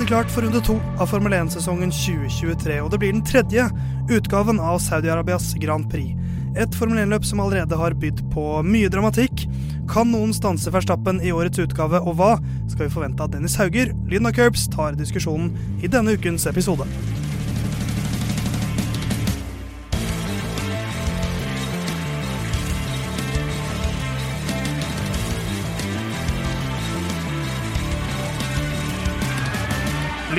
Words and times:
Allerede 0.00 0.16
klart 0.16 0.30
for 0.30 0.42
runde 0.42 0.60
to 0.64 0.74
av 0.96 1.10
Formel 1.10 1.34
1-sesongen 1.36 1.90
2023, 1.92 2.78
og 2.80 2.88
det 2.88 3.00
blir 3.02 3.12
den 3.12 3.20
tredje 3.20 3.66
utgaven 4.08 4.56
av 4.56 4.78
Saudi-Arabias 4.80 5.50
Grand 5.60 5.90
Prix. 5.92 6.16
Et 6.56 6.78
Formel 6.80 7.02
1-løp 7.02 7.28
som 7.28 7.44
allerede 7.44 7.76
har 7.76 7.98
bydd 8.00 8.24
på 8.32 8.46
mye 8.64 8.88
dramatikk. 8.88 9.44
Kan 9.92 10.08
noen 10.08 10.32
stanse 10.32 10.72
Verstappen 10.72 11.20
i 11.20 11.36
årets 11.36 11.60
utgave, 11.60 12.00
og 12.00 12.16
hva 12.16 12.38
skal 12.72 12.86
vi 12.86 12.94
forvente 12.96 13.26
av 13.26 13.34
Dennis 13.36 13.60
Hauger? 13.60 13.92
Lyden 14.08 14.32
av 14.32 14.38
Curbs 14.40 14.70
tar 14.72 14.96
diskusjonen 14.96 15.52
i 15.84 15.92
denne 15.92 16.16
ukens 16.16 16.48
episode. 16.48 16.88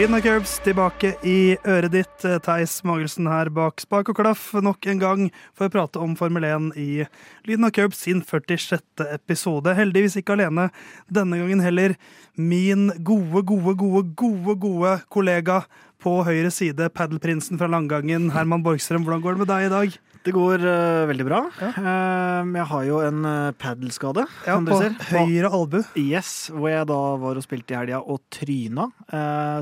Lyden 0.01 0.15
av 0.17 0.23
Curbs 0.25 0.55
tilbake 0.65 1.11
i 1.29 1.59
øret 1.61 1.93
ditt. 1.93 2.23
Theis 2.41 2.79
Magelsen 2.89 3.27
her 3.29 3.51
bak 3.53 3.83
spak 3.83 4.07
og 4.09 4.17
klaff 4.17 4.47
nok 4.57 4.87
en 4.89 5.01
gang 5.03 5.27
for 5.53 5.67
å 5.67 5.73
prate 5.75 6.01
om 6.01 6.15
Formel 6.17 6.47
1 6.47 6.71
i 6.73 7.03
Lyden 7.45 7.67
av 7.67 7.73
Curbs 7.75 8.01
sin 8.07 8.23
46. 8.25 8.81
episode. 9.13 9.75
Heldigvis 9.77 10.17
ikke 10.17 10.33
alene 10.33 10.71
denne 11.05 11.37
gangen 11.37 11.61
heller. 11.61 11.93
Min 12.33 12.89
gode, 12.97 13.45
gode, 13.45 13.75
gode, 13.77 14.01
gode, 14.17 14.57
gode 14.65 14.97
kollega 15.13 15.59
på 16.01 16.15
høyre 16.25 16.49
side, 16.49 16.89
paddelprinsen 16.97 17.61
fra 17.61 17.69
Langgangen, 17.69 18.31
Herman 18.33 18.65
Borgstrøm. 18.65 19.05
Hvordan 19.05 19.21
går 19.21 19.37
det 19.37 19.43
med 19.45 19.53
deg 19.53 19.67
i 19.67 19.73
dag? 19.75 20.01
Det 20.21 20.33
går 20.35 20.61
uh, 20.61 21.09
veldig 21.09 21.25
bra. 21.25 21.41
Ja. 21.57 21.69
Uh, 21.73 22.49
jeg 22.53 22.65
har 22.71 22.83
jo 22.85 22.97
en 23.01 23.23
uh, 23.25 23.53
padelskade. 23.57 24.27
Ja, 24.45 24.59
på 24.61 24.77
høyre 25.09 25.49
albu. 25.49 25.79
Yes, 25.97 26.51
hvor 26.53 26.69
jeg 26.69 26.89
da 26.91 26.99
var 27.21 27.39
og 27.39 27.45
spilte 27.45 27.73
i 27.73 27.79
helga 27.79 28.01
og 28.01 28.21
tryna. 28.33 28.91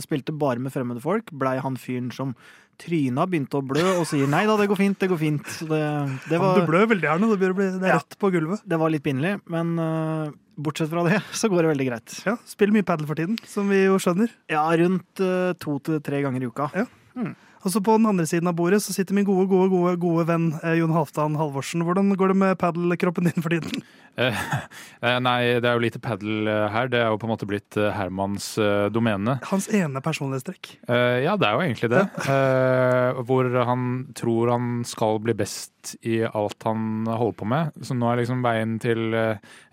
spilte 0.04 0.36
bare 0.36 0.60
med 0.60 0.76
fremmede 0.76 1.04
folk. 1.04 1.32
Blei 1.32 1.58
han 1.64 1.80
fyren 1.80 2.12
som 2.16 2.36
tryna, 2.80 3.26
begynte 3.28 3.60
å 3.60 3.64
blø 3.66 3.84
og 3.98 4.06
sier 4.08 4.28
nei 4.32 4.46
da, 4.48 4.56
det 4.60 4.70
går 4.72 4.80
fint, 4.80 5.00
det 5.02 5.10
går 5.12 5.20
fint. 5.20 5.48
Det, 5.68 5.80
det 6.32 6.38
var, 6.40 6.62
du 6.62 6.70
blør 6.70 6.86
veldig 6.94 7.10
gjerne, 7.10 7.32
det, 7.34 7.50
bli, 7.58 7.66
det 7.76 7.90
er 7.90 7.92
ja, 7.92 7.98
rett 8.00 8.16
på 8.20 8.30
gulvet. 8.32 8.64
Det 8.64 8.80
var 8.80 8.94
litt 8.94 9.04
pinlig, 9.04 9.34
men 9.52 9.74
bortsett 10.56 10.92
fra 10.92 11.04
det, 11.08 11.20
så 11.36 11.52
går 11.52 11.66
det 11.66 11.74
veldig 11.74 11.90
greit. 11.90 12.16
Ja, 12.28 12.38
Spiller 12.48 12.80
mye 12.80 12.88
padel 12.88 13.10
for 13.10 13.20
tiden, 13.20 13.36
som 13.48 13.68
vi 13.72 13.84
jo 13.84 14.00
skjønner. 14.00 14.32
Ja, 14.52 14.64
rundt 14.80 15.24
to 15.60 15.76
til 15.84 16.00
tre 16.08 16.24
ganger 16.24 16.46
i 16.46 16.52
uka. 16.52 16.72
Ja. 16.76 16.88
Hmm. 17.20 17.36
Og 17.64 17.74
så 17.74 17.82
På 17.84 17.98
den 17.98 18.08
andre 18.08 18.26
siden 18.30 18.48
av 18.48 18.56
bordet 18.56 18.82
så 18.84 18.94
sitter 18.96 19.16
min 19.18 19.28
gode 19.28 19.48
gode, 19.52 19.68
gode, 19.72 19.96
gode 20.00 20.26
venn 20.30 20.52
eh, 20.64 20.78
Jon 20.80 20.94
Halvdan 20.96 21.36
Halvorsen. 21.40 21.84
Hvordan 21.84 22.14
går 22.16 22.32
det 22.32 22.38
med 22.40 22.60
padelkroppen 22.60 23.28
din 23.28 23.44
for 23.44 23.52
tiden? 23.52 23.84
Eh, 24.20 24.36
eh, 25.06 25.18
nei, 25.24 25.40
det 25.60 25.68
er 25.68 25.76
jo 25.76 25.84
lite 25.84 26.02
padel 26.04 26.48
eh, 26.48 26.68
her. 26.72 26.90
Det 26.92 27.02
er 27.02 27.10
jo 27.12 27.20
på 27.20 27.28
en 27.28 27.34
måte 27.34 27.48
blitt 27.50 27.78
eh, 27.80 27.92
Hermans 27.96 28.52
eh, 28.62 28.88
domene. 28.94 29.40
Hans 29.50 29.70
ene 29.76 30.04
personlighetstrekk? 30.04 30.72
ja, 30.90 31.36
det 31.38 31.46
er 31.46 31.56
jo 31.56 31.64
egentlig 31.64 31.90
det. 31.92 32.02
hvor 33.28 33.48
han 33.68 33.84
tror 34.18 34.52
han 34.54 34.70
skal 34.88 35.20
bli 35.24 35.36
best 35.38 35.94
i 36.02 36.22
alt 36.26 36.64
han 36.66 37.08
holder 37.08 37.38
på 37.40 37.48
med. 37.50 37.76
Så 37.86 37.98
nå 37.98 38.10
er 38.10 38.22
liksom 38.22 38.44
veien 38.46 38.78
til 38.82 39.14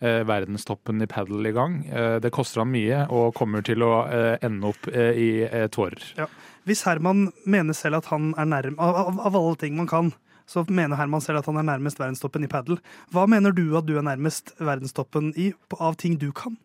verdenstoppen 0.00 1.02
i 1.02 1.08
padel 1.10 1.48
i 1.48 1.54
gang. 1.56 1.78
det 2.22 2.32
koster 2.34 2.62
han 2.62 2.72
mye 2.74 3.04
og 3.12 3.34
kommer 3.38 3.64
til 3.66 3.84
å 3.86 3.92
ende 4.40 4.72
opp 4.72 4.90
i 4.92 5.30
tårer. 5.72 6.04
Ja. 6.18 6.28
Hvis 6.66 6.82
Herman 6.82 7.28
mener 7.46 7.76
selv 7.78 8.00
at 8.00 8.08
han 8.10 8.32
er 8.34 8.48
nærm 8.50 8.78
av, 8.82 8.96
av, 9.14 9.36
alle 9.38 9.54
ting 9.60 9.76
man 9.78 9.86
kan, 9.90 10.10
så 10.50 10.64
mener 10.66 10.98
Herman 10.98 11.22
selv 11.22 11.38
at 11.40 11.46
han 11.50 11.60
er 11.60 11.66
nærmest 11.68 12.00
verdenstoppen 12.00 12.42
i 12.42 12.50
padel. 12.50 12.80
Hva 13.14 13.26
mener 13.30 13.54
du 13.54 13.68
at 13.78 13.86
du 13.86 13.94
er 13.98 14.06
nærmest 14.06 14.50
verdenstoppen 14.58 15.30
i 15.38 15.52
av 15.78 15.94
ting 16.00 16.18
du 16.18 16.32
kan? 16.34 16.58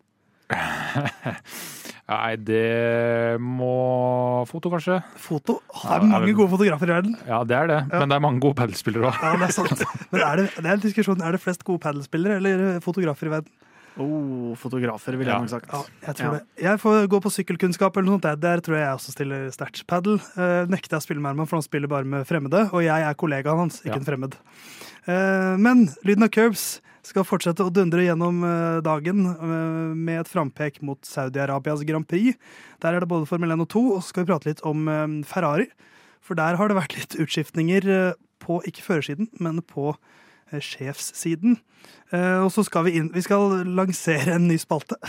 Nei, 2.12 2.34
det 2.44 3.38
må 3.40 4.44
Foto, 4.50 4.72
kanskje. 4.74 4.98
Foto? 5.22 5.60
Det 5.70 5.94
er 5.96 6.08
mange 6.10 6.34
gode 6.36 6.52
fotografer 6.52 6.90
i 6.90 6.96
verden. 6.98 7.14
Ja, 7.30 7.44
det 7.48 7.56
er 7.56 7.70
det. 7.70 7.80
Ja. 7.86 8.02
Men 8.02 8.12
det 8.12 8.18
er 8.18 8.26
mange 8.26 8.42
gode 8.44 8.58
padelspillere 8.58 9.12
òg. 9.12 9.22
Ja, 9.22 9.38
det 9.38 9.48
er 9.48 9.56
sant. 9.56 9.86
Men 10.12 10.26
er 10.26 10.42
det, 10.42 10.48
det 10.58 10.74
er 10.74 10.82
diskusjon. 10.82 11.22
Er 11.24 11.38
det 11.38 11.44
flest 11.46 11.64
gode 11.68 11.80
padelspillere 11.86 12.42
eller 12.42 12.82
fotografer 12.84 13.30
i 13.30 13.36
verden? 13.38 13.54
Oh, 14.00 14.54
fotografer, 14.56 15.18
ville 15.20 15.34
jeg 15.34 15.44
nok 15.44 15.52
sagt. 15.52 15.72
Ja, 15.72 15.82
jeg 16.08 16.18
tror 16.18 16.28
ja. 16.28 16.38
det. 16.38 16.64
Jeg 16.64 16.80
får 16.80 17.08
gå 17.12 17.20
på 17.24 17.32
sykkelkunnskap 17.36 17.98
eller 17.98 18.08
noe 18.08 18.20
sånt. 18.20 18.44
Der 18.44 18.62
tror 18.64 18.78
jeg 18.78 18.86
jeg 18.86 19.00
også 19.00 19.16
stiller 19.16 19.50
sterkt. 19.52 19.82
Padel 19.90 20.16
uh, 20.38 20.70
nekter 20.72 20.96
jeg 20.96 21.04
å 21.04 21.06
spille 21.08 21.24
med 21.24 21.34
Herman, 21.34 21.50
for 21.50 21.60
han 21.60 21.66
spiller 21.66 21.92
bare 21.92 22.08
med 22.08 22.24
fremmede. 22.30 22.64
Og 22.72 22.86
jeg 22.86 23.08
er 23.08 23.18
kollegaen 23.20 23.66
hans, 23.66 23.82
ikke 23.84 23.98
ja. 23.98 24.00
en 24.00 24.08
fremmed. 24.08 24.38
Uh, 25.10 25.60
men 25.60 25.90
lyden 26.08 26.28
av 26.28 26.32
curbs 26.32 26.66
skal 27.04 27.26
fortsette 27.28 27.66
å 27.66 27.74
dundre 27.74 28.06
gjennom 28.06 28.40
uh, 28.46 28.80
dagen 28.86 29.26
uh, 29.28 29.92
med 29.92 30.22
et 30.22 30.32
frampek 30.32 30.80
mot 30.86 31.00
Saudi-Arabias 31.08 31.84
Grand 31.90 32.08
Prix. 32.08 32.40
Der 32.86 32.96
er 32.96 33.04
det 33.04 33.12
både 33.12 33.28
Formel 33.28 33.52
1 33.58 33.66
og 33.66 33.72
2, 33.76 33.86
og 33.98 34.00
så 34.00 34.14
skal 34.14 34.24
vi 34.24 34.32
prate 34.32 34.54
litt 34.54 34.64
om 34.68 34.88
Ferrari. 35.28 35.68
For 36.24 36.38
der 36.38 36.56
har 36.56 36.70
det 36.70 36.80
vært 36.80 36.96
litt 36.96 37.20
utskiftninger 37.20 37.92
på, 38.42 38.64
ikke 38.70 38.86
førersiden, 38.86 39.28
men 39.42 39.60
på 39.68 39.92
Eh, 39.92 40.00
sjefssiden. 40.60 41.60
Eh, 42.12 42.38
og 42.44 42.52
så 42.52 42.66
skal 42.68 42.86
vi 42.88 42.98
inn 43.00 43.12
Vi 43.16 43.24
skal 43.24 43.62
lansere 43.72 44.36
en 44.36 44.50
ny 44.52 44.58
spalte. 44.62 45.00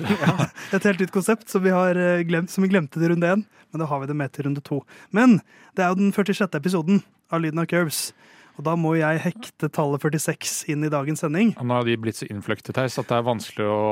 Ja. 0.00 0.48
Et 0.74 0.88
helt 0.88 1.02
nytt 1.04 1.14
konsept 1.14 1.50
som 1.52 1.62
vi, 1.62 1.74
har 1.74 1.98
eh, 2.00 2.24
glemt, 2.26 2.50
som 2.50 2.64
vi 2.64 2.72
glemte 2.72 2.98
til 2.98 3.12
runde 3.12 3.34
én. 3.36 3.44
Men 3.70 3.82
da 3.82 3.90
har 3.90 4.00
vi 4.02 4.08
det 4.10 4.16
med 4.16 4.32
til 4.32 4.48
runde 4.48 4.64
to. 4.64 4.80
Men 5.14 5.40
det 5.76 5.84
er 5.84 5.92
jo 5.92 6.00
den 6.00 6.14
46. 6.16 6.48
episoden 6.56 7.04
av 7.30 7.44
Lyden 7.44 7.60
av 7.62 7.68
Curbs. 7.70 8.08
Og 8.56 8.64
da 8.64 8.72
må 8.78 8.94
jeg 8.96 9.20
hekte 9.20 9.68
tallet 9.68 10.00
46 10.00 10.62
inn 10.72 10.84
i 10.86 10.90
dagens 10.92 11.20
sending. 11.20 11.50
Og 11.60 11.66
nå 11.68 11.76
har 11.76 11.84
de 11.84 11.96
blitt 12.00 12.16
så 12.16 12.28
innfløktet 12.32 12.78
her, 12.80 12.88
så 12.88 13.04
det 13.04 13.12
er 13.18 13.26
vanskelig 13.26 13.66
å 13.68 13.82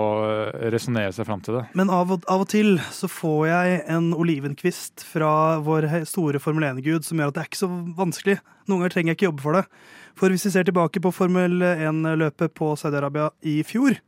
resonnere 0.73 1.13
seg 1.13 1.29
fram 1.29 1.43
til 1.45 1.59
det. 1.59 1.67
Men 1.77 1.93
av 1.93 2.15
og, 2.15 2.25
av 2.33 2.47
og, 2.47 2.49
til 2.49 2.79
så 2.89 3.11
får 3.11 3.43
jeg 3.51 3.83
en 3.93 4.09
olivenkvist 4.17 5.05
fra 5.05 5.61
vår 5.65 5.91
store 6.09 6.41
Formel 6.41 6.65
1-gud 6.71 7.05
som 7.05 7.21
gjør 7.21 7.35
at 7.35 7.37
det 7.37 7.45
er 7.45 7.51
ikke 7.53 7.61
så 7.61 7.71
vanskelig. 8.01 8.39
Noen 8.65 8.81
ganger 8.81 8.97
trenger 8.97 9.13
jeg 9.13 9.21
ikke 9.21 9.29
jobbe 9.29 9.45
for 9.45 9.61
det. 9.61 9.65
For 10.19 10.31
hvis 10.31 10.47
vi 10.47 10.55
ser 10.55 10.67
tilbake 10.69 11.03
på 11.03 11.13
Formel 11.15 11.59
1-løpet 11.63 12.55
på 12.55 12.75
Saudi-Arabia 12.79 13.31
i 13.43 13.59
fjor, 13.67 13.99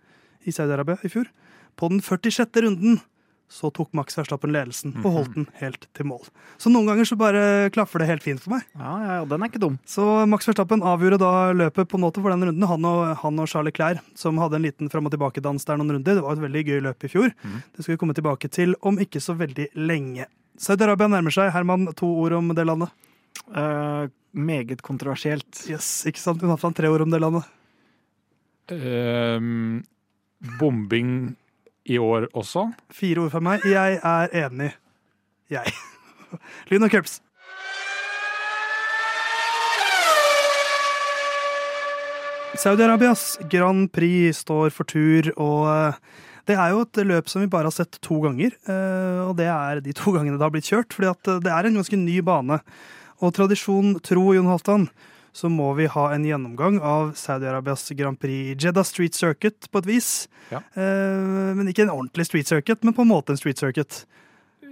i 0.47 0.55
Saudi-Arabia 0.55 1.01
i 1.03 1.11
fjor, 1.13 1.29
på 1.77 1.91
den 1.93 2.01
46. 2.05 2.47
runden 2.65 3.01
så 3.49 3.71
tok 3.71 3.93
Max 3.95 4.17
Verstappen 4.19 4.51
ledelsen 4.51 4.95
og 5.05 5.13
holdt 5.15 5.35
den 5.37 5.45
helt 5.61 5.87
til 5.95 6.09
mål. 6.11 6.25
Så 6.59 6.71
noen 6.73 6.89
ganger 6.91 7.07
så 7.07 7.19
bare 7.19 7.43
klaffer 7.75 8.03
det 8.03 8.09
helt 8.11 8.25
fint 8.25 8.43
for 8.43 8.57
meg. 8.57 8.65
Ja, 8.75 8.95
ja, 9.05 9.19
den 9.29 9.43
er 9.45 9.51
ikke 9.51 9.63
dum. 9.63 9.77
Så 9.87 10.03
Max 10.27 10.49
Verstappen 10.49 10.83
avgjorde 10.83 11.21
da 11.23 11.53
løpet 11.55 11.91
på 11.93 12.01
nåte 12.03 12.23
for 12.25 12.35
den 12.35 12.49
runden. 12.49 12.67
Han 12.67 12.89
og, 12.91 13.03
han 13.23 13.43
og 13.43 13.51
Charlie 13.51 13.75
Clair, 13.77 14.03
som 14.19 14.41
hadde 14.43 14.59
en 14.59 14.67
liten 14.67 14.91
fram 14.91 15.07
og 15.07 15.15
tilbake-dans 15.15 15.69
der 15.69 15.79
noen 15.79 15.95
runder. 15.95 16.19
Det 16.19 16.27
var 16.27 16.35
et 16.35 16.43
veldig 16.43 16.65
gøy 16.67 16.83
løp 16.89 17.07
i 17.07 17.13
fjor. 17.13 17.31
Mm. 17.45 17.61
Det 17.71 17.87
skal 17.87 17.95
vi 17.95 18.01
komme 18.03 18.19
tilbake 18.19 18.51
til 18.51 18.75
om 18.83 18.99
ikke 19.03 19.23
så 19.23 19.37
veldig 19.39 19.71
lenge. 19.79 20.27
Saudi-Arabia 20.59 21.11
nærmer 21.13 21.35
seg. 21.35 21.53
Herman, 21.55 21.87
to 21.95 22.11
ord 22.25 22.35
om 22.41 22.51
det 22.57 22.67
landet? 22.67 22.91
Uh, 23.47 24.11
meget 24.37 24.83
kontroversielt. 24.85 25.65
Yes, 25.71 26.07
ikke 26.09 26.23
sant? 26.23 26.43
Hun 26.45 26.53
har 26.53 26.61
fram 26.61 26.77
tre 26.77 26.91
ord 26.93 27.07
om 27.07 27.13
det 27.13 27.21
landet. 27.23 27.49
Um, 28.71 29.85
bombing 30.61 31.37
i 31.87 31.99
år 31.99 32.29
også? 32.35 32.69
Fire 32.91 33.27
ord 33.27 33.35
fra 33.35 33.43
meg. 33.43 33.65
Jeg 33.67 34.01
er 34.03 34.35
enig. 34.47 34.73
Jeg. 35.51 35.73
Lyn 36.71 36.87
og 36.87 36.93
cups. 36.93 37.21
Saudi-Arabias 42.57 43.37
Grand 43.53 43.91
Prix 43.93 44.41
står 44.41 44.73
for 44.73 44.89
tur, 44.89 45.29
og 45.37 45.67
eh, 45.69 45.99
det 46.49 46.55
er 46.57 46.73
jo 46.73 46.85
et 46.87 47.01
løp 47.05 47.29
som 47.29 47.43
vi 47.43 47.51
bare 47.53 47.69
har 47.69 47.75
sett 47.75 47.99
to 48.05 48.21
ganger. 48.23 48.55
Eh, 48.65 49.21
og 49.27 49.35
det 49.39 49.49
er 49.53 49.83
de 49.85 49.93
to 49.97 50.15
gangene 50.15 50.39
det 50.39 50.47
har 50.47 50.55
blitt 50.55 50.71
kjørt, 50.71 50.97
fordi 50.97 51.11
eh, 51.13 51.43
det 51.45 51.53
er 51.53 51.69
en 51.69 51.77
ganske 51.77 51.99
ny 52.01 52.17
bane. 52.25 52.61
Og 53.25 53.33
tradisjon 53.37 53.97
tro, 54.05 54.31
Jon 54.37 54.49
Halvdan, 54.51 54.89
så 55.37 55.51
må 55.53 55.69
vi 55.77 55.89
ha 55.93 56.07
en 56.15 56.25
gjennomgang 56.25 56.79
av 56.81 57.13
Saudi-Arabias 57.21 57.91
Grand 57.97 58.19
Prix 58.21 58.57
Jeddah 58.57 58.87
Street 58.89 59.17
Circuit 59.17 59.69
på 59.71 59.83
et 59.83 59.89
vis. 59.89 60.11
Ja. 60.49 60.63
Eh, 60.75 61.53
men 61.57 61.69
ikke 61.69 61.85
en 61.85 61.93
ordentlig 61.93 62.29
street 62.29 62.49
circuit, 62.49 62.81
men 62.85 62.97
på 62.97 63.05
en 63.05 63.13
måte 63.13 63.35
en 63.35 63.41
street 63.41 63.61
circuit. 63.61 64.05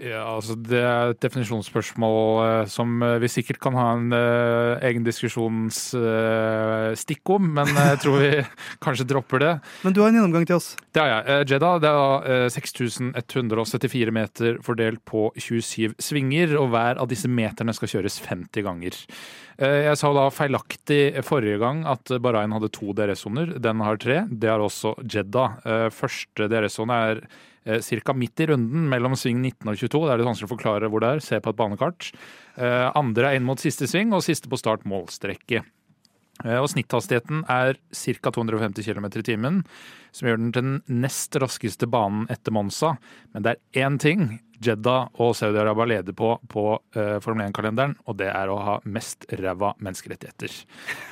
Ja, 0.02 0.24
altså 0.26 0.56
Det 0.58 0.80
er 0.80 1.10
et 1.12 1.20
definisjonsspørsmål 1.22 2.40
uh, 2.42 2.66
som 2.70 3.02
uh, 3.02 3.18
vi 3.22 3.28
sikkert 3.30 3.60
kan 3.62 3.74
ha 3.78 3.92
en 3.94 4.12
uh, 4.14 4.84
egen 4.84 5.04
diskusjonsstikk 5.06 7.30
om, 7.30 7.54
men 7.58 7.68
jeg 7.68 7.98
tror 8.02 8.18
vi 8.22 8.44
kanskje 8.84 9.06
dropper 9.10 9.38
det. 9.42 9.54
Men 9.84 9.92
du 9.94 10.00
har 10.02 10.08
en 10.10 10.16
gjennomgang 10.18 10.46
til 10.48 10.56
oss? 10.58 10.68
Det 10.94 11.00
har 11.02 11.08
jeg. 11.12 11.22
Jeddah 11.54 11.74
det 11.82 11.90
er 11.90 12.48
6174 12.54 14.12
meter 14.14 14.50
fordelt 14.64 15.00
på 15.08 15.20
27 15.38 15.94
svinger, 16.02 16.48
og 16.60 16.66
hver 16.74 16.94
av 17.02 17.06
disse 17.10 17.28
meterne 17.30 17.72
skal 17.76 17.90
kjøres 17.96 18.16
50 18.26 18.62
ganger. 18.66 18.92
Jeg 19.54 19.96
sa 19.98 20.08
da 20.14 20.34
feilaktig 20.34 21.22
forrige 21.26 21.58
gang 21.62 21.78
at 21.86 22.04
Bahrain 22.22 22.52
hadde 22.54 22.74
to 22.74 22.86
DRS-soner. 22.96 23.46
Den 23.62 23.80
har 23.86 23.96
tre. 24.02 24.16
Det 24.30 24.48
har 24.50 24.60
også 24.62 24.90
Jeddah. 25.06 25.50
Første 25.94 26.48
DRS-sone 26.50 26.94
er 27.10 27.16
eh, 27.22 27.28
ca. 27.64 28.12
midt 28.12 28.40
i 28.40 28.48
runden 28.50 28.88
mellom 28.90 29.16
sving 29.16 29.40
19 29.40 29.70
og 29.70 29.78
22. 29.80 30.02
Det 30.04 30.12
er 30.12 30.20
litt 30.20 30.28
vanskelig 30.28 30.48
å 30.50 30.54
forklare 30.54 30.90
hvor 30.92 31.04
det 31.04 31.12
er. 31.14 31.24
Se 31.24 31.40
på 31.40 31.52
et 31.52 31.60
banekart. 31.60 32.10
Eh, 32.56 32.90
andre 32.94 33.30
er 33.30 33.40
inn 33.40 33.48
mot 33.48 33.60
siste 33.60 33.88
sving, 33.90 34.12
og 34.12 34.24
siste 34.26 34.50
på 34.52 34.60
start 34.60 34.84
målstrekke. 34.88 35.64
Eh, 36.42 36.58
Og 36.58 36.70
snitthastigheten 36.72 37.44
er 37.48 37.78
ca. 37.94 38.30
250 38.34 38.82
km 38.82 39.06
i 39.06 39.26
timen, 39.26 39.60
som 40.14 40.28
gjør 40.28 40.40
den 40.40 40.52
til 40.54 40.66
den 40.66 41.02
nest 41.04 41.36
raskeste 41.38 41.86
banen 41.90 42.26
etter 42.32 42.54
Monza. 42.54 42.96
Men 43.32 43.46
det 43.46 43.54
er 43.54 43.86
én 43.86 44.00
ting 44.02 44.40
Jeddah 44.64 45.10
og 45.20 45.34
Saudi-Arabia 45.36 45.86
leder 45.90 46.14
på 46.16 46.38
på 46.48 46.62
uh, 46.96 47.18
Formel 47.20 47.48
1-kalenderen, 47.50 47.96
og 48.06 48.16
det 48.20 48.30
er 48.30 48.48
å 48.48 48.56
ha 48.62 48.76
mest 48.86 49.26
ræva 49.28 49.74
menneskerettigheter. 49.82 50.54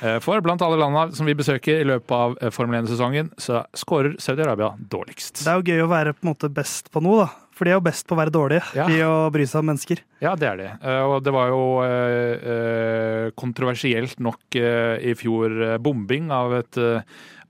Uh, 0.01 0.17
for 0.23 0.41
blant 0.41 0.63
alle 0.65 0.79
landene 0.81 1.13
som 1.15 1.29
vi 1.29 1.35
besøker 1.37 1.81
i 1.83 1.87
løpet 1.87 2.15
av 2.17 2.53
Formel 2.55 2.81
1-sesongen, 2.81 3.33
så 3.37 3.65
scorer 3.77 4.17
Saudi-Arabia 4.17 4.73
dårligst. 4.79 5.43
Det 5.43 5.51
er 5.51 5.59
jo 5.59 5.69
gøy 5.69 5.85
å 5.85 5.91
være 5.91 6.15
på 6.17 6.25
en 6.25 6.33
måte 6.33 6.51
best 6.53 6.89
på 6.93 7.03
noe, 7.03 7.27
da. 7.27 7.42
For 7.53 7.67
de 7.67 7.73
er 7.73 7.77
jo 7.77 7.83
best 7.85 8.07
på 8.09 8.15
å 8.15 8.17
være 8.17 8.33
dårlige 8.33 8.63
Ja. 8.73 8.87
i 8.89 8.97
å 9.05 9.29
bry 9.33 9.45
seg 9.45 9.59
om 9.61 9.67
mennesker. 9.69 9.99
Ja, 10.23 10.33
det 10.35 10.47
er 10.49 10.57
det. 10.57 10.71
Eh, 10.81 11.03
Og 11.05 11.21
det 11.23 11.33
var 11.35 11.51
jo 11.51 11.61
eh, 11.85 12.47
eh, 12.53 13.31
kontroversielt 13.37 14.19
nok 14.19 14.57
i 14.57 15.13
fjor 15.19 15.77
bombing 15.79 16.31
av 16.33 16.53
et 16.63 16.79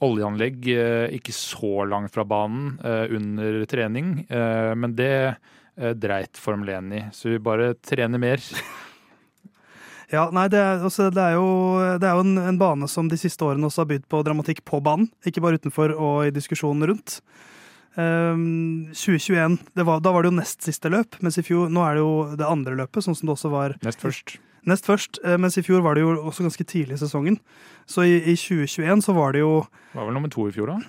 oljeanlegg 0.04 0.66
ikke 1.16 1.32
så 1.32 1.86
langt 1.88 2.12
fra 2.12 2.26
banen 2.28 2.76
under 2.84 3.64
trening. 3.72 4.26
Men 4.28 4.96
det 4.98 5.38
dreit 5.96 6.36
Formel 6.38 6.70
1 6.76 6.92
i, 6.94 7.04
så 7.16 7.32
vi 7.32 7.40
bare 7.40 7.74
trener 7.80 8.20
mer. 8.20 8.44
Ja, 10.14 10.28
nei, 10.30 10.44
det 10.52 10.60
er, 10.62 10.84
også, 10.86 11.08
det 11.10 11.24
er 11.24 11.32
jo, 11.40 11.46
det 11.98 12.06
er 12.06 12.20
jo 12.20 12.22
en, 12.22 12.36
en 12.38 12.58
bane 12.62 12.86
som 12.92 13.08
de 13.10 13.18
siste 13.18 13.42
årene 13.48 13.66
også 13.66 13.82
har 13.82 13.88
bydd 13.90 14.04
på 14.12 14.20
dramatikk 14.28 14.60
på 14.68 14.78
banen. 14.86 15.08
Ikke 15.26 15.42
bare 15.42 15.58
utenfor 15.58 15.96
og 15.96 16.28
i 16.28 16.34
diskusjonen 16.36 16.86
rundt. 16.92 17.16
Ehm, 17.98 18.88
2021, 18.94 19.58
det 19.78 19.86
var, 19.86 20.00
da 20.02 20.12
var 20.16 20.24
det 20.26 20.32
jo 20.32 20.38
nest 20.40 20.64
siste 20.66 20.90
løp, 20.90 21.20
mens 21.22 21.38
i 21.38 21.44
fjor 21.46 21.70
nå 21.70 21.84
er 21.86 21.98
det 22.00 22.02
jo 22.04 22.14
det 22.40 22.48
andre 22.48 22.78
løpet, 22.80 23.06
sånn 23.06 23.18
som 23.18 23.30
det 23.30 23.36
også 23.36 23.52
var 23.54 23.76
Nest 23.86 24.02
først. 24.02 24.38
nest 24.66 24.88
først. 24.88 25.20
eh, 25.24 25.38
Mens 25.38 25.58
i 25.58 25.64
fjor 25.66 25.84
var 25.86 25.96
det 25.96 26.02
jo 26.06 26.16
også 26.24 26.46
ganske 26.48 26.66
tidlig 26.66 26.98
i 26.98 27.04
sesongen. 27.04 27.38
Så 27.86 28.06
i, 28.08 28.18
i 28.32 28.36
2021 28.40 29.04
så 29.06 29.14
var 29.14 29.34
det 29.34 29.44
jo 29.44 29.68
Var 29.94 30.06
vel 30.08 30.14
nummer 30.18 30.32
to 30.34 30.48
i 30.48 30.56
fjor, 30.56 30.68
da? 30.74 30.80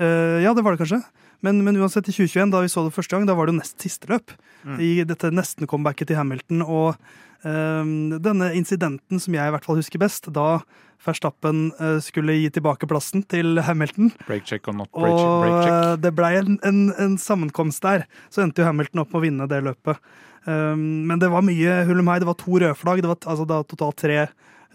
Uh, 0.00 0.40
ja, 0.42 0.52
det 0.56 0.64
var 0.64 0.72
det 0.76 0.80
kanskje. 0.84 1.02
Men, 1.40 1.62
men 1.64 1.76
uansett, 1.80 2.08
i 2.08 2.12
2021, 2.12 2.50
da 2.52 2.60
vi 2.60 2.68
så 2.68 2.84
det 2.84 2.92
første 2.94 3.16
gang, 3.16 3.26
da 3.28 3.34
var 3.36 3.46
det 3.48 3.54
jo 3.54 3.60
nest 3.60 3.80
siste 3.80 4.08
løp. 4.10 4.32
Mm. 4.64 4.78
I 4.80 4.90
dette 5.08 5.30
nesten-comebacket 5.32 6.08
til 6.08 6.16
Hamilton. 6.16 6.60
Og 6.64 6.96
um, 7.44 8.12
denne 8.20 8.50
incidenten 8.56 9.20
som 9.20 9.36
jeg 9.36 9.48
i 9.48 9.54
hvert 9.54 9.64
fall 9.64 9.78
husker 9.80 10.00
best, 10.02 10.28
da 10.32 10.58
Verstappen 11.04 11.70
eh, 11.80 11.98
skulle 12.04 12.34
gi 12.36 12.50
tilbake 12.52 12.88
plassen 12.90 13.22
til 13.24 13.60
Hamilton. 13.64 14.10
Break 14.26 14.44
check 14.48 14.68
or 14.68 14.76
not 14.76 14.90
break, 14.92 15.12
Og 15.14 15.44
break 15.44 15.56
check. 15.64 15.72
eh, 15.76 15.94
det 16.04 16.12
blei 16.18 16.34
en, 16.40 16.58
en, 16.66 16.80
en 17.00 17.16
sammenkomst 17.20 17.82
der. 17.86 18.04
Så 18.28 18.44
endte 18.44 18.60
jo 18.60 18.68
Hamilton 18.68 19.04
opp 19.04 19.14
med 19.14 19.20
å 19.20 19.24
vinne 19.24 19.48
det 19.50 19.62
løpet. 19.64 20.00
Um, 20.44 21.06
men 21.08 21.20
det 21.20 21.28
var 21.32 21.44
mye 21.44 21.82
hull 21.88 22.00
og 22.00 22.12
hei. 22.12 22.20
Det 22.22 22.28
var 22.28 22.38
to 22.40 22.60
røde 22.60 22.76
flagg. 22.78 23.02
Det 23.04 23.10
var 23.10 23.20
altså, 23.32 23.48
da 23.48 23.62
totalt 23.64 24.00
tre, 24.00 24.20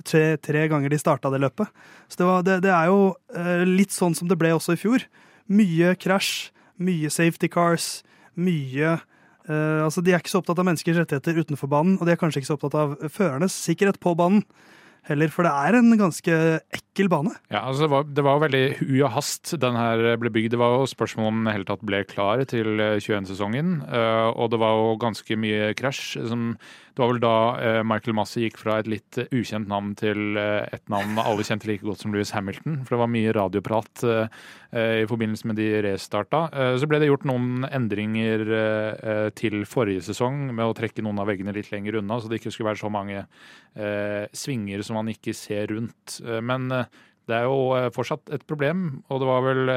tre, 0.05 0.25
tre 0.41 0.65
ganger 0.71 0.93
de 0.93 1.01
starta 1.01 1.31
det 1.33 1.41
løpet. 1.45 1.69
Så 2.09 2.21
det, 2.21 2.27
var, 2.29 2.45
det, 2.45 2.59
det 2.65 2.73
er 2.73 2.89
jo 2.89 2.99
eh, 3.35 3.65
litt 3.69 3.93
sånn 3.95 4.17
som 4.17 4.29
det 4.29 4.37
ble 4.41 4.53
også 4.57 4.75
i 4.75 4.81
fjor. 4.81 5.05
Mye 5.45 5.93
krasj, 6.01 6.49
mye 6.81 7.09
safety 7.13 7.49
cars, 7.53 7.99
mye 8.35 8.97
uh, 8.97 9.85
altså 9.85 10.01
De 10.03 10.11
er 10.11 10.19
ikke 10.19 10.33
så 10.33 10.41
opptatt 10.41 10.57
av 10.59 10.65
menneskers 10.67 10.97
rettigheter 10.99 11.37
utenfor 11.37 11.69
banen, 11.71 11.99
og 12.01 12.09
de 12.09 12.15
er 12.15 12.19
kanskje 12.19 12.41
ikke 12.41 12.49
så 12.49 12.57
opptatt 12.57 12.75
av 12.81 12.95
førernes 13.13 13.55
sikkerhet 13.55 14.01
på 14.01 14.15
banen 14.17 14.41
heller, 15.07 15.29
for 15.33 15.43
det 15.47 15.51
er 15.53 15.77
en 15.79 15.91
ganske 15.99 16.35
ekkel 16.73 17.09
bane. 17.11 17.33
Ja, 17.53 17.61
altså 17.67 17.85
det 17.85 17.91
var, 17.91 18.03
det 18.17 18.23
var 18.25 18.39
veldig 18.43 18.63
hui 18.79 19.01
og 19.05 19.11
hast 19.17 19.53
den 19.61 19.75
her 19.77 20.17
ble 20.21 20.31
bygd. 20.33 20.51
Det 20.55 20.59
var 20.61 20.77
jo 20.79 20.87
spørsmål 20.89 21.27
om 21.31 21.43
den 21.45 21.53
hele 21.53 21.67
tatt 21.69 21.83
ble 21.85 22.03
klar 22.09 22.43
til 22.49 22.79
eh, 22.79 22.97
21-sesongen. 23.03 23.75
eh, 23.89 24.29
Og 24.35 24.49
det 24.53 24.59
var 24.61 24.75
jo 24.79 24.95
ganske 25.01 25.37
mye 25.37 25.73
krasj. 25.77 26.27
som- 26.27 26.57
Det 26.95 27.03
var 27.03 27.09
vel 27.11 27.19
da 27.19 27.37
eh, 27.59 27.81
Michael 27.83 28.15
Massey 28.15 28.45
gikk 28.45 28.61
fra 28.61 28.77
et 28.79 28.87
litt 28.87 29.17
eh, 29.19 29.27
ukjent 29.35 29.67
navn 29.67 29.91
til 29.99 30.37
eh, 30.39 30.63
et 30.71 30.83
navn 30.91 31.17
alle 31.19 31.43
kjente 31.43 31.67
like 31.67 31.83
godt 31.83 32.05
som 32.05 32.13
Louis 32.15 32.31
Hamilton. 32.31 32.77
For 32.85 32.95
det 32.95 32.99
var 33.01 33.11
mye 33.11 33.33
radioprat 33.35 34.03
i 34.75 35.07
forbindelse 35.07 35.47
med 35.47 35.59
de 35.59 35.65
restarta. 35.85 36.41
Så 36.79 36.87
ble 36.89 36.99
det 36.99 37.07
gjort 37.07 37.23
noen 37.27 37.63
endringer 37.67 38.41
til 39.39 39.63
forrige 39.69 40.03
sesong 40.03 40.49
med 40.49 40.65
å 40.67 40.75
trekke 40.75 41.03
noen 41.05 41.21
av 41.23 41.29
veggene 41.29 41.53
litt 41.55 41.69
lenger 41.71 42.01
unna, 42.01 42.17
så 42.19 42.27
det 42.27 42.41
ikke 42.41 42.51
skulle 42.51 42.73
være 42.73 42.81
så 42.81 42.91
mange 42.91 43.23
svinger 44.35 44.83
som 44.83 44.99
man 44.99 45.13
ikke 45.13 45.35
ser 45.37 45.71
rundt. 45.71 46.17
Men 46.43 46.67
det 46.67 47.37
er 47.37 47.47
jo 47.47 47.87
fortsatt 47.95 48.33
et 48.35 48.43
problem, 48.49 49.05
og 49.07 49.23
det 49.23 49.31
var 49.31 49.47
vel 49.47 49.73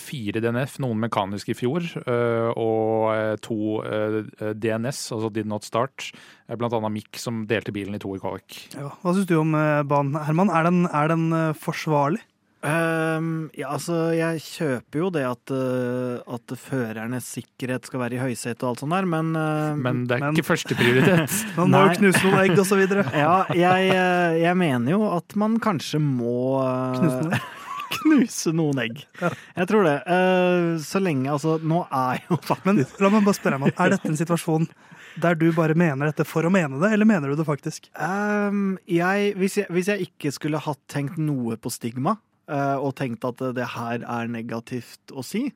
fire 0.00 0.40
DNF, 0.40 0.78
noen 0.82 1.00
mekaniske 1.06 1.52
i 1.52 1.58
fjor, 1.58 1.84
eh, 2.06 2.48
og 2.56 3.10
eh, 3.12 3.34
to 3.44 3.58
eh, 3.84 4.20
DNS, 4.56 5.02
altså 5.16 5.32
Did 5.34 5.46
Not 5.50 5.66
Start. 5.68 6.10
Eh, 6.48 6.56
Blant 6.56 6.72
annet 6.78 6.94
Mick 6.96 7.20
som 7.20 7.44
delte 7.50 7.74
bilen 7.76 7.94
i 7.98 8.00
to 8.02 8.14
i 8.16 8.22
kvalik. 8.22 8.62
Ja. 8.76 8.92
Hva 9.02 9.12
syns 9.16 9.28
du 9.28 9.36
om 9.40 9.52
eh, 9.58 9.82
banen, 9.88 10.16
Herman? 10.28 10.50
Er 10.54 10.68
den, 10.70 10.86
er 10.88 11.12
den 11.12 11.28
eh, 11.36 11.52
forsvarlig? 11.60 12.22
Um, 12.66 13.50
ja, 13.54 13.68
altså, 13.76 14.08
jeg 14.16 14.40
kjøper 14.42 14.98
jo 14.98 15.10
det 15.14 15.22
at, 15.28 15.52
eh, 15.54 16.16
at 16.34 16.54
førernes 16.58 17.28
sikkerhet 17.36 17.86
skal 17.86 18.00
være 18.02 18.16
i 18.16 18.22
høysetet 18.24 18.64
og 18.64 18.72
alt 18.72 18.80
sånt 18.82 18.94
der, 18.96 19.06
men 19.06 19.28
uh, 19.38 19.76
Men 19.78 20.00
det 20.08 20.16
er 20.16 20.24
Men- 20.24 20.34
ikke 20.40 20.48
førsteprioritet. 20.48 21.36
Man 21.60 21.70
må 21.76 21.84
jo 21.84 21.92
knuse 22.00 22.24
noen 22.24 22.40
egg 22.42 22.56
og 22.58 22.66
så 22.66 22.80
videre. 22.80 23.04
Ja, 23.22 23.36
jeg, 23.54 23.92
eh, 23.92 24.38
jeg 24.42 24.58
mener 24.58 24.96
jo 24.96 25.04
at 25.14 25.36
man 25.38 25.60
kanskje 25.62 26.00
må 26.02 26.34
eh, 26.64 26.98
Knuse 26.98 27.20
noen 27.28 27.36
egg. 27.38 27.46
Knuse 27.94 28.52
noen 28.56 28.80
egg. 28.82 29.00
Jeg 29.20 29.68
tror 29.70 29.86
det. 29.86 29.96
Eh, 30.06 30.76
Så 30.82 31.00
lenge 31.02 31.30
Altså, 31.32 31.56
nå 31.62 31.84
er 31.90 32.22
jo 32.28 32.38
faktisk 32.42 32.98
Men 32.98 33.06
la 33.06 33.10
meg 33.14 33.26
bare 33.26 33.38
spørre, 33.38 33.72
Er 33.72 33.94
dette 33.96 34.10
en 34.10 34.18
situasjon 34.18 34.68
der 35.16 35.32
du 35.38 35.46
bare 35.56 35.72
mener 35.72 36.10
dette 36.10 36.26
for 36.28 36.44
å 36.44 36.50
mene 36.52 36.76
det, 36.76 36.90
eller 36.92 37.08
mener 37.08 37.30
du 37.32 37.38
det 37.38 37.46
faktisk? 37.48 37.86
Um, 37.96 38.74
jeg, 38.84 39.30
hvis, 39.40 39.54
jeg, 39.62 39.70
hvis 39.72 39.88
jeg 39.88 40.10
ikke 40.10 40.32
skulle 40.36 40.60
hatt 40.60 40.82
tenkt 40.92 41.16
noe 41.16 41.56
på 41.56 41.72
stigma, 41.72 42.18
uh, 42.52 42.76
og 42.76 42.92
tenkt 42.98 43.24
at 43.24 43.40
det 43.56 43.64
her 43.78 44.04
er 44.04 44.28
negativt 44.28 45.14
å 45.16 45.24
si, 45.24 45.46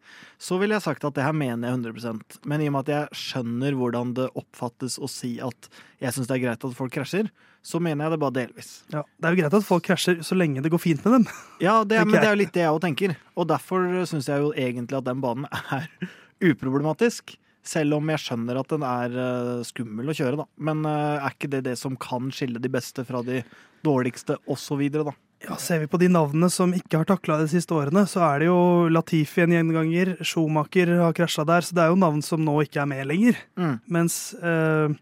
så 0.41 0.56
ville 0.62 0.79
jeg 0.79 0.87
sagt 0.87 1.05
at 1.05 1.19
det 1.19 1.27
her 1.27 1.37
mener 1.37 1.69
jeg 1.69 1.77
100% 1.93 2.41
Men 2.49 2.65
i 2.65 2.71
og 2.71 2.79
med 2.79 2.88
at 2.88 2.94
jeg 2.94 3.21
skjønner 3.27 3.77
hvordan 3.77 4.15
det 4.17 4.31
oppfattes 4.32 4.96
å 4.96 5.10
si 5.13 5.34
at 5.44 5.69
jeg 6.01 6.17
syns 6.17 6.31
det 6.31 6.39
er 6.39 6.44
greit 6.46 6.65
at 6.65 6.79
folk 6.81 6.96
krasjer, 6.96 7.29
så 7.62 7.81
mener 7.82 8.06
jeg 8.06 8.14
det 8.14 8.20
bare 8.22 8.36
delvis. 8.38 8.70
Ja, 8.93 9.02
Det 9.20 9.29
er 9.29 9.34
jo 9.34 9.40
greit 9.43 9.55
at 9.58 9.67
folk 9.67 9.84
krasjer 9.84 10.22
så 10.24 10.36
lenge 10.38 10.62
det 10.64 10.70
går 10.72 10.81
fint 10.81 11.05
med 11.05 11.12
dem. 11.19 11.26
Ja, 11.60 11.82
det, 11.84 11.98
er- 12.00 12.05
men 12.08 12.17
det 12.20 12.24
er 12.29 12.34
jo 12.36 12.40
litt 12.43 12.52
det 12.56 12.62
jeg 12.64 12.72
òg 12.72 12.81
tenker. 12.86 13.17
Og 13.36 13.46
derfor 13.50 13.84
syns 14.08 14.29
jeg 14.32 14.40
jo 14.40 14.52
egentlig 14.56 14.96
at 14.98 15.05
den 15.10 15.20
banen 15.20 15.46
er 15.52 15.88
uproblematisk. 16.50 17.36
Selv 17.62 17.98
om 17.98 18.08
jeg 18.08 18.22
skjønner 18.22 18.56
at 18.56 18.70
den 18.72 18.84
er 18.88 19.17
eh, 19.20 19.64
skummel 19.69 20.08
å 20.08 20.14
kjøre, 20.17 20.38
da. 20.40 20.46
Men 20.64 20.81
eh, 20.88 21.19
er 21.20 21.34
ikke 21.34 21.50
det 21.52 21.60
det 21.67 21.74
som 21.76 21.98
kan 22.00 22.31
skille 22.32 22.58
de 22.64 22.70
beste 22.72 23.05
fra 23.05 23.20
de 23.26 23.43
dårligste, 23.84 24.38
osv., 24.48 24.81
da? 24.94 25.12
Ja, 25.44 25.56
Ser 25.60 25.81
vi 25.84 25.88
på 25.88 26.00
de 26.00 26.08
navnene 26.12 26.48
som 26.52 26.72
ikke 26.76 26.98
har 27.00 27.06
takla 27.08 27.38
de 27.40 27.46
siste 27.52 27.72
årene, 27.76 28.06
så 28.08 28.20
er 28.26 28.43
det 28.43 28.48
jo 28.50 28.88
Latifi 28.93 29.44
en 29.44 29.55
gjenganger, 29.56 30.14
Schumacher 30.24 30.90
har 31.00 31.14
krasja 31.17 31.44
der, 31.48 31.64
så 31.64 31.76
det 31.76 31.84
er 31.84 31.93
jo 31.93 32.00
navn 32.00 32.20
som 32.24 32.43
nå 32.44 32.58
ikke 32.64 32.81
er 32.82 32.88
med 32.90 33.06
lenger. 33.08 33.38
Mm. 33.60 33.76
Mens 33.93 34.19
eh, 34.40 34.93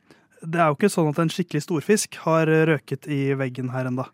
det 0.43 0.61
er 0.61 0.71
jo 0.71 0.79
ikke 0.79 0.93
sånn 0.93 1.11
at 1.13 1.21
en 1.23 1.33
skikkelig 1.33 1.65
storfisk 1.65 2.19
har 2.25 2.51
røket 2.71 3.09
i 3.11 3.35
veggen 3.39 3.73
her 3.75 3.89
enda. 3.91 4.09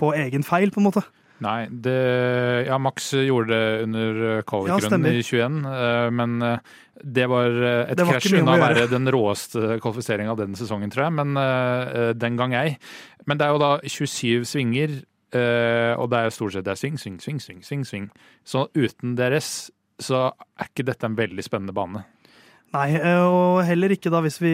På 0.00 0.10
egen 0.16 0.42
feil, 0.46 0.72
på 0.74 0.82
en 0.82 0.88
måte. 0.88 1.04
Nei, 1.42 1.66
det, 1.84 1.98
ja, 2.68 2.78
Max 2.78 3.10
gjorde 3.16 3.50
det 3.50 3.82
under 3.86 4.20
eh, 4.28 4.52
Ja, 4.68 4.76
i 4.78 5.22
21, 5.26 5.56
eh, 5.66 6.08
men 6.14 6.36
eh, 6.46 6.72
det 7.02 7.26
var 7.30 7.50
eh, 7.50 7.90
et 7.90 7.98
Det 7.98 8.06
var 8.06 8.20
krasj 8.20 8.36
unna 8.38 8.54
å 8.54 8.62
være 8.62 8.86
den 8.90 9.10
råeste 9.10 9.78
kvalifiseringa 9.82 10.36
denne 10.38 10.58
sesongen, 10.58 10.92
tror 10.92 11.08
jeg. 11.08 11.16
Men 11.18 12.14
den 12.18 12.38
gang 12.38 12.54
ei. 12.54 12.76
Men 13.26 13.40
det 13.40 13.48
er 13.48 13.56
jo 13.56 13.62
da 13.62 13.72
27 13.82 14.46
svinger, 14.52 15.00
og 15.32 16.10
det 16.12 16.18
er 16.18 16.26
jo 16.28 16.34
stort 16.36 16.54
sett 16.54 16.66
det 16.66 16.74
er 16.74 16.78
sving, 16.78 16.98
sving, 17.00 17.18
sving, 17.22 17.40
sving, 17.42 17.62
sving, 17.66 17.86
sving. 17.88 18.08
Så 18.46 18.66
uten 18.76 19.16
DRS 19.18 19.72
så 20.02 20.28
er 20.30 20.68
ikke 20.68 20.86
dette 20.86 21.08
en 21.08 21.18
veldig 21.18 21.44
spennende 21.46 21.74
bane. 21.74 22.04
Nei, 22.72 22.86
eh, 22.96 23.20
og 23.28 23.60
heller 23.68 23.92
ikke 23.92 24.10
da 24.12 24.22
hvis 24.24 24.38
vi 24.40 24.52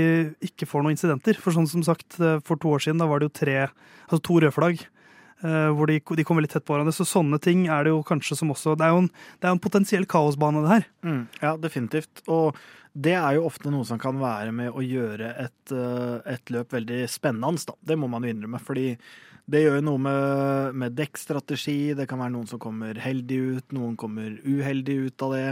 ikke 0.48 0.66
får 0.66 0.82
noen 0.82 0.96
incidenter. 0.96 1.38
For 1.38 1.54
sånn 1.54 1.68
som 1.70 1.84
sagt, 1.86 2.16
eh, 2.18 2.40
for 2.46 2.58
to 2.58 2.72
år 2.74 2.82
siden 2.82 2.98
da 3.02 3.06
var 3.06 3.20
det 3.22 3.28
jo 3.30 3.36
tre, 3.44 3.58
altså 4.08 4.18
to 4.26 4.40
røde 4.42 4.54
flagg. 4.56 4.82
eh, 5.44 5.68
Hvor 5.70 5.86
de, 5.86 6.00
de 6.02 6.24
kommer 6.26 6.42
litt 6.42 6.50
tett 6.50 6.66
på 6.66 6.74
hverandre. 6.74 6.94
Så 6.96 7.06
sånne 7.06 7.38
ting 7.40 7.68
er 7.70 7.86
det 7.86 7.92
jo 7.94 8.02
kanskje 8.02 8.36
som 8.40 8.50
også 8.50 8.74
Det 8.76 8.88
er 8.88 8.90
jo 8.96 9.04
en, 9.04 9.10
er 9.42 9.52
en 9.52 9.62
potensiell 9.62 10.04
kaosbane, 10.10 10.64
det 10.66 10.74
her. 10.74 10.88
Mm, 11.06 11.22
ja, 11.44 11.54
definitivt. 11.62 12.24
Og 12.26 12.58
det 12.98 13.14
er 13.14 13.36
jo 13.38 13.46
ofte 13.46 13.70
noe 13.70 13.86
som 13.86 14.00
kan 14.02 14.18
være 14.18 14.50
med 14.50 14.74
å 14.74 14.82
gjøre 14.82 15.30
et, 15.44 15.72
et 16.26 16.50
løp 16.50 16.72
veldig 16.74 17.04
spennende, 17.06 17.62
da. 17.70 17.76
Det 17.86 17.94
må 18.00 18.08
man 18.10 18.26
jo 18.26 18.32
innrømme. 18.34 18.58
Fordi 18.58 18.88
det 19.48 19.62
gjør 19.62 19.78
jo 19.78 19.84
noe 19.86 20.02
med, 20.02 20.74
med 20.74 20.96
dekkstrategi. 20.98 21.94
Det 21.94 22.08
kan 22.10 22.18
være 22.18 22.34
noen 22.34 22.50
som 22.50 22.58
kommer 22.58 22.98
heldig 22.98 23.38
ut, 23.60 23.76
noen 23.78 23.94
kommer 24.00 24.34
uheldig 24.42 24.98
ut 25.06 25.22
av 25.28 25.36
det. 25.36 25.46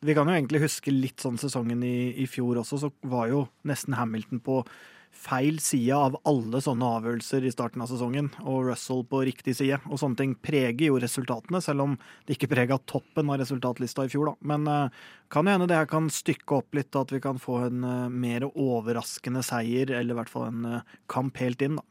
Vi 0.00 0.14
kan 0.16 0.28
jo 0.30 0.32
egentlig 0.32 0.62
huske 0.62 0.92
litt 0.94 1.20
sånn 1.20 1.36
sesongen 1.40 1.82
i, 1.84 2.14
i 2.22 2.26
fjor 2.30 2.62
også, 2.62 2.78
så 2.80 2.88
var 3.04 3.28
jo 3.28 3.44
nesten 3.68 3.98
Hamilton 3.98 4.40
på 4.40 4.62
feil 5.10 5.58
side 5.60 5.92
av 5.92 6.14
alle 6.28 6.60
sånne 6.62 6.86
avgjørelser 6.96 7.44
i 7.44 7.52
starten 7.52 7.82
av 7.82 7.90
sesongen, 7.90 8.30
og 8.40 8.70
Russell 8.70 9.02
på 9.10 9.20
riktig 9.26 9.56
side. 9.58 9.80
Og 9.90 10.00
sånne 10.00 10.16
ting 10.16 10.34
preger 10.40 10.86
jo 10.86 11.00
resultatene, 11.02 11.60
selv 11.60 11.84
om 11.84 11.96
det 12.24 12.38
ikke 12.38 12.48
prega 12.54 12.78
toppen 12.88 13.28
av 13.28 13.40
resultatlista 13.42 14.06
i 14.06 14.12
fjor, 14.12 14.30
da. 14.30 14.50
Men 14.52 14.68
uh, 14.70 15.08
kan 15.32 15.44
jo 15.44 15.56
hende 15.56 15.68
det 15.68 15.76
her 15.76 15.90
kan 15.90 16.08
stykke 16.14 16.60
opp 16.62 16.78
litt, 16.78 16.96
at 16.96 17.12
vi 17.12 17.20
kan 17.20 17.40
få 17.42 17.58
en 17.66 17.84
uh, 17.84 18.08
mer 18.08 18.46
overraskende 18.50 19.42
seier, 19.44 19.92
eller 19.98 20.14
i 20.14 20.20
hvert 20.22 20.32
fall 20.32 20.46
en 20.48 20.78
uh, 20.78 20.94
kamp 21.12 21.42
helt 21.42 21.66
inn, 21.66 21.76
da. 21.80 21.84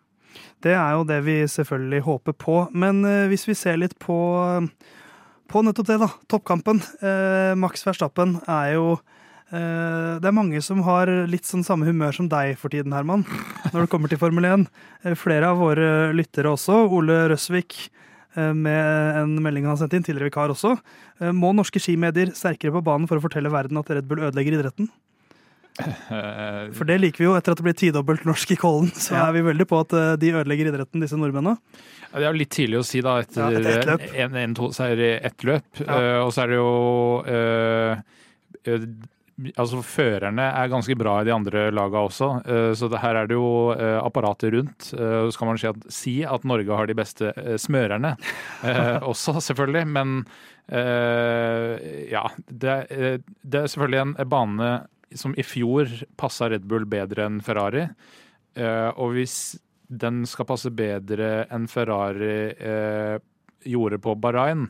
Det 0.64 0.74
er 0.78 0.96
jo 0.96 1.06
det 1.10 1.20
vi 1.26 1.38
selvfølgelig 1.50 2.02
håper 2.06 2.36
på. 2.38 2.58
Men 2.78 3.02
hvis 3.32 3.48
vi 3.50 3.56
ser 3.58 3.80
litt 3.82 3.96
på, 4.02 4.18
på 5.50 5.64
nettopp 5.66 5.88
det, 5.90 5.98
da. 6.02 6.10
Toppkampen. 6.32 6.82
Eh, 7.02 7.54
Max 7.60 7.84
Verstappen 7.88 8.38
er 8.46 8.76
jo 8.76 8.86
eh, 9.52 10.20
Det 10.22 10.30
er 10.30 10.36
mange 10.36 10.62
som 10.66 10.84
har 10.86 11.10
litt 11.30 11.50
sånn 11.50 11.66
samme 11.66 11.88
humør 11.90 12.16
som 12.16 12.30
deg 12.32 12.56
for 12.62 12.74
tiden, 12.74 12.94
Herman, 12.96 13.26
når 13.74 13.86
det 13.86 13.92
kommer 13.92 14.12
til 14.12 14.22
Formel 14.22 14.48
1. 14.50 14.68
Eh, 15.04 15.18
flere 15.20 15.50
av 15.52 15.62
våre 15.62 16.12
lyttere 16.16 16.54
også. 16.54 16.84
Ole 16.94 17.24
Røsvik 17.34 17.80
eh, 18.38 18.54
med 18.54 19.20
en 19.24 19.38
melding 19.44 19.68
han 19.70 19.80
sendte 19.82 20.00
inn, 20.00 20.06
tidligere 20.06 20.30
vikar 20.30 20.54
også. 20.54 20.76
Eh, 21.20 21.34
Må 21.36 21.52
norske 21.58 21.82
skimedier 21.82 22.34
sterkere 22.38 22.76
på 22.78 22.86
banen 22.86 23.10
for 23.10 23.20
å 23.20 23.26
fortelle 23.26 23.54
verden 23.54 23.82
at 23.82 23.90
Red 23.94 24.10
Bull 24.10 24.22
ødelegger 24.22 24.60
idretten? 24.60 24.92
Eh, 25.80 26.72
For 26.76 26.84
det 26.90 26.98
liker 27.00 27.22
vi 27.24 27.28
jo. 27.30 27.36
Etter 27.40 27.54
at 27.56 27.62
det 27.62 27.68
blir 27.70 27.78
tidobbelt 27.78 28.26
norsk 28.28 28.52
i 28.52 28.58
Kollen, 28.60 28.90
så 28.96 29.16
er 29.22 29.36
vi 29.38 29.44
veldig 29.46 29.68
på 29.70 29.80
at 29.86 29.94
eh, 29.96 30.16
de 30.20 30.34
ødelegger 30.36 30.72
idretten, 30.74 31.04
disse 31.06 31.20
nordmennene. 31.20 31.56
Det 32.10 32.24
er 32.26 32.32
jo 32.32 32.40
litt 32.42 32.52
tidlig 32.56 32.80
å 32.82 32.88
si, 32.88 33.04
da, 33.06 33.20
etter 33.22 33.54
Ja, 33.54 33.62
ett 33.78 33.86
løp. 33.88 34.04
en, 34.26 34.36
en, 34.42 34.56
to 34.58 34.72
seier 34.76 35.00
i 35.06 35.12
ett 35.30 35.46
løp. 35.46 35.84
Ja. 35.86 35.94
Uh, 35.94 36.20
og 36.26 36.34
så 36.34 36.42
er 36.44 36.52
det 36.52 36.58
jo 36.58 36.74
uh, 37.30 38.02
uh, 38.68 38.86
Altså, 39.56 39.80
førerne 39.88 40.50
er 40.52 40.68
ganske 40.74 40.98
bra 41.00 41.14
i 41.22 41.28
de 41.30 41.32
andre 41.32 41.62
laga 41.72 42.02
også, 42.10 42.28
så 42.76 42.90
det, 42.92 43.00
her 43.00 43.16
er 43.22 43.30
det 43.30 43.38
jo 43.38 43.70
apparatet 44.04 44.52
rundt. 44.52 44.90
Så 44.92 45.32
kan 45.40 45.48
man 45.48 45.56
si 45.62 45.70
at, 45.70 45.86
si 45.96 46.16
at 46.28 46.44
Norge 46.44 46.76
har 46.76 46.90
de 46.92 46.96
beste 47.00 47.32
smørerne 47.64 48.18
også, 49.14 49.38
selvfølgelig. 49.48 49.86
Men 49.96 50.18
ja, 52.12 52.26
det, 52.52 52.76
er- 52.92 53.24
det 53.24 53.62
er 53.64 53.72
selvfølgelig 53.72 54.02
en 54.10 54.14
bane 54.36 54.70
som 55.16 55.34
i 55.38 55.46
fjor 55.46 55.90
passa 56.20 56.50
Red 56.52 56.68
Bull 56.70 56.86
bedre 56.90 57.26
enn 57.30 57.40
Ferrari. 57.46 57.86
Eh, 58.60 58.90
og 58.96 59.16
hvis 59.16 59.58
den 59.90 60.22
skal 60.30 60.48
passe 60.50 60.70
bedre 60.74 61.48
enn 61.50 61.66
Ferrari 61.70 62.54
eh, 62.54 63.16
gjorde 63.66 64.00
på 64.04 64.16
Bahrain, 64.22 64.68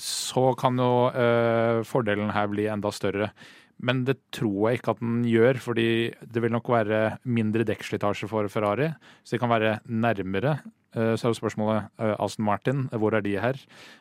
så 0.00 0.52
kan 0.58 0.78
jo 0.80 1.08
eh, 1.10 1.80
fordelen 1.86 2.30
her 2.34 2.50
bli 2.52 2.68
enda 2.70 2.92
større. 2.94 3.32
Men 3.80 4.04
det 4.04 4.18
tror 4.36 4.68
jeg 4.68 4.80
ikke 4.80 4.94
at 4.94 5.00
den 5.00 5.22
gjør, 5.24 5.60
fordi 5.64 5.88
det 6.20 6.42
vil 6.44 6.52
nok 6.52 6.68
være 6.68 7.00
mindre 7.24 7.64
dekkslitasje 7.68 8.28
for 8.30 8.48
Ferrari. 8.52 8.90
Så 9.24 9.34
de 9.34 9.42
kan 9.42 9.52
være 9.52 9.78
nærmere. 9.88 10.58
Eh, 10.96 11.14
Så 11.14 11.28
er 11.28 11.30
jo 11.30 11.38
spørsmålet 11.38 11.90
eh, 12.02 12.14
Aston 12.18 12.44
Martin, 12.46 12.86
hvor 12.90 13.14
er 13.14 13.22
de 13.22 13.36
her? 13.38 13.58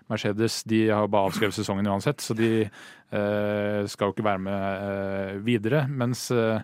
Mercedes 0.10 0.64
de 0.70 0.88
har 0.90 1.10
bare 1.12 1.30
avskrevet 1.30 1.54
sesongen 1.54 1.88
uansett, 1.88 2.22
så 2.22 2.34
de 2.38 2.66
eh, 2.66 3.82
skal 3.86 4.10
jo 4.10 4.16
ikke 4.16 4.26
være 4.26 4.42
med 4.42 4.88
eh, 4.88 5.36
videre. 5.46 5.84
Mens 5.88 6.30
eh, 6.32 6.64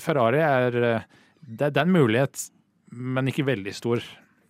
Ferrari 0.00 0.40
er 0.40 0.78
eh, 0.80 1.10
det, 1.44 1.74
er 1.76 1.84
en 1.84 1.92
mulighet, 1.92 2.48
men 2.92 3.28
ikke 3.28 3.46
veldig 3.48 3.74
stor. 3.76 4.04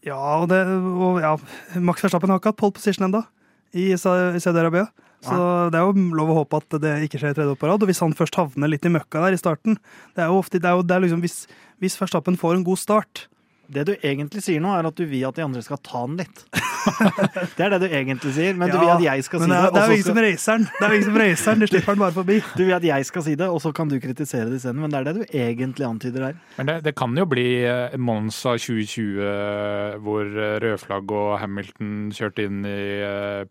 Ja, 0.07 0.19
og, 0.39 0.47
det, 0.53 0.63
og 0.67 1.19
ja, 1.21 1.35
Max 1.83 2.05
Verstappen 2.05 2.31
har 2.31 2.39
ikke 2.39 2.53
hatt 2.53 2.61
pole 2.61 2.77
position 2.77 3.09
ennå 3.09 3.25
i 3.75 3.91
i 3.93 3.99
Saudi-Arabia. 3.99 4.87
Så 5.19 5.35
det 5.75 5.81
er 5.81 5.83
jo 5.83 6.15
lov 6.15 6.31
å 6.31 6.37
håpe 6.39 6.61
at 6.63 6.77
det 6.79 6.93
ikke 7.09 7.19
skjer 7.19 7.35
tredje 7.35 7.51
år 7.51 7.59
på 7.59 7.67
rad. 7.67 7.83
Og 7.83 7.91
hvis 7.91 7.99
han 8.05 8.15
først 8.15 8.39
havner 8.39 8.71
litt 8.71 8.87
i 8.87 8.93
møkka 8.95 9.25
der 9.25 9.35
i 9.35 9.41
starten 9.41 9.75
det 10.15 10.23
er 10.23 10.31
jo 10.31 10.39
ofte, 10.39 10.61
det 10.63 10.71
er 10.71 10.79
jo, 10.79 10.85
det 10.87 10.95
er 10.95 11.03
liksom, 11.03 11.25
hvis, 11.25 11.41
hvis 11.83 11.99
Verstappen 11.99 12.39
får 12.39 12.55
en 12.55 12.65
god 12.69 12.79
start 12.79 13.25
Det 13.69 13.85
du 13.85 13.93
egentlig 13.97 14.41
sier 14.45 14.63
nå, 14.65 14.71
er 14.73 14.87
at 14.89 14.97
du 14.97 15.05
vil 15.05 15.27
at 15.29 15.37
de 15.37 15.45
andre 15.45 15.61
skal 15.65 15.81
ta 15.85 16.01
den 16.09 16.17
litt. 16.23 16.45
det 17.59 17.65
er 17.67 17.75
det 17.75 17.81
du 17.83 17.87
egentlig 17.89 18.33
sier, 18.33 18.57
men 18.57 18.71
du 18.73 18.79
vil 18.79 18.93
at 18.95 19.03
jeg 19.05 19.27
skal 19.27 19.43
si 19.43 19.49
det 19.49 19.53
det. 19.53 19.59
er, 19.61 19.75
det 19.75 19.83
er 19.83 19.91
jo 19.91 19.97
ingen 19.99 20.09
som 20.09 20.21
reiser 20.25 20.57
den, 20.57 20.65
Det 20.79 20.87
er 20.87 20.95
ingen 20.97 21.09
som 21.09 21.19
raceren, 21.23 21.61
De 21.61 21.69
slipper 21.69 21.97
den 21.97 22.03
bare 22.05 22.17
forbi. 22.17 22.39
du 22.59 22.63
vil 22.65 22.77
at 22.79 22.87
jeg 22.89 23.09
skal 23.11 23.27
si 23.27 23.37
det, 23.43 23.51
og 23.53 23.61
så 23.65 23.73
kan 23.77 23.93
du 23.93 23.99
kritisere 24.01 24.49
det 24.49 24.63
isteden. 24.63 24.81
Men 24.81 24.95
det 24.95 25.01
er 25.01 25.09
det 25.11 25.15
du 25.19 25.39
egentlig 25.43 25.89
antyder 25.89 26.27
her. 26.31 26.41
Men 26.57 26.71
det, 26.71 26.79
det 26.89 26.95
kan 26.99 27.21
jo 27.21 27.29
bli 27.29 27.47
eh, 27.69 27.99
Monza 28.01 28.57
2020 28.57 29.23
eh, 29.29 30.01
hvor 30.05 30.25
eh, 30.25 30.57
rødflagg 30.65 31.17
og 31.21 31.31
Hamilton 31.43 31.95
kjørte 32.17 32.49
inn 32.49 32.65
i 32.69 32.81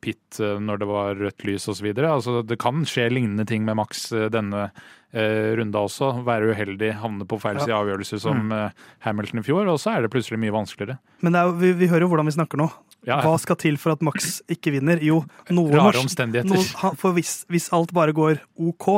pit 0.02 0.42
når 0.42 0.82
det 0.82 0.90
var 0.90 1.18
rødt 1.22 1.46
lys 1.48 1.70
osv. 1.70 1.92
Altså, 1.94 2.42
det 2.42 2.58
kan 2.62 2.86
skje 2.88 3.10
lignende 3.14 3.46
ting 3.48 3.68
med 3.68 3.78
Max 3.78 4.08
denne 4.34 4.70
runda 5.14 5.80
også. 5.88 6.10
Være 6.28 6.52
uheldig, 6.52 6.90
havne 7.00 7.26
på 7.26 7.40
feil 7.40 7.56
Ja. 7.56 7.64
side 7.64 7.74
av 7.74 7.86
avgjørelse 7.86 8.20
som 8.20 8.42
mm. 8.52 8.72
Hamilton 9.06 9.40
i 9.40 9.44
fjor, 9.48 9.68
og 9.72 9.80
så 9.80 9.96
er 9.96 10.02
det 10.04 10.12
plutselig 10.12 10.40
mye 10.42 10.52
vanskeligere. 10.52 10.98
Men 11.24 11.34
det 11.34 11.40
er 11.42 11.52
vi, 11.62 11.72
vi 11.80 11.88
hører 11.88 12.04
jo 12.06 12.10
hvordan 12.12 12.28
vi 12.28 12.36
snakker 12.36 12.60
nå. 12.60 12.68
Ja, 13.08 13.22
Hva 13.24 13.38
skal 13.40 13.56
til 13.56 13.78
for 13.80 13.96
at 13.96 14.02
Max 14.04 14.42
ikke 14.52 14.74
vinner? 14.76 15.00
Jo, 15.02 15.22
noe 15.50 15.72
Rare 15.72 16.02
omstendigheter. 16.02 16.52
noe, 16.52 16.92
for 17.00 17.16
hvis, 17.16 17.46
hvis 17.48 17.70
alt 17.72 17.94
bare 17.96 18.12
går 18.12 18.42
OK 18.60 18.90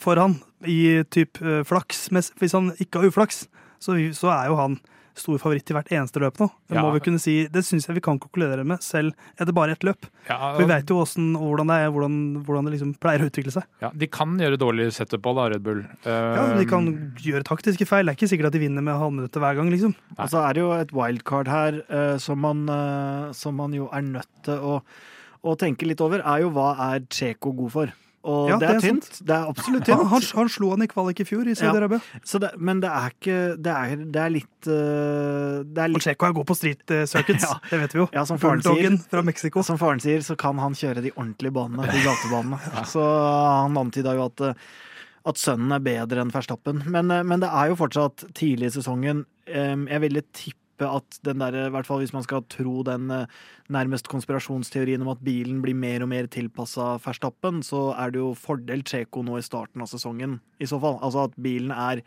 for 0.00 0.16
han 0.20 0.38
i 0.64 1.02
typ 1.12 1.40
eh, 1.42 1.62
flaks 1.64 2.08
Hvis 2.12 2.52
han 2.56 2.72
ikke 2.80 3.00
har 3.00 3.10
uflaks, 3.10 3.46
så, 3.80 3.96
så 4.16 4.32
er 4.32 4.48
jo 4.50 4.56
han 4.56 4.78
stor 5.16 5.38
favoritt 5.40 5.70
i 5.72 5.74
hvert 5.76 5.88
eneste 5.96 6.20
løp 6.20 6.36
nå. 6.42 6.46
Det 6.68 6.76
Ja. 6.76 6.82
må 6.84 6.92
vi 6.92 7.00
kunne 7.00 7.18
si, 7.22 7.46
det 7.48 7.62
syns 7.64 7.86
jeg 7.88 7.96
vi 7.96 8.02
kan 8.04 8.18
konkludere 8.20 8.64
med, 8.68 8.82
selv 8.84 9.14
etter 9.40 9.52
bare 9.56 9.72
ett 9.72 9.80
løp. 9.86 10.04
Ja, 10.28 10.52
For 10.54 10.60
vi 10.62 10.68
vet 10.70 10.86
jo 10.92 10.98
hvordan, 11.00 11.30
hvordan 11.40 11.66
det 11.72 11.76
er, 11.80 11.90
hvordan, 11.94 12.16
hvordan 12.44 12.64
det 12.68 12.72
liksom 12.76 12.94
pleier 13.00 13.24
å 13.24 13.30
utvikle 13.30 13.52
seg. 13.56 13.64
ja, 13.80 13.90
de 13.94 14.06
kan 14.06 14.36
gjøre 14.38 14.58
dårlig 14.60 14.92
setup 14.92 15.22
på 15.24 15.34
da, 15.34 15.48
Red 15.54 15.62
Bull. 15.64 15.82
Ja, 16.04 16.52
Eh, 16.52 16.58
De 16.58 16.66
kan 16.66 16.86
gjøre 17.16 17.42
taktiske 17.44 17.86
feil. 17.86 18.04
Det 18.06 18.12
er 18.14 18.18
ikke 18.20 18.30
sikkert 18.36 18.46
at 18.46 18.52
de 18.52 18.58
vinner 18.68 18.82
med 18.82 18.94
halvminuttet 19.00 19.40
hver 19.40 19.56
gang. 19.56 19.70
liksom. 19.70 19.94
Nei. 20.16 20.24
Og 20.24 20.28
så 20.30 20.44
er 20.48 20.52
det 20.54 20.60
jo 20.62 20.72
et 20.72 20.92
wildcard 20.92 21.48
her 21.48 21.82
uh, 21.90 22.16
som, 22.18 22.38
man, 22.40 22.68
uh, 22.68 23.32
som 23.32 23.56
man 23.56 23.72
jo 23.72 23.88
er 23.92 24.02
nødt 24.02 24.28
til 24.44 24.54
å, 24.60 24.82
å 25.44 25.56
tenke 25.56 25.86
litt 25.86 26.00
over, 26.00 26.20
er 26.20 26.40
jo 26.42 26.50
hva 26.50 26.74
er 26.94 27.00
Tsjeko 27.08 27.54
god 27.56 27.72
for? 27.72 27.92
Og 28.26 28.48
Ja, 28.50 28.56
det 28.58 28.66
det 28.66 28.68
er 28.68 28.78
er 28.80 28.84
tynt. 28.88 29.08
Det 29.22 29.34
er 29.36 29.44
absolutt 29.52 29.84
tynt. 29.86 30.02
han, 30.10 30.22
han 30.40 30.48
slo 30.50 30.70
han 30.72 30.82
i 30.82 30.88
kvalik 30.90 31.20
i 31.22 31.26
fjor 31.28 31.46
i 31.46 31.54
Saudi-Arabia. 31.54 32.00
Ja. 32.26 32.50
men 32.58 32.80
det 32.82 32.90
er 32.90 33.12
ikke 33.14 33.36
Det 33.62 33.74
er, 33.74 33.96
det 34.16 34.22
er 34.24 34.32
litt 34.34 34.66
eh, 34.66 35.62
Det 35.62 35.78
er 35.84 35.86
Og 35.90 35.94
litt 35.94 36.02
Tsjeko 36.06 36.26
er 36.26 36.34
god 36.40 36.46
på 36.50 36.56
street 36.58 36.94
circuits, 37.06 37.46
Ja. 37.50 37.54
det 37.70 37.80
vet 37.84 37.94
vi 37.94 38.02
jo. 38.02 38.08
Ja, 38.16 38.24
som 38.26 38.40
faren 38.42 38.64
sier. 38.66 38.98
Fra 39.12 39.22
Mexico. 39.22 39.62
Som 39.62 39.78
faren 39.78 40.02
sier, 40.02 40.20
så 40.26 40.34
kan 40.36 40.58
han 40.58 40.74
kjøre 40.74 41.04
de 41.06 41.14
ordentlige 41.14 41.54
banene, 41.54 41.86
de 41.86 42.02
gatebanene. 42.02 42.58
Så 42.92 43.00
han 43.06 43.78
antyda 43.78 44.16
jo 44.18 44.26
at, 44.26 44.40
eh, 44.50 44.68
at 45.26 45.38
sønnen 45.40 45.72
er 45.78 45.86
bedre 45.86 46.22
enn 46.26 46.34
Verstappen. 46.34 46.82
Men, 46.90 47.10
eh, 47.14 47.22
men 47.22 47.40
det 47.46 47.48
er 47.50 47.70
jo 47.72 47.78
fortsatt 47.78 48.26
tidlig 48.34 48.72
i 48.72 48.76
sesongen. 48.80 49.24
Jeg 49.46 50.00
ville 50.02 50.22
tippe 50.34 50.58
at 50.84 51.18
den 51.24 51.40
der, 51.40 51.56
i 51.66 51.72
hvert 51.72 51.88
fall 51.88 52.02
hvis 52.02 52.12
man 52.12 52.24
skal 52.26 52.44
tro 52.52 52.82
den 52.86 53.10
eh, 53.10 53.26
nærmest 53.72 54.10
konspirasjonsteorien 54.12 55.02
om 55.02 55.12
at 55.14 55.24
bilen 55.24 55.62
blir 55.64 55.76
mer 55.78 56.04
og 56.04 56.12
mer 56.12 56.28
tilpassa 56.32 56.96
Verstappen, 57.04 57.62
så 57.66 57.90
er 57.96 58.12
det 58.12 58.20
jo 58.20 58.34
fordel 58.38 58.84
Tsjeko 58.86 59.24
nå 59.26 59.38
i 59.40 59.46
starten 59.46 59.84
av 59.84 59.90
sesongen, 59.90 60.40
i 60.60 60.68
så 60.68 60.80
fall. 60.82 61.00
Altså 61.00 61.26
at 61.26 61.38
bilen 61.40 61.72
er 61.72 62.02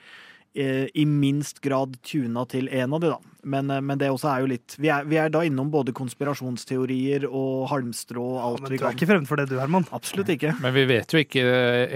eh, 0.54 0.86
i 0.94 1.06
minst 1.10 1.62
grad 1.66 1.98
tuna 2.06 2.46
til 2.50 2.70
en 2.70 2.96
av 2.96 3.04
de, 3.04 3.14
da. 3.16 3.38
Men, 3.44 3.72
eh, 3.72 3.82
men 3.82 4.02
det 4.02 4.12
også 4.14 4.30
er 4.32 4.44
jo 4.44 4.52
litt 4.52 4.76
Vi 4.80 4.92
er, 4.92 5.08
vi 5.08 5.20
er 5.22 5.32
da 5.34 5.46
innom 5.48 5.72
både 5.74 5.96
konspirasjonsteorier 5.96 7.26
og 7.30 7.70
halmstrå 7.72 8.26
og 8.36 8.44
alt 8.44 8.66
Men 8.66 8.76
vi 8.76 8.82
du 8.82 8.86
er 8.86 8.98
ikke 8.98 9.10
fremmed 9.10 9.32
for 9.32 9.42
det 9.42 9.50
du, 9.52 9.58
Herman. 9.62 9.88
Absolutt 9.96 10.32
ikke. 10.36 10.54
Men 10.64 10.76
vi 10.76 10.86
vet 10.90 11.16
jo 11.16 11.24
ikke 11.24 11.48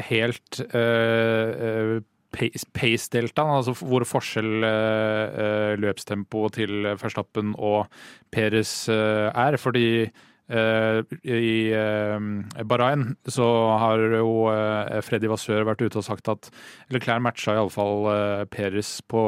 helt 0.10 0.64
uh, 0.72 2.00
pace-deltaen, 2.34 3.56
altså 3.60 3.76
hvor 3.80 4.06
forskjell 4.08 4.66
uh, 4.66 5.74
løpstempoet 5.80 6.04
løpstempo 6.04 6.50
til 6.54 6.88
Verstappen 7.00 7.54
og 7.58 7.88
Peres 8.32 8.90
uh, 8.90 9.30
er. 9.30 9.58
Fordi 9.58 10.04
uh, 10.04 11.04
i 11.24 11.74
uh, 11.74 12.66
Bahrain 12.66 13.16
så 13.28 13.48
har 13.80 14.00
jo 14.18 14.50
uh, 14.50 15.02
Freddy 15.02 15.30
Vassør 15.32 15.66
vært 15.68 15.82
ute 15.86 16.02
og 16.02 16.08
sagt 16.08 16.30
at 16.30 16.50
Leclerc 16.92 17.22
matcha 17.24 17.56
iallfall 17.56 18.10
Peres 18.52 19.02
på 19.08 19.24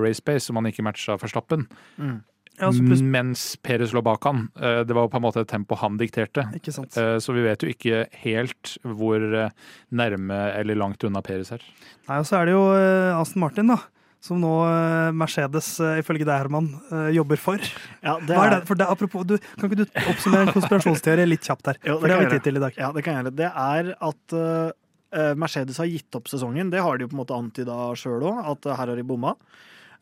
race 0.00 0.22
pace, 0.22 0.50
om 0.50 0.60
han 0.60 0.70
ikke 0.72 0.86
matcha 0.86 1.18
Verstappen. 1.20 1.68
Mm. 1.96 2.20
Ja, 2.60 2.70
Mens 3.04 3.42
Peres 3.62 3.92
lå 3.92 4.00
bak 4.06 4.24
han. 4.24 4.46
Uh, 4.56 4.80
det 4.86 4.94
var 4.96 5.10
på 5.12 5.18
en 5.20 5.24
måte 5.26 5.42
et 5.44 5.50
tempo 5.50 5.76
han 5.80 5.98
dikterte. 6.00 6.46
Ikke 6.56 6.72
sant. 6.72 6.96
Eh, 6.96 7.16
Så 7.20 7.34
vi 7.36 7.42
vet 7.44 7.62
jo 7.62 7.68
ikke 7.72 8.06
helt 8.22 8.76
hvor 8.82 9.20
eh, 9.20 9.50
nærme 9.92 10.38
eller 10.56 10.78
langt 10.78 11.04
unna 11.04 11.20
Peres 11.24 11.52
er. 11.52 11.60
Nei, 12.08 12.16
og 12.22 12.26
så 12.28 12.38
er 12.40 12.48
det 12.48 12.54
jo 12.56 12.64
eh, 12.76 13.12
Aston 13.18 13.42
Martin, 13.44 13.68
da. 13.74 13.76
Som 14.24 14.40
nå 14.42 14.52
eh, 14.66 15.10
Mercedes, 15.14 15.68
eh, 15.84 16.00
ifølge 16.00 16.24
deg, 16.26 16.32
Herman, 16.40 16.70
eh, 16.90 17.10
jobber 17.14 17.38
for. 17.38 17.60
Ja, 18.02 18.16
det 18.24 18.32
Hva 18.34 18.46
er 18.46 18.48
er, 18.48 18.54
det? 18.56 18.66
For 18.70 18.80
det, 18.80 18.88
apropos, 18.90 19.26
du, 19.28 19.36
kan 19.60 19.68
ikke 19.70 19.84
du 19.84 20.00
oppsummere 20.10 20.48
en 20.48 20.54
konspirasjonsteori 20.56 21.28
litt 21.28 21.44
kjapt 21.46 21.70
her? 21.70 21.78
Jo, 21.84 21.98
det 21.98 22.00
For 22.00 22.08
det 22.08 22.16
har 22.16 22.24
vi 22.24 22.32
tid 22.38 22.46
til 22.48 22.58
i 22.58 22.64
dag. 22.64 22.80
ja, 22.80 22.90
det 22.96 23.04
kan 23.06 23.14
jeg 23.14 23.22
gjøre. 23.26 23.36
Det 23.42 23.52
er 23.52 23.92
at 24.08 24.36
uh, 24.40 25.30
Mercedes 25.38 25.78
har 25.78 25.86
gitt 25.92 26.18
opp 26.18 26.26
sesongen. 26.32 26.72
Det 26.72 26.82
har 26.82 26.98
de 26.98 27.06
jo 27.06 27.12
på 27.12 27.16
en 27.18 27.22
måte 27.22 27.36
antyda 27.38 27.76
sjøl 28.00 28.24
òg, 28.32 28.40
at 28.56 28.66
eh, 28.66 28.76
her 28.80 28.90
har 28.90 28.98
de 28.98 29.06
bomma. 29.06 29.36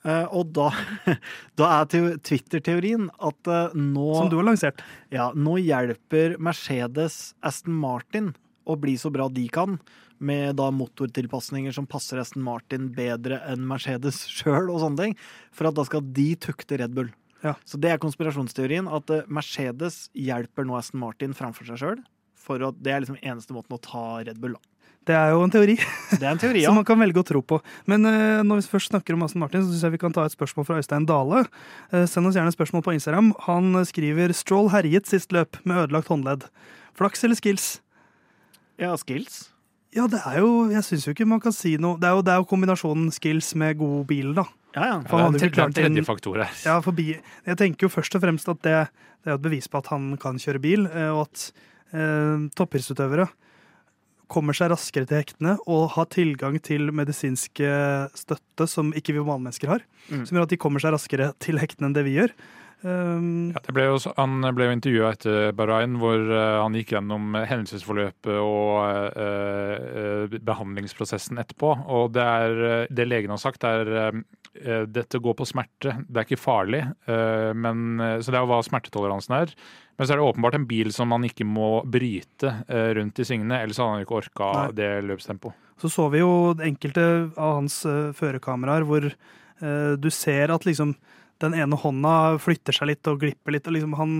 Eh, 0.04 0.26
og 0.36 0.52
da, 0.52 0.68
da 1.58 1.70
er 1.80 2.18
Twitter-teorien 2.20 3.08
at 3.24 3.50
eh, 3.50 3.76
nå 3.78 4.08
Som 4.18 4.30
du 4.32 4.38
har 4.40 4.48
lansert. 4.50 4.84
Ja, 5.14 5.30
nå 5.32 5.56
hjelper 5.62 6.36
Mercedes 6.42 7.32
Aston 7.44 7.76
Martin 7.80 8.34
å 8.68 8.76
bli 8.80 8.96
så 9.00 9.10
bra 9.12 9.28
de 9.32 9.46
kan, 9.52 9.78
med 10.24 10.56
da 10.56 10.70
motortilpasninger 10.72 11.74
som 11.74 11.88
passer 11.90 12.20
Aston 12.20 12.44
Martin 12.44 12.88
bedre 12.96 13.40
enn 13.50 13.64
Mercedes 13.68 14.22
sjøl 14.36 14.70
og 14.72 14.80
sånne 14.84 15.00
ting, 15.08 15.18
for 15.52 15.68
at 15.68 15.76
da 15.76 15.84
skal 15.88 16.04
de 16.16 16.30
tukte 16.40 16.80
Red 16.80 16.96
Bull. 16.96 17.10
Ja. 17.44 17.56
Så 17.68 17.80
det 17.80 17.90
er 17.92 18.00
konspirasjonsteorien, 18.00 18.88
at 18.88 19.10
eh, 19.12 19.24
Mercedes 19.28 20.06
hjelper 20.16 20.68
nå 20.68 20.76
Aston 20.78 21.00
Martin 21.00 21.36
framfor 21.36 21.68
seg 21.68 21.80
sjøl. 21.80 22.04
For 22.44 22.60
at 22.60 22.76
det 22.84 22.92
er 22.92 23.00
liksom 23.00 23.20
eneste 23.22 23.56
måten 23.56 23.76
å 23.76 23.80
ta 23.80 24.04
Red 24.20 24.36
Bull, 24.40 24.56
da. 24.58 24.73
Det 25.04 25.12
er 25.12 25.34
jo 25.34 25.42
en 25.44 25.52
teori 25.52 25.74
Det 25.76 26.22
er 26.22 26.30
en 26.30 26.40
teori, 26.40 26.62
ja. 26.64 26.68
som 26.70 26.78
man 26.80 26.86
kan 26.88 27.00
velge 27.00 27.20
å 27.20 27.26
tro 27.26 27.42
på. 27.44 27.60
Men 27.90 28.08
uh, 28.08 28.40
når 28.46 28.62
vi 28.62 28.72
først 28.72 28.92
snakker 28.92 29.16
om 29.16 29.24
Aston 29.26 29.42
Martin, 29.44 29.64
så 29.64 29.72
syns 29.72 29.84
jeg 29.84 29.96
vi 29.96 30.02
kan 30.02 30.14
ta 30.16 30.24
et 30.24 30.34
spørsmål 30.34 30.68
fra 30.68 30.78
Øystein 30.80 31.08
Dale. 31.08 31.44
Uh, 31.92 32.04
send 32.10 32.30
oss 32.30 32.38
gjerne 32.38 32.54
spørsmål 32.54 32.84
på 32.86 32.96
Instagram. 32.96 33.34
Han 33.48 33.76
skriver 33.88 34.32
'Stroll 34.32 34.72
herjet 34.72 35.10
sist 35.10 35.34
løp 35.36 35.60
med 35.64 35.84
ødelagt 35.84 36.08
håndledd'. 36.12 36.48
Flaks 36.96 37.24
eller 37.26 37.36
skills? 37.36 37.82
Ja, 38.80 38.94
skills. 38.96 39.50
Ja, 39.94 40.08
det 40.10 40.18
er 40.26 40.40
jo 40.42 40.70
Jeg 40.72 40.82
syns 40.82 41.04
jo 41.06 41.12
ikke 41.14 41.26
man 41.28 41.38
kan 41.42 41.54
si 41.54 41.76
noe 41.78 42.00
Det 42.02 42.08
er 42.08 42.16
jo, 42.16 42.22
det 42.26 42.32
er 42.32 42.40
jo 42.42 42.48
kombinasjonen 42.50 43.12
skills 43.14 43.52
med 43.54 43.78
god 43.78 44.08
bil, 44.10 44.32
da. 44.34 44.42
Ja, 44.74 44.86
ja. 44.88 44.96
For 45.06 45.22
ja, 45.22 45.28
det 45.30 45.38
er 45.38 45.46
en 45.46 45.54
klart 45.54 45.76
tredje 45.76 46.02
faktor 46.02 46.40
her. 46.42 46.50
Ja, 46.66 46.80
forbi. 46.82 47.12
Jeg 47.46 47.58
tenker 47.60 47.86
jo 47.86 47.92
først 47.94 48.16
og 48.18 48.24
fremst 48.24 48.48
at 48.50 48.58
det, 48.66 48.78
det 49.22 49.30
er 49.30 49.36
et 49.38 49.44
bevis 49.44 49.70
på 49.70 49.78
at 49.78 49.92
han 49.92 50.16
kan 50.18 50.40
kjøre 50.42 50.62
bil, 50.62 50.88
eh, 50.90 51.12
og 51.14 51.28
at 51.28 51.44
eh, 51.94 52.48
toppidrettsutøvere 52.58 53.28
kommer 54.32 54.56
seg 54.56 54.72
raskere 54.72 55.08
til 55.08 55.20
hektene 55.20 55.56
og 55.70 55.94
har 55.96 56.08
tilgang 56.12 56.58
til 56.64 56.92
medisinske 56.94 57.70
støtte 58.16 58.68
som 58.70 58.92
ikke 58.96 59.16
vi 59.16 59.24
vanmennesker 59.24 59.72
har. 59.72 59.86
Mm. 60.08 60.24
Som 60.26 60.38
gjør 60.38 60.48
at 60.48 60.54
de 60.54 60.60
kommer 60.60 60.82
seg 60.82 60.94
raskere 60.96 61.32
til 61.44 61.60
hektene 61.62 61.90
enn 61.90 61.96
det 61.96 62.06
vi 62.06 62.16
gjør. 62.18 62.34
Um, 62.84 63.50
Ja, 63.54 63.62
det 63.64 63.72
ble 63.72 63.86
jo, 63.88 63.96
han 64.18 64.44
ble 64.52 64.66
jo 64.68 64.74
intervjua 64.76 65.12
etter 65.14 65.52
Bahrain, 65.56 65.94
hvor 65.96 66.20
uh, 66.20 66.60
han 66.60 66.74
gikk 66.76 66.92
gjennom 66.92 67.32
hendelsesforløpet 67.48 68.34
og 68.36 69.16
uh, 69.16 70.28
uh, 70.28 70.38
behandlingsprosessen 70.44 71.40
etterpå. 71.40 71.70
Og 71.88 72.12
det, 72.12 72.24
er, 72.24 72.58
eh, 72.68 72.92
det 72.92 73.06
legen 73.08 73.32
har 73.32 73.40
sagt, 73.40 73.64
er 73.64 73.88
eh, 73.88 74.20
eh, 74.60 74.84
dette 74.84 75.20
går 75.22 75.36
på 75.38 75.46
smerte. 75.48 75.96
Det 76.04 76.20
er 76.20 76.28
ikke 76.28 76.40
farlig. 76.42 76.82
eh, 77.08 77.52
men, 77.56 78.00
eh, 78.00 78.18
så 78.20 78.30
det 78.30 78.38
er 78.38 78.44
jo 78.44 78.50
hva 78.52 78.60
smertetoleransen 78.66 79.36
er. 79.40 79.54
Men 79.96 80.06
så 80.06 80.14
er 80.14 80.20
det 80.20 80.28
åpenbart 80.28 80.56
en 80.58 80.68
bil 80.68 80.92
som 80.92 81.08
man 81.08 81.24
ikke 81.24 81.46
må 81.46 81.84
bryte 81.86 82.52
eh, 82.68 82.92
rundt 82.98 83.18
i 83.22 83.26
svingene, 83.26 83.62
ellers 83.62 83.78
hadde 83.80 83.96
han 83.96 84.04
ikke 84.04 84.20
orka 84.20 84.52
Nei. 84.58 84.70
det 84.76 84.92
løpstempoet. 85.08 85.56
Så 85.80 85.90
så 85.90 86.08
vi 86.12 86.20
jo 86.20 86.54
enkelte 86.62 87.04
av 87.34 87.60
hans 87.62 87.80
førerkameraer 88.18 88.84
hvor 88.86 89.06
eh, 89.08 89.92
du 89.98 90.10
ser 90.14 90.52
at 90.54 90.66
liksom 90.68 90.96
den 91.42 91.54
ene 91.58 91.76
hånda 91.80 92.38
flytter 92.42 92.76
seg 92.76 92.92
litt 92.92 93.06
og 93.10 93.20
glipper 93.22 93.52
litt. 93.56 93.66
og 93.66 93.74
liksom 93.76 93.94
han, 93.98 94.12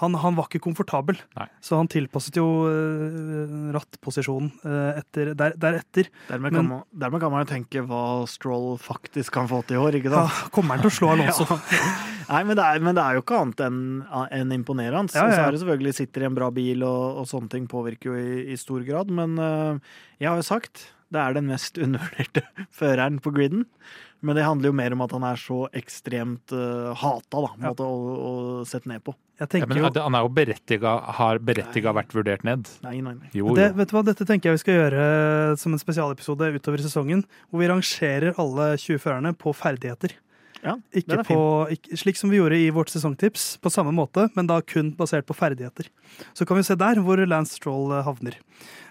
han, 0.00 0.14
han 0.22 0.36
var 0.38 0.46
ikke 0.48 0.60
komfortabel, 0.66 1.16
Nei. 1.38 1.46
så 1.64 1.78
han 1.78 1.88
tilpasset 1.90 2.36
jo 2.38 2.46
uh, 2.66 3.70
rattposisjonen 3.74 4.50
uh, 4.64 4.98
etter, 4.98 5.32
der, 5.38 5.54
deretter. 5.58 6.10
Dermed, 6.28 6.52
Men- 6.52 6.58
kan 6.60 6.68
man, 6.72 6.82
dermed 7.04 7.20
kan 7.24 7.32
man 7.34 7.44
jo 7.44 7.50
tenke 7.52 7.82
hva 7.86 8.02
Stroll 8.30 8.76
faktisk 8.82 9.32
kan 9.38 9.48
få 9.50 9.62
til 9.66 9.78
i 9.78 9.82
år, 9.82 9.98
ikke 10.00 10.12
Ja, 10.12 10.26
sant? 10.28 10.52
kommer 10.54 10.76
han 10.76 10.84
til 10.86 10.92
å 10.92 10.96
slå 10.98 11.14
Alonso? 11.16 11.48
Ja. 12.28 12.34
Nei, 12.34 12.42
men 12.44 12.58
det, 12.58 12.64
er, 12.68 12.82
men 12.84 12.92
det 12.92 13.00
er 13.00 13.16
jo 13.16 13.22
ikke 13.22 13.36
annet 13.40 13.60
enn 13.64 13.76
en 14.36 14.50
imponerende. 14.52 15.14
Ja, 15.16 15.22
ja, 15.22 15.28
Og 15.30 15.32
så 15.32 15.38
ja. 15.40 15.44
er 15.48 15.54
det 15.54 15.60
selvfølgelig 15.62 15.94
sitter 15.96 16.20
i 16.20 16.26
en 16.28 16.34
bra 16.36 16.50
bil, 16.52 16.82
og, 16.84 17.22
og 17.22 17.28
sånne 17.30 17.48
ting 17.54 17.64
påvirker 17.72 18.10
jo 18.10 18.16
i, 18.20 18.42
i 18.52 18.56
stor 18.60 18.84
grad. 18.84 19.08
Men 19.16 19.38
uh, 19.40 19.78
jeg 20.20 20.28
har 20.28 20.36
jo 20.36 20.44
sagt 20.44 20.82
det 21.08 21.22
er 21.22 21.32
den 21.38 21.48
mest 21.48 21.80
undervurderte 21.80 22.42
føreren 22.82 23.16
på 23.24 23.32
griden. 23.32 23.64
Men 24.20 24.34
det 24.38 24.44
handler 24.46 24.72
jo 24.72 24.74
mer 24.74 24.94
om 24.96 25.02
at 25.04 25.14
han 25.14 25.24
er 25.28 25.38
så 25.38 25.64
ekstremt 25.78 26.54
uh, 26.54 26.90
hata, 26.98 27.42
da, 27.44 27.50
Ja. 27.54 27.70
måte 27.70 27.86
å, 27.86 27.96
å 28.18 28.32
sette 28.66 28.90
ned 28.90 29.04
på. 29.06 29.14
Jeg 29.38 29.60
Ja, 29.62 29.66
men 29.70 29.78
jo 29.78 29.86
han 29.86 30.16
er 30.18 30.24
jo 30.24 30.30
berettiga, 30.34 30.92
har 31.14 31.38
berettiga 31.38 31.92
vært 31.94 32.10
vurdert 32.16 32.42
ned. 32.42 32.66
Nei, 32.82 32.96
nei, 32.98 33.14
nei. 33.14 33.28
Jo, 33.30 33.52
det, 33.54 33.68
jo. 33.70 33.76
vet 33.78 33.92
du 33.92 33.94
hva, 33.94 34.02
Dette 34.08 34.26
tenker 34.26 34.50
jeg 34.50 34.58
vi 34.58 34.62
skal 34.64 34.78
gjøre 34.80 35.02
som 35.62 35.76
en 35.76 35.78
spesialepisode 35.78 36.48
utover 36.56 36.82
sesongen. 36.82 37.22
Hvor 37.46 37.62
vi 37.62 37.68
rangerer 37.70 38.34
alle 38.42 38.72
20 38.74 38.98
førerne 39.04 39.32
på 39.38 39.54
ferdigheter. 39.54 40.16
Ja, 40.64 40.74
Ikke 40.96 41.20
på, 41.26 41.40
ikke, 41.74 41.98
slik 42.00 42.18
som 42.18 42.32
vi 42.32 42.40
gjorde 42.40 42.58
i 42.58 42.70
vårt 42.74 42.90
sesongtips, 42.92 43.56
på 43.62 43.70
samme 43.72 43.92
måte, 43.94 44.26
men 44.34 44.48
da 44.50 44.58
kun 44.64 44.90
basert 44.98 45.28
på 45.28 45.36
ferdigheter. 45.38 45.90
Så 46.34 46.46
kan 46.48 46.58
vi 46.58 46.66
se 46.66 46.78
der 46.78 47.00
hvor 47.04 47.22
Lance 47.26 47.58
Stroll 47.58 47.92
eh, 47.94 48.04
havner. 48.06 48.38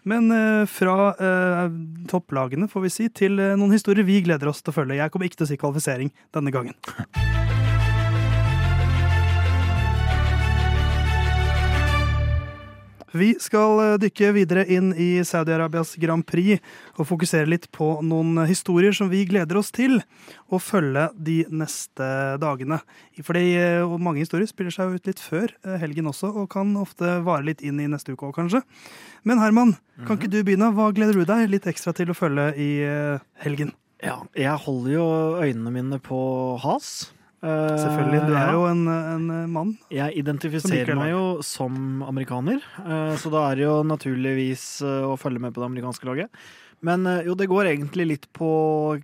Men 0.08 0.32
eh, 0.32 0.65
fra 0.71 1.12
eh, 1.13 1.77
topplagene, 2.08 2.69
får 2.71 2.88
vi 2.88 2.93
si, 2.93 3.10
til 3.12 3.39
eh, 3.43 3.56
noen 3.60 3.75
historier 3.75 4.08
vi 4.08 4.21
gleder 4.23 4.51
oss 4.51 4.63
til 4.63 4.71
å 4.71 4.80
følge. 4.80 5.01
Jeg 5.01 5.13
kommer 5.13 5.27
ikke 5.27 5.41
til 5.43 5.49
å 5.49 5.51
si 5.51 5.60
kvalifisering 5.60 6.13
denne 6.36 6.56
gangen. 6.56 6.77
Vi 13.15 13.29
skal 13.39 13.79
eh, 13.83 13.93
dykke 14.01 14.31
videre 14.35 14.65
inn 14.67 14.89
i 14.91 15.21
Saudi-Arabias 15.23 15.95
Grand 16.01 16.25
Prix 16.27 16.59
og 16.97 17.07
fokusere 17.07 17.47
litt 17.47 17.69
på 17.75 18.01
noen 18.03 18.41
historier 18.49 18.95
som 18.95 19.11
vi 19.11 19.23
gleder 19.29 19.59
oss 19.61 19.71
til 19.75 20.01
å 20.51 20.59
følge 20.59 21.07
de 21.15 21.37
neste 21.47 22.09
dagene. 22.43 22.81
Fordi 23.23 23.45
eh, 23.55 23.97
mange 23.97 24.25
historier 24.25 24.49
spiller 24.49 24.75
seg 24.75 24.97
ut 24.97 25.07
litt 25.07 25.23
før 25.23 25.53
eh, 25.63 25.79
helgen 25.79 26.11
også, 26.11 26.33
og 26.33 26.51
kan 26.51 26.75
ofte 26.79 27.19
vare 27.23 27.47
litt 27.47 27.63
inn 27.63 27.79
i 27.79 27.89
neste 27.91 28.11
uke 28.11 28.27
òg, 28.27 28.35
kanskje. 28.41 28.63
Men 29.27 29.39
Herman, 29.43 29.77
kan 30.05 30.19
ikke 30.19 30.31
du 30.31 30.41
begynne? 30.43 30.73
Hva 30.75 30.91
gleder 30.95 31.15
du 31.15 31.27
deg 31.27 31.47
litt 31.51 31.67
ekstra 31.69 31.95
til 31.95 32.11
å 32.11 32.17
følge 32.17 32.51
i 32.59 32.71
helgen? 33.43 33.71
Ja, 34.03 34.19
jeg 34.37 34.53
holder 34.67 34.91
jo 34.93 35.05
øynene 35.41 35.73
mine 35.73 35.97
på 36.03 36.19
Has. 36.61 37.09
Eh, 37.45 37.78
Selvfølgelig. 37.78 38.21
Du 38.26 38.34
er 38.34 38.54
jo 38.56 38.63
en, 38.65 38.86
en 38.89 39.26
mann. 39.54 39.73
Jeg 39.93 40.15
identifiserer 40.17 40.97
meg 40.97 41.12
jo 41.12 41.26
som 41.45 42.02
amerikaner, 42.08 42.63
eh, 42.82 43.13
så 43.21 43.30
da 43.34 43.43
er 43.52 43.60
det 43.60 43.67
jo 43.67 43.76
naturligvis 43.86 44.63
eh, 44.82 45.04
å 45.06 45.17
følge 45.21 45.43
med 45.43 45.54
på 45.54 45.62
det 45.62 45.69
amerikanske 45.69 46.10
laget. 46.10 46.47
Men 46.86 47.06
eh, 47.10 47.23
jo, 47.30 47.36
det 47.38 47.50
går 47.50 47.71
egentlig 47.73 48.08
litt 48.12 48.26
på 48.38 48.50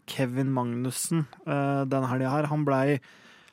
Kevin 0.09 0.49
Magnussen 0.53 1.27
eh, 1.45 1.83
denne 1.89 2.09
helga 2.09 2.33
her. 2.33 2.49
Han 2.53 2.65
blei 2.69 2.99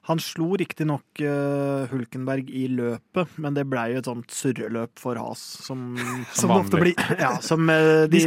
Han 0.09 0.19
slo 0.19 0.55
riktignok 0.57 1.21
uh, 1.21 1.85
Hulkenberg 1.91 2.49
i 2.51 2.65
løpet, 2.73 3.35
men 3.37 3.55
det 3.55 3.67
blei 3.69 3.91
jo 3.93 4.01
et 4.01 4.09
sånt 4.09 4.33
surreløp 4.33 4.97
for 4.99 5.21
Has 5.21 5.43
som 5.61 5.93
Som 6.01 6.25
som 6.33 6.55
ofte 6.57 6.81
blir. 6.81 6.97
Ja, 7.21 7.35
som 7.45 7.69
eh, 7.69 8.09
de 8.11 8.23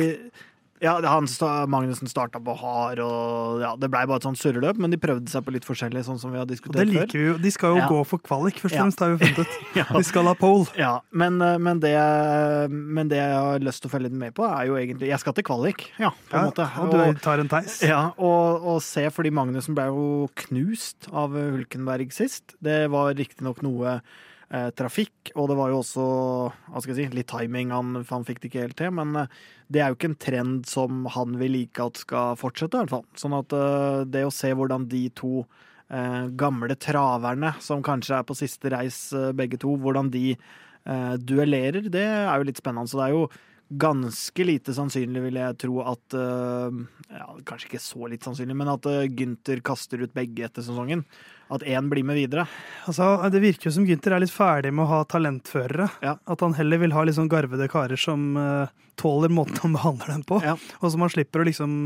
ja, 0.83 0.93
han 1.07 1.25
Magnussen 1.71 2.09
starta 2.11 2.41
på 2.43 2.53
hard, 2.59 2.99
og 2.99 3.61
ja, 3.63 3.71
det 3.79 3.89
blei 3.93 4.03
bare 4.09 4.19
et 4.19 4.27
sånt 4.27 4.37
surreløp, 4.41 4.77
men 4.83 4.91
de 4.93 4.99
prøvde 5.01 5.31
seg 5.31 5.45
på 5.47 5.53
litt 5.55 5.63
forskjellig, 5.65 6.03
sånn 6.05 6.19
som 6.21 6.33
vi 6.33 6.37
har 6.41 6.45
det 6.45 6.57
diskutert 6.57 6.83
før. 6.83 6.91
liker 7.07 7.17
vi 7.21 7.25
jo. 7.31 7.37
De 7.41 7.51
skal 7.55 7.73
jo 7.77 7.81
Ja. 7.81 7.87
gå 7.87 8.01
for 8.05 8.19
kvalik, 8.19 8.59
først 8.59 8.73
og 8.73 8.77
Ja. 8.77 8.81
fremst, 8.83 8.99
har 8.99 9.13
vi 9.15 9.17
funnet 9.25 9.39
ut. 9.39 9.47
Ja. 9.79 9.85
De 9.95 10.03
skal 10.03 10.23
ha 10.29 10.33
pole. 10.35 10.67
Ja, 10.77 10.99
men, 11.11 11.41
eh, 11.41 11.57
men, 11.57 11.79
det, 11.79 11.93
men 12.69 13.07
det 13.09 13.17
jeg 13.17 13.33
har 13.33 13.59
lyst 13.59 13.81
til 13.81 13.89
å 13.89 13.93
følge 13.95 14.09
litt 14.11 14.19
med 14.19 14.35
på, 14.35 14.43
er 14.45 14.67
jo 14.67 14.75
egentlig 14.75 15.07
Jeg 15.09 15.19
skal 15.23 15.33
til 15.33 15.43
kvalik, 15.47 15.87
ja, 15.99 16.11
på 16.29 16.37
en 16.37 16.51
måte. 16.51 16.67
og 16.79 16.91
du 16.91 17.19
tar 17.23 17.39
en 17.39 17.47
teis? 17.49 17.79
ja, 17.81 18.11
og, 18.17 18.61
og 18.75 18.81
se, 18.81 19.07
fordi 19.09 19.31
Magnussen 19.31 19.73
ble 19.75 19.85
jo 19.87 20.29
knust 20.35 21.07
av 21.11 21.31
Hulkenberg 21.31 22.11
sist. 22.13 22.55
Det 22.61 22.89
var 22.91 23.13
riktignok 23.15 23.61
noe 23.63 24.01
eh, 24.53 24.69
trafikk, 24.77 25.33
og 25.35 25.49
det 25.51 25.57
var 25.59 25.73
jo 25.73 25.81
også 25.81 26.05
si, 26.85 27.07
litt 27.13 27.29
timing. 27.31 27.73
Han, 27.75 27.99
han 28.09 28.25
fikk 28.27 28.41
det 28.41 28.51
ikke 28.51 28.65
helt 28.67 28.77
til, 28.79 28.93
men 28.95 29.15
eh, 29.23 29.37
det 29.73 29.81
er 29.81 29.91
jo 29.91 29.97
ikke 29.99 30.11
en 30.11 30.21
trend 30.27 30.69
som 30.69 31.05
han 31.15 31.37
vil 31.41 31.55
like 31.57 31.83
at 31.83 32.01
skal 32.03 32.39
fortsette, 32.39 32.77
i 32.77 32.85
hvert 32.85 32.95
fall. 32.95 33.07
Sånn 33.19 33.37
at 33.37 33.55
eh, 33.57 34.01
det 34.13 34.25
å 34.27 34.33
se 34.33 34.53
hvordan 34.53 34.89
de 34.91 35.07
to 35.17 35.45
gamle 36.39 36.73
traverne, 36.81 37.51
som 37.61 37.83
kanskje 37.85 38.15
er 38.17 38.23
på 38.25 38.33
siste 38.33 38.71
reis 38.73 38.95
begge 39.37 39.59
to, 39.61 39.75
hvordan 39.77 40.07
de 40.09 40.31
duellerer, 41.21 41.85
det 41.93 42.01
er 42.07 42.39
jo 42.39 42.47
litt 42.47 42.57
spennende. 42.57 42.89
Så 42.89 42.97
det 42.97 43.03
er 43.05 43.13
jo 43.13 43.27
ganske 43.79 44.45
lite 44.45 44.73
sannsynlig, 44.75 45.21
vil 45.25 45.39
jeg 45.39 45.57
tro, 45.63 45.79
at 45.87 46.15
eh, 46.17 46.77
ja, 47.13 47.27
Kanskje 47.47 47.69
ikke 47.71 47.81
så 47.83 48.09
litt 48.11 48.25
sannsynlig, 48.25 48.55
men 48.57 48.71
at 48.71 48.87
uh, 48.89 49.03
Gynter 49.05 49.61
kaster 49.65 50.01
ut 50.03 50.13
begge 50.15 50.45
etter 50.47 50.65
sesongen. 50.65 51.03
At 51.53 51.65
én 51.67 51.89
blir 51.91 52.05
med 52.07 52.17
videre. 52.17 52.47
Altså, 52.89 53.15
det 53.33 53.43
virker 53.43 53.69
jo 53.69 53.75
som 53.75 53.85
Gynter 53.87 54.15
er 54.15 54.23
litt 54.23 54.33
ferdig 54.33 54.71
med 54.73 54.85
å 54.87 54.91
ha 54.91 55.01
talentførere. 55.09 55.89
Ja. 56.05 56.15
At 56.23 56.41
han 56.45 56.55
heller 56.57 56.81
vil 56.81 56.95
ha 56.95 57.03
litt 57.05 57.19
sånn 57.19 57.31
garvede 57.31 57.67
karer 57.71 57.99
som 57.99 58.33
uh, 58.39 58.71
tåler 58.99 59.33
måten 59.33 59.59
han 59.61 59.77
behandler 59.77 60.15
dem 60.15 60.25
på. 60.29 60.41
Ja. 60.45 60.57
Og 60.81 60.93
som 60.93 61.05
han 61.05 61.13
slipper 61.13 61.43
å 61.43 61.47
liksom 61.49 61.77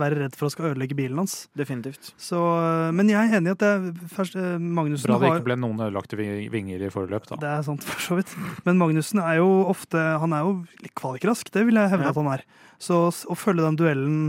være 0.00 0.18
redd 0.22 0.36
for 0.38 0.48
å 0.48 0.52
skal 0.54 0.70
ødelegge 0.70 0.96
bilen 0.98 1.20
hans. 1.22 1.34
Definitivt. 1.58 2.10
Så, 2.20 2.38
eh, 2.38 2.90
men 2.96 3.10
jeg 3.12 3.20
er 3.20 3.38
enig 3.38 3.52
i 3.52 3.54
at 3.56 3.62
det 3.62 4.08
først, 4.12 4.36
eh, 4.40 4.56
Magnussen 4.58 5.10
Bra 5.10 5.18
det 5.20 5.28
har 5.30 5.40
ikke 5.40 5.48
ble 5.50 5.58
noen 5.62 5.84
ødelagte 5.86 6.18
vinger 6.18 6.86
i 6.86 6.90
forløp, 6.92 7.28
da. 7.30 7.40
Det 7.44 7.52
er 7.52 7.62
sant, 7.68 7.86
for 7.90 8.04
så 8.06 8.18
vidt. 8.20 8.34
Men 8.66 8.80
Magnussen 8.80 9.22
er 9.22 9.38
jo 9.40 9.48
ofte 9.70 10.00
Han 10.20 10.34
er 10.36 10.44
jo 10.46 10.52
litt 10.82 10.94
kvalikrask, 10.98 11.52
det 11.54 11.66
vil 11.68 11.80
jeg 11.80 11.92
hevde 11.94 12.08
Ja. 12.08 12.14
at 12.14 12.20
han 12.20 12.32
er. 12.34 12.44
Så 12.80 13.06
å 13.08 13.36
følge 13.38 13.66
den 13.68 13.78
duellen 13.80 14.20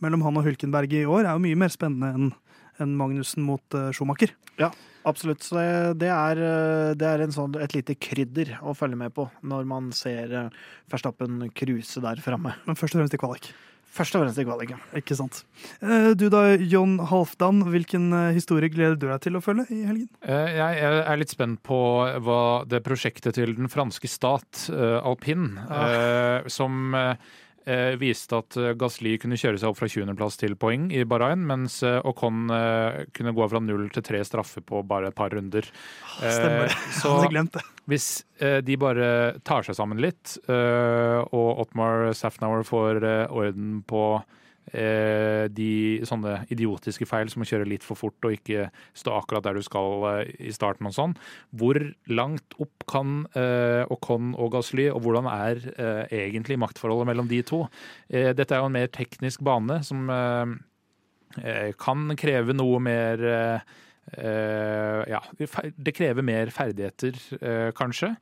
mellom 0.00 0.22
han 0.26 0.36
og 0.40 0.44
Hulkenberg 0.46 0.92
i 0.92 1.04
år 1.06 1.26
er 1.26 1.34
jo 1.36 1.44
mye 1.46 1.58
mer 1.58 1.72
spennende 1.72 2.14
enn 2.14 2.30
enn 2.80 2.94
Magnussen 2.96 3.42
mot 3.44 3.74
Schumacher. 3.92 4.30
Ja, 4.56 4.70
Absolutt. 5.08 5.42
Så 5.44 5.56
det, 5.56 6.00
det, 6.02 6.10
er, 6.12 6.40
eh, 6.44 6.92
det 6.98 7.08
er 7.08 7.24
en 7.24 7.32
sånn, 7.32 7.56
et 7.62 7.74
lite 7.76 7.96
krydder 7.96 8.56
å 8.60 8.74
følge 8.76 8.98
med 9.00 9.14
på 9.16 9.26
når 9.48 9.68
man 9.68 9.88
ser 9.96 10.34
eh, 10.36 10.60
Verstappen 10.92 11.46
cruise 11.56 12.02
der 12.04 12.20
framme. 12.24 12.54
Men 12.66 12.78
først 12.78 12.96
og 12.96 13.02
fremst 13.02 13.16
i 13.16 13.20
kvalik. 13.20 13.50
Først 13.90 14.14
og 14.14 14.22
fremst 14.22 14.38
i 14.38 14.44
kvaliken. 14.46 14.78
Ikke 14.94 15.16
sant. 15.18 15.40
Eh, 15.82 16.12
Du 16.14 16.28
da, 16.30 16.54
John 16.62 16.98
Halfdan, 17.10 17.64
hvilken 17.66 18.12
eh, 18.14 18.32
historie 18.36 18.70
gleder 18.70 18.94
du 18.96 19.08
deg 19.08 19.20
til 19.24 19.34
å 19.34 19.42
følge 19.42 19.66
i 19.74 19.80
helgen? 19.88 20.08
Eh, 20.22 20.54
Jeg 20.60 20.78
er 21.02 21.16
litt 21.18 21.32
spent 21.34 21.62
på 21.66 21.80
hva 22.22 22.64
det 22.70 22.82
prosjektet 22.86 23.34
til 23.34 23.54
den 23.58 23.68
franske 23.68 24.06
stat, 24.08 24.68
alpin, 25.02 25.58
Ah. 25.68 25.90
eh, 25.90 26.48
som 26.48 26.94
viste 28.00 28.38
at 28.38 28.56
Gasly 28.80 29.00
Gasli 29.00 29.18
kunne 29.20 29.36
kjøre 29.38 29.58
seg 29.60 29.70
opp 29.70 29.78
fra 29.78 29.88
20.-plass 29.90 30.36
til 30.40 30.54
poeng 30.60 30.88
i 30.92 31.04
Bahrain, 31.08 31.42
mens 31.46 31.82
eh, 31.86 32.00
Ocon 32.06 32.50
eh, 32.50 33.04
kunne 33.16 33.32
gå 33.36 33.46
fra 33.48 33.60
null 33.62 33.88
til 33.94 34.02
tre 34.02 34.20
straffer 34.26 34.60
på 34.66 34.82
bare 34.86 35.08
et 35.10 35.14
par 35.16 35.30
runder. 35.34 35.62
Stemmer. 36.18 36.66
Eh, 36.66 36.74
Jeg 36.74 36.96
så 37.00 37.14
hadde 37.16 37.30
glemt 37.32 37.52
det. 37.56 37.62
hvis 37.90 38.08
eh, 38.40 38.58
de 38.64 38.76
bare 38.80 39.38
tar 39.46 39.62
seg 39.66 39.78
sammen 39.78 40.00
litt, 40.02 40.36
eh, 40.48 41.20
og 41.32 41.62
Otmar 41.66 42.12
Safnauer 42.14 42.64
får 42.68 43.00
eh, 43.04 43.26
orden 43.30 43.80
på 43.88 44.04
eh, 44.18 44.36
de 44.72 46.00
sånne 46.06 46.44
idiotiske 46.52 47.06
feil 47.08 47.30
som 47.32 47.42
å 47.42 47.48
kjøre 47.48 47.68
litt 47.68 47.86
for 47.86 47.98
fort 47.98 48.26
og 48.26 48.36
ikke 48.36 48.68
stå 48.96 49.16
akkurat 49.18 49.46
der 49.46 49.58
du 49.58 49.64
skal 49.66 50.06
eh, 50.12 50.32
i 50.46 50.52
starten 50.54 50.88
og 50.88 50.94
sånn. 50.96 51.16
Hvor 51.56 51.80
langt 52.10 52.56
opp 52.62 52.86
kan 52.90 53.24
eh, 53.38 53.82
Ocon 53.90 54.34
og 54.38 54.52
Gasly, 54.54 54.88
og 54.92 55.02
hvordan 55.04 55.28
er 55.30 55.62
eh, 55.74 56.02
egentlig 56.26 56.60
maktforholdet 56.60 57.10
mellom 57.10 57.30
de 57.30 57.42
to? 57.46 57.64
Eh, 58.08 58.30
dette 58.36 58.56
er 58.56 58.62
jo 58.62 58.70
en 58.70 58.78
mer 58.78 58.90
teknisk 58.94 59.42
bane 59.46 59.80
som 59.86 60.10
eh, 60.14 60.56
eh, 61.42 61.70
kan 61.80 62.10
kreve 62.20 62.56
noe 62.56 62.82
mer 62.82 63.24
eh, 63.30 63.72
eh, 64.18 65.02
Ja, 65.10 65.22
det 65.40 65.96
krever 65.96 66.26
mer 66.26 66.52
ferdigheter, 66.54 67.18
eh, 67.40 67.70
kanskje. 67.76 68.14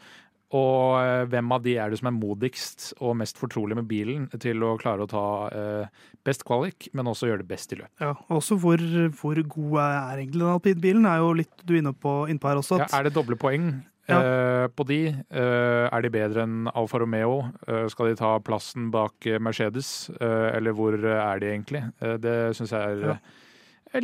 Og 0.56 0.96
eh, 1.02 1.26
hvem 1.28 1.50
av 1.52 1.64
de 1.64 1.74
er 1.76 1.92
det 1.92 1.98
som 2.00 2.08
er 2.08 2.16
modigst 2.16 2.92
og 3.04 3.18
mest 3.20 3.36
fortrolig 3.40 3.76
med 3.76 3.88
bilen 3.90 4.24
til 4.40 4.62
å 4.64 4.76
klare 4.80 5.04
å 5.04 5.10
ta 5.10 5.24
eh, 5.52 6.06
best 6.24 6.46
kvalik, 6.48 6.88
men 6.96 7.10
også 7.10 7.28
gjøre 7.28 7.42
det 7.42 7.50
best 7.50 7.74
i 7.76 7.80
løp? 7.82 7.90
Ja, 8.00 8.14
også 8.32 8.56
hvor, 8.62 8.80
hvor 9.20 9.42
god 9.44 9.76
er 9.84 10.22
egentlig 10.22 10.40
den 10.40 10.54
alpinbilen, 10.54 11.08
er 11.10 11.20
jo 11.20 11.34
litt 11.42 11.52
du 11.64 11.74
er 11.74 11.82
inne 11.82 11.92
på, 11.92 12.22
inne 12.32 12.40
på 12.40 12.48
her 12.48 12.62
også. 12.62 12.80
Ja, 12.80 12.88
er 12.96 13.08
det 13.08 13.16
doble 13.18 13.38
poeng 13.40 13.70
Ja. 14.08 14.22
Uh, 14.24 14.66
på 14.72 14.86
de? 14.88 15.02
Uh, 15.28 15.84
er 15.92 16.00
de 16.00 16.08
bedre 16.08 16.46
enn 16.46 16.70
Alfa 16.72 17.02
Romeo? 17.02 17.42
Uh, 17.68 17.84
skal 17.92 18.08
de 18.08 18.16
ta 18.16 18.30
plassen 18.40 18.86
bak 18.94 19.28
Mercedes, 19.44 20.08
eller 20.16 20.72
hvor 20.72 20.96
er 20.96 21.42
de 21.42 21.50
egentlig? 21.52 21.84
Det 22.24 22.38
syns 22.56 22.72
jeg 22.72 22.96
er, 22.96 23.04
Ja. 23.10 23.18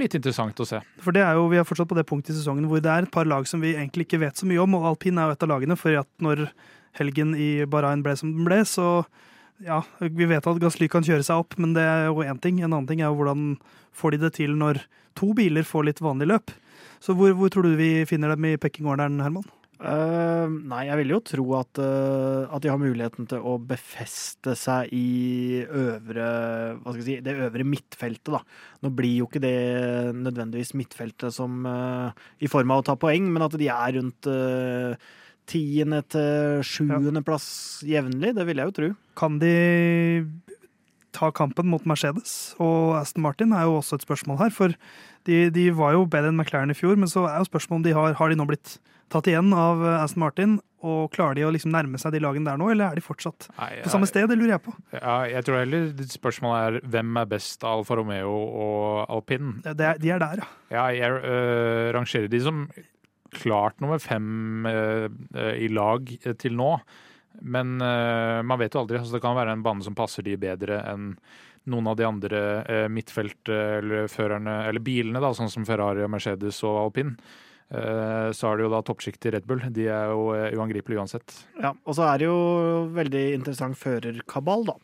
Litt 0.00 0.14
interessant 0.16 0.60
å 0.60 0.66
se. 0.68 0.80
For 1.04 1.12
det 1.12 1.22
er 1.24 1.36
jo, 1.36 1.48
Vi 1.52 1.58
er 1.60 1.66
fortsatt 1.68 1.90
på 1.90 1.98
det 1.98 2.06
punktet 2.08 2.34
i 2.34 2.38
sesongen 2.38 2.68
hvor 2.70 2.80
det 2.80 2.90
er 2.90 3.04
et 3.04 3.12
par 3.12 3.28
lag 3.28 3.46
som 3.46 3.60
vi 3.60 3.74
egentlig 3.74 4.06
ikke 4.08 4.22
vet 4.24 4.40
så 4.40 4.48
mye 4.48 4.62
om, 4.62 4.74
og 4.78 4.88
alpin 4.94 5.18
er 5.18 5.28
jo 5.28 5.36
et 5.36 5.44
av 5.44 5.52
lagene. 5.52 5.76
For 5.76 6.00
at 6.00 6.08
når 6.24 6.48
helgen 6.98 7.34
i 7.36 7.64
Bahrain 7.68 8.02
ble 8.02 8.16
som 8.16 8.32
den 8.32 8.46
ble, 8.48 8.62
så 8.64 9.04
ja, 9.62 9.82
vi 10.00 10.26
vet 10.26 10.46
at 10.46 10.60
Gasly 10.62 10.88
kan 10.90 11.04
kjøre 11.06 11.24
seg 11.26 11.44
opp, 11.44 11.58
men 11.60 11.74
det 11.76 11.84
er 11.84 12.08
jo 12.08 12.24
én 12.24 12.40
ting. 12.42 12.60
En 12.60 12.72
annen 12.72 12.88
ting 12.88 13.02
er 13.02 13.10
jo 13.10 13.18
hvordan 13.20 13.56
får 13.94 14.16
de 14.16 14.22
det 14.24 14.32
til 14.40 14.56
når 14.58 14.82
to 15.18 15.32
biler 15.36 15.66
får 15.66 15.90
litt 15.90 16.02
vanlig 16.02 16.30
løp. 16.32 16.54
Så 17.04 17.14
hvor, 17.14 17.34
hvor 17.36 17.52
tror 17.52 17.68
du 17.68 17.76
vi 17.78 18.06
finner 18.08 18.32
dem 18.34 18.48
i 18.48 18.56
pekkingorderen, 18.60 19.20
Herman? 19.22 19.46
Eh, 19.74 20.52
nei, 20.70 20.84
jeg 20.86 20.98
vil 21.00 21.12
jo 21.16 21.18
tro 21.26 21.44
at, 21.58 21.80
uh, 21.82 22.46
at 22.46 22.62
de 22.62 22.70
har 22.70 22.78
muligheten 22.78 23.26
til 23.30 23.42
å 23.42 23.56
befeste 23.58 24.54
seg 24.56 24.92
i 24.94 25.64
øvre 25.66 26.28
Hva 26.78 26.92
skal 26.92 27.00
jeg 27.00 27.08
si, 27.08 27.16
det 27.26 27.34
øvre 27.48 27.66
midtfeltet, 27.66 28.30
da. 28.36 28.40
Nå 28.86 28.92
blir 28.94 29.18
jo 29.18 29.26
ikke 29.26 29.42
det 29.42 29.58
nødvendigvis 30.20 30.76
midtfeltet 30.78 31.34
som 31.34 31.66
uh, 31.66 32.14
i 32.38 32.50
form 32.50 32.70
av 32.70 32.84
å 32.84 32.86
ta 32.86 32.96
poeng, 33.00 33.26
men 33.34 33.46
at 33.46 33.58
de 33.58 33.70
er 33.72 33.98
rundt 33.98 34.30
tiende 35.44 36.00
til 36.08 36.62
sjuendeplass 36.64 37.48
jevnlig, 37.84 38.32
det 38.38 38.46
vil 38.48 38.62
jeg 38.62 38.70
jo 38.70 38.76
tro. 38.78 38.92
Kan 39.18 39.36
de 39.42 39.54
ta 41.14 41.30
kampen 41.34 41.70
mot 41.70 41.86
Mercedes? 41.88 42.54
Og 42.62 42.96
Aston 42.98 43.24
Martin 43.24 43.54
er 43.56 43.68
jo 43.68 43.78
også 43.78 43.98
et 43.98 44.06
spørsmål 44.06 44.42
her. 44.42 44.54
For 44.54 44.74
de, 45.28 45.46
de 45.54 45.68
var 45.76 45.94
jo 45.96 46.04
bedre 46.10 46.32
enn 46.32 46.40
McLaren 46.40 46.74
i 46.74 46.78
fjor, 46.78 46.98
men 47.00 47.10
så 47.10 47.28
er 47.30 47.40
jo 47.40 47.48
spørsmålet 47.48 47.80
om 47.80 47.88
de 47.88 47.96
har, 47.96 48.18
har 48.20 48.32
de 48.32 48.38
nå 48.38 48.46
blitt 48.50 48.78
tatt 49.12 49.28
igjen 49.30 49.52
av 49.56 49.82
Aston 50.00 50.24
Martin. 50.24 50.56
Og 50.84 51.08
klarer 51.14 51.38
de 51.38 51.46
å 51.46 51.52
liksom 51.54 51.72
nærme 51.72 51.96
seg 52.00 52.12
de 52.12 52.20
lagene 52.20 52.50
der 52.50 52.58
nå, 52.60 52.66
eller 52.74 52.90
er 52.90 52.98
de 52.98 53.04
fortsatt 53.04 53.46
Nei, 53.56 53.70
på 53.86 53.92
samme 53.92 54.08
sted? 54.10 54.26
Det 54.28 54.36
lurer 54.36 54.58
jeg 54.58 54.64
på. 54.66 54.74
Ja, 54.92 55.14
jeg 55.30 55.46
tror 55.46 55.62
heller 55.62 56.10
spørsmålet 56.12 56.66
er 56.82 56.90
hvem 56.92 57.20
er 57.22 57.30
best 57.30 57.64
av 57.64 57.80
Alfa 57.80 57.96
Romeo 57.96 58.34
og 58.34 59.14
alpin. 59.14 59.54
Det, 59.64 59.78
det 59.80 59.86
er, 59.88 60.02
de 60.02 60.12
er 60.12 60.20
der, 60.20 60.42
ja. 60.42 60.50
Ja, 60.74 60.84
jeg 60.92 61.24
øh, 61.24 61.88
rangerer 61.96 62.28
de 62.28 62.42
som 62.44 62.66
klart 63.34 63.80
nummer 63.82 63.98
fem 63.98 64.66
øh, 64.66 65.08
øh, 65.34 65.54
i 65.56 65.68
lag 65.72 66.14
til 66.38 66.56
nå. 66.60 66.76
Men 67.40 67.78
uh, 67.82 68.42
man 68.46 68.60
vet 68.60 68.74
jo 68.74 68.84
aldri. 68.84 69.00
Altså, 69.00 69.16
det 69.16 69.24
kan 69.24 69.36
være 69.38 69.56
en 69.56 69.64
bane 69.64 69.84
som 69.86 69.96
passer 69.98 70.26
de 70.26 70.36
bedre 70.40 70.82
enn 70.90 71.14
noen 71.72 71.88
av 71.88 71.96
de 71.96 72.06
andre 72.06 72.42
uh, 72.68 72.84
midtfelt- 72.92 73.50
eller 73.50 74.10
førerne, 74.12 74.60
eller 74.68 74.84
bilene, 74.84 75.22
da, 75.22 75.32
sånn 75.36 75.52
som 75.52 75.66
Ferrari 75.68 76.06
Mercedes 76.10 76.60
og 76.66 76.82
alpin. 76.86 77.16
Uh, 77.74 78.30
så 78.36 78.50
er 78.50 78.60
det 78.60 78.66
jo 78.66 78.72
da 78.74 78.82
toppsjiktet 78.84 79.30
i 79.30 79.34
Red 79.38 79.48
Bull. 79.48 79.64
De 79.74 79.88
er 79.88 80.12
jo 80.12 80.30
uangripelige 80.60 81.00
uansett. 81.00 81.36
Ja, 81.58 81.72
og 81.72 81.96
så 81.96 82.06
er 82.10 82.20
det 82.20 82.28
jo 82.28 82.38
veldig 82.94 83.26
interessant 83.40 83.80
førerkabal, 83.80 84.68
da. 84.72 84.78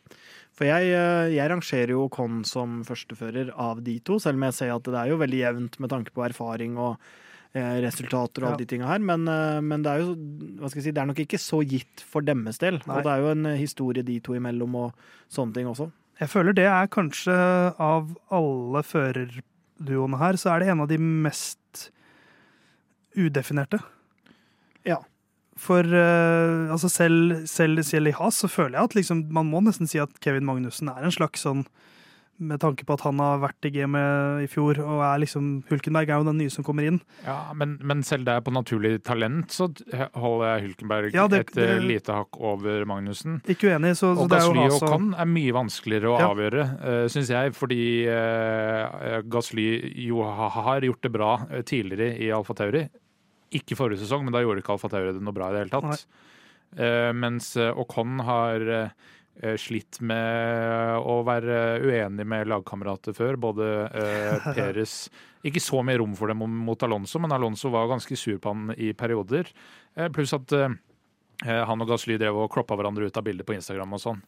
For 0.57 0.67
jeg, 0.67 0.91
eh, 0.93 1.31
jeg 1.33 1.49
rangerer 1.49 1.95
jo 1.95 2.05
Con 2.11 2.43
som 2.47 2.81
førstefører 2.85 3.53
av 3.55 3.81
de 3.85 3.97
to, 4.05 4.19
selv 4.21 4.37
om 4.37 4.47
jeg 4.49 4.57
ser 4.59 4.73
at 4.75 4.87
det 4.87 4.99
er 4.99 5.11
jo 5.13 5.21
veldig 5.21 5.39
jevnt 5.39 5.79
med 5.81 5.89
tanke 5.93 6.13
på 6.13 6.25
erfaring 6.27 6.75
og 6.77 6.97
eh, 6.99 7.19
resultater 7.53 8.43
og 8.43 8.47
alle 8.47 8.53
Ja. 8.53 8.57
de 8.57 8.65
tinga 8.65 8.87
her, 8.87 8.99
men, 8.99 9.27
eh, 9.27 9.59
men 9.61 9.81
det 9.83 9.91
er 9.91 9.99
jo 9.99 10.15
hva 10.15 10.69
skal 10.69 10.79
jeg 10.81 10.83
si, 10.85 10.91
det 10.91 11.01
er 11.01 11.05
nok 11.09 11.19
ikke 11.19 11.39
så 11.39 11.59
gitt 11.67 11.99
for 11.99 12.21
deres 12.21 12.57
del. 12.57 12.79
Nei. 12.87 12.97
Og 12.97 13.03
det 13.03 13.11
er 13.11 13.19
jo 13.19 13.31
en 13.31 13.45
eh, 13.45 13.57
historie 13.57 14.03
de 14.03 14.19
to 14.19 14.33
imellom 14.33 14.75
og 14.75 14.93
sånne 15.29 15.53
ting 15.53 15.67
også. 15.67 15.91
Jeg 16.21 16.29
føler 16.29 16.53
det 16.53 16.65
er 16.65 16.87
kanskje 16.87 17.35
av 17.79 18.15
alle 18.31 18.83
førerduoene 18.83 20.17
her, 20.17 20.33
så 20.37 20.55
er 20.55 20.59
det 20.59 20.69
en 20.69 20.81
av 20.81 20.87
de 20.87 20.97
mest 20.97 21.89
udefinerte. 23.17 23.81
Ja. 24.85 24.99
For 25.57 25.83
uh, 25.83 26.71
altså 26.71 26.89
selv, 26.89 27.45
selv, 27.45 27.83
selv 27.83 28.07
i 28.07 28.11
Has 28.15 28.39
så 28.41 28.47
føler 28.49 28.77
jeg 28.79 28.83
at 28.89 28.95
liksom, 28.95 29.25
man 29.33 29.49
må 29.51 29.59
nesten 29.61 29.89
si 29.89 29.99
at 30.01 30.13
Kevin 30.23 30.45
Magnussen 30.47 30.89
er 30.89 31.03
en 31.03 31.11
slags 31.13 31.43
sånn 31.45 31.65
med 32.41 32.59
tanke 32.59 32.83
på 32.87 32.95
at 32.97 33.03
han 33.05 33.19
har 33.21 33.37
vært 33.43 33.67
i 33.69 33.71
gamet 33.75 34.43
i 34.43 34.47
fjor, 34.49 34.79
og 34.81 35.01
er 35.05 35.21
liksom 35.21 35.49
Hulkenberg 35.69 36.09
er 36.09 36.19
jo 36.21 36.27
den 36.27 36.39
nye 36.41 36.49
som 36.53 36.65
kommer 36.65 36.87
inn. 36.89 36.97
Ja, 37.25 37.53
men, 37.53 37.77
men 37.85 38.01
selv 38.07 38.25
der 38.25 38.41
på 38.41 38.51
naturlig 38.55 38.95
talent 39.05 39.53
så 39.53 39.69
holder 40.17 40.47
jeg 40.57 40.63
Hulkenberg 40.65 41.13
Ja, 41.13 41.27
det- 41.31 41.39
et 41.45 41.57
øh, 41.57 41.67
det- 41.77 41.85
lite 41.87 42.15
hakk 42.17 42.39
over 42.41 42.83
Magnussen. 42.89 43.39
Ikke 43.47 43.69
uenig, 43.71 43.93
så, 43.99 44.15
så 44.15 44.25
Og 44.25 44.29
det 44.33 44.41
jo 44.41 44.49
Gasly 44.51 44.65
og 44.65 44.71
Has 44.71 44.81
og 44.81 44.89
Con 44.95 45.13
er 45.13 45.25
mye 45.37 45.53
vanskeligere 45.53 46.09
å 46.11 46.19
Ja. 46.19 46.29
avgjøre, 46.33 46.65
uh, 46.81 47.05
syns 47.07 47.29
jeg. 47.29 47.53
Fordi 47.55 47.81
uh, 48.09 49.21
Gasly 49.29 49.67
jo 50.07 50.23
har 50.25 50.81
gjort 50.81 51.01
det 51.05 51.11
bra 51.13 51.31
eh, 51.51 51.61
tidligere 51.67 52.17
i 52.19 52.31
Alfa 52.33 52.53
Tauri. 52.57 52.87
Ikke 53.53 53.75
forrige 53.75 53.99
sesong, 54.05 54.23
men 54.25 54.33
da 54.33 54.39
gjorde 54.43 54.61
ikke 54.63 54.73
Alfa 54.75 54.89
Tauri 54.89 55.13
det 55.13 55.21
noe 55.21 55.35
bra 55.35 55.49
i 55.49 55.55
det 55.57 55.63
hele 55.65 55.73
tatt. 55.81 56.05
Eh, 56.79 57.11
mens 57.11 57.49
eh, 57.59 57.73
Ocon 57.75 58.19
har 58.23 58.61
eh, 58.61 58.93
slitt 59.57 59.99
med 60.05 61.01
å 61.01 61.21
være 61.25 61.81
uenig 61.81 62.25
med 62.27 62.49
lagkamerater 62.51 63.15
før. 63.17 63.39
Både 63.41 63.67
eh, 63.89 64.47
Peres 64.57 64.95
Ikke 65.47 65.63
så 65.63 65.81
mye 65.85 65.99
rom 66.01 66.13
for 66.17 66.31
dem 66.31 66.43
mot 66.65 66.83
Alonso, 66.85 67.21
men 67.21 67.33
Alonso 67.33 67.71
var 67.73 67.89
ganske 67.89 68.17
sur 68.19 68.37
på 68.41 68.53
han 68.53 68.75
i 68.77 68.91
perioder. 68.97 69.49
Eh, 69.95 70.11
pluss 70.13 70.35
at 70.37 70.53
eh, 70.57 70.75
han 71.47 71.81
og 71.81 71.89
Gasly 71.89 72.19
drev 72.21 72.43
og 72.43 72.51
kroppa 72.53 72.77
hverandre 72.77 73.09
ut 73.09 73.17
av 73.17 73.25
bildet 73.25 73.47
på 73.47 73.57
Instagram 73.57 73.97
og 73.97 74.03
sånn. 74.03 74.21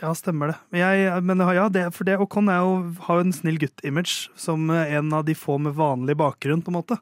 Ja, 0.00 0.10
stemmer 0.16 0.48
det. 0.52 0.56
Men, 0.72 0.80
jeg, 0.80 1.22
men 1.28 1.42
ja, 1.52 1.66
det, 1.68 1.82
for 1.92 2.08
det, 2.08 2.14
Ocon 2.24 2.48
er 2.48 2.62
jo, 2.64 2.72
har 3.04 3.18
jo 3.20 3.24
en 3.26 3.34
snill 3.36 3.58
gutt-image, 3.60 4.30
som 4.40 4.70
en 4.72 5.12
av 5.12 5.26
de 5.28 5.34
få 5.36 5.58
med 5.60 5.74
vanlig 5.76 6.16
bakgrunn, 6.16 6.62
på 6.64 6.72
en 6.72 6.78
måte. 6.78 6.96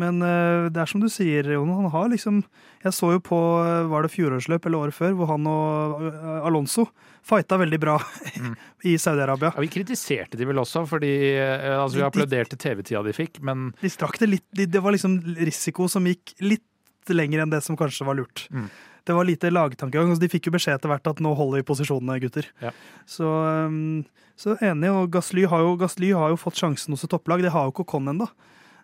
Men 0.00 0.22
eh, 0.24 0.70
det 0.72 0.80
er 0.80 0.88
som 0.88 1.02
du 1.02 1.08
sier, 1.12 1.44
Jon, 1.52 1.68
han 1.76 1.90
har 1.92 2.08
liksom 2.08 2.38
Jeg 2.82 2.94
så 2.96 3.10
jo 3.12 3.20
på, 3.20 3.36
eh, 3.62 3.84
var 3.92 4.02
det 4.06 4.10
fjorårsløp 4.14 4.64
eller 4.66 4.86
året 4.86 4.96
før, 4.96 5.12
hvor 5.18 5.28
han 5.34 5.44
og 5.46 6.00
eh, 6.08 6.46
Alonso 6.48 6.86
fighta 7.22 7.58
veldig 7.60 7.78
bra 7.78 7.98
i 8.88 8.96
Saudi-Arabia. 8.98 9.52
Ja, 9.54 9.60
Vi 9.62 9.68
kritiserte 9.70 10.40
de 10.40 10.48
vel 10.48 10.58
også, 10.58 10.82
fordi 10.90 11.12
altså, 11.38 11.94
vi 11.94 12.00
De- 12.00 12.02
de- 12.02 12.08
applauderte 12.08 12.56
TV-tida 12.58 13.04
de 13.06 13.12
fikk, 13.14 13.38
men 13.46 13.68
De 13.82 13.90
strakk 13.92 14.16
det 14.18 14.30
litt 14.32 14.48
Det 14.72 14.80
var 14.82 14.96
liksom 14.96 15.20
risiko 15.38 15.86
som 15.92 16.08
gikk 16.08 16.32
litt 16.42 16.64
lenger 17.12 17.42
enn 17.44 17.50
det 17.52 17.60
som 17.66 17.76
kanskje 17.76 18.06
var 18.06 18.14
lurt. 18.18 18.44
Mm. 18.54 18.66
Det 19.04 19.16
var 19.16 19.26
lite 19.26 19.50
lagtankegang. 19.50 20.12
Altså 20.12 20.22
de 20.22 20.30
fikk 20.30 20.46
jo 20.46 20.54
beskjed 20.54 20.78
etter 20.78 20.90
hvert 20.92 21.08
at 21.10 21.20
nå 21.24 21.32
holder 21.38 21.60
vi 21.60 21.66
posisjonene, 21.66 22.20
gutter. 22.22 22.46
Ja. 22.62 22.70
Så, 23.08 23.26
um, 23.26 24.04
så 24.38 24.54
enig. 24.62 24.90
Og 24.94 25.10
Gasly 25.14 25.46
har, 25.50 25.64
jo, 25.66 25.74
Gasly 25.80 26.12
har 26.14 26.30
jo 26.34 26.38
fått 26.40 26.60
sjansen 26.62 26.94
hos 26.94 27.02
et 27.06 27.10
topplag. 27.10 27.42
Det 27.42 27.50
har 27.54 27.66
jo 27.66 27.74
ikke 27.74 27.86
Ocon 27.88 28.12
ennå. 28.14 28.28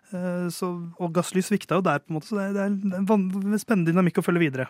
Eh, 0.09 0.49
Og 0.99 1.13
Gasly 1.13 1.41
svikta 1.45 1.77
jo 1.77 1.85
der, 1.85 2.01
på 2.01 2.11
en 2.11 2.17
måte, 2.17 2.29
så 2.31 2.39
det 2.39 2.53
det 2.57 2.63
er 2.65 2.71
en 2.73 3.61
spennende 3.61 3.91
dynamikk 3.91 4.19
å 4.19 4.25
følge 4.25 4.41
videre. 4.41 4.67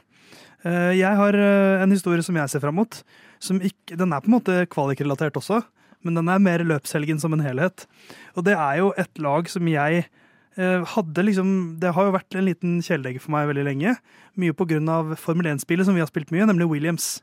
Eh, 0.68 0.94
Jeg 1.00 1.16
har 1.16 1.34
eh, 1.34 1.82
en 1.84 1.92
historie 1.96 2.24
som 2.26 2.36
jeg 2.36 2.52
ser 2.52 2.64
fram 2.64 2.76
mot. 2.76 3.02
Som 3.40 3.62
ikke, 3.64 3.96
den 3.96 4.12
er 4.14 4.20
på 4.22 4.28
en 4.28 4.36
måte 4.38 4.66
kvalikrelatert 4.68 5.40
også, 5.40 5.62
men 6.04 6.16
den 6.20 6.28
er 6.32 6.44
mer 6.44 6.60
løpshelgen 6.64 7.20
som 7.20 7.34
en 7.34 7.44
helhet. 7.44 7.88
Og 8.36 8.44
det 8.48 8.56
er 8.58 8.82
jo 8.84 8.92
et 9.00 9.20
lag 9.20 9.48
som 9.52 9.68
jeg 9.68 10.06
hadde 10.60 11.24
liksom 11.24 11.50
Det 11.80 11.94
har 11.96 12.08
jo 12.10 12.12
vært 12.16 12.36
en 12.36 12.44
liten 12.48 12.72
kjæledegge 12.84 13.22
for 13.24 13.32
meg 13.32 13.48
veldig 13.52 13.64
lenge. 13.68 13.94
Mye 14.40 14.56
pga. 14.58 14.98
Formel 15.20 15.48
1-spillet 15.54 15.88
som 15.88 15.96
vi 15.96 16.02
har 16.04 16.10
spilt 16.12 16.32
mye, 16.36 16.48
nemlig 16.50 16.68
Williams. 16.72 17.22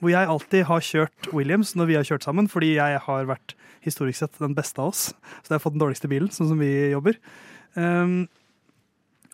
Hvor 0.00 0.12
jeg 0.12 0.30
alltid 0.30 0.64
har 0.70 0.80
kjørt 0.80 1.28
Williams 1.36 1.74
når 1.76 1.90
vi 1.90 1.98
har 1.98 2.06
kjørt 2.08 2.24
sammen, 2.24 2.48
fordi 2.48 2.74
jeg 2.78 3.00
har 3.04 3.28
vært 3.28 3.54
historisk 3.84 4.18
sett 4.22 4.38
den 4.40 4.56
beste 4.56 4.80
av 4.80 4.92
oss. 4.94 5.02
Så 5.42 5.52
jeg 5.52 5.58
har 5.58 5.64
fått 5.64 5.76
den 5.76 5.84
dårligste 5.84 6.08
bilen, 6.10 6.30
sånn 6.32 6.48
som 6.50 6.58
vi 6.62 6.70
jobber. 6.94 7.18
Um, 7.76 8.26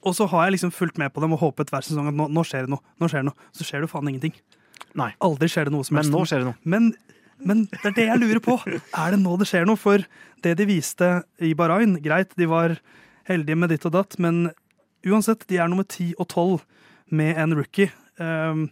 og 0.04 0.12
så 0.18 0.26
har 0.28 0.48
jeg 0.48 0.56
liksom 0.58 0.72
fulgt 0.74 0.98
med 1.00 1.14
på 1.14 1.22
dem 1.24 1.32
og 1.32 1.40
håpet 1.40 1.70
hver 1.72 1.84
sesong 1.86 2.10
at 2.10 2.16
nå, 2.18 2.26
nå 2.28 2.42
skjer 2.44 2.66
det 2.66 2.74
noe. 2.74 2.82
nå 3.00 3.08
skjer 3.08 3.22
det 3.24 3.30
noe. 3.30 3.48
Så 3.56 3.64
skjer 3.64 3.80
det 3.80 3.88
jo 3.88 3.92
faen 3.94 4.10
ingenting. 4.10 4.34
Nei. 4.98 5.12
Aldri 5.24 5.48
skjer 5.48 5.70
det 5.70 5.74
noe 5.74 5.86
som 5.86 5.96
Men 5.96 6.04
helst. 6.04 6.12
nå 6.14 6.24
skjer 6.28 6.42
det 6.44 6.50
noe. 6.50 6.58
Men 6.64 6.90
Men 7.44 7.64
det 7.70 7.88
er 7.90 7.94
det 7.96 8.04
jeg 8.10 8.20
lurer 8.20 8.40
på. 8.44 8.54
Er 8.94 9.10
det 9.14 9.18
nå 9.22 9.32
det 9.40 9.48
skjer 9.50 9.64
noe? 9.66 9.76
For 9.80 10.04
det 10.44 10.52
de 10.60 10.66
viste 10.68 11.08
i 11.42 11.54
Bahrain, 11.56 11.96
greit, 12.04 12.30
de 12.38 12.46
var 12.46 12.76
heldige 13.28 13.58
med 13.58 13.72
ditt 13.72 13.86
og 13.88 13.94
datt, 13.96 14.18
men 14.22 14.48
uansett, 15.04 15.44
de 15.50 15.60
er 15.60 15.68
nummer 15.70 15.86
10 15.86 16.14
og 16.18 16.28
12 16.28 16.64
med 17.14 17.36
en 17.40 17.54
rookie. 17.56 17.90
Um, 18.18 18.68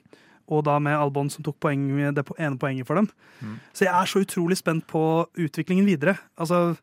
og 0.53 0.65
da 0.67 0.79
med 0.83 0.97
Albon 0.99 1.31
som 1.33 1.45
tok 1.45 1.59
poeng, 1.63 1.87
det 2.17 2.25
ene 2.37 2.59
poenget 2.61 2.89
for 2.89 2.99
dem. 2.99 3.09
Mm. 3.41 3.55
Så 3.73 3.87
jeg 3.87 3.93
er 3.95 4.11
så 4.11 4.23
utrolig 4.25 4.59
spent 4.61 4.87
på 4.91 5.03
utviklingen 5.39 5.87
videre. 5.89 6.17
Altså, 6.37 6.75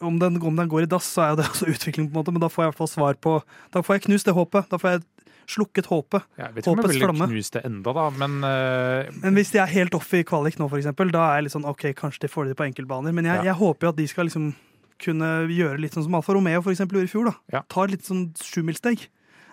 om 0.00 0.18
den, 0.20 0.40
om 0.42 0.56
den 0.56 0.68
går 0.68 0.84
i 0.84 0.90
dass, 0.90 1.08
så 1.14 1.24
er 1.24 1.32
jo 1.32 1.40
det 1.40 1.48
også 1.52 1.70
utvikling, 1.70 2.10
på 2.10 2.14
en 2.14 2.20
måte, 2.20 2.34
men 2.34 2.42
da 2.42 2.50
får 2.52 2.64
jeg 2.64 2.68
i 2.68 2.72
hvert 2.72 2.82
fall 2.82 2.92
svar 2.92 3.20
på 3.20 3.38
Da 3.72 3.82
får 3.84 3.98
jeg 3.98 4.06
knust 4.08 4.28
det 4.28 4.36
håpet. 4.36 4.68
Da 4.72 4.80
får 4.80 4.96
jeg 4.96 5.06
slukket 5.50 5.88
håpet. 5.90 6.26
Jeg 6.38 6.54
vet 6.54 6.64
ikke 6.64 6.72
om 6.76 6.82
jeg 6.84 7.00
ville 7.00 7.28
knust 7.32 7.56
det 7.56 7.64
enda, 7.66 7.94
da, 7.96 8.04
men 8.14 8.36
uh... 8.46 9.22
Men 9.24 9.38
hvis 9.38 9.50
de 9.54 9.58
er 9.62 9.70
helt 9.72 9.96
off 9.98 10.12
i 10.14 10.22
kvalik 10.26 10.60
nå, 10.60 10.68
for 10.70 10.78
eksempel, 10.78 11.10
da 11.14 11.24
er 11.26 11.40
jeg 11.40 11.48
litt 11.48 11.56
sånn 11.56 11.66
OK, 11.66 11.88
kanskje 11.98 12.26
de 12.26 12.30
får 12.30 12.50
det 12.50 12.58
på 12.60 12.68
enkeltbaner. 12.68 13.14
Men 13.16 13.26
jeg, 13.26 13.40
Ja. 13.40 13.50
jeg 13.50 13.58
håper 13.58 13.88
jo 13.88 13.94
at 13.94 13.98
de 13.98 14.06
skal 14.10 14.30
liksom 14.30 14.52
kunne 15.00 15.30
gjøre 15.50 15.80
litt 15.82 15.96
sånn 15.96 16.06
som 16.06 16.18
Alfa 16.18 16.36
Romeo 16.36 16.62
for 16.64 16.74
eksempel 16.74 17.00
gjorde 17.00 17.10
i 17.10 17.14
fjor. 17.14 17.30
da. 17.30 17.56
Ja. 17.58 17.64
Tar 17.72 17.90
litt 17.92 18.06
sånn 18.06 18.28
sjumilssteg. 18.40 19.08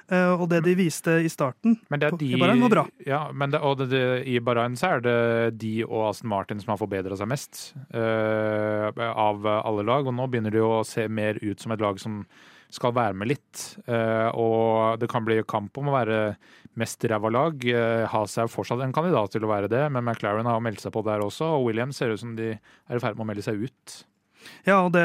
Uh, 0.08 0.40
og 0.40 0.46
det 0.48 0.62
de 0.64 0.72
viste 0.80 1.18
i 1.20 1.28
starten 1.28 1.74
Men 1.92 2.00
det 2.00 2.08
er 2.08 2.14
de, 2.16 2.30
i 2.32 2.38
Bahrain, 2.40 2.62
var 2.64 2.72
bra. 2.72 2.84
Ja, 3.04 3.26
men 3.36 3.52
det, 3.52 3.60
og 3.60 3.82
det, 3.82 3.90
det, 3.92 4.04
i 4.32 4.38
Bahrain 4.40 4.78
så 4.80 4.94
er 4.96 5.02
det 5.04 5.16
de 5.60 5.82
og 5.84 6.06
Aston 6.14 6.32
Martin 6.32 6.62
som 6.64 6.72
har 6.72 6.80
forbedra 6.80 7.18
seg 7.20 7.28
mest 7.28 7.74
uh, 7.92 8.88
av 9.12 9.44
alle 9.58 9.84
lag. 9.84 10.08
Og 10.08 10.16
nå 10.16 10.30
begynner 10.32 10.56
jo 10.56 10.78
å 10.78 10.86
se 10.88 11.10
mer 11.12 11.42
ut 11.44 11.60
som 11.60 11.76
et 11.76 11.84
lag 11.84 12.00
som 12.00 12.22
skal 12.72 12.96
være 12.96 13.20
med 13.20 13.34
litt. 13.34 13.66
Uh, 13.88 14.32
og 14.32 15.02
det 15.02 15.12
kan 15.12 15.28
bli 15.28 15.42
kamp 15.48 15.76
om 15.80 15.92
å 15.92 15.98
være 15.98 16.22
mest 16.80 17.04
ræva 17.10 17.32
lag. 17.34 17.64
Uh, 17.68 18.08
Haas 18.12 18.38
er 18.40 18.52
fortsatt 18.52 18.84
en 18.86 18.96
kandidat 18.96 19.36
til 19.36 19.44
å 19.44 19.52
være 19.52 19.72
det, 19.72 19.86
men 19.92 20.06
McLaren 20.06 20.48
har 20.48 20.64
meldt 20.64 20.84
seg 20.84 20.96
på 20.96 21.04
der 21.08 21.24
også. 21.26 21.52
Og 21.58 21.68
Williams 21.70 22.00
ser 22.00 22.16
ut 22.16 22.24
som 22.24 22.36
de 22.38 22.54
er 22.56 22.96
i 22.96 23.04
ferd 23.04 23.20
med 23.20 23.28
å 23.28 23.30
melde 23.34 23.44
seg 23.44 23.68
ut. 23.68 23.98
Ja, 24.68 24.82
og 24.86 24.92
det 24.96 25.04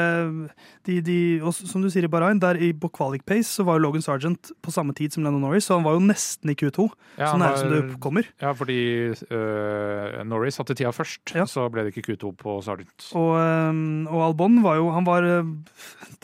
de, 0.83 0.97
de, 1.05 1.17
og 1.43 1.53
som 1.55 1.83
du 1.83 1.87
sier 1.91 2.03
i 2.03 2.11
Bahrain, 2.11 2.39
der 2.43 2.57
i 2.59 2.73
Bokvalik 2.75 3.23
Pace 3.25 3.47
så 3.47 3.63
var 3.63 3.77
jo 3.77 3.85
Logan 3.85 4.03
Sargent 4.03 4.51
på 4.63 4.71
samme 4.75 4.91
tid 4.97 5.13
som 5.15 5.23
Lennon 5.23 5.41
Norris, 5.45 5.69
så 5.69 5.77
han 5.77 5.85
var 5.85 5.95
jo 5.95 6.01
nesten 6.03 6.51
i 6.51 6.55
Q2. 6.59 6.89
Ja, 7.21 7.29
så 7.31 7.37
nære 7.39 7.61
som 7.61 7.71
du 7.71 7.93
kommer. 8.03 8.27
Ja, 8.43 8.51
fordi 8.57 8.77
øh, 9.13 10.17
Norris 10.27 10.59
satte 10.59 10.75
tida 10.75 10.91
først, 10.91 11.35
Ja. 11.37 11.45
så 11.47 11.69
ble 11.71 11.85
det 11.85 11.93
ikke 11.95 12.05
Q2 12.11 12.33
på 12.41 12.57
Sargent. 12.65 13.07
Og, 13.15 13.31
um, 13.39 14.07
og 14.11 14.25
Albon 14.27 14.59
var 14.65 14.75
jo 14.81 14.89
Han 14.91 15.07
var, 15.07 15.23
uh, 15.23 15.47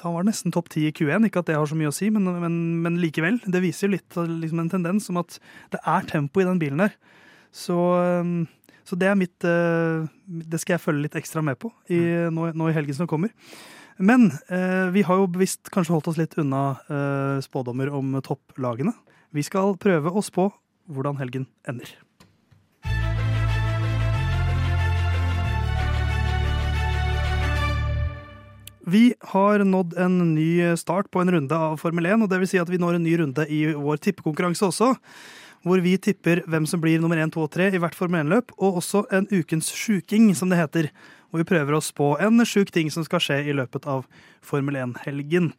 han 0.03 0.13
var 0.17 0.27
nesten 0.27 0.51
topp 0.51 0.69
ti 0.69 0.88
i 0.89 0.91
Q1. 0.91 1.25
Ikke 1.29 1.39
at 1.39 1.47
det 1.47 1.55
har 1.55 1.65
så 1.69 1.77
mye 1.79 1.89
å 1.91 1.95
si, 1.95 2.10
men, 2.13 2.27
men, 2.43 2.60
men 2.84 2.99
likevel. 2.99 3.39
Det 3.47 3.63
viser 3.63 3.88
jo 3.88 3.95
litt 3.95 4.19
liksom 4.43 4.60
en 4.65 4.69
tendens 4.75 5.10
om 5.10 5.17
at 5.23 5.39
det 5.71 5.79
er 5.88 6.08
tempo 6.10 6.41
i 6.43 6.47
den 6.47 6.60
bilen 6.60 6.84
der. 6.84 6.95
Så, 7.55 7.75
um, 8.21 8.43
så 8.87 8.97
det 8.99 9.09
er 9.09 9.17
mitt 9.19 9.45
uh, 9.45 10.07
Det 10.25 10.59
skal 10.61 10.75
jeg 10.75 10.83
følge 10.83 11.05
litt 11.07 11.17
ekstra 11.19 11.43
med 11.45 11.59
på 11.61 11.71
i, 11.91 11.99
nå, 12.31 12.51
nå 12.57 12.69
i 12.69 12.75
helgen 12.75 12.97
som 12.97 13.09
kommer. 13.09 13.33
Men 13.99 14.29
uh, 14.47 14.89
vi 14.95 15.03
har 15.05 15.19
jo 15.19 15.29
bevisst 15.31 15.71
kanskje 15.73 15.97
holdt 15.97 16.11
oss 16.11 16.19
litt 16.19 16.37
unna 16.39 16.79
uh, 16.87 17.37
spådommer 17.43 17.91
om 17.93 18.15
topplagene. 18.25 18.95
Vi 19.35 19.43
skal 19.45 19.75
prøve 19.81 20.13
å 20.13 20.23
spå 20.25 20.49
hvordan 20.89 21.19
helgen 21.19 21.49
ender. 21.69 21.91
Vi 28.89 29.11
har 29.35 29.61
nådd 29.61 29.93
en 30.01 30.15
ny 30.33 30.77
start 30.79 31.11
på 31.13 31.21
en 31.21 31.29
runde 31.35 31.53
av 31.53 31.75
Formel 31.77 32.07
1, 32.09 32.23
og 32.25 32.31
det 32.31 32.39
vil 32.41 32.49
si 32.49 32.57
at 32.57 32.71
vi 32.71 32.79
når 32.81 32.97
en 32.97 33.05
ny 33.05 33.19
runde 33.21 33.45
i 33.45 33.59
vår 33.77 33.99
tippekonkurranse 34.01 34.65
også. 34.65 34.95
Hvor 35.65 35.81
vi 35.83 35.97
tipper 35.99 36.41
hvem 36.47 36.65
som 36.69 36.79
blir 36.81 37.01
nummer 37.03 37.19
1, 37.19 37.33
2 37.35 37.41
og 37.43 37.51
3 37.51 37.71
i 37.75 37.79
hvert 37.81 37.95
Formel 37.97 38.21
1-løp, 38.23 38.53
og 38.57 38.77
også 38.79 39.05
en 39.11 39.27
ukens 39.31 39.71
sjuking, 39.75 40.29
som 40.35 40.49
det 40.49 40.59
heter. 40.61 40.89
Hvor 41.29 41.43
vi 41.43 41.49
prøver 41.49 41.75
oss 41.77 41.91
på 41.93 42.13
en 42.23 42.39
sjuk 42.47 42.71
ting 42.71 42.87
som 42.89 43.03
skal 43.05 43.19
skje 43.21 43.41
i 43.51 43.53
løpet 43.53 43.85
av 43.85 44.05
Formel 44.41 44.79
1-helgen. 44.79 45.51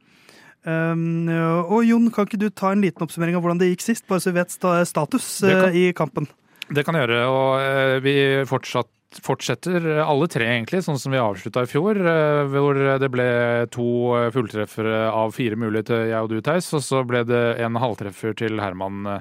Um, 0.65 1.29
og 1.73 1.85
Jon, 1.89 2.11
kan 2.13 2.27
ikke 2.27 2.41
du 2.41 2.51
ta 2.53 2.73
en 2.75 2.83
liten 2.85 3.01
oppsummering 3.05 3.37
av 3.39 3.45
hvordan 3.45 3.61
det 3.63 3.71
gikk 3.71 3.85
sist, 3.87 4.05
bare 4.11 4.21
så 4.21 4.33
vi 4.33 4.41
vet 4.43 4.53
status 4.53 5.29
kan- 5.41 5.69
eh, 5.71 5.77
i 5.89 5.93
kampen? 5.97 6.27
Det 6.71 6.85
kan 6.85 6.95
jeg 6.95 7.09
gjøre, 7.09 7.21
og 7.29 7.53
uh, 7.61 8.01
vi 8.05 8.15
fortsatt, 8.47 8.91
fortsetter 9.25 10.05
alle 10.05 10.29
tre, 10.31 10.45
egentlig, 10.47 10.83
sånn 10.85 10.99
som 11.01 11.11
vi 11.13 11.19
avslutta 11.19 11.65
i 11.65 11.71
fjor. 11.71 11.97
eh, 11.99 12.45
Hvor 12.53 12.77
det 13.01 13.09
ble 13.11 13.27
to 13.73 13.87
fulltreffere 14.31 15.09
av 15.11 15.33
fire 15.35 15.57
mulige 15.59 15.87
til 15.91 16.05
jeg 16.13 16.21
og 16.21 16.29
du, 16.29 16.41
Theis, 16.41 16.69
og 16.75 16.85
så 16.85 17.01
ble 17.09 17.25
det 17.27 17.59
en 17.59 17.75
halvtreffer 17.81 18.37
til 18.37 18.61
Herman. 18.61 19.21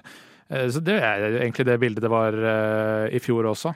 Eh, 0.51 0.67
Så 0.73 0.81
det 0.83 0.99
er 0.99 1.41
egentlig 1.41 1.65
det 1.69 1.79
bildet 1.81 2.05
det 2.05 2.11
var 2.11 2.33
eh, 2.33 3.15
i 3.15 3.21
fjor 3.23 3.49
også. 3.51 3.75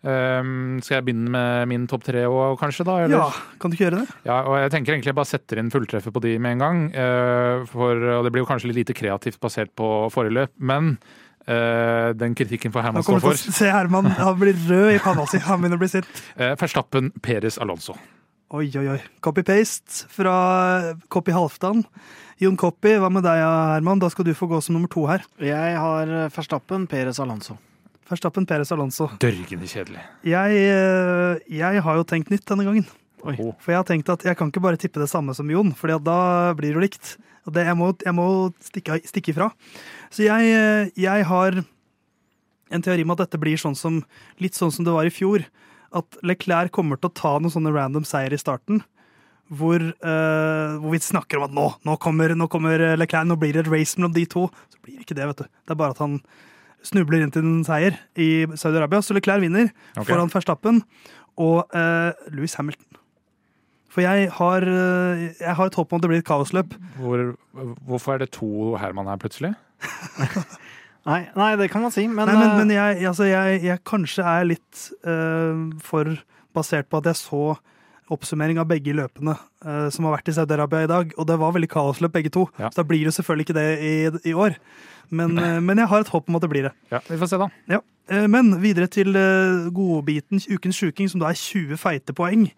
Um, 0.00 0.78
skal 0.80 0.94
jeg 0.96 1.04
begynne 1.10 1.28
med 1.28 1.66
min 1.68 1.82
topp 1.84 2.06
tre 2.06 2.22
òg, 2.24 2.54
kanskje? 2.56 2.86
da? 2.88 2.94
eller? 3.04 3.18
Ja, 3.18 3.56
kan 3.60 3.68
du 3.68 3.76
ikke 3.76 3.84
gjøre 3.84 3.98
det? 4.00 4.14
Ja, 4.24 4.38
og 4.48 4.54
jeg 4.56 4.70
tenker 4.72 4.94
egentlig 4.94 5.10
jeg 5.12 5.18
bare 5.18 5.28
setter 5.28 5.60
inn 5.60 5.68
fulltreffet 5.74 6.14
på 6.14 6.22
de 6.24 6.38
med 6.40 6.56
en 6.56 6.62
gang. 6.64 6.78
Uh, 6.94 7.66
For, 7.68 8.06
og 8.16 8.24
det 8.24 8.32
blir 8.32 8.46
jo 8.46 8.48
kanskje 8.48 8.70
litt 8.70 8.80
lite 8.80 8.96
kreativt 8.96 9.36
basert 9.44 9.74
på 9.76 9.90
forrige 10.14 10.38
løp, 10.38 10.54
men 10.56 10.94
uh, 11.44 12.16
den 12.16 12.32
kritikken 12.38 12.72
får 12.72 12.86
Herman 12.86 13.04
stå 13.04 13.18
for. 13.18 13.36
til 13.36 13.52
å 13.52 13.58
se 13.58 13.68
Herman 13.68 14.08
han 14.16 14.40
blir 14.40 14.56
rød 14.70 14.94
i 14.94 15.02
panna 15.04 15.28
si. 15.28 15.42
Han 15.44 15.60
begynner 15.60 15.76
å 15.76 15.84
bli 15.84 15.92
sint. 15.92 16.24
Uh, 16.32 16.54
Verstappen, 16.56 17.12
Peres 17.20 17.60
Alonso. 17.60 17.98
Oi, 18.56 18.70
oi, 18.80 18.86
oi. 18.96 18.98
Copy-paste 19.22 20.08
fra 20.10 20.32
Copy 21.12 21.36
Halvdan. 21.36 21.84
Jon 22.40 22.56
Coppi, 22.56 22.94
hva 22.96 23.10
med 23.12 23.20
deg, 23.26 23.36
Herman? 23.36 24.00
Da 24.00 24.08
skal 24.08 24.24
du 24.24 24.30
få 24.32 24.46
gå 24.48 24.56
som 24.64 24.72
nummer 24.72 24.88
to 24.88 25.02
her. 25.04 25.20
Jeg 25.44 25.74
har 25.76 26.08
Verstappen, 26.32 26.86
Perez 26.88 27.18
Alonso. 27.20 27.58
Verstappen, 28.08 28.46
Perez 28.48 28.70
Alonso. 28.72 29.10
Dørgende 29.20 29.68
kjedelig. 29.68 30.00
Jeg, 30.24 30.62
eh, 30.72 31.42
jeg 31.52 31.82
har 31.84 31.98
jo 31.98 32.06
tenkt 32.08 32.32
nytt 32.32 32.46
denne 32.48 32.64
gangen. 32.64 32.86
Oi. 33.28 33.34
For 33.60 33.74
jeg 33.74 33.76
har 33.76 33.84
tenkt 33.84 34.08
at 34.08 34.24
jeg 34.24 34.38
kan 34.38 34.48
ikke 34.48 34.62
bare 34.64 34.80
tippe 34.80 35.02
det 35.02 35.10
samme 35.12 35.34
som 35.36 35.50
Jon, 35.52 35.74
for 35.76 35.92
da 36.00 36.54
blir 36.56 36.72
det 36.72 36.78
jo 36.78 36.84
likt. 36.86 37.10
Og 37.44 37.52
det, 37.52 37.66
jeg 37.68 37.76
må, 37.76 37.90
jeg 38.00 38.16
må 38.16 38.26
stikke, 38.64 38.96
stikke 39.04 39.34
ifra. 39.34 39.50
Så 40.08 40.24
jeg, 40.24 40.48
eh, 40.56 40.88
jeg 40.96 41.26
har 41.28 41.60
en 41.60 42.86
teori 42.86 43.04
om 43.04 43.12
at 43.12 43.20
dette 43.26 43.42
blir 43.42 43.60
sånn 43.60 43.76
som, 43.76 44.00
litt 44.40 44.56
sånn 44.56 44.72
som 44.72 44.88
det 44.88 44.96
var 44.96 45.04
i 45.04 45.12
fjor. 45.12 45.44
At 45.92 46.16
Leclerc 46.24 46.72
kommer 46.72 46.96
til 46.96 47.12
å 47.12 47.18
ta 47.20 47.36
noen 47.36 47.52
sånne 47.52 47.74
random 47.76 48.08
seier 48.08 48.32
i 48.32 48.40
starten. 48.40 48.80
Hvor, 49.50 49.82
uh, 49.82 50.76
hvor 50.78 50.94
vi 50.94 51.00
snakker 51.02 51.40
om 51.40 51.48
at 51.48 51.54
nå, 51.56 51.66
nå, 51.88 51.96
kommer, 52.02 52.36
nå 52.38 52.46
kommer 52.52 52.84
Leclerc, 52.94 53.26
nå 53.26 53.34
blir 53.40 53.56
det 53.56 53.64
et 53.64 53.72
race 53.72 53.98
mellom 53.98 54.14
de 54.14 54.22
to. 54.30 54.44
Så 54.70 54.84
blir 54.84 55.00
det 55.00 55.08
ikke 55.08 55.18
det, 55.18 55.26
vet 55.32 55.42
du. 55.42 55.50
Det 55.50 55.74
er 55.74 55.80
bare 55.80 55.96
at 55.96 56.02
han 56.04 56.20
snubler 56.86 57.24
inn 57.24 57.34
til 57.34 57.44
en 57.44 57.64
seier 57.66 57.98
i 58.14 58.46
Saudi-Arabia. 58.54 59.02
Så 59.02 59.16
Leclerc 59.16 59.42
vinner 59.42 59.72
okay. 59.96 60.06
foran 60.12 60.30
Verstappen 60.32 60.84
og 61.40 61.66
uh, 61.74 62.14
Louis 62.30 62.54
Hamilton. 62.54 63.00
For 63.90 64.04
jeg 64.04 64.30
har, 64.36 64.62
eh, 64.62 65.22
jeg 65.40 65.54
har 65.58 65.66
et 65.66 65.74
håp 65.74 65.92
om 65.92 65.98
at 65.98 66.04
det 66.04 66.10
blir 66.12 66.22
et 66.22 66.26
kaosløp. 66.26 66.76
Hvor, 67.00 67.32
hvorfor 67.86 68.14
er 68.14 68.22
det 68.22 68.30
to 68.36 68.76
Herman 68.78 69.10
her 69.10 69.18
plutselig? 69.18 69.54
Nei, 71.08 71.22
nei, 71.32 71.54
det 71.56 71.70
kan 71.72 71.80
man 71.80 71.92
si, 71.94 72.02
men, 72.04 72.28
Nei, 72.28 72.34
men, 72.36 72.44
eh, 72.44 72.56
men 72.60 72.70
jeg, 72.74 72.96
altså 73.08 73.24
jeg, 73.24 73.62
jeg 73.64 73.80
kanskje 73.88 74.20
er 74.20 74.42
litt 74.44 74.82
eh, 75.08 75.62
for 75.80 76.10
basert 76.52 76.90
på 76.92 77.00
at 77.00 77.08
jeg 77.08 77.16
så 77.16 77.44
oppsummering 78.10 78.58
av 78.60 78.68
begge 78.70 78.94
løpene 78.96 79.36
uh, 79.36 79.86
som 79.92 80.06
har 80.06 80.16
vært 80.18 80.32
i 80.32 80.34
Saudi-Arabia 80.36 80.86
i 80.86 80.90
dag, 80.90 81.14
og 81.16 81.28
det 81.28 81.38
var 81.40 81.54
veldig 81.56 81.70
kaosløp 81.70 82.14
begge 82.16 82.32
to. 82.34 82.46
Ja. 82.58 82.70
Så 82.70 82.82
da 82.82 82.86
blir 82.88 83.06
det 83.06 83.14
selvfølgelig 83.16 83.48
ikke 83.48 83.58
det 83.58 83.68
i, 83.78 83.94
i 84.32 84.34
år. 84.34 84.58
Men, 85.10 85.38
uh, 85.38 85.58
men 85.62 85.80
jeg 85.82 85.90
har 85.90 86.04
et 86.04 86.12
håp 86.12 86.28
om 86.28 86.38
at 86.38 86.44
det 86.44 86.52
blir 86.52 86.68
det. 86.68 86.74
Ja, 86.92 87.02
Vi 87.08 87.18
får 87.20 87.32
se, 87.32 87.40
da. 87.40 87.50
Ja. 87.70 87.80
Uh, 88.10 88.26
Men 88.30 88.52
videre 88.62 88.90
til 88.90 89.14
godbiten 89.74 90.42
Ukens 90.50 90.78
sjuking, 90.82 91.10
som 91.10 91.22
da 91.22 91.30
er 91.30 91.38
20 91.38 91.78
feite 91.78 92.16
poeng. 92.16 92.48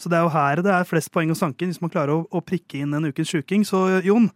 Så 0.00 0.10
det 0.10 0.18
er 0.18 0.26
jo 0.26 0.32
her 0.34 0.62
det 0.64 0.72
er 0.72 0.88
flest 0.88 1.12
poeng 1.14 1.30
å 1.30 1.38
sanke 1.38 1.62
inn 1.62 1.70
hvis 1.74 1.82
man 1.82 1.92
klarer 1.92 2.16
å, 2.16 2.24
å 2.32 2.40
prikke 2.42 2.80
inn 2.80 2.96
en 2.96 3.06
Ukens 3.06 3.30
sjuking. 3.30 3.66
Så 3.68 3.84
Jon, 4.06 4.30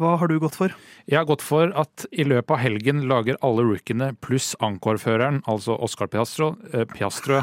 hva 0.00 0.14
har 0.20 0.30
du 0.30 0.36
gått 0.42 0.56
for? 0.58 0.72
Jeg 1.10 1.18
har 1.20 1.26
gått 1.28 1.42
for 1.44 1.70
at 1.78 2.06
i 2.12 2.24
løpet 2.26 2.50
av 2.56 2.60
helgen 2.62 3.04
lager 3.10 3.36
alle 3.44 3.64
rookiene 3.66 4.12
pluss 4.24 4.52
Ancor-føreren, 4.64 5.42
altså 5.50 5.76
Oscar 5.84 6.08
Piastro, 6.12 6.54
eh, 6.72 6.86
Piastro 6.90 7.42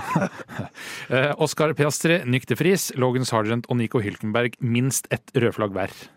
eh, 1.09 1.31
Oscar 1.37 1.73
Piastri, 1.77 2.21
nyktefris, 2.25 2.91
Logan 2.99 3.27
Sargent 3.27 3.69
og 3.71 3.79
Nico 3.81 4.01
Hylkenberg 4.03 4.57
minst 4.59 5.07
ett 5.13 5.31
rødflagg 5.35 5.75
hver. 5.77 5.93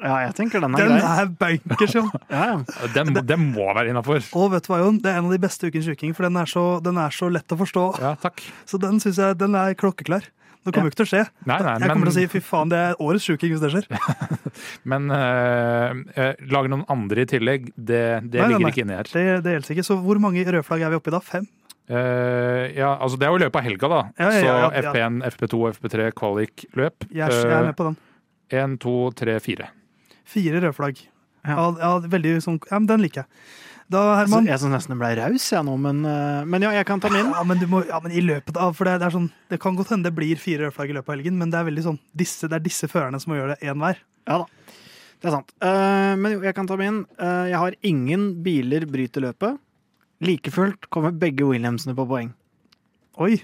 Ja, 0.00 0.16
jeg 0.26 0.34
tenker 0.36 0.60
den 0.62 0.74
er 0.76 0.82
Den 0.84 0.92
grei. 0.98 1.12
er 1.22 1.30
bankers, 1.40 1.94
jo! 1.98 2.02
Ja, 2.30 2.42
ja. 2.52 2.88
Den, 2.94 3.14
den 3.26 3.46
må 3.54 3.66
være 3.74 3.90
innafor. 3.90 4.20
Og 4.36 4.50
vet 4.52 4.66
du 4.66 4.72
hva, 4.72 4.82
Jon? 4.84 5.00
Det 5.02 5.10
er 5.10 5.20
en 5.20 5.30
av 5.30 5.34
de 5.34 5.40
beste 5.42 5.70
Ukens 5.70 5.88
uking, 5.90 6.12
for 6.16 6.28
den 6.28 6.36
er 6.40 6.50
så, 6.50 6.64
den 6.84 7.00
er 7.00 7.14
så 7.14 7.30
lett 7.32 7.50
å 7.54 7.58
forstå. 7.60 7.86
Ja, 8.04 8.12
takk. 8.20 8.42
Så 8.68 8.78
den 8.82 9.00
synes 9.02 9.18
jeg 9.22 9.38
den 9.40 9.56
er 9.58 9.74
klokkeklar. 9.80 10.28
Det 10.60 10.74
kommer 10.74 10.90
jo 10.90 10.92
ikke 10.92 10.98
til 11.00 11.06
å 11.06 11.10
skje. 11.10 11.20
Nei, 11.48 11.56
nei, 11.64 11.72
jeg 11.80 11.88
kommer 11.88 12.04
men- 12.04 12.10
til 12.10 12.12
å 12.12 12.16
si 12.18 12.32
fy 12.34 12.40
faen, 12.44 12.68
det 12.68 12.80
er 12.84 12.98
årets 13.00 13.24
sjuking 13.24 13.54
hvis 13.54 13.62
det 13.62 13.70
skjer. 13.72 13.86
Men 14.92 15.06
eh, 15.14 16.34
lage 16.52 16.68
noen 16.72 16.84
andre 16.92 17.24
i 17.24 17.30
tillegg, 17.30 17.70
det, 17.76 18.02
det 18.28 18.42
Nei, 18.42 18.50
ligger 18.52 18.74
ikke 18.74 18.84
inni 18.84 18.98
her. 18.98 19.08
Det, 19.08 19.24
det 19.46 19.54
gjelder 19.56 19.74
ikke. 19.76 19.86
Så 19.88 19.96
hvor 20.04 20.20
mange 20.20 20.44
rødflagg 20.44 20.84
er 20.84 20.92
vi 20.92 21.00
oppe 21.00 21.12
i 21.12 21.16
da? 21.16 21.22
Fem? 21.24 21.48
Uh, 21.90 22.68
ja, 22.76 22.92
altså 23.02 23.18
Det 23.18 23.26
er 23.26 23.32
jo 23.32 23.38
i 23.40 23.42
løpet 23.42 23.58
av 23.58 23.64
helga, 23.66 23.88
da. 23.90 24.00
Ja, 24.20 24.28
ja, 24.30 24.42
ja. 24.44 24.68
Så 24.68 24.92
FP1, 24.92 25.16
FP2, 25.32 25.62
FP3, 25.72 26.10
kvalik-løp. 26.20 27.08
Er, 27.10 27.32
jeg 27.34 27.56
er 27.56 27.66
med 27.66 27.78
på 27.80 27.88
den. 27.88 27.96
Én, 28.60 28.76
to, 28.82 28.94
tre, 29.18 29.40
fire. 29.42 29.72
Fire 30.28 30.60
rødflagg. 30.66 31.00
Ja. 31.48 31.56
Ja. 31.56 31.66
Ja, 31.80 31.90
veldig 32.12 32.36
sånn, 32.44 32.60
ja, 32.68 32.78
men 32.78 32.86
den 32.90 33.02
liker 33.06 33.24
jeg. 33.24 33.40
Da, 33.90 34.00
Herman 34.20 34.46
jeg 34.46 34.60
syns 34.62 34.70
nesten 34.76 34.94
det 34.94 35.00
ble 35.00 35.08
raus, 35.18 35.44
jeg 35.50 35.66
nå, 35.66 35.72
men, 35.82 36.04
eh, 36.06 36.44
men 36.46 36.62
ja, 36.62 36.70
jeg 36.76 36.86
kan 36.86 37.00
ta 37.02 37.10
min. 37.10 37.32
ja, 37.34 37.42
men, 37.46 37.58
du 37.58 37.66
må, 37.70 37.80
ja, 37.88 37.98
men 38.02 38.12
i 38.14 38.22
løpet 38.22 38.58
av 38.60 38.76
For 38.78 38.86
det, 38.86 39.00
det 39.02 39.08
er 39.08 39.16
sånn 39.16 39.26
Det 39.50 39.58
kan 39.62 39.74
godt 39.78 39.90
hende 39.90 40.06
det 40.06 40.14
blir 40.14 40.38
fire 40.38 40.68
røde 40.68 40.76
flagg 40.76 40.92
i 40.92 40.94
løpet 40.94 41.10
av 41.10 41.16
helgen, 41.16 41.40
men 41.40 41.50
det 41.50 41.58
er 41.58 41.66
veldig 41.66 41.86
sånn 41.88 41.98
disse, 42.14 42.46
det 42.46 42.60
er 42.60 42.62
disse 42.68 42.86
førerne 42.90 43.18
som 43.18 43.32
må 43.32 43.40
gjøre 43.40 43.56
det 43.56 43.66
én 43.66 43.82
hver. 43.82 43.98
Ja 44.30 44.44
da. 44.44 44.76
Det 45.20 45.28
er 45.28 45.34
sant. 45.34 45.50
Uh, 45.60 46.14
men 46.16 46.36
jo, 46.36 46.42
jeg 46.46 46.56
kan 46.56 46.68
ta 46.70 46.78
min. 46.80 47.02
Uh, 47.20 47.50
jeg 47.50 47.58
har 47.60 47.74
ingen 47.84 48.22
biler 48.44 48.86
bryter 48.88 49.26
løpet. 49.26 49.58
Like 50.24 50.52
fullt 50.54 50.88
kommer 50.92 51.12
begge 51.12 51.44
Williamsene 51.48 51.92
på 51.96 52.06
poeng. 52.08 52.30
Oi. 53.20 53.34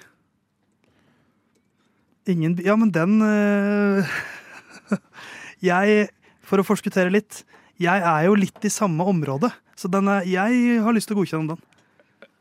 Ingen 2.33 2.57
Ja, 2.65 2.79
men 2.81 2.95
den 2.95 3.21
uh, 3.21 4.17
Jeg, 5.69 6.09
for 6.47 6.63
å 6.63 6.67
forskuttere 6.67 7.13
litt, 7.13 7.43
jeg 7.83 8.03
er 8.03 8.27
jo 8.29 8.35
litt 8.39 8.65
i 8.65 8.71
samme 8.73 9.05
område. 9.05 9.51
Så 9.77 9.91
den 9.93 10.09
er, 10.09 10.23
jeg 10.25 10.79
har 10.83 10.95
lyst 10.97 11.09
til 11.11 11.17
å 11.17 11.21
godkjenne 11.23 11.55
den. 11.55 11.63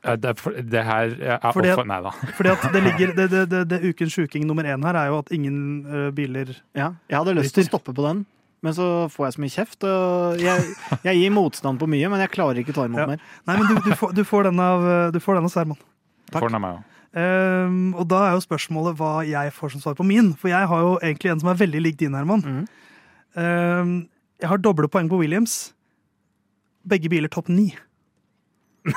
Eh, 0.05 0.15
Det, 0.21 0.35
det 0.71 0.83
her 0.85 1.15
er 1.39 1.51
Fordi 1.51 1.71
at- 1.73 1.87
Nei 1.89 1.97
da. 2.05 2.11
Fordi 2.37 2.49
at 2.53 2.67
det 2.71 2.83
ligger 2.87 3.15
det, 3.17 3.25
det, 3.33 3.43
det, 3.49 3.63
det 3.73 3.79
ukens 3.89 4.13
sjuking 4.15 4.45
nummer 4.47 4.63
én 4.63 4.83
her 4.85 4.95
er 5.01 5.07
jo 5.11 5.17
at 5.23 5.31
ingen 5.35 5.57
uh, 5.89 6.11
biler 6.15 6.53
Ja, 6.77 6.93
jeg 7.09 7.17
hadde 7.19 7.33
lyst 7.39 7.55
til 7.57 7.65
å 7.65 7.71
stoppe 7.73 7.91
på 7.95 8.05
den, 8.05 8.23
men 8.63 8.73
så 8.77 9.09
får 9.11 9.25
jeg 9.27 9.33
så 9.35 9.41
mye 9.43 9.55
kjeft. 9.57 9.83
Og 9.89 10.39
jeg, 10.45 10.63
jeg 11.03 11.19
gir 11.23 11.33
motstand 11.35 11.81
på 11.81 11.89
mye, 11.91 12.07
men 12.13 12.21
jeg 12.23 12.31
klarer 12.37 12.61
ikke 12.61 12.71
å 12.75 12.79
ta 12.79 12.85
imot 12.87 13.01
Ja. 13.03 13.07
mer. 13.15 13.19
Nei, 13.49 13.57
men 13.59 13.67
du, 13.67 13.75
du, 13.89 13.91
får, 13.97 14.13
du 14.15 14.23
får 14.23 14.47
den 14.51 14.59
av, 14.63 14.85
øh, 14.87 15.11
du 15.13 15.19
får 15.19 15.39
den 15.41 15.49
av 15.49 15.53
Serman. 15.53 15.81
Takk. 16.31 16.39
Får 16.39 16.49
den 16.53 16.59
av 16.61 16.63
meg 16.69 16.77
ja. 16.79 16.83
Um, 17.15 17.93
og 17.95 18.09
da 18.11 18.17
er 18.27 18.33
jo 18.35 18.41
spørsmålet 18.43 18.97
hva 18.99 19.11
jeg 19.23 19.51
får 19.55 19.71
som 19.71 19.79
svar 19.85 19.93
på 19.95 20.03
min. 20.03 20.33
For 20.35 20.49
jeg 20.51 20.67
har 20.67 20.81
jo 20.83 20.95
egentlig 20.99 21.29
en 21.31 21.39
som 21.39 21.47
er 21.53 21.59
veldig 21.61 21.81
lik 21.85 21.95
din, 22.01 22.11
Herman. 22.17 22.41
Mm. 22.43 22.65
Ehm, 23.39 23.93
jeg 24.41 24.51
har 24.51 24.61
doble 24.61 24.89
poeng 24.91 25.09
på 25.11 25.19
Williams. 25.21 25.73
Begge 26.85 27.09
biler 27.09 27.31
topp 27.31 27.49
ni. 27.49 27.71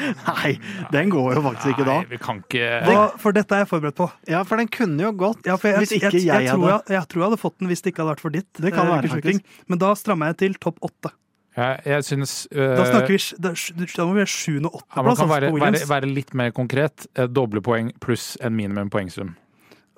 Nei, 0.00 0.54
den 0.92 1.10
går 1.12 1.34
jo 1.36 1.42
faktisk 1.44 1.74
ikke 1.74 1.86
da. 1.86 1.94
Nei, 2.02 2.08
vi 2.10 2.18
kan 2.20 2.40
ikke 2.42 2.66
Hva- 2.84 3.14
For 3.20 3.36
dette 3.36 3.56
er 3.56 3.64
jeg 3.64 3.70
forberedt 3.70 3.96
på. 3.96 4.08
Ja, 4.28 4.42
for 4.48 4.60
den 4.60 4.68
kunne 4.72 5.06
jo 5.06 5.12
gått 5.16 5.48
Ja, 5.48 5.56
jeg, 5.56 5.80
hvis 5.80 5.94
ikke 5.96 6.12
jeg, 6.14 6.26
jeg, 6.26 6.44
jeg, 6.46 6.52
tror 6.52 6.66
hadde 6.66 6.92
jeg, 6.92 6.96
jeg 6.96 7.08
tror 7.12 7.22
jeg 7.22 7.26
hadde 7.28 7.40
fått 7.40 7.56
den 7.60 7.70
hvis 7.72 7.82
det 7.84 7.92
ikke 7.92 8.02
hadde 8.02 8.14
vært 8.14 8.24
for 8.24 8.36
ditt. 8.36 8.50
Det 8.56 8.72
kan 8.74 8.86
eh, 8.86 8.92
være, 8.96 9.12
faktisk. 9.14 9.58
Men 9.72 9.82
da 9.82 9.94
strammer 9.98 10.32
jeg 10.32 10.40
til 10.44 10.60
topp 10.60 10.80
åtte. 10.90 11.14
Jeg, 11.60 12.04
synes, 12.06 12.46
uh, 12.54 12.76
Da 12.78 12.84
snakker 12.86 13.10
vi 13.10 13.18
da, 13.42 13.50
da 13.52 14.04
må 14.06 14.14
vi 14.16 14.22
ha 14.22 14.28
sjuende 14.30 14.70
og 14.70 14.80
Eh, 14.80 14.86
ja, 14.96 15.02
man 15.02 15.04
kan 15.04 15.10
altså, 15.10 15.26
være, 15.28 15.50
være, 15.60 15.82
være 15.90 16.08
litt 16.08 16.34
mer 16.38 16.54
konkret. 16.56 17.06
Eh, 17.18 17.26
Doble 17.28 17.60
poeng 17.64 17.90
pluss 18.00 18.36
en 18.40 18.54
minimum 18.56 18.90
poengsum. 18.92 19.34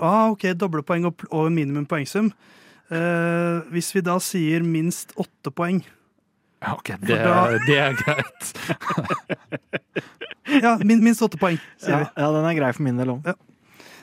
Ah, 0.02 0.32
ok, 0.32 0.48
Doble 0.58 0.82
poeng 0.82 1.06
og, 1.10 1.22
og 1.30 1.52
minimum 1.52 1.86
poengsum. 1.86 2.32
Eh, 2.90 3.60
hvis 3.72 3.92
vi 3.94 4.00
da 4.04 4.18
sier 4.20 4.60
minst 4.66 5.14
åtte 5.16 5.50
poeng 5.54 5.78
Ja, 6.62 6.74
ok, 6.74 6.90
det, 7.00 7.16
da- 7.22 7.58
det 7.66 7.78
er 7.78 7.94
greit. 7.96 8.52
Ja, 10.62 10.74
min, 10.84 11.00
minst 11.04 11.22
åtte 11.22 11.38
poeng, 11.40 11.56
sier 11.80 11.94
Ja, 11.94 11.98
vi. 12.02 12.06
ja, 12.20 12.28
den 12.34 12.44
er 12.50 12.54
grei 12.58 12.72
for 12.74 12.82
min 12.84 12.98
del 12.98 13.12
òg. 13.14 13.30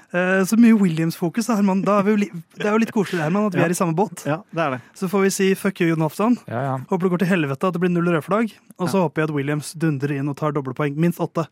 Eh, 0.10 0.40
så 0.50 0.58
mye 0.58 0.74
Williams-fokus, 0.80 1.46
da, 1.52 1.58
Herman. 1.60 1.84
Da 1.86 2.00
er 2.00 2.04
vi 2.08 2.16
jo 2.16 2.30
det 2.58 2.66
er 2.66 2.72
jo 2.74 2.80
litt 2.82 2.94
koselig 2.96 3.22
Herman, 3.22 3.46
at 3.52 3.54
vi 3.54 3.60
Ja. 3.62 3.66
er 3.68 3.76
i 3.76 3.78
samme 3.78 3.94
båt. 3.94 4.24
Ja, 4.26 4.40
det 4.56 4.64
er 4.64 4.72
det. 4.72 4.80
Så 4.98 5.10
får 5.12 5.22
vi 5.28 5.30
si 5.36 5.50
fuck 5.60 5.82
you, 5.84 5.90
Jon. 5.92 6.02
Ja, 6.48 6.62
ja. 6.64 6.74
Håper 6.90 7.04
det 7.06 7.12
går 7.14 7.20
til 7.20 7.28
helvete 7.36 7.68
at 7.70 7.74
det 7.76 7.82
blir 7.84 7.92
null 7.94 8.08
rødflagg. 8.10 8.56
Og 8.80 8.90
så 8.90 9.04
håper 9.06 9.22
jeg 9.22 9.30
at 9.30 9.36
Williams 9.36 9.74
dundrer 9.78 10.16
inn 10.18 10.30
og 10.32 10.38
tar 10.40 10.52
doble 10.56 10.74
poeng. 10.74 10.96
Minst 10.98 11.20
åtte. 11.20 11.46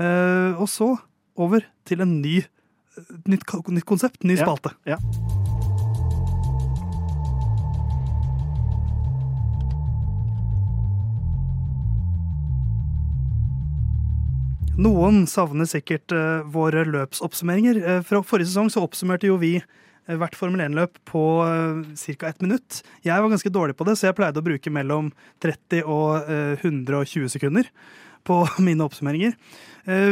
Uh, 0.00 0.58
og 0.58 0.66
så 0.66 0.96
over 1.36 1.60
til 1.86 2.00
en 2.00 2.18
ny 2.20 2.40
nytt, 3.28 3.46
nytt 3.68 3.86
konsept, 3.86 4.24
ny 4.24 4.34
Ja. 4.36 4.42
spalte. 4.44 4.74
Ja. 4.86 4.96
Noen 14.80 15.26
savner 15.28 15.68
sikkert 15.68 16.12
eh, 16.14 16.40
våre 16.48 16.86
løpsoppsummeringer. 16.88 17.80
Eh, 17.80 18.02
fra 18.06 18.22
forrige 18.24 18.48
sesong 18.48 18.70
så 18.72 18.84
oppsummerte 18.86 19.28
jo 19.28 19.36
vi 19.40 19.58
eh, 19.58 20.16
hvert 20.16 20.36
Formel 20.38 20.62
1-løp 20.64 20.96
på 21.08 21.24
ca. 22.00 22.30
ett 22.30 22.40
minutt. 22.40 22.80
Jeg 23.04 23.20
var 23.20 23.32
ganske 23.32 23.52
dårlig 23.52 23.76
på 23.76 23.84
det, 23.88 23.98
så 23.98 24.08
jeg 24.08 24.16
pleide 24.16 24.40
å 24.40 24.46
bruke 24.46 24.72
mellom 24.72 25.10
30 25.44 25.84
og 25.84 26.30
eh, 26.30 26.62
120 26.64 27.28
sekunder 27.34 27.68
på 28.24 28.38
mine 28.66 28.86
oppsummeringer. 28.86 29.36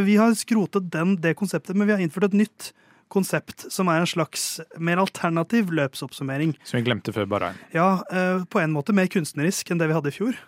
Vi 0.05 0.15
har 0.17 0.33
skrotet 0.33 0.87
den, 0.91 1.13
det 1.21 1.35
konseptet, 1.37 1.77
men 1.77 1.87
vi 1.87 1.93
har 1.93 2.01
innført 2.03 2.31
et 2.31 2.39
nytt 2.41 2.71
konsept 3.13 3.67
som 3.73 3.89
er 3.93 4.01
en 4.01 4.09
slags 4.09 4.47
mer 4.81 5.01
alternativ 5.01 5.69
løpsoppsummering. 5.77 6.55
Som 6.67 6.81
vi 6.81 6.87
glemte 6.89 7.13
før 7.15 7.29
Bahrain. 7.29 7.61
Ja, 7.77 8.01
på 8.49 8.63
en 8.63 8.73
måte 8.73 8.97
mer 8.97 9.11
kunstnerisk 9.13 9.69
enn 9.71 9.81
det 9.81 9.91
vi 9.93 9.97
hadde 9.97 10.09
i 10.09 10.17
fjor, 10.17 10.41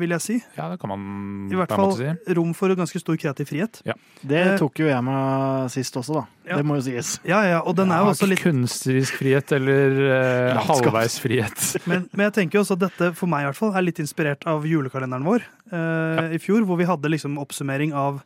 vil 0.00 0.12
jeg 0.14 0.20
si. 0.24 0.34
Ja, 0.58 0.66
det 0.72 0.78
kan 0.82 0.90
man 0.92 1.04
I 1.52 1.56
hvert 1.58 1.72
fall 1.72 1.94
si. 1.96 2.08
rom 2.36 2.50
for 2.56 2.72
ganske 2.76 3.00
stor 3.00 3.16
kreativ 3.20 3.48
frihet. 3.50 3.80
Det 4.20 4.40
Eh, 4.40 4.56
tok 4.60 4.80
jo 4.82 4.86
jeg 4.90 5.04
meg 5.06 5.70
sist 5.72 5.96
også, 5.96 6.20
da. 6.20 6.24
Ja. 6.50 6.56
Det 6.60 6.66
må 6.68 6.76
jo 6.78 6.84
sies. 6.88 7.14
Ja, 7.24 7.40
ja, 7.48 7.60
og 7.64 7.76
den 7.78 7.90
er 7.94 8.02
jo 8.02 8.10
Ja, 8.10 8.14
også 8.14 8.28
litt 8.28 8.42
Kunstnerisk 8.44 9.16
frihet 9.20 9.52
eller 9.56 9.96
eh, 10.10 10.60
halvveis 10.68 11.16
frihet. 11.22 11.64
Men, 11.90 12.08
men 12.12 12.26
jeg 12.28 12.36
tenker 12.38 12.58
jo 12.58 12.64
også 12.66 12.76
at 12.78 12.84
dette 12.88 13.12
for 13.16 13.30
meg 13.30 13.44
i 13.44 13.48
hvert 13.50 13.58
fall 13.60 13.72
er 13.76 13.86
litt 13.86 14.00
inspirert 14.02 14.44
av 14.50 14.66
julekalenderen 14.68 15.24
vår 15.26 15.44
eh, 15.72 16.36
i 16.36 16.40
fjor, 16.42 16.64
hvor 16.68 16.76
vi 16.80 16.88
hadde 16.88 17.10
liksom 17.12 17.38
oppsummering 17.40 17.92
av 17.96 18.20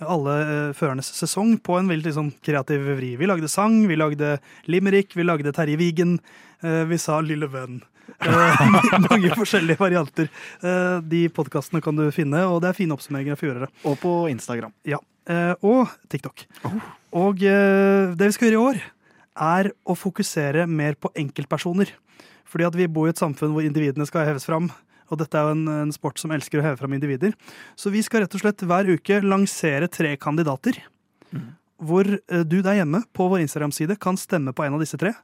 alle 0.00 0.34
eh, 0.40 0.72
førernes 0.76 1.10
sesong 1.12 1.58
på 1.60 1.74
en 1.76 1.88
veldig 1.90 2.06
liksom, 2.08 2.30
kreativ 2.46 2.86
vri. 2.96 3.14
Vi 3.20 3.26
lagde 3.28 3.48
sang, 3.52 3.82
vi 3.90 3.98
lagde 4.00 4.38
limerick, 4.70 5.12
vi 5.18 5.26
lagde 5.26 5.52
Terje 5.52 5.76
Vigen, 5.80 6.18
eh, 6.64 6.84
vi 6.88 6.96
sa 7.00 7.18
Lille 7.20 7.48
venn. 7.52 7.82
Eh, 8.18 8.62
mange 9.10 9.32
forskjellige 9.38 9.80
varianter. 9.80 10.30
Eh, 10.62 10.98
de 11.12 11.24
podkastene 11.34 11.82
kan 11.84 11.96
du 11.96 12.06
finne, 12.14 12.42
og 12.48 12.60
det 12.64 12.70
er 12.70 12.78
fine 12.78 12.96
oppsummeringer 12.96 13.36
av 13.36 13.42
fjoråret. 13.42 13.80
Og 13.88 13.98
på 14.02 14.14
Instagram. 14.32 14.74
Ja. 14.88 15.00
Eh, 15.30 15.54
og 15.66 15.90
TikTok. 16.10 16.46
Og 17.16 17.42
eh, 17.46 18.12
det 18.16 18.30
vi 18.30 18.36
skal 18.36 18.50
gjøre 18.50 18.58
i 18.58 18.64
år, 18.70 18.84
er 19.40 19.70
å 19.88 19.96
fokusere 19.96 20.66
mer 20.68 20.96
på 21.00 21.12
enkeltpersoner. 21.18 21.92
Fordi 22.50 22.66
at 22.66 22.76
vi 22.76 22.90
bor 22.90 23.08
i 23.08 23.14
et 23.14 23.20
samfunn 23.20 23.54
hvor 23.54 23.64
individene 23.64 24.06
skal 24.08 24.26
heves 24.26 24.48
fram. 24.48 24.70
Og 25.10 25.18
dette 25.18 25.38
er 25.38 25.46
jo 25.46 25.56
en, 25.56 25.66
en 25.86 25.94
sport 25.94 26.20
som 26.22 26.32
elsker 26.34 26.60
å 26.60 26.64
heve 26.64 26.78
fram 26.80 26.94
individer. 26.94 27.34
Så 27.78 27.92
vi 27.94 28.02
skal 28.06 28.24
rett 28.24 28.34
og 28.36 28.42
slett 28.42 28.62
hver 28.66 28.90
uke 28.90 29.20
lansere 29.24 29.90
tre 29.90 30.14
kandidater. 30.20 30.78
Hvor 31.80 32.06
eh, 32.06 32.44
du 32.44 32.60
der 32.60 32.80
hjemme 32.80 33.02
på 33.16 33.30
vår 33.30 33.44
Instagram-side 33.46 33.98
kan 34.02 34.18
stemme 34.20 34.54
på 34.54 34.66
en 34.66 34.76
av 34.76 34.82
disse 34.82 34.98
tre. 35.00 35.14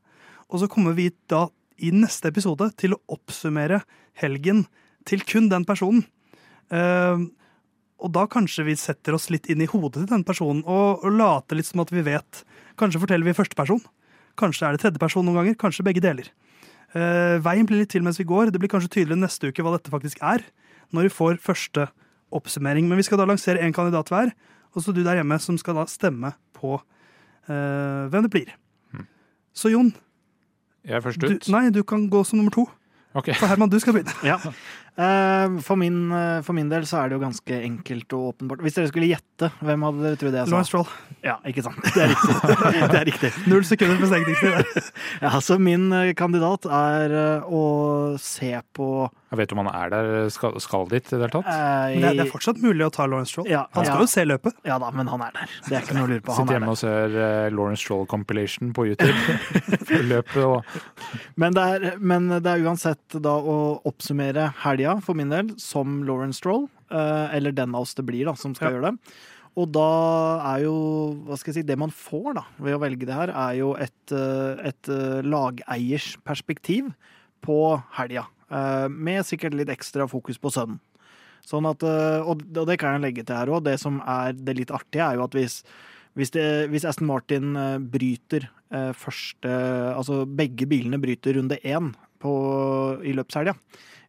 Og 0.47 0.63
så 0.63 0.71
kommer 0.71 0.95
vi 0.97 1.11
da 1.31 1.47
i 1.79 1.93
neste 1.95 2.31
episode 2.33 2.71
til 2.81 2.97
å 2.97 3.01
oppsummere 3.17 3.83
helgen 4.21 4.65
til 5.07 5.23
kun 5.29 5.51
den 5.53 5.67
personen. 5.69 6.05
Uh, 6.73 7.29
og 8.03 8.13
da 8.13 8.27
kanskje 8.29 8.67
vi 8.67 8.75
setter 8.79 9.17
oss 9.17 9.31
litt 9.33 9.49
inn 9.53 9.63
i 9.65 9.69
hodet 9.71 10.03
til 10.03 10.11
den 10.11 10.25
personen 10.27 10.65
og, 10.67 11.05
og 11.07 11.15
later 11.17 11.57
litt 11.57 11.69
som 11.69 11.81
at 11.85 11.93
vi 11.95 12.05
vet. 12.05 12.43
Kanskje 12.81 13.01
forteller 13.01 13.29
vi 13.29 13.37
førsteperson. 13.37 13.81
Kanskje 14.37 14.67
er 14.69 14.77
det 14.77 14.83
tredjeperson 14.85 15.25
noen 15.25 15.41
ganger. 15.41 15.57
Kanskje 15.61 15.87
begge 15.87 16.05
deler. 16.05 16.29
Uh, 16.93 17.39
veien 17.45 17.69
blir 17.69 17.83
litt 17.83 17.93
til 17.95 18.05
mens 18.05 18.21
vi 18.21 18.29
går. 18.29 18.53
Det 18.53 18.61
blir 18.61 18.73
kanskje 18.73 18.93
tydelig 18.99 19.21
neste 19.21 19.49
uke 19.49 19.65
hva 19.65 19.77
dette 19.77 19.93
faktisk 19.93 20.21
er. 20.25 20.45
Når 20.95 21.09
vi 21.09 21.17
får 21.17 21.41
første 21.45 21.89
oppsummering. 22.37 22.89
Men 22.91 23.01
vi 23.01 23.07
skal 23.07 23.21
da 23.21 23.29
lansere 23.29 23.65
én 23.65 23.75
kandidat 23.75 24.13
hver. 24.13 24.35
Og 24.77 24.85
så 24.85 24.93
du 24.93 25.01
der 25.07 25.21
hjemme 25.21 25.39
som 25.41 25.57
skal 25.61 25.79
da 25.79 25.87
stemme 25.89 26.35
på 26.57 26.77
uh, 26.77 28.03
hvem 28.13 28.27
det 28.27 28.33
blir. 28.33 28.55
Så 29.57 29.71
Jon, 29.73 29.95
Jeg 30.87 30.97
er 30.97 31.01
først 31.01 31.21
du, 31.21 31.27
ut. 31.27 31.49
nei, 31.49 31.71
du 31.75 31.83
kan 31.83 32.09
gå 32.11 32.25
som 32.25 32.39
nummer 32.39 32.55
to. 32.55 32.69
Ok. 33.17 33.33
For 33.35 33.47
Herman, 33.51 33.71
du 33.73 33.79
skal 33.83 33.93
begynne. 33.97 34.13
Ja. 34.25 34.37
Eh, 34.97 35.59
For 35.61 35.77
min, 35.77 36.11
eh, 36.13 36.41
for 36.47 36.57
min 36.57 36.69
del 36.73 36.87
så 36.89 37.03
er 37.03 37.11
det 37.13 37.19
jo 37.19 37.25
ganske 37.27 37.59
enkelt 37.67 38.15
og 38.17 38.31
åpenbart. 38.35 38.63
Hvis 38.65 38.79
dere 38.79 38.89
skulle 38.89 39.11
gjette, 39.11 39.51
hvem 39.61 39.83
hadde 39.85 40.05
dere 40.07 40.17
trodd 40.23 40.37
jeg 40.39 40.47
sa? 40.49 40.53
Lawrence 40.55 40.71
Stroll. 40.73 40.89
Ja, 41.27 41.35
ikke 41.45 41.65
sant. 41.67 41.83
Det 41.93 42.03
er 42.07 42.13
riktig. 42.15 42.37
Det 42.93 43.01
er 43.01 43.07
riktig. 43.11 43.31
Null 43.51 43.65
sekunder 43.69 44.01
betenkningstid. 44.01 44.91
Ja, 45.27 45.31
så 45.41 45.59
min 45.61 45.91
eh, 45.93 46.13
kandidat 46.17 46.67
er 46.69 47.15
å 47.47 47.63
se 48.21 48.51
på 48.77 48.87
Jeg 49.33 49.39
vet 49.41 49.53
om 49.55 49.61
han 49.65 49.69
er 49.75 49.91
der, 49.93 50.09
skal, 50.33 50.57
skal 50.63 50.85
dit 50.91 51.07
i 51.09 51.17
det 51.17 51.21
hele 51.21 51.31
tatt? 51.33 51.49
eh, 51.51 51.97
Men 51.97 52.01
det, 52.01 52.09
er- 52.11 52.19
det 52.21 52.25
er 52.27 52.33
fortsatt 52.33 52.61
mulig 52.63 52.87
å 52.87 52.91
ta 52.95 53.07
Lawrence 53.09 53.33
Stroll. 53.35 53.49
Ja, 53.51 53.65
Han 53.75 53.85
skal 53.85 53.97
ja. 53.97 54.05
jo 54.05 54.11
se 54.13 54.25
løpet. 54.29 54.57
Ja 54.69 54.79
da, 54.83 54.91
men 54.95 55.09
han 55.13 55.25
er 55.27 55.35
der. 55.37 55.55
Det 55.69 55.77
er 55.79 55.85
ikke 55.87 55.97
noe 55.99 56.07
å 56.09 56.11
lure 56.15 56.25
på. 56.27 56.37
Han 56.37 56.47
Sitter 56.47 56.55
er 56.55 56.61
hjemme 56.61 56.73
og 56.73 56.81
ser 56.81 57.53
Lawrence 57.57 57.83
Stroll 57.85 58.07
compilation 58.11 58.73
på 58.77 58.87
YouTube. 58.93 59.39
Løpet 60.13 60.39
og 60.45 60.79
Men 61.41 61.57
det, 61.57 61.65
er, 61.77 61.87
men 62.01 62.29
det 62.39 62.47
er 62.53 62.65
uansett 62.67 63.19
da 63.25 63.35
å 63.37 63.57
oppsummere 63.89 64.51
helga, 64.65 64.86
for 65.05 65.15
min 65.19 65.33
del, 65.33 65.55
som 65.61 66.03
Lauren 66.07 66.33
Stroll. 66.37 66.69
eh, 66.91 67.35
Eller 67.37 67.51
den 67.53 67.75
av 67.75 67.83
oss 67.83 67.95
det 67.99 68.05
blir, 68.07 68.25
da, 68.29 68.35
som 68.39 68.55
skal 68.55 68.71
Ja. 68.73 68.79
gjøre 68.79 68.93
det. 68.93 69.15
Og 69.57 69.73
da 69.73 70.55
er 70.55 70.63
jo 70.65 70.75
hva 71.27 71.37
skal 71.39 71.53
jeg 71.55 71.63
si, 71.65 71.67
Det 71.67 71.79
man 71.79 71.91
får 71.91 72.35
da, 72.35 72.43
ved 72.61 72.75
å 72.77 72.81
velge 72.81 73.07
det 73.07 73.15
her, 73.15 73.31
er 73.31 73.55
jo 73.59 73.73
et, 73.75 74.13
eh, 74.13 74.69
et 74.69 74.89
eh, 74.89 75.23
lageiers 75.23 76.17
perspektiv 76.25 76.93
på 77.43 77.83
helga. 77.97 78.27
Med 78.89 79.25
sikkert 79.27 79.55
litt 79.55 79.69
ekstra 79.69 80.07
fokus 80.09 80.39
på 80.39 80.53
sønnen. 80.53 80.79
Sånn 81.45 81.67
at, 81.69 81.83
og 81.83 82.39
det 82.53 82.79
kan 82.79 82.95
jeg 83.01 83.03
legge 83.15 83.27
til 83.27 83.35
her 83.37 83.47
òg. 83.47 83.65
Det 83.65 83.81
som 83.81 84.01
er 84.07 84.33
det 84.35 84.57
litt 84.57 84.69
artige, 84.71 85.03
er 85.03 85.17
jo 85.17 85.25
at 85.25 85.33
hvis, 85.33 85.65
hvis, 86.17 86.31
det, 86.31 86.71
hvis 86.71 86.85
Aston 86.85 87.09
Martin 87.09 87.55
bryter 87.91 88.49
første 88.95 89.51
Altså 89.97 90.25
begge 90.27 90.67
bilene 90.67 90.99
bryter 91.01 91.35
runde 91.35 91.59
én 91.65 91.93
på, 92.21 93.03
i 93.05 93.13
løpshelga. 93.13 93.55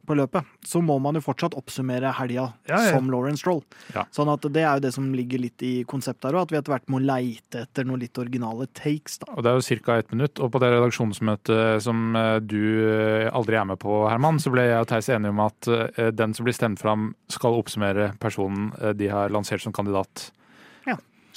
På 0.08 0.16
løpet, 0.18 0.48
så 0.66 0.82
må 0.84 0.98
man 1.04 1.18
jo 1.20 1.24
fortsatt 1.26 1.58
oppsummere 1.60 2.14
helga 2.18 2.48
Ja, 2.70 2.80
ja. 2.80 2.94
som 2.96 3.10
Lauren 3.12 3.38
Stroll. 3.40 3.62
Ja. 3.96 4.06
Sånn 4.16 4.32
at 4.32 4.46
det 4.54 4.64
er 4.64 4.80
jo 4.80 4.86
det 4.88 4.94
som 4.96 5.10
ligger 5.16 5.44
litt 5.44 5.64
i 5.66 5.74
konseptet 5.90 6.30
her 6.30 6.40
at 6.42 6.54
vi 6.54 6.60
etter 6.60 6.74
hvert 6.74 6.88
må 6.92 7.02
leite 7.04 7.66
etter 7.66 7.88
noen 7.88 8.02
litt 8.04 8.18
originale 8.22 8.70
takes. 8.78 9.20
da. 9.24 9.32
Og 9.36 9.44
det 9.44 9.52
er 9.52 9.60
jo 9.60 9.82
ca. 9.86 9.98
ett 9.98 10.12
minutt. 10.16 10.40
Og 10.40 10.52
på 10.54 10.62
det 10.64 10.72
redaksjonsmøtet 10.74 11.84
som 11.84 12.16
eh, 12.16 12.38
du 12.40 12.62
eh, 12.88 13.28
aldri 13.36 13.60
er 13.60 13.68
med 13.68 13.80
på, 13.84 14.00
Herman, 14.08 14.40
så 14.40 14.54
ble 14.54 14.68
jeg 14.70 14.82
og 14.82 14.90
Theis 14.92 15.12
enige 15.14 15.36
om 15.36 15.44
at 15.46 15.72
eh, 15.72 16.10
den 16.16 16.34
som 16.38 16.48
blir 16.48 16.56
stemt 16.56 16.82
fram, 16.82 17.12
skal 17.32 17.58
oppsummere 17.60 18.14
personen 18.22 18.72
de 18.98 19.10
har 19.12 19.32
lansert 19.34 19.62
som 19.64 19.74
kandidat. 19.76 20.30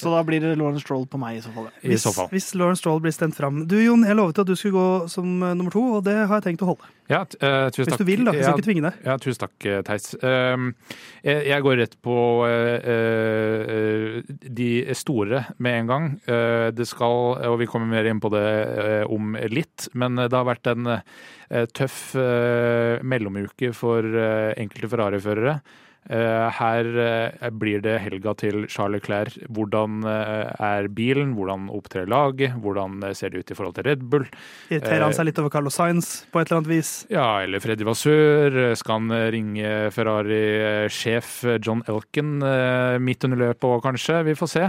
Så 0.00 0.12
da 0.14 0.22
blir 0.26 0.40
det 0.42 0.54
Lauren 0.58 0.80
Stroll 0.80 1.04
på 1.10 1.18
meg 1.20 1.38
i 1.38 1.42
så 1.44 1.52
fall. 1.54 1.68
ja. 1.68 1.74
I 1.84 1.92
Hvis, 1.92 2.04
så 2.06 2.12
fall. 2.16 2.30
hvis 2.32 2.48
Lauren 2.56 2.78
Stroll 2.78 3.02
blir 3.04 3.12
stemt 3.14 3.36
fram. 3.36 3.64
Du 3.68 3.76
Jon, 3.80 4.04
jeg 4.06 4.16
lovet 4.16 4.40
at 4.40 4.48
du 4.48 4.56
skulle 4.56 4.76
gå 4.78 5.08
som 5.12 5.42
eh, 5.42 5.54
nummer 5.58 5.74
to, 5.74 5.82
og 5.98 6.04
det 6.06 6.16
har 6.24 6.40
jeg 6.40 6.46
tenkt 6.48 6.64
å 6.64 6.70
holde. 6.72 6.88
Ja, 7.10 7.24
uh, 7.26 7.46
eh, 7.48 7.66
tusen 7.74 7.88
Hvis 7.88 7.96
takk. 7.96 8.02
du 8.04 8.06
vil, 8.06 8.20
da. 8.24 8.32
Jeg 8.36 8.44
Ja, 8.44 8.50
skal 8.50 8.60
ikke 8.60 8.68
tvinge 8.68 8.84
deg. 8.86 8.98
Ja, 9.08 9.16
tusen 9.18 9.40
takk, 9.42 9.66
eh, 9.66 9.80
Theis. 9.86 10.04
Uh, 10.22 10.70
jeg, 11.26 11.46
jeg 11.50 11.64
går 11.66 11.78
rett 11.82 11.96
på 12.06 12.16
uh, 12.46 12.90
eh, 12.94 14.20
de 14.60 14.70
store 14.94 15.42
med 15.58 15.80
en 15.80 15.90
gang. 15.90 16.08
Eh, 16.30 16.68
det 16.76 16.86
skal, 16.88 17.34
og 17.50 17.58
vi 17.60 17.68
kommer 17.70 17.90
mer 17.90 18.06
inn 18.08 18.20
på 18.22 18.30
det 18.32 18.46
om 19.10 19.34
litt, 19.50 19.88
men 19.98 20.16
det 20.20 20.32
har 20.32 20.46
vært 20.48 20.70
en 20.70 20.88
tøff 21.74 22.12
mellomuke 23.02 23.72
for 23.74 24.06
enkelte 24.06 24.90
Ferrari-førere. 24.92 25.56
Eh, 26.08 26.48
her 26.56 26.86
eh, 26.98 27.50
blir 27.54 27.82
det 27.84 27.98
helga 28.02 28.32
til 28.38 28.64
Charles 28.72 28.98
Leclerc. 28.98 29.36
Hvordan 29.52 30.00
eh, 30.08 30.48
er 30.66 30.88
bilen, 30.90 31.34
hvordan 31.36 31.68
opptrer 31.70 32.08
laget, 32.10 32.56
hvordan 32.58 33.04
ser 33.14 33.30
det 33.30 33.44
ut 33.44 33.52
i 33.52 33.56
forhold 33.58 33.76
til 33.76 33.86
Red 33.86 34.02
Bull? 34.10 34.24
Irriterer 34.72 35.04
han 35.04 35.14
seg 35.14 35.28
litt 35.28 35.38
over 35.42 35.52
Carlos 35.52 35.76
Sainz 35.78 36.10
på 36.32 36.40
et 36.40 36.48
eller 36.48 36.62
annet 36.62 36.72
vis? 36.72 36.92
Ja, 37.12 37.28
eller 37.44 37.62
Freddy 37.62 37.86
Vasør. 37.86 38.58
Skal 38.80 39.02
han 39.02 39.14
ringe 39.34 39.74
Ferrari-sjef 39.94 41.34
John 41.60 41.84
Elken 41.90 42.40
eh, 42.48 42.96
midt 43.02 43.28
under 43.28 43.44
løpet 43.44 43.84
kanskje? 43.84 44.22
Vi 44.26 44.36
får 44.38 44.50
se. 44.50 44.66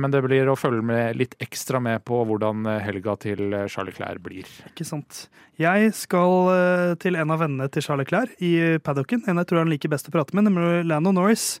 Men 0.00 0.12
det 0.12 0.20
blir 0.24 0.48
å 0.50 0.58
følge 0.58 0.82
med 0.84 1.16
litt 1.18 1.36
ekstra 1.42 1.80
med 1.82 2.02
på 2.06 2.20
hvordan 2.26 2.66
helga 2.84 3.14
til 3.22 3.54
Charlie 3.70 3.94
Clair 3.96 4.20
blir. 4.22 4.48
Ikke 4.68 4.84
sant. 4.86 5.28
Jeg 5.60 5.90
skal 5.96 6.96
til 7.02 7.18
en 7.20 7.32
av 7.32 7.42
vennene 7.42 7.68
til 7.72 7.84
Charles 7.84 8.06
Leclerc 8.06 8.44
i 8.44 8.78
paddocken. 8.84 9.24
En 9.28 9.40
jeg 9.40 9.48
tror 9.50 9.62
han 9.62 9.72
liker 9.72 9.92
best 9.92 10.08
å 10.08 10.14
prate 10.14 10.36
med, 10.36 10.39
nemlig 10.46 10.84
Lando 10.88 11.12
Norris. 11.16 11.58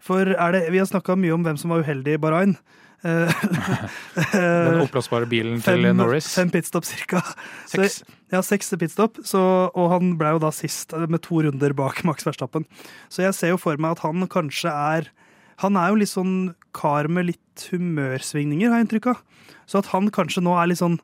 For 0.00 0.24
det, 0.24 0.62
vi 0.72 0.78
har 0.80 0.88
snakka 0.88 1.16
mye 1.20 1.34
om 1.36 1.42
hvem 1.44 1.58
som 1.60 1.72
var 1.74 1.82
uheldig 1.84 2.14
i 2.16 2.20
Bahrain. 2.22 2.54
Eh, 3.04 3.32
Den 4.32 4.80
oppblåsbare 4.84 5.28
bilen 5.28 5.60
til 5.64 5.86
Norris. 5.96 6.28
fem 6.36 6.50
pitstop 6.52 6.84
cirka. 6.88 7.22
Så- 7.66 7.80
Seks. 7.84 8.02
Ja, 8.30 8.38
seks 8.46 8.68
pitstop, 8.78 9.16
så, 9.26 9.40
og 9.74 9.88
han 9.90 10.12
ble 10.20 10.36
jo 10.36 10.38
da 10.44 10.52
sist 10.54 10.92
eh, 10.94 11.06
med 11.10 11.20
to 11.26 11.40
runder 11.42 11.72
bak 11.74 12.04
Max 12.08 12.22
Verstappen. 12.28 12.64
Så 13.10 13.24
jeg 13.24 13.34
ser 13.34 13.50
jo 13.54 13.58
for 13.58 13.76
meg 13.80 13.96
at 13.96 14.04
han 14.06 14.22
kanskje 14.30 14.70
er 14.70 15.08
Han 15.60 15.76
er 15.76 15.90
jo 15.90 15.98
litt 16.00 16.08
sånn 16.08 16.54
kar 16.72 17.04
med 17.12 17.26
litt 17.28 17.66
humørsvingninger, 17.68 18.70
har 18.70 18.78
jeg 18.80 18.86
inntrykk 18.86 19.10
av. 19.12 19.18
Så 19.68 19.82
at 19.82 19.90
han 19.92 20.06
kanskje 20.14 20.40
nå 20.46 20.54
er 20.56 20.70
litt 20.70 20.80
sånn 20.80 20.94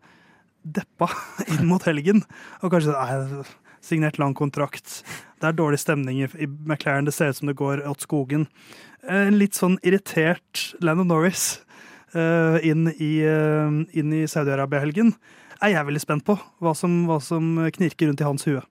deppa 0.65 1.11
inn 1.53 1.67
mot 1.69 1.83
helgen. 1.85 2.23
Og 2.63 2.73
kanskje 2.73 2.95
nei, 2.95 3.43
signert 3.85 4.17
lang 4.23 4.33
kontrakt. 4.39 5.03
Det 5.41 5.49
er 5.49 5.57
dårlig 5.57 5.81
stemning 5.83 6.23
i 6.23 6.29
i 6.41 6.47
McLaren. 6.47 7.05
Det 7.05 7.15
ser 7.15 7.31
ut 7.31 7.37
som 7.37 7.51
det 7.51 7.59
går 7.59 7.85
åt 7.89 8.05
skogen. 8.05 8.47
En 9.09 9.39
litt 9.39 9.55
sånn 9.55 9.79
irritert 9.83 10.75
Landon 10.81 11.09
Norris 11.13 11.61
eh, 12.15 12.59
inn 12.67 12.89
i, 12.97 13.21
eh, 13.21 13.83
inn 13.93 14.15
i 14.17 14.25
Saudi-Arabia-helgen 14.27 15.15
er 15.63 15.73
jeg 15.73 15.89
veldig 15.89 16.03
spent 16.03 16.25
på. 16.27 16.39
Hva 16.61 16.75
som, 16.77 17.05
hva 17.09 17.21
som 17.23 17.57
knirker 17.73 18.11
rundt 18.11 18.23
i 18.23 18.29
hans 18.29 18.47
hue. 18.49 18.63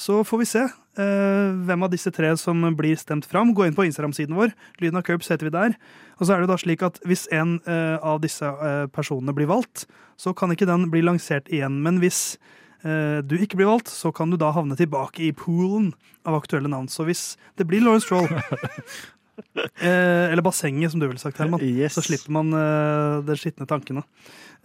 Så 0.00 0.22
får 0.24 0.40
vi 0.40 0.48
se 0.48 0.62
eh, 0.64 1.48
hvem 1.66 1.84
av 1.84 1.90
disse 1.92 2.12
tre 2.14 2.30
som 2.40 2.62
blir 2.76 2.96
stemt 3.00 3.26
fram. 3.28 3.52
Gå 3.54 3.66
inn 3.66 3.76
på 3.76 3.84
Instagram-siden 3.88 4.36
vår. 4.38 4.54
Lyden 4.80 5.00
av 5.00 5.04
Curbs 5.06 5.28
heter 5.32 5.48
vi 5.48 5.54
der. 5.54 5.76
Og 6.18 6.26
så 6.26 6.34
er 6.34 6.42
det 6.42 6.50
da 6.52 6.56
slik 6.60 6.84
at 6.86 7.00
hvis 7.08 7.26
en 7.34 7.58
eh, 7.68 7.96
av 7.98 8.22
disse 8.24 8.46
eh, 8.46 8.86
personene 8.92 9.34
blir 9.36 9.50
valgt, 9.50 9.86
så 10.20 10.32
kan 10.36 10.52
ikke 10.52 10.68
den 10.68 10.88
bli 10.92 11.04
lansert 11.04 11.50
igjen. 11.52 11.80
Men 11.84 12.00
hvis 12.00 12.36
eh, 12.36 12.40
du 12.80 13.34
ikke 13.36 13.58
blir 13.60 13.68
valgt, 13.68 13.90
så 13.92 14.08
kan 14.14 14.30
du 14.32 14.38
da 14.40 14.52
havne 14.56 14.76
tilbake 14.78 15.26
i 15.26 15.32
poolen 15.36 15.90
av 16.24 16.38
aktuelle 16.38 16.70
navn. 16.70 16.88
Så 16.88 17.04
hvis 17.08 17.34
det 17.60 17.66
blir 17.68 17.82
Lawrence 17.84 18.06
Stroll 18.06 18.28
eh, 19.80 20.30
Eller 20.30 20.42
bassenget, 20.42 20.92
som 20.92 21.00
du 21.00 21.06
ville 21.08 21.20
sagt, 21.20 21.38
Herman. 21.38 21.62
Yes. 21.62 21.94
Så 21.94 22.04
slipper 22.06 22.32
man 22.32 22.52
eh, 22.56 23.20
de 23.26 23.36
skitne 23.40 23.68
tankene. 23.68 24.04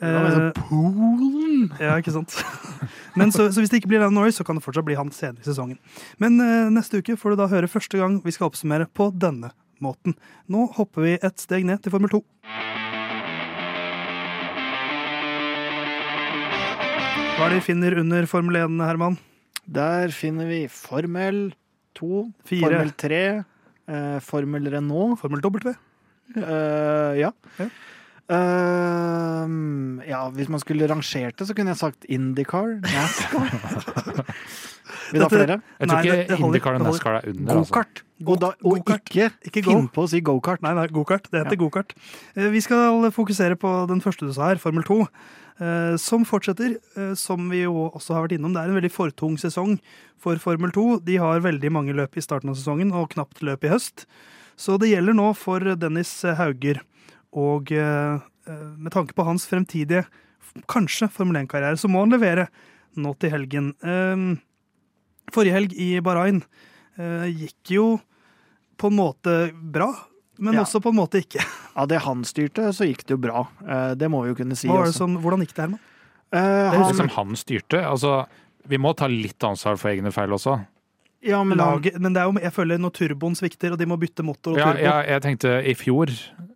Eh, 0.03 0.51
Poolen! 0.67 1.69
ja, 1.79 1.95
ikke 1.99 2.13
sant? 2.15 2.35
Men 3.19 3.31
så, 3.31 3.47
så 3.51 3.63
hvis 3.63 3.71
det 3.71 3.79
ikke 3.81 3.93
blir 3.93 4.03
Landon 4.03 4.21
Norris, 4.21 4.39
så 4.39 4.47
kan 4.47 4.59
det 4.59 4.65
fortsatt 4.65 4.87
bli 4.87 4.97
han 4.99 5.11
senere 5.15 5.43
i 5.43 5.47
sesongen. 5.47 5.79
Men 6.21 6.39
eh, 6.43 6.71
neste 6.73 6.99
uke 6.99 7.17
får 7.19 7.35
du 7.35 7.43
da 7.43 7.51
høre 7.51 7.71
første 7.71 8.01
gang 8.01 8.19
vi 8.25 8.35
skal 8.35 8.51
oppsummere 8.51 8.89
på 8.91 9.11
denne 9.15 9.53
måten. 9.83 10.17
Nå 10.51 10.69
hopper 10.75 11.07
vi 11.07 11.17
et 11.19 11.39
steg 11.41 11.67
ned 11.67 11.83
til 11.83 11.95
Formel 11.95 12.11
2. 12.11 12.23
Hva 17.35 17.47
er 17.49 17.51
det 17.51 17.57
vi 17.59 17.65
finner 17.67 17.95
under 17.99 18.27
Formel 18.31 18.55
1, 18.61 18.77
Herman? 18.87 19.17
Der 19.67 20.11
finner 20.15 20.47
vi 20.47 20.61
Formel 20.71 21.49
2, 21.97 22.21
Fire. 22.47 22.61
Formel 22.63 22.93
3, 23.01 23.19
eh, 23.91 24.19
Formel 24.23 24.69
Renault. 24.71 25.17
Formel 25.19 25.43
W? 25.43 25.73
Uh, 26.35 27.11
ja. 27.19 27.31
Ja. 27.59 27.67
Uh, 28.25 29.99
ja, 30.09 30.23
hvis 30.33 30.49
man 30.49 30.63
skulle 30.63 30.87
rangert 30.89 31.35
det, 31.37 31.45
så 31.49 31.53
kunne 31.57 31.73
jeg 31.75 31.81
sagt 31.83 32.07
Indycar, 32.09 32.71
NASCAR. 32.87 33.51
Vil 35.11 35.21
du 35.21 35.25
ha 35.27 35.29
flere? 35.29 35.59
Jeg 35.77 35.85
tror 35.85 35.91
Nei, 35.91 36.01
det- 36.01 36.15
ikke 36.15 36.29
det 36.31 36.39
holder- 36.39 36.47
IndyCar 36.55 36.79
og. 36.79 36.85
NASCAR 36.87 37.17
er 37.19 37.29
under. 37.29 37.59
Altså. 37.59 37.73
Gokart. 37.75 38.01
Da- 38.41 38.53
og 38.63 38.77
Go-kart. 38.79 39.09
ikke, 39.11 39.27
Ikke 39.51 39.61
go. 39.67 39.75
finn 39.75 39.89
på 39.93 40.05
å 40.07 40.09
si 40.09 40.21
gokart. 40.25 40.63
Nei, 40.65 40.71
nei, 40.73 40.87
gokart. 40.87 41.27
Det 41.29 41.43
heter 41.43 41.59
gokart. 41.61 41.91
Eh, 42.35 42.47
Vi 42.49 42.61
skal 42.63 43.11
fokusere 43.13 43.55
på 43.59 43.75
den 43.91 44.01
første 44.01 44.25
du 44.25 44.33
sa 44.33 44.47
her, 44.49 44.57
Formel 44.57 44.83
2. 44.87 45.03
eh, 45.59 45.95
Som 46.01 46.25
fortsetter, 46.27 46.77
eh, 46.97 47.13
som 47.13 47.49
vi 47.49 47.63
jo 47.63 47.89
også 47.89 48.15
har 48.15 48.25
vært 48.25 48.37
innom. 48.37 48.53
Det 48.53 48.61
er 48.61 48.71
en 48.71 48.79
veldig 48.79 48.93
fortung 48.93 49.37
sesong 49.37 49.77
for 50.21 50.39
Formel 50.41 50.71
2. 50.75 50.99
De 51.05 51.17
har 51.21 51.43
veldig 51.43 51.71
mange 51.71 51.95
løp 51.95 52.17
i 52.17 52.23
starten 52.23 52.51
av 52.51 52.57
sesongen 52.59 52.93
og 52.95 53.11
knapt 53.13 53.43
løp 53.45 53.65
i 53.65 53.71
høst. 53.73 54.05
Så 54.57 54.79
det 54.79 54.91
gjelder 54.91 55.17
nå 55.17 55.33
for 55.35 55.59
Dennis 55.75 56.11
Hauger. 56.23 56.81
Og 57.35 57.71
eh, 57.75 58.23
med 58.47 58.93
tanke 58.95 59.15
på 59.17 59.25
hans 59.27 59.47
fremtidige, 59.49 60.05
kanskje 60.71 61.09
Formel 61.11 61.41
1-karriere, 61.43 61.77
så 61.77 61.89
må 61.91 62.05
han 62.05 62.13
levere 62.13 62.47
nå 62.95 63.11
til 63.19 63.33
helgen. 63.33 63.73
Forrige 65.33 65.55
helg 65.57 65.73
i 65.75 65.97
Bahrain 65.99 66.37
gikk 66.95 67.73
jo 67.73 67.87
på 68.79 68.87
en 68.87 68.95
måte 68.95 69.33
bra, 69.51 69.89
men 70.39 70.53
Ja. 70.53 70.61
også 70.63 70.81
på 70.81 70.89
en 70.89 70.95
måte 70.99 71.21
ikke. 71.23 71.43
Av 71.75 71.87
det 71.87 71.99
han 72.01 72.23
styrte, 72.23 72.69
så 72.73 72.85
gikk 72.87 73.05
det 73.05 73.15
jo 73.15 73.17
bra. 73.17 73.47
Eh, 73.67 73.93
det 73.95 74.09
må 74.11 74.23
vi 74.23 74.29
jo 74.33 74.35
kunne 74.35 74.55
si. 74.55 74.67
Hva 74.67 74.77
var 74.79 74.85
det 74.85 74.93
også. 74.93 74.97
som, 74.97 75.17
hvordan 75.23 75.39
gikk 75.45 75.53
det, 75.55 75.61
Herman? 75.65 75.79
Eh, 76.31 76.71
Det 76.71 76.79
han, 76.83 76.93
som 76.95 77.09
han 77.09 77.35
styrte. 77.35 77.81
Altså, 77.85 78.25
vi 78.67 78.77
må 78.77 78.95
ta 78.95 79.07
litt 79.07 79.39
ansvar 79.39 79.77
for 79.77 79.89
egne 79.89 80.11
feil 80.11 80.29
også. 80.29 80.65
ja, 81.25 81.43
men 81.43 81.57
Lag, 81.57 81.87
men 81.99 82.13
det 82.13 82.21
er 82.21 82.25
jo, 82.31 82.39
jeg 82.39 82.53
føler 82.53 82.77
når 82.77 82.91
turboen 82.93 83.35
svikter, 83.35 83.71
og 83.71 83.77
de 83.79 83.85
må 83.85 83.97
bytte 83.97 84.23
motor 84.23 84.51
og 84.53 84.57
Ja, 84.59 84.73
turbo 84.73 84.83
ja, 84.83 85.01
jeg 85.03 85.21
tenkte 85.21 85.65
i 85.65 85.73
fjor. 85.73 86.07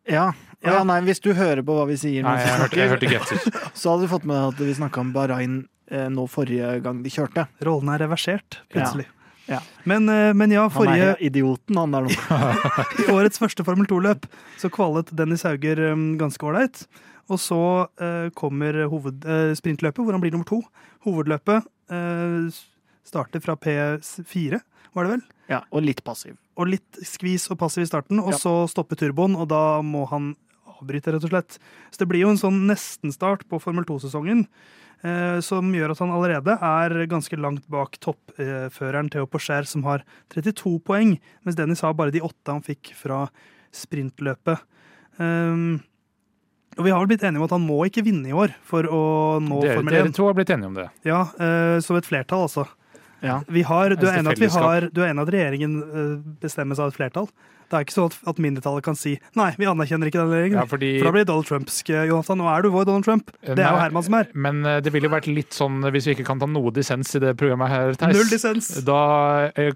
ja, 0.07 0.31
ja, 0.63 0.71
Ja. 0.73 0.83
nei, 0.83 0.99
hvis 1.01 1.19
du 1.21 1.33
hører 1.33 1.63
på 1.63 1.73
hva 1.73 1.87
vi 1.87 1.95
sier, 1.95 2.21
Nei, 2.23 2.37
jeg 2.37 2.59
hørte, 2.59 2.75
jeg 2.77 2.89
hørte 2.89 3.09
getter. 3.09 3.37
så 3.73 3.91
hadde 3.95 4.01
du 4.05 4.07
fått 4.13 4.25
med 4.25 4.35
deg 4.35 4.53
at 4.53 4.59
vi 4.67 4.73
snakka 4.73 4.99
om 4.99 5.11
Bahrain 5.13 5.67
eh, 5.89 6.07
nå 6.09 6.27
forrige 6.29 6.81
gang 6.83 7.01
de 7.01 7.09
kjørte. 7.09 7.47
Rollene 7.63 7.95
er 7.95 7.99
reversert, 8.05 8.59
plutselig. 8.69 9.05
Ja. 9.05 9.11
Men, 9.89 10.09
eh, 10.09 10.31
men 10.37 10.51
ja, 10.53 10.63
Han 10.67 10.71
forrige, 10.73 11.11
er 11.15 11.21
idioten, 11.25 11.77
han 11.79 11.91
der 11.95 12.05
nå. 12.07 12.09
i 13.03 13.11
årets 13.13 13.39
første 13.41 13.63
Formel 13.65 13.87
2-løp 13.89 14.27
så 14.61 14.69
kvalet 14.73 15.09
Dennis 15.15 15.43
Hauger 15.47 15.79
um, 15.91 16.17
ganske 16.19 16.45
ålreit. 16.45 16.83
Og 17.29 17.37
så 17.41 17.59
eh, 18.01 18.29
kommer 18.37 18.83
hoved, 18.89 19.25
eh, 19.25 19.53
sprintløpet, 19.57 20.01
hvor 20.01 20.15
han 20.15 20.21
blir 20.23 20.33
nummer 20.33 20.47
to. 20.49 20.63
Hovedløpet 21.05 21.65
eh, 21.93 22.49
starter 23.05 23.41
fra 23.43 23.55
P4, 23.55 24.59
var 24.97 25.05
det 25.05 25.11
vel? 25.17 25.21
Ja, 25.49 25.63
og 25.73 25.81
litt 25.85 26.01
passiv. 26.05 26.35
og 26.59 26.67
litt 26.67 26.97
skvis 27.07 27.45
og 27.53 27.57
passiv 27.61 27.85
i 27.85 27.89
starten, 27.89 28.19
og 28.19 28.33
Ja. 28.33 28.37
så 28.41 28.51
stopper 28.67 28.97
turboen, 28.99 29.35
og 29.39 29.47
da 29.47 29.79
må 29.81 30.03
han 30.09 30.33
avbryte, 30.67 31.13
rett 31.13 31.23
og 31.23 31.31
slett. 31.31 31.55
Så 31.91 31.99
det 32.01 32.07
blir 32.09 32.25
jo 32.25 32.29
en 32.33 32.37
sånn 32.41 32.65
nestenstart 32.67 33.45
på 33.47 33.61
Formel 33.61 33.85
2-sesongen, 33.87 34.41
eh, 34.43 34.88
som 35.45 35.69
gjør 35.71 35.93
at 35.93 36.01
han 36.03 36.09
allerede 36.11 36.57
er 36.59 36.95
ganske 37.07 37.37
langt 37.39 37.63
bak 37.71 37.93
toppføreren 38.03 39.07
Theo 39.13 39.29
Porcher, 39.31 39.63
som 39.63 39.85
har 39.87 40.03
32 40.35 40.73
poeng, 40.83 41.13
mens 41.47 41.55
Dennis 41.55 41.85
har 41.85 41.95
bare 41.95 42.11
de 42.11 42.19
åtte 42.25 42.51
han 42.51 42.65
fikk 42.65 42.91
fra 42.99 43.21
sprintløpet. 43.71 44.59
Um, 45.19 45.79
og 46.79 46.85
vi 46.85 46.91
har 46.93 47.01
vel 47.01 47.09
blitt 47.11 47.23
enige 47.27 47.41
om 47.41 47.47
at 47.47 47.55
han 47.57 47.65
må 47.65 47.79
ikke 47.89 48.05
vinne 48.05 48.29
i 48.31 48.35
år 48.35 48.53
for 48.65 48.87
å 48.87 49.01
nå 49.43 49.57
Dere, 49.65 49.79
Formel 49.79 49.95
dere 49.97 50.13
to 50.15 50.27
har 50.29 50.35
blitt 50.37 50.51
enige 50.53 50.69
om 50.69 50.77
det. 50.77 50.85
Ja, 51.07 51.25
eh, 51.41 51.77
som 51.83 51.97
et 51.99 52.07
flertall, 52.07 52.45
altså. 52.47 52.63
Ja. 53.25 53.39
Vi 53.47 53.63
har, 53.67 53.95
du, 53.99 54.07
er 54.07 54.35
vi 54.39 54.49
har, 54.53 54.89
du 54.93 55.01
er 55.03 55.11
enig 55.11 55.23
at 55.25 55.31
regjeringen 55.35 55.79
eh, 55.83 56.11
bestemmes 56.41 56.79
av 56.79 56.91
et 56.91 56.99
flertall? 56.99 57.29
Det 57.69 57.77
er 57.77 57.85
ikke 57.85 57.93
sånn 57.93 58.13
at, 58.31 58.39
mindretallet 58.41 58.81
kan 58.81 58.95
si 58.97 59.11
nei, 59.37 59.51
vi 59.59 59.67
anerkjenner 59.69 60.09
ikke 60.09 60.23
den 60.23 60.31
regjeringen. 60.33 60.57
Ja, 60.57 60.65
fordi, 60.69 60.87
For 60.97 61.09
da 61.09 61.13
blir 61.13 61.27
Donald 61.29 61.49
Trumpsk, 61.49 61.91
eh, 61.93 62.07
Jonathan. 62.09 62.39
Nå 62.41 62.47
er 62.49 62.65
du 62.65 62.69
vår 62.73 62.87
Donald 62.89 63.05
Trump. 63.05 63.29
Det 63.45 63.59
er 63.59 63.67
jo 63.67 63.81
Herman 63.83 64.05
som 64.07 64.15
er. 64.17 64.31
Men 64.47 64.63
eh, 64.65 64.79
det 64.85 64.93
ville 64.95 65.09
jo 65.09 65.13
vært 65.13 65.29
litt 65.29 65.57
sånn 65.57 65.83
hvis 65.85 66.09
vi 66.09 66.15
ikke 66.17 66.25
kan 66.31 66.41
ta 66.41 66.49
noe 66.49 66.73
dissens 66.73 67.13
i 67.19 67.21
det 67.21 67.35
programmet 67.39 67.69
her, 67.69 67.93
Theis. 67.99 68.17
Null 68.17 68.31
dissens. 68.31 68.71
Da 68.87 69.01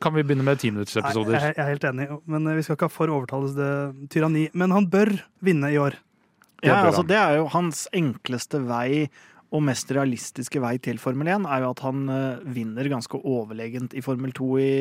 kan 0.02 0.16
vi 0.16 0.24
begynne 0.24 0.48
med 0.48 0.64
timinuttersepisoder. 0.64 1.38
jeg, 1.38 1.54
jeg 1.54 1.62
er 1.62 1.70
helt 1.76 1.86
enig, 1.92 2.10
men 2.32 2.50
vi 2.58 2.66
skal 2.66 2.80
ikke 2.80 2.90
ha 2.90 2.96
for 2.96 3.14
overtalelse 3.14 3.70
tyranni. 4.14 4.48
Men 4.58 4.74
han 4.74 4.90
bør 4.90 5.14
vinne 5.46 5.70
i 5.74 5.78
år. 5.82 6.00
Ja, 6.64 6.80
altså 6.88 7.04
det 7.04 7.18
er 7.20 7.38
jo 7.42 7.48
hans 7.52 7.86
enkleste 7.96 8.62
vei 8.64 9.10
og 9.54 9.62
mest 9.62 9.92
realistiske 9.94 10.62
vei 10.64 10.78
til 10.82 11.00
Formel 11.02 11.30
1 11.30 11.46
er 11.46 11.62
jo 11.62 11.70
at 11.76 11.84
han 11.86 12.08
eh, 12.10 12.42
vinner 12.56 12.90
ganske 12.90 13.20
overlegent 13.22 13.94
i 13.94 14.02
Formel 14.02 14.34
2 14.34 14.50
i, 14.64 14.74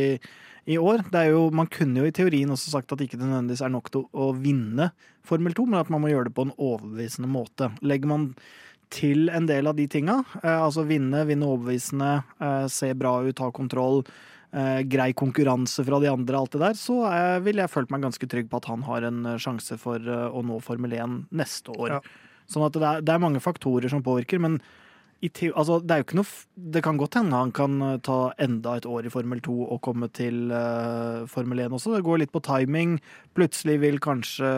i 0.73 0.79
år. 0.81 1.05
Jo, 1.29 1.45
man 1.53 1.69
kunne 1.73 2.01
jo 2.01 2.09
i 2.09 2.15
teorien 2.17 2.53
også 2.55 2.73
sagt 2.73 2.93
at 2.93 3.01
det 3.01 3.11
ikke 3.11 3.21
nødvendigvis 3.21 3.65
er 3.67 3.75
nok 3.75 3.93
til 3.93 4.07
å, 4.09 4.31
vinne 4.33 4.91
Formel 5.29 5.57
2, 5.59 5.69
men 5.69 5.83
at 5.83 5.93
man 5.93 6.05
må 6.05 6.13
gjøre 6.13 6.31
det 6.31 6.37
på 6.39 6.49
en 6.49 6.57
overbevisende 6.57 7.29
måte. 7.31 7.69
Legger 7.85 8.15
man 8.15 8.31
til 8.93 9.29
en 9.33 9.47
del 9.49 9.69
av 9.69 9.77
de 9.77 9.87
tinga, 9.93 10.23
eh, 10.41 10.57
altså 10.57 10.87
vinne, 10.89 11.25
vinne 11.29 11.53
overbevisende, 11.53 12.15
eh, 12.41 12.67
se 12.73 12.93
bra 12.97 13.19
ut, 13.25 13.45
ha 13.45 13.53
kontroll, 13.55 14.05
grei 14.53 15.15
konkurranse 15.17 15.81
fra 15.81 15.97
de 15.97 16.11
andre, 16.11 16.37
alt 16.37 16.53
det 16.53 16.59
der, 16.61 16.75
så 16.77 16.99
eh, 17.09 17.39
ville 17.41 17.63
jeg 17.65 17.73
følt 17.73 17.89
meg 17.95 18.03
ganske 18.05 18.27
trygg 18.29 18.51
på 18.53 18.59
at 18.61 18.67
han 18.69 18.83
har 18.85 19.07
en 19.09 19.31
sjanse 19.41 19.79
for 19.81 19.97
å 19.97 20.43
nå 20.45 20.59
Formel 20.61 20.93
1 20.93 21.15
neste 21.33 21.73
år. 21.73 21.95
Ja. 21.95 22.03
Sånn 22.51 22.67
at 22.67 22.79
det 22.79 22.89
er, 22.89 23.05
det 23.05 23.15
er 23.15 23.23
mange 23.23 23.43
faktorer 23.43 23.93
som 23.93 24.05
påvirker, 24.05 24.41
men 24.43 24.61
i 25.23 25.29
teo, 25.31 25.53
altså, 25.55 25.77
det 25.79 25.95
er 25.95 26.01
jo 26.01 26.07
ikke 26.09 26.17
noe 26.19 26.71
Det 26.75 26.81
kan 26.83 26.97
godt 26.99 27.15
hende 27.21 27.39
han 27.39 27.53
kan 27.55 27.77
eh, 27.87 27.99
ta 28.03 28.33
enda 28.43 28.75
et 28.79 28.89
år 28.91 29.07
i 29.07 29.13
Formel 29.13 29.39
2 29.45 29.55
og 29.69 29.79
komme 29.87 30.09
til 30.11 30.51
uh, 30.51 31.23
Formel 31.31 31.63
1 31.63 31.77
også. 31.79 31.93
Det 31.95 32.03
går 32.07 32.25
litt 32.25 32.33
på 32.35 32.43
timing. 32.43 32.97
Plutselig 33.39 33.79
vil 33.85 34.01
kanskje 34.03 34.51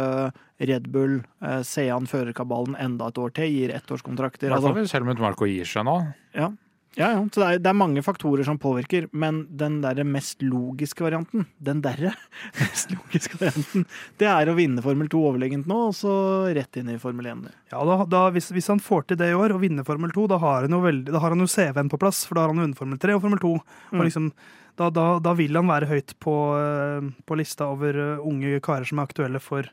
Red 0.65 0.89
Bull 0.95 1.19
uh, 1.45 1.61
se 1.67 1.85
an 1.93 2.09
førerkabalen 2.09 2.79
enda 2.81 3.11
et 3.13 3.21
år 3.21 3.35
til, 3.37 3.53
gir 3.53 3.75
I 3.75 3.77
ettårskontrakter. 3.77 4.49
hvert 4.49 4.57
Altså, 4.57 4.73
fall 4.73 4.81
hvis 4.81 4.97
Helmut 4.97 5.21
Marko 5.21 5.51
gir 5.51 5.69
seg 5.69 5.85
nå. 5.85 5.99
ja. 6.33 6.49
Ja, 6.95 7.09
ja. 7.11 7.21
Så 7.33 7.43
det 7.43 7.47
er, 7.47 7.61
det 7.63 7.71
er 7.71 7.77
mange 7.77 8.03
faktorer 8.07 8.47
som 8.47 8.59
påvirker, 8.61 9.09
men 9.13 9.45
den 9.59 9.81
derre 9.83 10.05
mest 10.07 10.43
logiske 10.45 11.03
varianten, 11.05 11.47
den 11.59 11.83
derre 11.85 12.13
mest 12.61 12.93
logiske 12.95 13.39
varianten, 13.41 13.87
det 14.23 14.29
er 14.31 14.51
å 14.51 14.57
vinne 14.59 14.85
Formel 14.85 15.11
2 15.11 15.23
overlegent 15.31 15.71
nå, 15.71 15.81
og 15.91 15.97
så 15.99 16.15
rett 16.55 16.79
inn 16.81 16.93
i 16.95 16.99
Formel 17.03 17.31
1. 17.33 17.47
Ja, 17.75 17.83
da, 17.89 17.99
da, 18.11 18.25
hvis, 18.35 18.53
hvis 18.55 18.71
han 18.71 18.83
får 18.83 19.09
til 19.09 19.21
det 19.21 19.33
i 19.33 19.39
år 19.39 19.57
og 19.57 19.65
vinner 19.65 19.87
Formel 19.87 20.15
2, 20.15 20.29
da 20.31 20.39
har 20.43 20.69
han 20.69 20.77
jo, 20.77 20.83
veldig, 20.85 21.17
har 21.19 21.35
han 21.35 21.43
jo 21.43 21.51
CV-en 21.51 21.91
på 21.91 22.01
plass. 22.01 22.23
For 22.29 22.39
da 22.39 22.45
har 22.45 22.55
han 22.55 22.63
vunnet 22.63 22.79
Formel 22.79 23.01
3 23.03 23.17
og 23.17 23.25
Formel 23.25 23.43
2. 23.43 23.55
Mm. 23.91 23.99
Og 23.99 24.07
liksom, 24.07 24.31
da, 24.79 24.91
da, 24.95 25.09
da 25.23 25.35
vil 25.39 25.59
han 25.59 25.71
være 25.71 25.91
høyt 25.91 26.15
på, 26.23 26.37
eh, 26.61 27.11
på 27.27 27.39
lista 27.39 27.69
over 27.75 27.99
eh, 27.99 28.23
unge 28.27 28.63
karer 28.65 28.87
som 28.89 29.03
er 29.03 29.11
aktuelle 29.11 29.43
for 29.43 29.71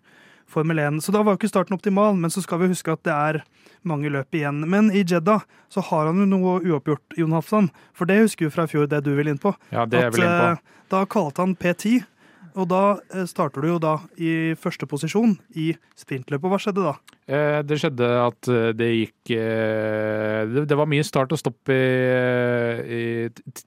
Formel 0.51 0.79
1. 0.83 0.99
Så 1.05 1.13
da 1.15 1.23
var 1.23 1.33
jo 1.35 1.39
ikke 1.41 1.49
starten 1.51 1.77
optimal, 1.77 2.15
men 2.19 2.29
så 2.33 2.43
skal 2.43 2.59
vi 2.61 2.69
huske 2.73 2.91
at 2.93 3.01
det 3.07 3.15
er 3.15 3.41
mange 3.87 4.11
løp 4.13 4.35
igjen. 4.37 4.61
Men 4.69 4.91
i 4.93 5.01
Jeddah 5.07 5.41
så 5.71 5.81
har 5.89 6.11
han 6.11 6.19
jo 6.21 6.27
noe 6.29 6.59
uoppgjort, 6.61 7.17
Jon 7.17 7.33
Hafsan. 7.33 7.71
For 7.97 8.05
det 8.09 8.19
husker 8.21 8.45
vi 8.49 8.53
fra 8.53 8.67
i 8.67 8.71
fjor, 8.75 8.87
det 8.91 9.03
du 9.07 9.13
vil 9.17 9.31
inn 9.31 9.41
på. 9.41 9.55
Ja, 9.73 9.87
det 9.89 9.97
er 9.99 10.09
jeg 10.09 10.17
vel 10.19 10.27
inn 10.27 10.37
på. 10.37 10.49
eh, 10.51 10.81
da 10.93 11.05
kalte 11.09 11.41
han 11.45 11.55
P10. 11.57 12.01
Og 12.59 12.65
da 12.67 12.81
eh, 13.15 13.23
starter 13.31 13.63
du 13.63 13.69
jo 13.71 13.77
da 13.79 13.93
i 14.19 14.51
første 14.59 14.83
posisjon 14.91 15.37
i 15.55 15.69
sprintløpet. 15.95 16.51
Hva 16.51 16.59
skjedde 16.59 16.83
da? 16.83 16.93
Eh, 17.31 17.61
Det 17.63 17.77
skjedde 17.79 18.09
at 18.27 18.49
det 18.75 18.89
gikk 18.91 19.31
Det 20.67 20.75
var 20.77 20.89
mye 20.91 21.05
start 21.07 21.31
og 21.31 21.39
stopp 21.39 21.71
i, 21.71 21.79
i 22.91 23.03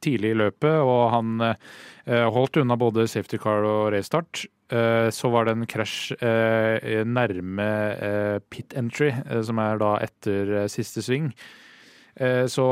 tidlig 0.04 0.34
i 0.34 0.38
løpet, 0.44 0.74
og 0.84 1.10
han 1.14 1.38
holdt 2.34 2.58
unna 2.60 2.76
både 2.76 3.06
safety 3.08 3.38
car 3.40 3.64
og 3.64 3.92
restart. 3.94 4.44
Eh, 4.72 5.10
Så 5.10 5.28
var 5.30 5.44
det 5.44 5.54
en 5.54 5.66
krasj 5.68 6.14
eh, 6.24 7.04
nærme 7.04 7.68
eh, 8.00 8.38
pit 8.50 8.74
entry, 8.76 9.12
som 9.44 9.60
er 9.60 9.78
da 9.82 9.98
etter 10.04 10.66
siste 10.72 11.04
sving. 11.04 11.32
Så 12.14 12.64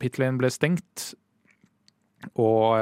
pit 0.00 0.16
lane 0.16 0.40
ble 0.40 0.48
stengt. 0.48 1.10
Og 2.40 2.78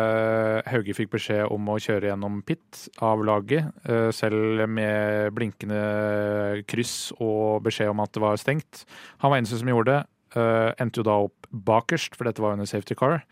Hauge 0.71 0.95
fikk 0.95 1.11
beskjed 1.17 1.51
om 1.51 1.67
å 1.73 1.75
kjøre 1.83 2.07
gjennom 2.07 2.37
pit 2.47 2.85
av 3.03 3.25
laget, 3.27 3.75
selv 4.14 4.62
med 4.71 5.35
blinkende 5.35 6.62
kryss 6.71 7.11
og 7.19 7.67
beskjed 7.67 7.91
om 7.91 8.05
at 8.05 8.14
det 8.14 8.23
var 8.23 8.39
stengt. 8.39 8.85
Han 9.25 9.35
var 9.35 9.43
eneste 9.43 9.59
som 9.59 9.73
gjorde 9.73 9.91
det. 9.91 10.39
endte 10.79 11.03
jo 11.03 11.09
da 11.11 11.19
opp 11.27 11.51
bakerst, 11.51 12.14
for 12.14 12.31
dette 12.31 12.47
var 12.47 12.55
under 12.55 12.71
safety 12.71 12.95
car. 12.95 13.25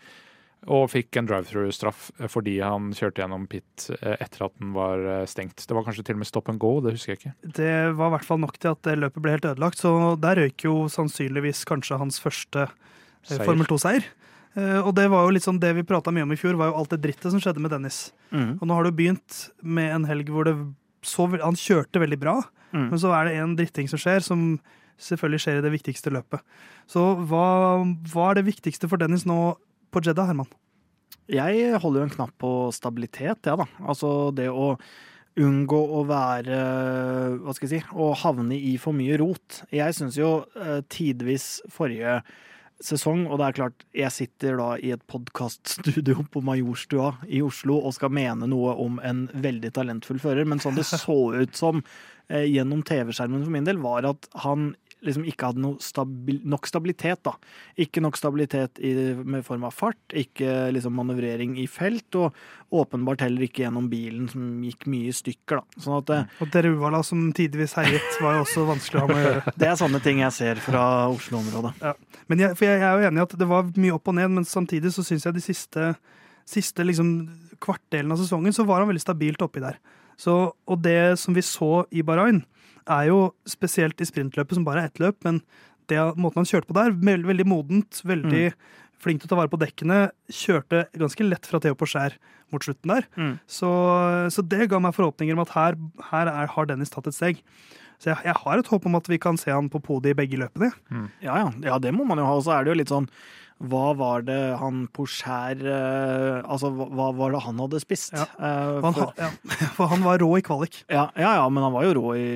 Og 0.66 0.86
fikk 0.92 1.16
en 1.20 1.26
drive-through-straff 1.28 2.10
fordi 2.32 2.54
han 2.64 2.92
kjørte 2.96 3.20
gjennom 3.22 3.46
pit 3.50 3.88
eh, 4.00 4.16
etter 4.24 4.46
at 4.46 4.54
den 4.60 4.72
var 4.76 4.98
eh, 5.04 5.24
stengt. 5.28 5.60
Det 5.68 5.74
var 5.76 5.84
kanskje 5.84 6.04
til 6.08 6.16
og 6.16 6.22
med 6.22 6.28
stop 6.30 6.48
and 6.48 6.60
go, 6.62 6.80
det 6.80 6.94
husker 6.96 7.12
jeg 7.14 7.20
ikke. 7.20 7.34
Det 7.60 7.72
var 7.98 8.08
i 8.08 8.14
hvert 8.16 8.24
fall 8.28 8.40
nok 8.40 8.56
til 8.62 8.70
at 8.72 8.82
det 8.86 8.98
løpet 9.02 9.22
ble 9.24 9.34
helt 9.36 9.48
ødelagt, 9.50 9.78
så 9.82 9.92
der 10.20 10.40
røyk 10.40 10.64
jo 10.64 10.76
sannsynligvis 10.92 11.64
kanskje 11.68 11.98
hans 12.00 12.20
første 12.22 12.66
eh, 12.68 12.76
Seier. 13.24 13.44
Formel 13.48 13.66
2-seier. 13.68 14.04
Eh, 14.56 14.80
Og 14.86 14.94
det 14.96 15.08
var 15.12 15.24
jo 15.26 15.34
litt 15.36 15.44
sånn 15.44 15.60
det 15.60 15.74
vi 15.76 15.82
prata 15.88 16.12
mye 16.14 16.24
om 16.26 16.32
i 16.32 16.38
fjor, 16.40 16.56
var 16.60 16.70
jo 16.72 16.78
alt 16.80 16.92
det 16.96 17.00
drittet 17.04 17.32
som 17.32 17.40
skjedde 17.42 17.60
med 17.64 17.72
Dennis. 17.72 18.12
Mm. 18.32 18.58
Og 18.60 18.64
nå 18.68 18.74
har 18.76 18.84
du 18.88 18.92
begynt 18.96 19.42
med 19.60 19.92
en 19.98 20.04
helg 20.08 20.28
hvor 20.32 20.44
det 20.48 20.56
så 21.04 21.26
Han 21.28 21.56
kjørte 21.58 22.00
veldig 22.00 22.20
bra, 22.20 22.38
Mm. 22.74 22.88
men 22.90 22.98
så 22.98 23.12
er 23.14 23.28
det 23.28 23.34
en 23.38 23.52
dritting 23.54 23.86
som 23.86 24.00
skjer, 24.02 24.18
som 24.24 24.58
selvfølgelig 24.98 25.40
skjer 25.44 25.58
i 25.60 25.62
det 25.62 25.70
viktigste 25.76 26.10
løpet. 26.10 26.40
Så 26.90 27.04
hva, 27.28 27.44
hva 28.10 28.24
er 28.32 28.40
det 28.40 28.48
viktigste 28.48 28.88
for 28.90 28.98
Dennis 28.98 29.22
nå 29.28 29.36
på 29.94 30.02
Jedda, 30.04 30.26
Herman? 30.28 30.50
Jeg 31.30 31.78
holder 31.80 32.02
jo 32.02 32.06
en 32.08 32.16
knapp 32.18 32.34
på 32.40 32.52
stabilitet, 32.74 33.46
ja 33.48 33.56
da. 33.56 33.66
Altså 33.80 34.28
det 34.36 34.50
å 34.52 34.74
unngå 35.40 35.80
å 35.98 36.04
være 36.06 36.58
Hva 37.42 37.54
skal 37.56 37.66
jeg 37.66 37.82
si 37.82 37.96
Å 37.98 38.12
havne 38.20 38.54
i 38.54 38.76
for 38.78 38.94
mye 38.96 39.16
rot. 39.18 39.64
Jeg 39.74 39.96
syns 39.96 40.18
jo 40.20 40.44
eh, 40.54 40.82
tidvis 40.92 41.56
forrige 41.72 42.20
sesong, 42.84 43.24
og 43.30 43.38
det 43.38 43.46
er 43.46 43.56
klart, 43.56 43.84
jeg 43.94 44.12
sitter 44.12 44.58
da 44.58 44.68
i 44.82 44.90
et 44.94 45.02
podkaststudio 45.10 46.26
på 46.32 46.42
Majorstua 46.44 47.14
i 47.30 47.40
Oslo 47.44 47.78
og 47.78 47.94
skal 47.96 48.12
mene 48.14 48.48
noe 48.50 48.74
om 48.82 48.98
en 49.06 49.24
veldig 49.30 49.70
talentfull 49.76 50.20
fører, 50.22 50.46
men 50.48 50.60
sånn 50.62 50.76
det 50.76 50.86
så 50.90 51.18
ut 51.38 51.54
som 51.56 51.80
eh, 52.28 52.44
gjennom 52.50 52.82
TV-skjermen 52.86 53.46
for 53.46 53.54
min 53.54 53.68
del, 53.68 53.80
var 53.82 54.10
at 54.10 54.28
han 54.44 54.72
liksom 55.06 55.24
ikke 55.28 55.50
hadde 55.50 55.70
stabil, 55.84 56.40
nok 56.48 56.68
stabilitet, 56.68 57.20
da. 57.26 57.34
Ikke 57.80 58.02
nok 58.04 58.18
stabilitet 58.18 58.80
i, 58.84 58.92
med 59.16 59.44
form 59.46 59.66
av 59.68 59.74
fart, 59.76 60.00
ikke 60.16 60.70
liksom 60.74 60.96
manøvrering 60.98 61.56
i 61.60 61.66
felt, 61.70 62.08
og 62.18 62.34
åpenbart 62.74 63.24
heller 63.24 63.46
ikke 63.46 63.64
gjennom 63.64 63.86
bilen, 63.92 64.26
som 64.32 64.64
gikk 64.64 64.88
mye 64.90 65.12
i 65.12 65.16
stykker, 65.16 65.62
da. 65.62 65.82
Sånn 65.84 65.98
at 66.00 66.12
eh, 66.14 66.42
Og 66.44 66.50
Deruvala, 66.54 67.02
som 67.06 67.24
tidvis 67.36 67.76
heiet, 67.78 68.18
var 68.24 68.38
jo 68.38 68.44
også 68.46 68.66
vanskelig 68.68 69.00
å 69.00 69.04
ha 69.04 69.10
med 69.12 69.20
å 69.20 69.24
gjøre. 69.28 69.54
det 69.62 69.70
er 69.70 69.80
sånne 69.80 70.02
ting 70.04 70.22
jeg 70.24 70.36
ser 70.38 70.62
fra 70.64 70.84
Oslo-området. 71.12 71.74
Men 72.32 72.44
jeg, 72.46 72.58
for 72.58 72.68
jeg, 72.68 72.82
jeg 72.82 72.88
er 72.88 73.00
jo 73.00 73.10
enig 73.10 73.22
i 73.22 73.26
at 73.28 73.38
det 73.44 73.50
var 73.50 73.72
mye 73.76 73.96
opp 73.96 74.12
og 74.12 74.18
ned, 74.20 74.36
men 74.38 74.48
samtidig 74.48 74.94
så 74.94 75.06
syns 75.06 75.28
jeg 75.28 75.36
de 75.36 75.44
siste, 75.44 75.90
siste 76.48 76.86
liksom, 76.86 77.16
kvartdelen 77.62 78.14
av 78.14 78.20
sesongen 78.20 78.54
så 78.54 78.66
var 78.68 78.82
han 78.82 78.90
veldig 78.90 79.04
stabilt 79.04 79.44
oppi 79.44 79.62
der. 79.64 79.78
Så, 80.20 80.34
og 80.54 80.82
det 80.84 81.16
som 81.20 81.36
vi 81.36 81.44
så 81.44 81.84
i 81.94 82.04
Bahrain, 82.06 82.42
er 82.84 83.08
jo 83.08 83.18
spesielt 83.48 84.00
i 84.00 84.08
sprintløpet, 84.08 84.58
som 84.58 84.66
bare 84.66 84.84
er 84.84 84.90
ett 84.90 85.00
løp, 85.02 85.22
men 85.24 85.40
det 85.90 86.00
måten 86.20 86.42
han 86.42 86.48
kjørte 86.48 86.68
på 86.70 86.76
der, 86.76 86.94
veldig, 86.96 87.28
veldig 87.28 87.46
modent, 87.48 88.00
veldig 88.08 88.46
flink 89.04 89.20
til 89.20 89.28
å 89.28 89.32
ta 89.32 89.38
vare 89.40 89.52
på 89.52 89.60
dekkene, 89.60 89.98
kjørte 90.32 90.86
ganske 90.96 91.26
lett 91.26 91.48
fra 91.48 91.60
Theo 91.60 91.76
på 91.76 91.88
skjær 91.90 92.16
mot 92.52 92.64
slutten 92.64 92.92
der. 92.94 93.08
Mm. 93.20 93.32
Så, 93.50 93.70
så 94.32 94.44
det 94.46 94.68
ga 94.72 94.80
meg 94.80 94.96
forhåpninger 94.96 95.36
om 95.36 95.44
at 95.44 95.54
her, 95.56 95.78
her 96.10 96.30
er, 96.32 96.52
har 96.54 96.68
Dennis 96.70 96.92
tatt 96.92 97.08
et 97.10 97.16
steg. 97.16 97.42
Så 98.02 98.10
jeg, 98.10 98.20
jeg 98.26 98.36
har 98.40 98.60
et 98.60 98.70
håp 98.70 98.88
om 98.88 98.98
at 98.98 99.08
vi 99.10 99.20
kan 99.22 99.38
se 99.40 99.52
han 99.52 99.70
på 99.72 99.80
podiet 99.84 100.14
i 100.14 100.20
begge 100.22 100.40
løpene. 100.40 100.70
Ja, 101.24 101.38
ja, 101.44 101.48
ja, 101.64 101.80
det 101.80 101.92
må 101.96 102.06
man 102.08 102.20
jo 102.20 102.26
ha. 102.28 102.36
Og 102.38 102.46
så 102.46 102.56
er 102.56 102.64
det 102.64 102.72
jo 102.72 102.80
litt 102.80 102.92
sånn 102.92 103.08
Hva 103.70 103.94
var 103.96 104.22
det 104.26 104.38
han 104.60 104.84
Porscher 104.94 105.60
eh, 105.64 106.38
Altså, 106.44 106.70
hva, 106.74 107.08
var 107.16 107.32
det 107.34 107.40
han 107.44 107.58
hadde 107.62 107.80
spist? 107.82 108.12
Ja. 108.16 108.26
Eh, 108.36 108.80
For 108.80 108.88
han, 108.88 108.94
for, 108.98 109.12
ja, 109.18 109.30
for 109.76 109.90
han 109.92 110.04
var 110.04 110.18
rå 110.22 110.28
i 110.38 110.42
kvalik. 110.44 110.82
ja, 110.92 111.06
ja, 111.16 111.34
ja, 111.40 111.44
men 111.48 111.62
han 111.64 111.72
var 111.74 111.86
jo 111.86 111.94
rå 111.98 112.14
i, 112.18 112.26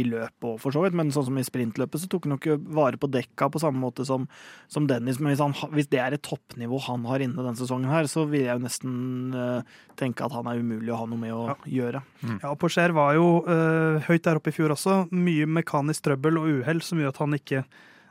i 0.00 0.02
løpet 0.08 0.46
og 0.50 0.58
for 0.62 0.74
så 0.74 0.82
vidt. 0.84 0.96
Men 0.98 1.12
sånn 1.14 1.26
som 1.28 1.38
i 1.40 1.44
sprintløpet 1.46 2.02
så 2.02 2.08
tok 2.12 2.26
han 2.26 2.36
jo 2.36 2.40
ikke 2.42 2.58
vare 2.76 3.00
på 3.00 3.10
dekka 3.12 3.48
på 3.54 3.62
samme 3.62 3.80
måte 3.82 4.06
som, 4.08 4.26
som 4.72 4.88
Dennis. 4.90 5.20
Men 5.20 5.32
hvis, 5.34 5.42
han, 5.44 5.54
hvis 5.76 5.90
det 5.92 6.00
er 6.02 6.16
et 6.16 6.24
toppnivå 6.26 6.80
han 6.88 7.06
har 7.10 7.24
inne 7.24 7.38
denne 7.38 7.56
sesongen 7.58 7.90
her, 7.92 8.08
så 8.10 8.26
vil 8.30 8.46
jeg 8.46 8.56
jo 8.58 8.64
nesten 8.66 8.96
eh, 9.36 9.76
tenke 9.98 10.26
at 10.26 10.34
han 10.36 10.48
er 10.50 10.60
umulig 10.62 10.92
å 10.94 11.00
ha 11.02 11.08
noe 11.10 11.20
med 11.22 11.34
å 11.36 11.44
Ja. 11.52 11.58
gjøre. 11.70 12.00
Ja, 12.42 12.54
Porscher 12.58 12.92
var 12.96 13.14
jo 13.16 13.26
øh, 13.46 14.00
høyt 14.08 14.24
der 14.26 14.40
oppe 14.40 14.50
i 14.50 14.56
fjor 14.56 14.72
også. 14.74 15.04
Mye 15.14 15.46
mekanisk 15.60 16.06
trøbbel 16.08 16.40
og 16.40 16.48
uhell 16.60 16.82
som 16.84 16.98
gjør 17.00 17.12
at 17.14 17.20
han 17.22 17.36
ikke 17.38 17.62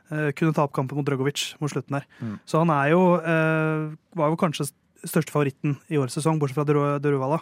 kunne 0.08 0.54
ta 0.54 0.62
opp 0.66 0.72
kampen 0.76 0.98
mot 0.98 1.06
Drogovic 1.06 1.54
mot 1.60 1.70
slutten 1.72 1.98
der. 1.98 2.04
Mm. 2.22 2.36
Så 2.46 2.60
han 2.62 2.70
er 2.70 2.92
jo 2.92 3.00
øh, 3.18 3.96
var 4.16 4.30
jo 4.30 4.36
kanskje 4.40 4.68
største 5.06 5.32
favoritten 5.34 5.76
i 5.92 5.98
årets 6.00 6.16
sesong, 6.18 6.38
bortsett 6.40 6.58
fra 6.60 6.98
Deruvala. 7.02 7.40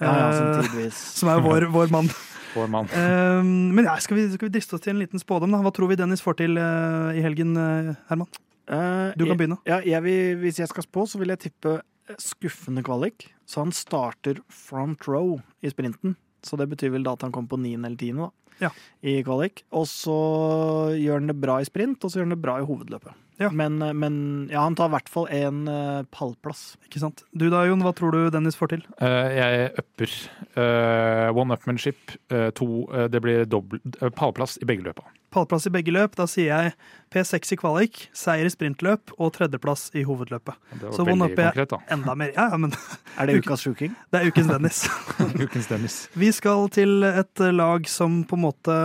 Ja, 0.00 0.06
ja, 0.06 0.24
Eh, 0.28 0.36
sånn 0.36 0.66
tidvis. 0.66 0.96
som 1.20 1.30
er 1.32 1.40
vår, 1.44 1.68
vår 1.72 1.92
mann. 1.94 2.10
Vår 2.56 2.70
mann. 2.72 2.86
Eh, 2.96 3.42
men 3.44 3.84
ja, 3.84 3.98
skal, 4.00 4.16
vi, 4.16 4.22
skal 4.32 4.48
vi 4.48 4.54
driste 4.54 4.76
oss 4.78 4.84
til 4.84 4.94
en 4.94 5.00
liten 5.02 5.20
spådom? 5.20 5.52
da? 5.52 5.58
Hva 5.64 5.72
tror 5.76 5.90
vi 5.90 5.98
Dennis 6.00 6.22
får 6.24 6.38
til 6.38 6.56
eh, 6.60 7.18
i 7.18 7.24
helgen, 7.24 7.50
eh, 7.60 7.90
Herman? 8.08 8.30
Eh, 8.68 9.12
Du 9.18 9.26
kan 9.28 9.36
begynne. 9.36 9.58
Ja, 9.68 9.82
jeg 9.84 10.00
vil, 10.06 10.38
hvis 10.40 10.60
jeg 10.62 10.70
skal 10.70 10.86
spå, 10.86 11.04
så 11.10 11.20
vil 11.20 11.34
jeg 11.34 11.42
tippe 11.48 11.74
skuffende 12.22 12.84
kvalik. 12.86 13.26
Så 13.44 13.60
han 13.64 13.74
starter 13.76 14.40
front 14.48 15.04
row 15.10 15.36
i 15.60 15.68
sprinten. 15.72 16.14
Så 16.46 16.56
det 16.56 16.68
betyr 16.70 16.94
vel 16.94 17.04
da 17.04 17.12
at 17.16 17.24
han 17.26 17.34
kommer 17.34 17.50
på 17.52 17.60
niende 17.60 17.90
eller 17.90 18.00
tiende, 18.00 18.28
da. 18.30 18.45
Ja. 18.62 18.72
I 19.04 19.18
kvalik. 19.26 19.64
Og 19.76 19.86
så 19.90 20.16
gjør 20.96 21.20
han 21.20 21.30
det 21.32 21.38
bra 21.42 21.60
i 21.60 21.68
sprint, 21.68 22.02
og 22.02 22.10
så 22.12 22.20
gjør 22.20 22.28
han 22.28 22.36
det 22.36 22.42
bra 22.44 22.58
i 22.60 22.66
hovedløpet. 22.68 23.25
Ja. 23.36 23.50
Men, 23.50 23.82
eh, 23.82 23.92
men 23.92 24.48
ja, 24.52 24.60
han 24.60 24.76
tar 24.76 24.88
i 24.90 24.94
hvert 24.96 25.10
fall 25.12 25.28
en 25.32 25.66
eh, 25.68 26.02
pallplass. 26.14 26.76
Ikke 26.86 27.02
sant? 27.02 27.24
Du 27.36 27.48
da, 27.52 27.66
Jon, 27.68 27.84
hva 27.84 27.92
tror 27.96 28.14
du 28.14 28.30
Dennis 28.32 28.56
får 28.56 28.72
til? 28.72 28.86
Uh, 29.02 29.28
jeg 29.36 29.68
upper. 29.82 30.16
Uh, 30.56 31.28
one 31.36 31.52
upmanship. 31.52 32.16
Uh, 32.32 32.48
to 32.56 32.86
Det 33.12 33.20
blir 33.22 33.44
dobbelt, 33.44 34.00
pallplass 34.16 34.56
i 34.62 34.68
begge 34.68 34.86
løpa. 34.86 35.04
Pallplass 35.34 35.66
i 35.68 35.72
begge 35.74 35.92
løp. 35.92 36.14
Da 36.16 36.24
sier 36.30 36.48
jeg 36.48 36.72
P6 37.12 37.52
i 37.52 37.58
kvalik, 37.60 38.06
seier 38.16 38.48
i 38.48 38.52
sprintløp 38.52 39.12
og 39.18 39.34
tredjeplass 39.36 39.90
i 39.98 40.06
hovedløpet. 40.06 40.56
Det 40.72 40.86
var 40.86 40.96
Så 40.96 41.04
one 41.04 41.28
up 41.28 41.38
er-. 41.42 41.60
Enda 41.92 42.16
mer. 42.16 42.32
Ja, 42.32 42.48
ja, 42.54 42.60
men 42.62 42.72
Er 43.20 43.28
det 43.28 43.42
ukas 43.42 43.66
sjuking? 43.66 43.92
det 44.12 44.22
er 44.22 44.30
ukens 44.30 44.48
Dennis. 44.52 44.82
Ukens 45.44 45.68
Dennis. 45.68 45.98
Vi 46.16 46.32
skal 46.32 46.70
til 46.72 47.04
et 47.04 47.44
lag 47.52 47.88
som 47.90 48.22
på 48.24 48.38
en 48.38 48.46
måte 48.48 48.76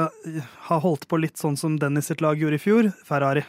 har 0.68 0.84
holdt 0.84 1.08
på 1.08 1.22
litt 1.22 1.40
sånn 1.40 1.60
som 1.60 1.80
Dennis 1.80 2.12
sitt 2.12 2.24
lag 2.24 2.40
gjorde 2.40 2.60
i 2.60 2.66
fjor, 2.66 2.92
Ferrari. 3.08 3.46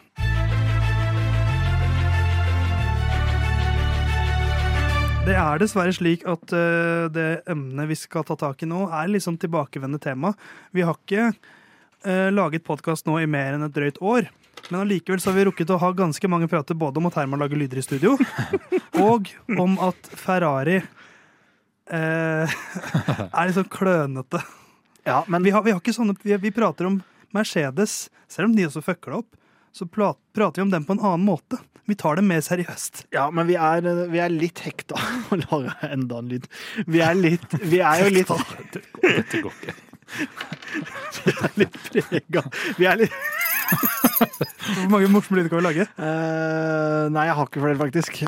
Det 5.22 5.34
er 5.38 5.60
dessverre 5.62 5.92
slik 5.94 6.24
at 6.26 6.50
uh, 6.50 7.06
det 7.14 7.44
emnet 7.50 7.86
vi 7.86 7.94
skal 7.94 8.24
ta 8.26 8.34
tak 8.34 8.64
i 8.64 8.66
nå, 8.66 8.88
er 8.90 9.06
litt 9.06 9.22
sånn 9.22 9.38
tilbakevendende 9.38 10.02
tema. 10.02 10.32
Vi 10.74 10.82
har 10.82 10.96
ikke 10.98 11.28
uh, 11.30 12.30
laget 12.34 12.64
podkast 12.66 13.06
nå 13.06 13.20
i 13.22 13.28
mer 13.30 13.54
enn 13.54 13.62
et 13.62 13.76
drøyt 13.76 14.00
år. 14.02 14.26
Men 14.66 14.80
allikevel 14.80 15.22
så 15.22 15.30
har 15.30 15.36
vi 15.36 15.44
rukket 15.46 15.70
å 15.70 15.78
ha 15.78 15.92
ganske 15.94 16.30
mange 16.30 16.48
prater 16.50 16.74
både 16.78 16.98
om 16.98 17.06
at 17.06 17.20
Herman 17.20 17.38
lager 17.38 17.60
lyder 17.60 17.78
i 17.78 17.84
studio, 17.86 18.16
og 19.06 19.30
om 19.62 19.78
at 19.86 20.10
Ferrari 20.18 20.80
uh, 20.82 22.56
er 23.30 23.46
litt 23.46 23.60
sånn 23.60 23.70
klønete. 23.70 24.42
Ja, 25.06 25.22
men 25.30 25.46
Vi 25.46 25.54
har, 25.54 25.62
vi 25.62 25.70
har 25.70 25.78
ikke 25.78 25.94
sånne 25.94 26.18
vi, 26.18 26.34
vi 26.48 26.54
prater 26.54 26.90
om 26.90 26.98
Mercedes, 27.30 28.08
selv 28.26 28.50
om 28.50 28.58
de 28.58 28.66
også 28.66 28.82
fucker 28.82 29.14
det 29.14 29.22
opp. 29.22 29.41
Så 29.72 29.86
prater 29.88 30.52
vi 30.56 30.62
om 30.62 30.70
dem 30.70 30.84
på 30.84 30.92
en 30.92 31.00
annen 31.00 31.24
måte. 31.24 31.58
Vi 31.88 31.94
tar 31.98 32.16
det 32.16 32.22
mer 32.24 32.40
seriøst. 32.44 33.06
Ja, 33.14 33.26
men 33.34 33.48
vi 33.48 33.56
er, 33.58 33.82
vi 34.12 34.20
er 34.22 34.30
litt 34.30 34.60
hekta. 34.62 34.98
Lager 35.42 35.72
jeg 35.72 35.90
enda 35.96 36.20
en 36.22 36.28
lyd. 36.30 36.46
Vi 36.86 37.00
er 37.02 37.16
litt 37.18 37.56
Vi 37.64 37.80
er 37.82 38.04
jo 38.04 38.12
litt, 38.14 38.30
Dette 39.02 39.40
går 39.42 39.56
ikke. 39.56 39.74
litt 41.58 41.78
prega. 41.88 42.44
Vi 42.78 42.86
er 42.86 43.00
litt 43.00 43.16
Hvor 43.72 44.90
mange 44.92 45.08
morsomme 45.10 45.40
lyder 45.40 45.48
kan 45.48 45.62
vi 45.62 45.64
lage? 45.64 45.86
Uh, 45.96 47.08
Nei, 47.14 47.24
jeg 47.30 47.36
har 47.38 47.48
ikke 47.48 47.62
flere, 47.64 47.78
faktisk. 47.80 48.20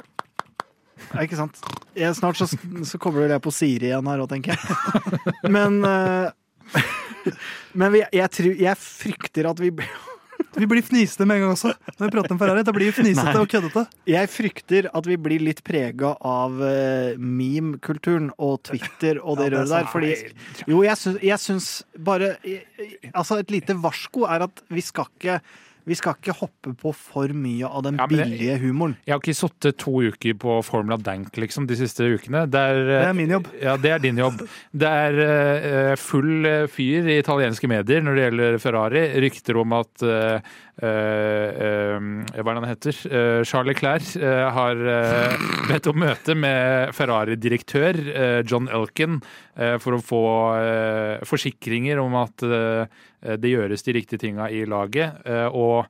Ja, 1.13 1.25
ikke 1.27 1.39
sant. 1.39 1.61
Jeg, 1.95 2.17
snart 2.17 2.41
så, 2.41 2.49
så 2.89 2.99
kobler 3.03 3.37
jeg 3.37 3.45
på 3.45 3.53
Siri 3.55 3.91
igjen 3.91 4.09
her 4.09 4.25
òg, 4.25 4.31
tenker 4.33 4.57
jeg. 4.57 5.37
Men 5.53 5.79
uh, 5.85 6.33
Men 7.77 7.93
vi, 7.95 8.03
jeg, 8.17 8.31
tror, 8.35 8.57
jeg 8.65 8.81
frykter 8.81 9.51
at 9.53 9.61
vi 9.63 9.71
Vi 10.55 10.69
blir 10.71 10.85
fnisete 10.87 11.27
med 11.27 11.41
en 11.41 11.45
gang 11.45 11.55
også. 11.57 11.73
Når 11.99 12.07
vi 12.07 12.13
prater 12.15 12.35
om 12.35 12.39
Ferrari, 12.41 12.63
Da 12.67 12.75
blir 12.75 12.91
vi 12.91 12.95
fnisete 13.03 13.35
og 13.41 13.49
køddete. 13.51 13.85
Jeg 14.11 14.31
frykter 14.31 14.89
at 14.95 15.09
vi 15.09 15.19
blir 15.21 15.43
litt 15.43 15.63
prega 15.67 16.15
av 16.21 16.57
uh, 16.61 17.19
meme-kulturen 17.19 18.31
og 18.39 18.61
Twitter 18.71 19.21
og 19.23 19.41
det 19.41 19.51
Ja, 19.51 19.51
det 19.51 19.59
røret 19.59 19.75
der. 19.75 19.91
Fordi 19.93 20.71
Jo, 20.71 20.83
jeg 20.87 21.01
syns, 21.01 21.21
jeg 21.25 21.43
syns 21.43 21.69
bare 21.99 22.35
Altså, 23.13 23.41
et 23.43 23.51
lite 23.55 23.77
varsko 23.83 24.27
er 24.31 24.47
at 24.47 24.65
vi 24.71 24.85
skal 24.85 25.11
ikke 25.19 25.41
vi 25.85 25.97
skal 25.99 26.17
ikke 26.17 26.35
hoppe 26.39 26.73
på 26.81 26.93
for 26.97 27.33
mye 27.37 27.69
av 27.69 27.85
den 27.87 27.99
Ja, 28.01 28.07
billige 28.09 28.57
humoren. 28.63 28.97
Jeg 29.05 29.15
har 29.15 29.21
ikke 29.21 29.37
sittet 29.37 29.79
to 29.83 29.93
uker 30.09 30.37
på 30.41 30.57
Formula 30.65 30.97
Dank 30.97 31.37
liksom, 31.37 31.67
de 31.69 31.77
siste 31.77 32.07
ukene. 32.09 32.47
Det 32.49 32.61
er, 32.61 32.81
Det 32.89 33.01
er 33.11 33.17
min 33.19 33.35
jobb. 33.37 33.51
Ja, 33.61 33.77
det 33.77 33.93
er 33.93 34.03
din 34.05 34.21
jobb. 34.21 34.41
Det 34.73 34.89
er 34.89 35.21
eh, 35.27 35.95
full 36.01 36.49
eh, 36.49 36.67
fyr 36.73 37.11
i 37.13 37.19
italienske 37.21 37.69
medier 37.69 38.05
når 38.05 38.17
det 38.17 38.27
gjelder 38.29 38.59
Ferrari. 38.63 39.05
Rykter 39.25 39.61
om 39.61 39.77
at 39.77 40.05
uh, 40.05 40.41
eh, 40.81 40.89
eh, 40.89 42.09
Hva 42.33 42.45
er 42.45 42.51
det 42.51 42.63
han 42.63 42.71
heter? 42.71 43.01
Uh, 43.05 43.41
Charles 43.45 43.75
Leclerc 43.75 44.15
eh, 44.17 44.45
har 44.57 44.85
eh, 44.97 45.49
bedt 45.69 45.89
om 45.91 46.01
møte 46.01 46.37
med 46.39 46.95
Ferrari-direktør 46.97 48.01
eh, 48.15 48.41
John 48.49 48.69
Elkin 48.73 49.21
eh, 49.57 49.77
for 49.83 49.99
å 49.99 50.05
få 50.05 50.25
eh, 50.59 51.25
forsikringer 51.29 52.01
om 52.03 52.17
at 52.25 52.45
eh, 52.49 53.03
det 53.41 53.55
gjøres 53.55 53.87
de 53.87 53.95
riktige 53.97 54.21
tinga 54.27 54.51
i 54.53 54.65
laget. 54.69 55.25
eh, 55.25 55.47
og 55.49 55.87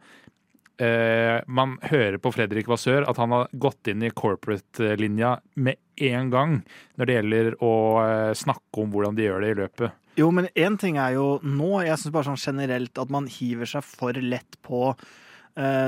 eh, 0.79 1.41
man 1.47 1.77
hører 1.83 2.19
på 2.23 2.33
Fredrik 2.35 2.69
Vassør 2.71 3.07
at 3.11 3.19
han 3.21 3.35
har 3.35 3.51
gått 3.53 3.91
inn 3.91 4.05
i 4.05 4.13
corporate-linja 4.15 5.37
med 5.55 5.81
en 6.09 6.31
gang 6.33 6.57
når 6.99 7.07
det 7.11 7.19
gjelder 7.19 7.51
å 7.63 7.75
eh, 8.05 8.33
snakke 8.39 8.83
om 8.83 8.95
hvordan 8.95 9.19
de 9.19 9.29
gjør 9.29 9.45
det 9.45 9.53
i 9.53 9.61
løpet. 9.63 10.01
Jo, 10.19 10.31
men 10.31 10.47
én 10.55 10.79
ting 10.79 10.99
er 11.03 11.17
jo 11.17 11.41
nå, 11.43 11.83
jeg 11.83 11.99
syns 11.99 12.15
bare 12.15 12.29
sånn 12.31 12.43
generelt 12.43 12.99
at 13.03 13.11
man 13.11 13.27
hiver 13.31 13.67
seg 13.67 13.87
for 13.87 14.15
lett 14.15 14.59
på 14.63 14.87
eh, 14.93 15.05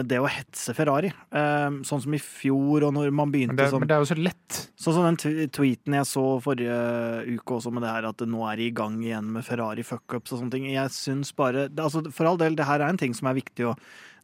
det 0.06 0.18
å 0.22 0.28
hetse 0.30 0.74
Ferrari. 0.76 1.08
Eh, 1.10 1.78
sånn 1.86 2.02
som 2.04 2.14
i 2.14 2.20
fjor, 2.22 2.86
og 2.86 2.92
når 2.94 3.10
man 3.10 3.26
Men 3.26 3.34
begynte 3.34 3.56
det, 3.58 3.70
sånn 3.72 3.82
men 3.82 3.90
det 3.90 3.96
er 3.96 4.04
jo 4.04 4.10
så 4.12 4.18
lett. 4.20 4.58
Sånn 4.78 4.94
som 4.94 5.06
den 5.08 5.50
tweeten 5.50 5.96
jeg 5.98 6.06
så 6.06 6.24
forrige 6.44 6.76
uke 7.34 7.56
også 7.58 7.72
med 7.74 7.82
det 7.82 7.90
her 7.90 8.06
at 8.10 8.20
det 8.22 8.28
nå 8.30 8.44
er 8.46 8.62
i 8.62 8.70
gang 8.70 9.00
igjen 9.02 9.32
med 9.34 9.46
Ferrari 9.46 9.82
fuckups 9.86 10.36
og 10.36 10.42
sånne 10.44 10.54
ting. 10.54 10.68
Jeg 10.70 10.94
syns 10.94 11.34
bare 11.34 11.66
altså 11.74 12.04
For 12.14 12.30
all 12.30 12.38
del, 12.38 12.54
det 12.58 12.68
her 12.68 12.78
er 12.80 12.92
en 12.92 13.00
ting 13.00 13.16
som 13.16 13.26
er 13.30 13.40
viktig 13.40 13.66
å 13.66 13.74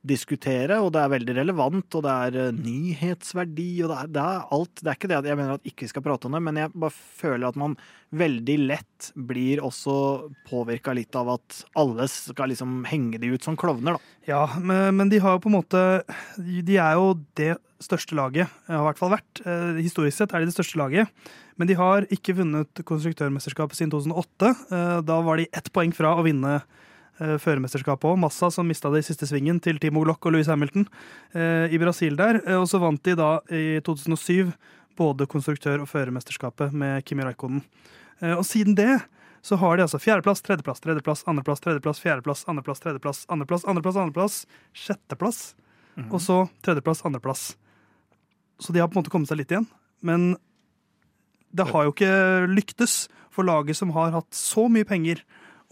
diskutere, 0.03 0.81
og 0.83 0.91
det 0.95 0.99
er 1.03 1.11
veldig 1.13 1.35
relevant, 1.37 1.95
og 1.95 2.03
det 2.03 2.13
er 2.27 2.39
eh, 2.49 2.55
nyhetsverdi, 2.57 3.67
og 3.85 3.93
det 3.93 3.99
er, 4.01 4.09
det 4.17 4.23
er 4.23 4.47
alt. 4.57 4.73
Det 4.81 4.91
er 4.91 4.99
ikke 4.99 5.11
det 5.13 5.19
at 5.21 5.29
jeg 5.31 5.39
mener 5.39 5.57
at 5.59 5.69
ikke 5.69 5.87
vi 5.87 5.91
skal 5.93 6.05
prate 6.07 6.27
om 6.29 6.37
det, 6.37 6.41
men 6.43 6.59
jeg 6.59 6.73
bare 6.75 6.97
føler 7.21 7.49
at 7.53 7.59
man 7.63 7.77
veldig 8.13 8.57
lett 8.67 9.11
blir 9.31 9.63
også 9.65 9.95
påvirka 10.51 10.95
litt 10.97 11.15
av 11.17 11.31
at 11.37 11.61
alle 11.79 12.09
skal 12.11 12.51
liksom 12.53 12.83
henge 12.91 13.21
de 13.23 13.31
ut 13.33 13.47
som 13.47 13.57
klovner, 13.59 13.97
da. 13.97 14.17
Ja, 14.29 14.43
men, 14.59 14.99
men 14.99 15.13
de 15.13 15.23
har 15.23 15.37
jo 15.39 15.43
på 15.43 15.51
en 15.51 15.57
måte 15.57 15.81
De 16.39 16.77
er 16.79 16.99
jo 16.99 17.15
det 17.39 17.57
største 17.83 18.15
laget, 18.15 18.51
har 18.69 18.83
i 18.83 18.87
hvert 18.91 19.01
fall 19.01 19.15
vært. 19.17 19.41
Eh, 19.47 19.81
Historisk 19.83 20.19
sett 20.21 20.35
er 20.35 20.43
de 20.45 20.51
det 20.51 20.55
største 20.55 20.79
laget. 20.79 21.11
Men 21.59 21.69
de 21.69 21.75
har 21.79 22.07
ikke 22.15 22.35
vunnet 22.39 22.83
konstruktørmesterskapet 22.89 23.79
siden 23.79 23.91
2008. 23.95 24.53
Eh, 24.71 25.01
Da 25.07 25.19
var 25.27 25.39
de 25.41 25.49
ett 25.51 25.73
poeng 25.75 25.91
fra 25.95 26.15
å 26.19 26.23
vinne 26.27 26.61
eh, 26.61 26.81
førermesterskapet 27.21 28.09
òg. 28.09 28.19
Massa 28.19 28.51
som 28.51 28.67
mista 28.69 28.91
det 28.91 29.03
i 29.03 29.07
siste 29.07 29.27
svingen 29.29 29.61
til 29.63 29.79
Timo 29.83 30.01
Glock 30.05 30.25
og 30.27 30.33
Louis 30.33 30.49
Hamilton 30.49 30.87
eh, 31.35 31.69
i 31.73 31.79
Brasil 31.79 32.17
der. 32.17 32.41
Eh, 32.47 32.57
Og 32.61 32.69
så 32.71 32.81
vant 32.83 33.03
de 33.05 33.15
da 33.19 33.41
i 33.51 33.81
2007 33.85 34.53
både 34.97 35.27
konstruktør- 35.27 35.81
og 35.81 35.89
førermesterskapet 35.89 36.73
med 36.73 37.05
Kimi 37.05 37.23
Raikonen. 37.25 37.63
Eh, 38.21 38.35
Og 38.37 38.45
siden 38.45 38.75
det 38.77 39.01
så 39.43 39.57
har 39.59 39.77
de 39.77 39.83
altså 39.83 39.99
fjerdeplass, 39.99 40.41
tredjeplass, 40.43 40.79
tredjeplass, 40.81 41.25
andreplass, 41.27 41.61
tredjeplass, 41.61 41.99
fjerdeplass, 41.99 42.45
andreplass, 42.47 42.79
tredjeplass, 42.81 43.25
andreplass, 43.29 43.65
andreplass, 43.67 43.97
andreplass, 43.99 44.37
sjetteplass, 44.73 45.41
og 46.15 46.21
så 46.23 46.37
tredjeplass, 46.63 47.03
andreplass. 47.05 47.57
Så 48.63 48.73
de 48.73 48.79
har 48.79 48.87
på 48.89 48.95
en 48.95 49.03
måte 49.03 49.11
kommet 49.11 49.27
seg 49.29 49.41
litt 49.43 49.51
igjen. 49.51 49.67
Men 50.01 50.37
det 51.53 51.67
har 51.73 51.85
jo 51.85 51.93
ikke 51.93 52.47
lyktes 52.55 53.09
for 53.35 53.43
laget 53.45 53.77
som 53.77 53.91
har 53.97 54.15
hatt 54.15 54.31
så 54.31 54.69
mye 54.71 54.87
penger 54.87 55.21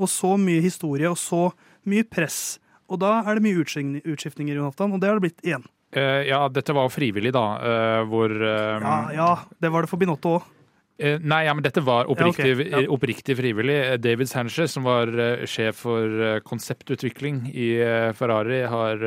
og 0.01 0.09
så 0.11 0.35
mye 0.41 0.63
historie 0.65 1.11
og 1.11 1.19
så 1.21 1.51
mye 1.89 2.07
press. 2.09 2.59
Og 2.91 2.99
da 3.03 3.21
er 3.23 3.39
det 3.39 3.45
mye 3.45 3.61
utskiftninger, 3.61 4.57
Jonathan, 4.57 4.97
og 4.97 5.03
det 5.03 5.11
har 5.11 5.21
det 5.21 5.29
blitt 5.29 5.45
igjen. 5.47 5.67
Uh, 5.91 6.23
ja, 6.27 6.45
dette 6.53 6.75
var 6.75 6.87
jo 6.87 6.95
frivillig, 6.95 7.33
da. 7.35 7.45
uh, 7.59 8.01
hvor 8.07 8.31
eh, 8.31 8.79
Ja, 8.79 8.97
ja, 9.15 9.31
det 9.59 9.71
var 9.75 9.83
det 9.83 9.91
for 9.91 10.01
Binotto 10.01 10.39
òg. 10.39 10.57
Nei, 11.01 11.47
ja, 11.47 11.55
men 11.57 11.65
dette 11.65 11.81
var 11.81 12.11
oppriktig, 12.13 12.51
Ja, 12.59 12.83
okay. 12.83 12.87
oppriktig 12.93 13.39
frivillig. 13.39 13.79
David 14.05 14.29
Sanchez, 14.29 14.75
som 14.75 14.85
var 14.85 15.09
sjef 15.49 15.79
for 15.87 16.43
konseptutvikling 16.45 17.47
i 17.49 17.71
Ferrari, 18.19 18.59
har 18.69 19.07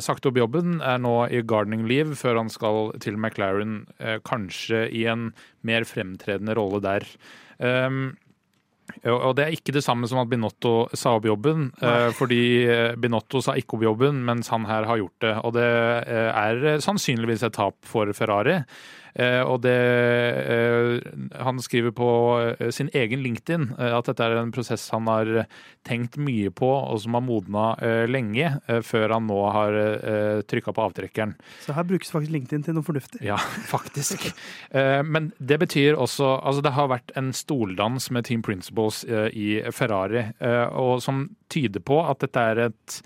sagt 0.00 0.24
opp 0.24 0.40
jobben, 0.40 0.78
er 0.80 0.96
nå 1.04 1.12
i 1.28 1.42
gardening 1.44 1.84
leave 1.84 2.16
før 2.16 2.40
han 2.40 2.48
skal 2.48 2.94
til 3.04 3.20
McLaren, 3.20 3.82
kanskje 4.24 4.86
i 4.88 5.04
en 5.12 5.34
mer 5.60 5.84
fremtredende 5.84 6.56
rolle 6.56 6.80
der. 6.80 7.04
Um, 7.60 8.16
og 9.10 9.32
det 9.38 9.44
er 9.46 9.54
ikke 9.56 9.74
det 9.76 9.84
samme 9.84 10.08
som 10.10 10.20
at 10.22 10.30
Binotto 10.30 10.74
sa 10.96 11.16
opp 11.18 11.26
jobben, 11.28 11.70
Nei. 11.82 11.94
fordi 12.16 12.42
eh, 12.64 12.92
Binotto 13.00 13.42
sa 13.44 13.56
ikke 13.58 13.78
opp 13.78 13.86
jobben, 13.86 14.20
mens 14.26 14.50
han 14.52 14.66
her 14.68 14.86
har 14.88 15.00
gjort 15.00 15.24
det. 15.24 15.32
Og 15.42 15.56
det 15.56 15.70
eh, 16.06 16.30
er 16.30 16.84
sannsynligvis 16.84 17.46
et 17.46 17.56
tap 17.56 17.78
for 17.86 18.10
Ferrari. 18.16 18.60
Eh, 19.16 19.40
og 19.48 19.62
det 19.64 19.72
eh, 19.72 20.98
Han 21.40 21.60
skriver 21.64 21.94
på 21.96 22.08
eh, 22.60 22.68
sin 22.74 22.90
egen 22.92 23.22
LinkedIn 23.24 23.70
at 23.80 24.08
dette 24.10 24.24
er 24.24 24.36
en 24.36 24.52
prosess 24.52 24.84
han 24.92 25.08
har 25.08 25.30
tenkt 25.86 26.18
mye 26.20 26.50
på, 26.54 26.66
og 26.66 26.98
som 27.00 27.14
har 27.16 27.22
modna 27.24 27.66
lenge, 28.10 28.48
før 28.82 29.12
han 29.14 29.28
nå 29.28 29.36
har 29.54 29.76
trykka 30.50 30.72
på 30.74 30.82
avtrekkeren. 30.88 31.36
Så 31.62 31.76
her 31.76 31.86
brukes 31.86 32.10
faktisk 32.10 32.34
LinkedIn 32.34 32.64
til 32.66 32.74
noe 32.76 32.86
fornuftig. 32.86 33.20
Ja, 33.24 33.38
faktisk. 33.74 34.26
Eh, 34.70 35.02
Men 35.06 35.30
det 35.38 35.60
betyr 35.62 35.94
også 35.94 36.26
Altså, 36.36 36.62
det 36.66 36.74
har 36.74 36.90
vært 36.90 37.14
en 37.18 37.30
stoldans 37.36 38.10
med 38.10 38.26
Team 38.26 38.42
Principles 38.42 39.04
i 39.06 39.60
Ferrari, 39.74 40.26
og 40.74 40.98
som 41.04 41.28
tyder 41.52 41.82
på 41.86 42.00
at 42.02 42.20
dette 42.24 42.42
er 42.50 42.60
et 42.66 42.98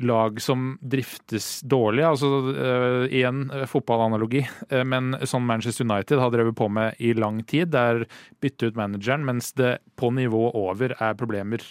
lag 0.00 0.40
som 0.42 0.74
driftes 0.80 1.60
dårlig. 1.60 2.04
Altså 2.06 2.28
uh, 2.48 3.04
igjen 3.06 3.44
uh, 3.52 3.64
fotballanalogi, 3.68 4.42
uh, 4.72 4.82
men 4.88 5.14
sånn 5.28 5.46
Manchester 5.48 5.86
United 5.86 6.20
har 6.22 6.32
drevet 6.32 6.56
på 6.58 6.68
med 6.72 6.98
i 6.98 7.12
lang 7.16 7.42
tid. 7.48 7.72
Det 7.74 7.84
er 7.92 8.04
bytte 8.42 8.70
ut 8.70 8.78
manageren, 8.80 9.26
mens 9.28 9.52
det 9.58 9.78
på 10.00 10.12
nivå 10.16 10.50
over 10.56 10.96
er 10.96 11.18
problemer. 11.18 11.64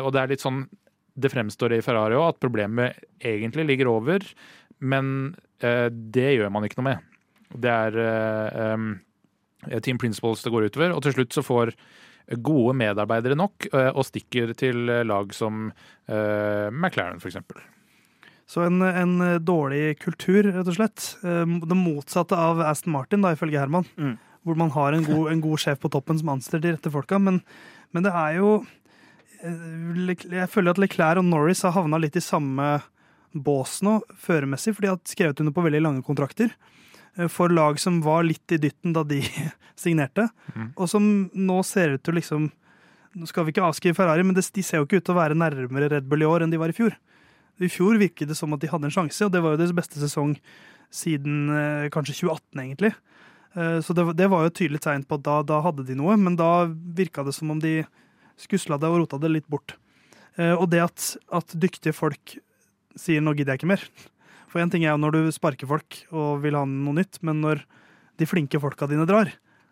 og 0.00 0.12
det 0.12 0.20
er 0.20 0.32
litt 0.34 0.44
sånn 0.44 0.66
det 1.20 1.30
fremstår 1.32 1.74
i 1.74 1.82
Ferrari 1.84 2.16
òg, 2.16 2.34
at 2.34 2.42
problemet 2.42 3.00
egentlig 3.18 3.66
ligger 3.66 3.90
over, 3.90 4.24
men 4.78 5.34
det 5.60 6.28
gjør 6.36 6.52
man 6.52 6.64
ikke 6.64 6.78
noe 6.78 6.86
med. 6.86 7.08
Det 7.60 7.72
er 7.72 7.96
um, 8.72 8.92
Team 9.82 9.98
Principles 10.00 10.44
det 10.44 10.52
går 10.54 10.70
utover, 10.70 10.94
og 10.94 11.02
til 11.04 11.16
slutt 11.18 11.36
så 11.36 11.44
får 11.44 11.74
gode 12.38 12.76
medarbeidere 12.78 13.34
nok 13.34 13.66
og 13.72 14.04
stikker 14.06 14.52
til 14.58 14.86
lag 15.06 15.34
som 15.34 15.68
McLaren, 16.06 17.18
f.eks. 17.18 17.40
Så 18.50 18.64
en, 18.66 18.82
en, 18.82 19.20
dårlig 19.46 20.00
kultur, 20.02 20.42
rett 20.42 20.66
og 20.66 20.74
slett. 20.74 21.04
Eh, 21.22 21.46
det 21.70 21.76
motsatte 21.78 22.34
av 22.34 22.58
Aston 22.66 22.96
Martin, 22.96 23.22
da, 23.22 23.30
ifølge 23.36 23.60
Herman. 23.60 23.86
Mm. 23.94 24.16
Hvor 24.42 24.56
man 24.58 24.72
har 24.74 24.96
en 24.96 25.06
god, 25.06 25.28
en 25.30 25.42
god, 25.44 25.60
sjef 25.62 25.78
på 25.78 25.90
toppen 25.94 26.18
som 26.18 26.32
ansetter 26.34 26.64
de 26.64 26.72
rette 26.74 26.90
folka. 26.90 27.20
Men, 27.22 27.38
men, 27.94 28.06
det 28.06 28.10
er 28.10 28.40
jo 28.40 28.56
eh, 29.44 30.16
Jeg 30.24 30.50
føler 30.50 30.74
at 30.74 30.82
Leclerc 30.82 31.22
og 31.22 31.28
Norris 31.28 31.62
har 31.62 31.76
havna 31.76 32.00
litt 32.02 32.18
i 32.18 32.24
samme 32.24 32.80
bås 33.30 33.78
nå, 33.86 34.00
føremessig, 34.18 34.74
for 34.74 34.82
de 34.82 34.90
har 34.90 34.98
skrevet 35.06 35.44
under 35.44 35.54
på 35.54 35.66
veldig 35.68 35.84
lange 35.86 36.02
kontrakter. 36.02 36.50
Eh, 37.16 37.28
for 37.28 37.52
lag 37.52 37.80
som 37.80 38.00
var 38.04 38.24
litt 38.26 38.52
i 38.52 38.60
dytten 38.60 38.94
da 38.96 39.04
de 39.06 39.20
signerte, 39.80 40.28
mm. 40.54 40.72
og 40.76 40.90
som 40.90 41.04
nå 41.34 41.60
ser 41.66 41.96
ut 41.96 42.04
til 42.04 42.16
å 42.16 42.20
liksom 42.20 42.50
Nå 43.10 43.26
skal 43.26 43.42
vi 43.42 43.50
ikke 43.50 43.64
avskrive 43.66 43.96
Ferrari, 43.98 44.22
men 44.22 44.36
de 44.38 44.62
ser 44.62 44.78
jo 44.78 44.84
ikke 44.86 45.00
ut 45.00 45.04
til 45.08 45.16
å 45.16 45.18
være 45.18 45.34
nærmere 45.34 45.88
Red 45.90 46.04
Bull 46.06 46.22
i 46.22 46.26
år 46.30 46.44
enn 46.44 46.52
de 46.52 46.60
var 46.62 46.70
i 46.70 46.74
fjor. 46.76 46.92
I 47.58 47.66
fjor 47.66 47.96
virket 47.98 48.30
det 48.30 48.36
som 48.38 48.54
at 48.54 48.62
de 48.62 48.68
hadde 48.70 48.86
en 48.86 48.94
sjanse, 48.94 49.18
og 49.26 49.32
det 49.34 49.40
var 49.42 49.56
jo 49.56 49.58
deres 49.58 49.74
beste 49.74 49.98
sesong 49.98 50.36
siden 50.94 51.50
eh, 51.50 51.88
kanskje 51.90 52.20
2018, 52.20 52.60
egentlig. 52.62 52.92
Eh, 53.58 53.80
så 53.82 53.96
det, 53.98 54.04
det 54.14 54.28
var 54.30 54.44
jo 54.44 54.52
et 54.52 54.56
tydelig 54.60 54.82
tegn 54.84 55.02
på 55.02 55.18
at 55.18 55.26
da, 55.26 55.40
da, 55.42 55.58
hadde 55.64 55.88
de 55.88 55.96
noe, 55.98 56.14
men 56.22 56.38
da 56.38 56.68
virka 56.70 57.26
det 57.26 57.34
som 57.34 57.50
om 57.50 57.58
de 57.58 57.80
skusla 58.38 58.78
det 58.78 58.92
og 58.92 59.02
rota 59.02 59.18
det 59.18 59.32
litt 59.34 59.50
bort. 59.50 59.74
Eh, 60.38 60.54
og 60.54 60.68
det 60.70 60.84
at, 60.86 61.10
at 61.34 61.58
dyktige 61.58 61.96
folk 61.96 62.38
sier 62.98 63.22
'nå 63.22 63.34
gidder 63.34 63.54
jeg 63.54 63.64
ikke 63.64 63.72
mer'. 63.74 63.86
For 64.50 64.62
én 64.62 64.72
ting 64.72 64.82
er 64.84 64.94
jo 64.94 65.02
når 65.02 65.16
du 65.16 65.34
sparker 65.34 65.68
folk 65.70 66.02
og 66.10 66.42
vil 66.42 66.58
ha 66.58 66.64
noe 66.66 66.98
nytt, 66.98 67.20
men 67.26 67.42
når 67.44 67.62
de 68.20 68.28
flinke 68.28 68.60
folka 68.60 68.88
dine 68.90 69.06
drar, 69.08 69.30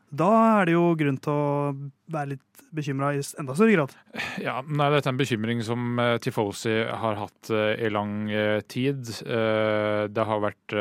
da 0.08 0.28
er 0.60 0.68
det 0.68 0.76
jo 0.76 0.84
grunn 0.96 1.18
til 1.20 1.34
å 1.34 1.72
være 2.08 2.34
litt 2.34 2.62
bekymra 2.72 3.10
i 3.16 3.22
enda 3.40 3.56
større 3.56 3.74
grad. 3.74 3.96
Ja, 4.40 4.60
nei, 4.62 4.90
Dette 4.92 5.10
er 5.10 5.14
en 5.14 5.20
bekymring 5.20 5.64
som 5.66 5.98
uh, 6.00 6.16
Tifosi 6.22 6.76
har 6.86 7.18
hatt 7.20 7.50
uh, 7.52 7.74
i 7.76 7.90
lang 7.92 8.30
uh, 8.30 8.60
tid. 8.68 9.02
det 9.18 10.24
har 10.30 10.40
vært 10.44 10.74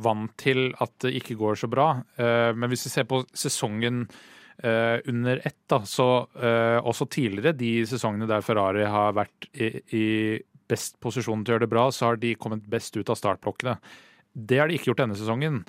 vant 0.00 0.32
til 0.40 0.70
at 0.80 0.92
det 1.04 1.12
ikke 1.20 1.36
går 1.38 1.58
så 1.60 1.68
bra. 1.70 2.00
men 2.18 2.70
hvis 2.72 2.86
vi 2.86 2.90
ser 2.90 3.04
på 3.06 3.20
sesongen 3.36 4.06
under 4.64 5.42
ett, 5.44 5.58
da, 5.70 5.82
så 5.86 6.24
også 6.80 7.06
tidligere, 7.12 7.52
de 7.54 7.84
sesongene 7.86 8.26
der 8.26 8.42
Ferrari 8.42 8.88
har 8.88 9.12
vært 9.14 9.46
i, 9.52 9.68
i 9.94 10.06
best 10.70 10.96
posisjon 11.02 11.42
til 11.44 11.52
å 11.52 11.56
gjøre 11.56 11.66
det 11.66 11.74
bra, 11.74 11.88
så 11.92 12.10
har 12.10 12.20
de 12.22 12.36
kommet 12.38 12.66
best 12.70 12.96
ut 12.96 13.10
av 13.10 13.18
startblokkene. 13.18 13.76
Det 14.32 14.60
har 14.60 14.70
de 14.70 14.78
ikke 14.78 14.92
gjort 14.92 15.02
denne 15.02 15.18
sesongen. 15.18 15.62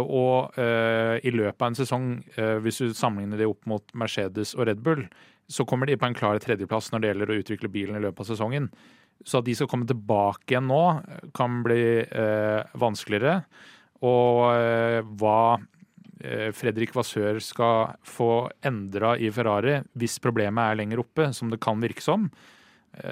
Og 0.00 0.56
uh, 0.58 1.14
i 1.22 1.30
løpet 1.30 1.62
av 1.62 1.70
en 1.70 1.78
sesong, 1.78 2.08
uh, 2.38 2.56
hvis 2.64 2.80
du 2.82 2.96
sammenligner 2.96 3.38
det 3.38 3.50
opp 3.50 3.68
mot 3.70 3.94
Mercedes 3.94 4.56
og 4.56 4.66
Red 4.66 4.82
Bull, 4.82 5.04
så 5.46 5.66
kommer 5.68 5.86
de 5.86 5.98
på 6.00 6.08
en 6.08 6.16
klar 6.16 6.40
tredjeplass 6.42 6.90
når 6.90 7.02
det 7.02 7.10
gjelder 7.12 7.30
å 7.30 7.38
utvikle 7.42 7.70
bilen 7.70 7.98
i 7.98 8.02
løpet 8.02 8.24
av 8.24 8.30
sesongen. 8.32 8.66
Så 9.22 9.38
at 9.38 9.46
de 9.46 9.54
skal 9.56 9.70
komme 9.70 9.86
tilbake 9.88 10.50
igjen 10.50 10.66
nå, 10.68 10.82
kan 11.36 11.62
bli 11.66 12.02
uh, 12.02 12.66
vanskeligere. 12.78 13.40
Og 14.04 14.42
hva 15.16 15.40
Fredrik 16.52 16.90
Vassør 16.92 17.38
skal 17.40 17.94
få 18.04 18.50
endra 18.68 19.14
i 19.16 19.30
Ferrari 19.32 19.78
hvis 19.96 20.18
problemet 20.20 20.60
er 20.68 20.76
lenger 20.82 21.00
oppe, 21.00 21.30
som 21.32 21.48
det 21.48 21.58
kan 21.64 21.80
virke 21.80 22.04
som, 22.04 22.26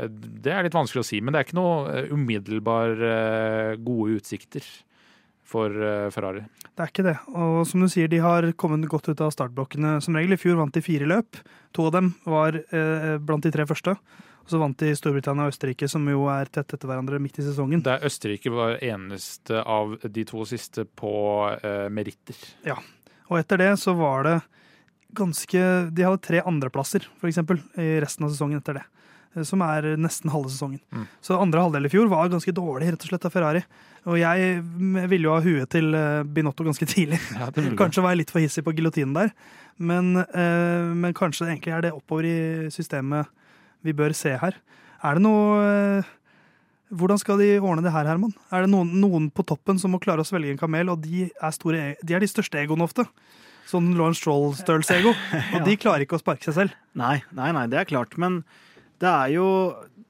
det 0.08 0.52
er 0.52 0.64
litt 0.64 0.76
vanskelig 0.76 1.02
å 1.02 1.06
si. 1.06 1.20
Men 1.20 1.34
det 1.34 1.40
er 1.40 1.46
ikke 1.48 1.58
noe 1.58 2.04
umiddelbar 2.14 2.98
gode 3.84 4.18
utsikter 4.18 4.64
for 5.54 5.70
eh, 5.70 6.10
Ferrari. 6.10 6.44
Det 6.74 6.82
er 6.82 6.90
ikke 6.90 7.06
det. 7.06 7.16
Og 7.36 7.62
som 7.68 7.84
du 7.84 7.88
sier, 7.92 8.10
de 8.10 8.20
har 8.24 8.46
kommet 8.58 8.88
godt 8.90 9.10
ut 9.12 9.22
av 9.22 9.32
startblokkene 9.34 9.98
som 10.04 10.16
regel. 10.16 10.34
I 10.34 10.40
fjor 10.40 10.58
vant 10.58 10.74
de 10.74 10.82
fire 10.84 11.08
løp. 11.08 11.38
To 11.76 11.88
av 11.88 11.98
dem 11.98 12.14
var 12.26 12.58
eh, 12.64 13.14
blant 13.22 13.44
de 13.46 13.52
tre 13.54 13.66
første. 13.68 13.94
Og 14.44 14.50
så 14.52 14.60
vant 14.60 14.76
de 14.80 14.90
Storbritannia 14.96 15.46
og 15.46 15.54
Østerrike, 15.54 15.88
som 15.88 16.04
jo 16.10 16.26
er 16.32 16.50
tett 16.52 16.74
etter 16.74 16.90
hverandre 16.90 17.20
midt 17.22 17.38
i 17.40 17.46
sesongen. 17.46 17.84
Der 17.84 18.02
Østerrike 18.04 18.52
var 18.52 18.76
eneste 18.84 19.62
av 19.62 19.96
de 20.02 20.26
to 20.28 20.44
siste 20.48 20.84
på 20.84 21.14
eh, 21.60 21.86
meritter. 21.92 22.40
Ja. 22.66 22.76
Og 23.30 23.38
etter 23.40 23.62
det 23.62 23.70
så 23.80 23.94
var 23.96 24.26
det 24.26 24.34
ganske 25.14 25.60
De 25.94 26.02
hadde 26.02 26.20
tre 26.26 26.40
andreplasser, 26.42 27.06
f.eks., 27.20 27.38
i 27.78 27.94
resten 28.02 28.26
av 28.26 28.34
sesongen 28.34 28.58
etter 28.58 28.80
det. 28.80 28.84
Eh, 29.34 29.42
som 29.46 29.62
er 29.66 29.94
nesten 30.00 30.32
halve 30.32 30.52
sesongen. 30.52 30.80
Mm. 30.94 31.08
Så 31.24 31.38
andre 31.38 31.64
halvdel 31.64 31.88
i 31.88 31.92
fjor 31.92 32.10
var 32.12 32.32
ganske 32.32 32.54
dårlig 32.54 32.92
rett 32.92 33.04
og 33.06 33.12
slett 33.12 33.28
av 33.28 33.34
Ferrari. 33.34 33.64
Og 34.04 34.18
jeg 34.20 34.58
ville 35.08 35.24
jo 35.24 35.32
ha 35.32 35.42
huet 35.44 35.70
til 35.72 35.94
eh, 35.96 36.24
Binotto 36.24 36.66
ganske 36.66 36.88
tidlig. 36.88 37.20
Ja, 37.40 37.48
kanskje 37.78 38.04
var 38.04 38.14
jeg 38.14 38.24
litt 38.24 38.34
for 38.34 38.44
hissig 38.44 38.64
på 38.66 38.74
giljotinen 38.76 39.16
der. 39.16 39.32
Men, 39.76 40.14
eh, 40.22 40.90
men, 40.92 41.14
kanskje 41.16 41.48
egentlig 41.48 41.74
er 41.74 41.86
det 41.86 41.94
oppover 41.96 42.28
i 42.28 42.36
systemet 42.74 43.30
vi 43.84 43.96
bør 43.96 44.14
se 44.16 44.36
her. 44.40 44.60
Er 45.04 45.18
det 45.18 45.24
noe 45.24 45.64
eh, 45.64 46.12
Hvordan 46.94 47.18
skal 47.18 47.40
de 47.40 47.56
ordne 47.58 47.82
det 47.82 47.90
her, 47.90 48.06
Herman? 48.06 48.30
Er 48.54 48.62
det 48.62 48.70
noen, 48.70 48.90
noen, 49.00 49.24
på 49.32 49.42
toppen 49.48 49.80
som 49.80 49.90
må 49.90 49.98
klare 49.98 50.22
å 50.22 50.26
svelge 50.28 50.52
en 50.52 50.60
kamel, 50.60 50.92
og 50.92 51.00
de 51.02 51.24
er, 51.26 51.54
store, 51.56 51.80
e, 51.80 51.94
de, 52.04 52.14
er 52.14 52.22
de 52.22 52.28
største 52.30 52.60
egoene 52.60 52.84
ofte? 52.86 53.02
Sånn 53.66 53.88
Lawrence 53.96 54.20
Stroll-størrelse-ego. 54.20 55.14
Og 55.56 55.64
de 55.64 55.74
klarer 55.80 56.04
ikke 56.04 56.18
å 56.18 56.22
sparke 56.22 56.44
seg 56.44 56.54
selv. 56.58 56.76
Nei, 57.00 57.16
nei, 57.34 57.48
nei, 57.56 57.64
det 57.72 57.80
er 57.80 57.88
klart. 57.88 58.14
Men 58.20 58.42
det 59.04 59.10
er 59.12 59.34
jo 59.36 59.48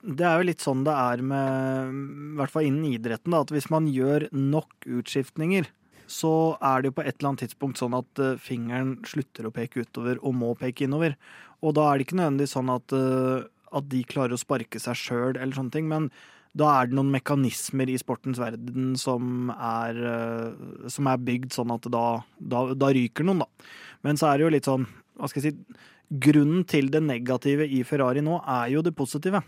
det 0.05 0.26
er 0.28 0.40
jo 0.40 0.49
litt 0.51 0.64
sånn 0.64 0.82
det 0.84 0.92
er 0.92 1.22
med 1.24 1.95
I 1.95 2.36
hvert 2.40 2.53
fall 2.53 2.68
innen 2.68 2.92
idretten, 2.92 3.32
da, 3.32 3.40
at 3.45 3.53
hvis 3.55 3.70
man 3.72 3.88
gjør 3.88 4.28
nok 4.32 4.84
utskiftninger, 5.01 5.68
så 6.11 6.59
er 6.61 6.82
det 6.82 6.90
jo 6.90 6.97
på 6.99 7.05
et 7.07 7.14
eller 7.16 7.30
annet 7.30 7.45
tidspunkt 7.47 7.80
sånn 7.80 7.97
at 7.97 8.20
uh, 8.20 8.34
fingeren 8.40 8.99
slutter 9.09 9.49
å 9.49 9.55
peke 9.55 9.86
utover 9.86 10.20
og 10.20 10.36
må 10.36 10.53
peke 10.61 10.84
innover. 10.84 11.16
Og 11.64 11.72
da 11.78 11.88
er 11.88 11.97
det 11.97 12.09
ikke 12.09 12.18
nødvendigvis 12.20 12.53
sånn 12.59 12.72
at, 12.74 12.92
uh, 12.92 13.47
at 13.72 13.88
de 13.88 14.03
klarer 14.11 14.36
å 14.36 14.40
sparke 14.40 14.82
seg 14.82 14.99
sjøl 15.01 15.38
eller 15.38 15.57
sånne 15.57 15.72
ting, 15.72 15.88
men 15.88 16.11
da 16.55 16.68
er 16.76 16.90
det 16.90 16.99
noen 16.99 17.14
mekanismer 17.14 17.88
i 17.90 17.97
sportens 17.99 18.38
verden 18.38 18.92
som 19.01 19.49
er, 19.57 19.97
uh, 20.05 20.84
som 20.92 21.09
er 21.11 21.24
bygd 21.24 21.57
sånn 21.57 21.72
at 21.74 21.88
da, 21.90 22.05
da, 22.38 22.66
da 22.76 22.92
ryker 22.95 23.26
noen, 23.26 23.42
da. 23.47 23.72
Men 24.05 24.20
så 24.20 24.28
er 24.28 24.38
det 24.38 24.47
jo 24.47 24.55
litt 24.59 24.68
sånn, 24.68 24.84
hva 25.16 25.30
skal 25.30 25.40
jeg 25.40 25.55
si 25.57 25.82
Grunnen 26.15 26.62
til 26.71 26.91
det 26.95 27.03
negative 27.03 27.67
i 27.67 27.83
Ferrari 27.87 28.23
nå 28.23 28.39
er 28.41 28.69
jo 28.75 28.83
det 28.87 28.95
positive. 28.95 29.41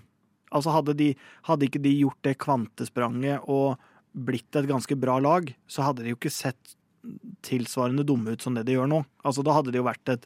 Altså 0.54 0.72
hadde, 0.74 0.94
de, 0.98 1.10
hadde 1.46 1.66
ikke 1.66 1.82
de 1.82 1.92
gjort 2.00 2.18
det 2.26 2.36
kvantespranget 2.42 3.46
og 3.50 3.76
blitt 4.16 4.56
et 4.56 4.68
ganske 4.68 4.96
bra 4.98 5.18
lag, 5.20 5.50
så 5.68 5.84
hadde 5.86 6.04
de 6.04 6.12
jo 6.14 6.18
ikke 6.18 6.32
sett 6.32 6.76
tilsvarende 7.46 8.06
dumme 8.06 8.34
ut 8.34 8.42
som 8.42 8.56
det 8.56 8.64
de 8.66 8.76
gjør 8.76 8.88
nå. 8.90 9.02
Altså 9.26 9.44
Da 9.46 9.54
hadde 9.54 9.74
det 9.74 9.80
jo 9.80 9.86
vært 9.86 10.10
et, 10.10 10.24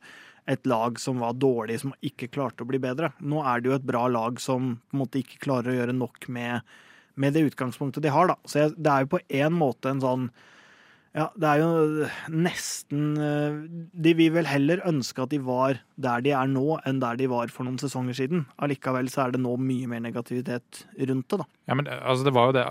et 0.48 0.68
lag 0.70 1.00
som 1.02 1.20
var 1.20 1.36
dårlig, 1.36 1.80
som 1.82 1.96
ikke 2.04 2.30
klarte 2.32 2.64
å 2.64 2.68
bli 2.68 2.80
bedre. 2.82 3.12
Nå 3.20 3.42
er 3.44 3.60
det 3.60 3.70
jo 3.70 3.76
et 3.76 3.90
bra 3.90 4.06
lag 4.08 4.40
som 4.40 4.76
på 4.78 4.96
en 4.96 5.02
måte 5.02 5.20
ikke 5.20 5.42
klarer 5.44 5.72
å 5.72 5.76
gjøre 5.80 5.96
nok 5.96 6.30
med, 6.32 6.64
med 7.20 7.36
det 7.36 7.44
utgangspunktet 7.50 8.06
de 8.06 8.14
har. 8.14 8.30
da. 8.32 8.38
Så 8.48 8.64
jeg, 8.64 8.76
det 8.78 8.94
er 8.94 9.04
jo 9.04 9.12
på 9.16 9.22
en 9.42 9.60
måte 9.60 9.92
en 9.92 10.04
sånn 10.04 10.30
ja, 11.10 11.26
det 11.34 11.48
er 11.48 11.58
jo 11.58 12.08
nesten 12.30 13.06
eh, 13.18 13.56
De 13.98 14.12
vil 14.14 14.30
vel 14.36 14.46
heller 14.46 14.82
ønske 14.86 15.24
at 15.24 15.32
de 15.32 15.40
var 15.42 15.80
der 15.98 16.22
de 16.22 16.34
er 16.36 16.50
nå, 16.50 16.76
enn 16.86 17.00
der 17.02 17.18
de 17.18 17.26
var 17.30 17.50
for 17.50 17.66
noen 17.66 17.80
sesonger 17.82 18.14
siden. 18.16 18.44
Allikevel 18.62 19.10
så 19.10 19.24
er 19.24 19.34
det 19.34 19.42
nå 19.42 19.56
mye 19.58 19.88
mer 19.90 20.04
negativitet 20.04 20.84
rundt 21.10 21.26
det, 21.26 21.40
da. 21.42 21.48
Ja, 21.66 21.78
men 21.78 21.90
altså, 21.90 22.28
det 22.28 22.34
var 22.36 22.50
jo 22.50 22.56
det 22.60 22.68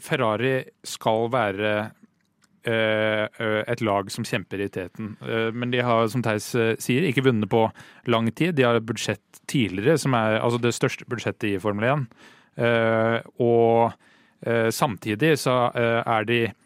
Ferrari 0.00 0.54
skal 0.88 1.26
være 1.28 1.72
uh, 2.64 3.26
et 3.68 3.82
lag 3.84 4.08
som 4.14 4.24
kjemper 4.24 4.62
i 4.64 4.70
teten. 4.72 5.10
Uh, 5.20 5.50
men 5.52 5.74
de 5.74 5.82
har, 5.84 6.06
som 6.08 6.22
Theis 6.24 6.46
sier, 6.54 7.04
ikke 7.04 7.26
vunnet 7.26 7.50
på 7.52 7.66
lang 8.08 8.30
tid. 8.32 8.54
De 8.56 8.64
har 8.64 8.78
et 8.78 8.86
budsjett 8.88 9.42
tidligere 9.50 9.98
som 10.00 10.16
er 10.16 10.38
altså 10.38 10.62
det 10.62 10.72
største 10.78 11.04
budsjettet 11.10 11.50
i 11.50 11.60
Formel 11.60 11.90
1. 11.90 12.08
og 13.42 13.92
samtidig 14.74 15.36
så 15.42 15.54
er 15.74 16.24
de 16.26 16.40
Eh, 16.46 16.61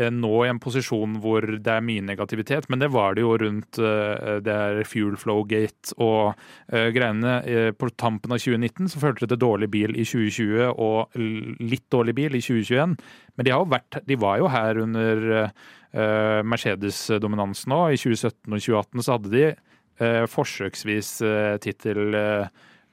nå 0.00 0.32
i 0.44 0.48
en 0.50 0.60
posisjon 0.62 1.18
hvor 1.22 1.44
det 1.46 1.70
er 1.70 1.84
mye 1.84 2.02
negativitet, 2.04 2.66
men 2.70 2.80
det 2.82 2.90
var 2.94 3.14
det 3.14 3.22
jo 3.22 3.36
rundt 3.40 3.78
uh, 3.78 4.40
det 4.42 4.54
her 4.54 4.80
Fuel 4.88 5.14
Flow 5.20 5.44
Gate 5.46 5.94
og 6.02 6.34
uh, 6.34 6.88
greiene. 6.94 7.36
På 7.78 7.90
tampen 7.94 8.34
av 8.34 8.42
2019 8.42 8.90
så 8.92 9.02
følte 9.02 9.28
det 9.30 9.40
dårlig 9.42 9.70
bil 9.70 9.94
i 9.94 10.06
2020 10.06 10.74
og 10.74 11.14
litt 11.62 11.86
dårlig 11.94 12.16
bil 12.18 12.34
i 12.34 12.42
2021. 12.42 12.96
Men 13.36 13.46
de, 13.46 13.54
vært, 13.70 14.00
de 14.06 14.18
var 14.20 14.40
jo 14.42 14.50
her 14.50 14.82
under 14.82 15.24
Mercedes-dominansen 15.94 17.74
òg. 17.74 17.94
I 17.94 18.00
2017 18.02 18.50
og 18.50 18.62
2018 18.66 19.06
så 19.06 19.16
hadde 19.16 19.34
de 19.34 20.26
forsøksvis 20.30 21.10
tittel 21.62 22.16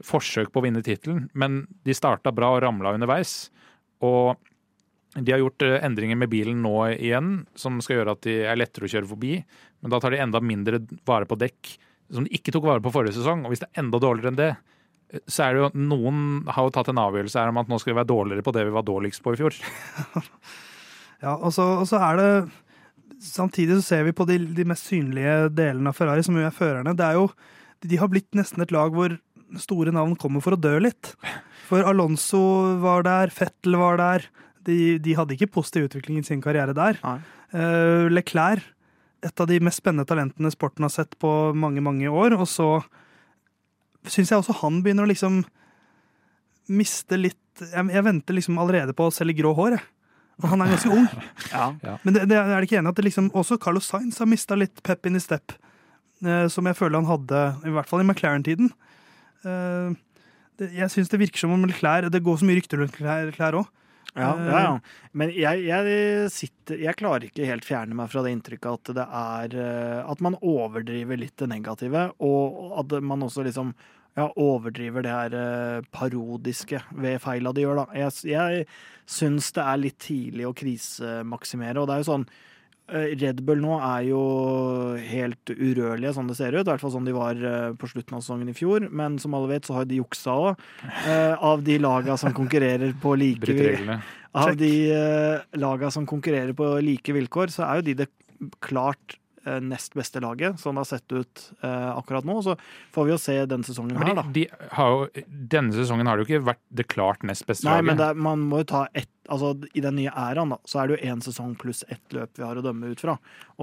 forsøk 0.06 0.52
på 0.52 0.62
å 0.62 0.66
vinne 0.66 0.84
tittelen, 0.86 1.28
men 1.38 1.64
de 1.86 1.96
starta 1.98 2.34
bra 2.36 2.56
og 2.56 2.64
ramla 2.66 2.94
underveis. 2.98 3.50
Og 4.06 4.38
de 5.16 5.34
har 5.34 5.42
gjort 5.42 5.66
eh, 5.66 5.80
endringer 5.84 6.20
med 6.20 6.32
bilen 6.32 6.62
nå 6.64 6.76
igjen, 6.94 7.32
som 7.60 7.82
skal 7.84 8.00
gjøre 8.00 8.16
at 8.16 8.24
de 8.28 8.36
er 8.48 8.60
lettere 8.60 8.88
å 8.88 8.92
kjøre 8.92 9.10
forbi. 9.10 9.38
Men 9.84 9.94
da 9.94 10.00
tar 10.00 10.16
de 10.16 10.22
enda 10.24 10.40
mindre 10.44 10.80
vare 11.08 11.28
på 11.28 11.38
dekk, 11.40 11.74
som 12.12 12.28
de 12.28 12.32
ikke 12.38 12.54
tok 12.56 12.68
vare 12.70 12.84
på 12.84 12.94
forrige 12.96 13.18
sesong. 13.20 13.44
Og 13.44 13.52
hvis 13.52 13.64
det 13.64 13.72
er 13.72 13.84
enda 13.84 14.00
dårligere 14.02 14.32
enn 14.32 14.40
det, 14.40 14.50
eh, 15.12 15.24
så 15.28 15.46
er 15.46 15.54
det 15.54 15.64
jo 15.66 15.72
Noen 15.92 16.26
har 16.48 16.68
jo 16.68 16.76
tatt 16.78 16.92
en 16.94 17.04
avgjørelse 17.04 17.44
her 17.44 17.52
om 17.52 17.60
at 17.60 17.72
nå 17.72 17.80
skal 17.82 17.94
vi 17.94 18.00
være 18.00 18.14
dårligere 18.14 18.48
på 18.48 18.56
det 18.56 18.68
vi 18.68 18.76
var 18.78 18.88
dårligst 18.88 19.24
på 19.26 19.36
i 19.36 19.42
fjor. 19.44 19.62
Ja, 21.22 21.36
og 21.36 21.52
så, 21.54 21.62
og 21.78 21.84
så 21.86 22.00
er 22.02 22.16
det 22.18 22.30
Samtidig 23.22 23.76
så 23.78 23.84
ser 23.86 24.08
vi 24.08 24.14
på 24.18 24.26
de, 24.26 24.40
de 24.58 24.64
mest 24.66 24.88
synlige 24.90 25.52
delene 25.54 25.92
av 25.92 25.94
Ferrari, 25.94 26.24
som 26.26 26.34
jo 26.34 26.42
er 26.42 26.56
førerne. 26.56 26.96
Det 26.98 27.06
er 27.06 27.20
jo, 27.20 27.28
de 27.86 28.00
har 28.02 28.10
blitt 28.10 28.32
nesten 28.34 28.64
et 28.64 28.74
lag 28.74 28.96
hvor 28.96 29.14
store 29.62 29.94
navn 29.94 30.16
kommer 30.18 30.42
for 30.42 30.56
å 30.56 30.58
dø 30.58 30.72
litt. 30.82 31.12
For 31.68 31.86
Alonso 31.86 32.42
var 32.82 33.06
der, 33.06 33.30
Fettel 33.30 33.78
var 33.78 34.02
der. 34.02 34.26
De, 34.68 34.98
de 35.02 35.16
hadde 35.18 35.36
ikke 35.36 35.52
positiv 35.58 35.88
utvikling 35.90 36.20
i 36.22 36.26
sin 36.28 36.42
karriere 36.44 36.76
der. 36.78 37.00
Uh, 37.54 38.08
Leclerc, 38.12 38.66
et 39.22 39.42
av 39.42 39.50
de 39.50 39.60
mest 39.62 39.82
spennende 39.82 40.08
talentene 40.10 40.52
sporten 40.54 40.86
har 40.86 40.94
sett 40.94 41.18
på 41.22 41.30
mange, 41.58 41.82
mange 41.84 42.10
år. 42.10 42.36
Og 42.38 42.48
så 42.50 42.68
syns 44.10 44.32
jeg 44.32 44.42
også 44.42 44.58
han 44.64 44.82
begynner 44.84 45.06
å 45.06 45.12
liksom 45.12 45.44
miste 46.72 47.18
litt 47.20 47.38
Jeg, 47.62 47.84
jeg 47.92 48.06
venter 48.06 48.34
liksom 48.34 48.58
allerede 48.62 48.94
på 48.96 49.10
å 49.10 49.14
selge 49.14 49.36
grå 49.42 49.52
hår, 49.58 49.76
jeg. 49.76 49.84
Og 50.42 50.48
han 50.54 50.64
er 50.64 50.72
ganske 50.72 50.94
ung. 50.94 51.10
Ja. 51.52 51.98
Men 52.02 52.16
det, 52.16 52.24
det 52.32 52.38
er 52.40 52.54
det 52.56 52.70
ikke 52.70 52.80
enig 52.80 52.94
at 52.94 52.98
det 52.98 53.06
liksom, 53.06 53.28
også 53.38 53.58
Carlos 53.62 53.90
Sainz 53.92 54.22
har 54.22 54.30
mista 54.30 54.56
litt 54.58 54.80
pep 54.88 55.06
in 55.10 55.20
i 55.20 55.22
step, 55.22 55.54
uh, 56.26 56.48
som 56.50 56.66
jeg 56.66 56.78
føler 56.80 57.02
han 57.02 57.10
hadde, 57.10 57.42
i 57.68 57.74
hvert 57.76 57.90
fall 57.90 58.02
i 58.02 58.08
McLaren-tiden. 58.08 58.72
Uh, 59.44 59.94
jeg 60.62 60.90
syns 60.94 61.12
det 61.12 61.20
virker 61.20 61.42
som 61.42 61.54
om 61.56 61.64
Leclerc 61.66 62.12
Det 62.14 62.22
går 62.22 62.36
så 62.38 62.46
mye 62.46 62.60
rykter 62.60 62.82
rundt 62.82 63.00
Leclerc 63.02 63.60
òg. 63.62 63.70
Ja, 64.14 64.34
ja, 64.36 64.60
ja. 64.60 64.72
Men 65.16 65.32
jeg, 65.32 65.64
jeg, 65.70 66.28
sitter, 66.34 66.82
jeg 66.84 66.98
klarer 67.00 67.30
ikke 67.30 67.48
helt 67.48 67.64
fjerne 67.64 67.96
meg 67.96 68.12
fra 68.12 68.26
det 68.26 68.34
inntrykket 68.36 68.74
at 68.74 68.92
det 68.98 69.06
er 69.08 69.56
eh, 69.56 70.02
At 70.04 70.24
man 70.26 70.36
overdriver 70.42 71.20
litt 71.20 71.38
det 71.40 71.48
negative, 71.48 72.10
og 72.20 72.76
at 72.82 72.98
man 73.08 73.24
også 73.24 73.46
liksom 73.48 73.72
ja, 74.20 74.28
overdriver 74.36 75.06
det 75.06 75.16
her 75.16 75.36
eh, 75.40 75.90
parodiske 75.96 76.82
ved 76.92 77.22
feila 77.24 77.54
de 77.56 77.64
gjør, 77.64 77.86
da. 77.86 78.02
Jeg, 78.04 78.34
jeg 78.34 78.66
syns 79.08 79.54
det 79.56 79.64
er 79.64 79.84
litt 79.86 80.00
tidlig 80.04 80.50
å 80.50 80.56
krisemaksimere, 80.60 81.80
og 81.80 81.88
det 81.88 81.96
er 81.96 82.04
jo 82.04 82.10
sånn 82.12 82.28
eh, 82.28 82.51
Red 82.92 83.42
Bull 83.48 83.62
nå 83.64 83.78
er 83.80 84.08
jo 84.10 84.22
helt 85.00 85.54
urørlige, 85.54 86.14
sånn 86.18 86.32
det 86.32 86.38
ser 86.40 86.58
ut. 86.58 86.66
I 86.66 86.70
hvert 86.72 86.84
fall 86.84 86.94
sånn 86.96 87.08
de 87.08 87.16
var 87.16 87.40
eh, 87.40 87.70
på 87.80 87.90
slutten 87.92 88.18
av 88.18 88.24
sesongen 88.26 88.52
i 88.52 88.58
fjor. 88.58 88.88
Men 88.92 89.18
som 89.22 89.38
alle 89.38 89.54
vet, 89.54 89.68
så 89.68 89.80
har 89.80 89.88
de 89.90 90.02
juksa 90.02 90.36
òg. 90.48 90.66
Av 91.52 91.64
de 91.66 91.78
laga 91.82 92.18
som 92.20 92.36
konkurrerer 92.36 92.94
på 93.02 93.16
like 93.20 94.00
Av 94.38 94.56
de 94.58 94.74
laga 95.60 95.92
som 95.92 96.06
konkurrerer 96.08 96.56
på 96.58 96.74
like 96.84 97.16
vilkår, 97.16 97.54
så 97.54 97.68
er 97.68 97.80
jo 97.80 97.88
de 97.90 97.98
det 98.04 98.12
klart 98.64 99.16
eh, 99.16 99.21
nest 99.62 99.94
beste 99.98 100.22
laget, 100.22 100.60
sånn 100.62 100.76
det 100.78 100.84
har 100.84 100.90
sett 100.92 101.14
ut 101.16 101.42
eh, 101.64 101.88
akkurat 101.96 102.28
nå. 102.28 102.36
Så 102.46 102.54
får 102.94 103.08
vi 103.08 103.14
jo 103.14 103.18
se 103.22 103.38
denne 103.50 103.66
sesongen 103.68 103.98
her, 103.98 104.14
da. 104.20 104.26
De, 104.30 104.44
de 104.46 104.70
har 104.78 104.92
jo, 104.94 105.24
denne 105.56 105.74
sesongen 105.74 106.08
har 106.10 106.18
det 106.20 106.26
jo 106.26 106.30
ikke 106.36 106.46
vært 106.52 106.62
det 106.82 106.86
klart 106.92 107.24
nest 107.28 107.48
beste 107.50 107.66
Nei, 107.66 107.80
laget. 107.80 107.88
men 107.90 107.98
det, 108.04 108.10
er- 108.12 108.22
man 108.30 108.46
må 108.52 108.62
jo 108.64 108.70
ta 108.76 108.84
ett 108.94 109.10
Altså, 109.32 109.54
I 109.78 109.80
den 109.86 109.96
nye 109.96 110.12
æraen 110.12 110.50
da, 110.52 110.58
så 110.68 110.82
er 110.82 110.90
det 110.90 110.96
jo 110.98 111.12
én 111.14 111.22
sesong 111.24 111.54
pluss 111.56 111.86
ett 111.94 112.12
løp 112.12 112.34
vi 112.36 112.44
har 112.44 112.58
å 112.60 112.64
dømme 112.66 112.90
ut 112.92 113.00
fra. 113.00 113.14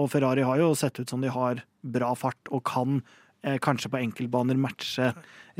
Og 0.01 0.07
Ferrari 0.09 0.41
har 0.47 0.57
jo 0.63 0.71
sett 0.79 0.97
ut 1.03 1.11
som 1.11 1.21
de 1.21 1.29
har 1.35 1.59
bra 1.85 2.15
fart 2.17 2.49
og 2.55 2.63
kan 2.65 3.03
eh, 3.43 3.59
kanskje 3.61 3.91
på 3.93 3.99
enkeltbaner 4.01 4.57
matche 4.57 5.11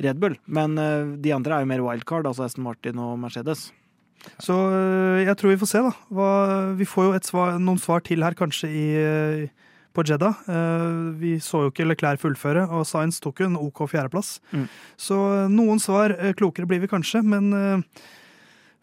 Red 0.01 0.17
Bull. 0.23 0.39
Men 0.47 0.79
eh, 0.81 1.11
de 1.21 1.35
andre 1.37 1.59
er 1.59 1.67
jo 1.67 1.71
mer 1.75 1.83
wildcard, 1.85 2.31
altså 2.31 2.47
Aston 2.47 2.65
Martin 2.65 2.97
og 3.05 3.19
Mercedes. 3.21 3.67
Så 4.41 4.55
øh, 4.55 5.21
jeg 5.27 5.37
tror 5.43 5.53
vi 5.53 5.61
får 5.61 5.73
se, 5.75 5.83
da. 5.91 5.93
Hva, 6.15 6.31
vi 6.79 6.89
får 6.89 7.11
jo 7.11 7.19
et 7.19 7.29
svar, 7.29 7.59
noen 7.61 7.83
svar 7.83 8.01
til 8.09 8.25
her, 8.25 8.39
kanskje, 8.39 8.71
i, 8.71 8.87
på 9.99 10.07
Jeddah. 10.07 10.45
Eh, 10.47 11.19
vi 11.19 11.35
så 11.43 11.65
jo 11.65 11.73
ikke 11.73 11.89
Leclerc 11.89 12.23
fullføre, 12.23 12.69
og 12.71 12.87
Science 12.87 13.23
tok 13.25 13.43
jo 13.43 13.51
en 13.51 13.59
OK 13.59 13.85
fjerdeplass. 13.91 14.39
Mm. 14.53 14.69
Så 14.97 15.19
øh, 15.19 15.45
noen 15.51 15.83
svar 15.83 16.15
øh, 16.15 16.35
klokere 16.39 16.69
blir 16.71 16.83
vi 16.85 16.91
kanskje, 16.91 17.25
men 17.27 17.85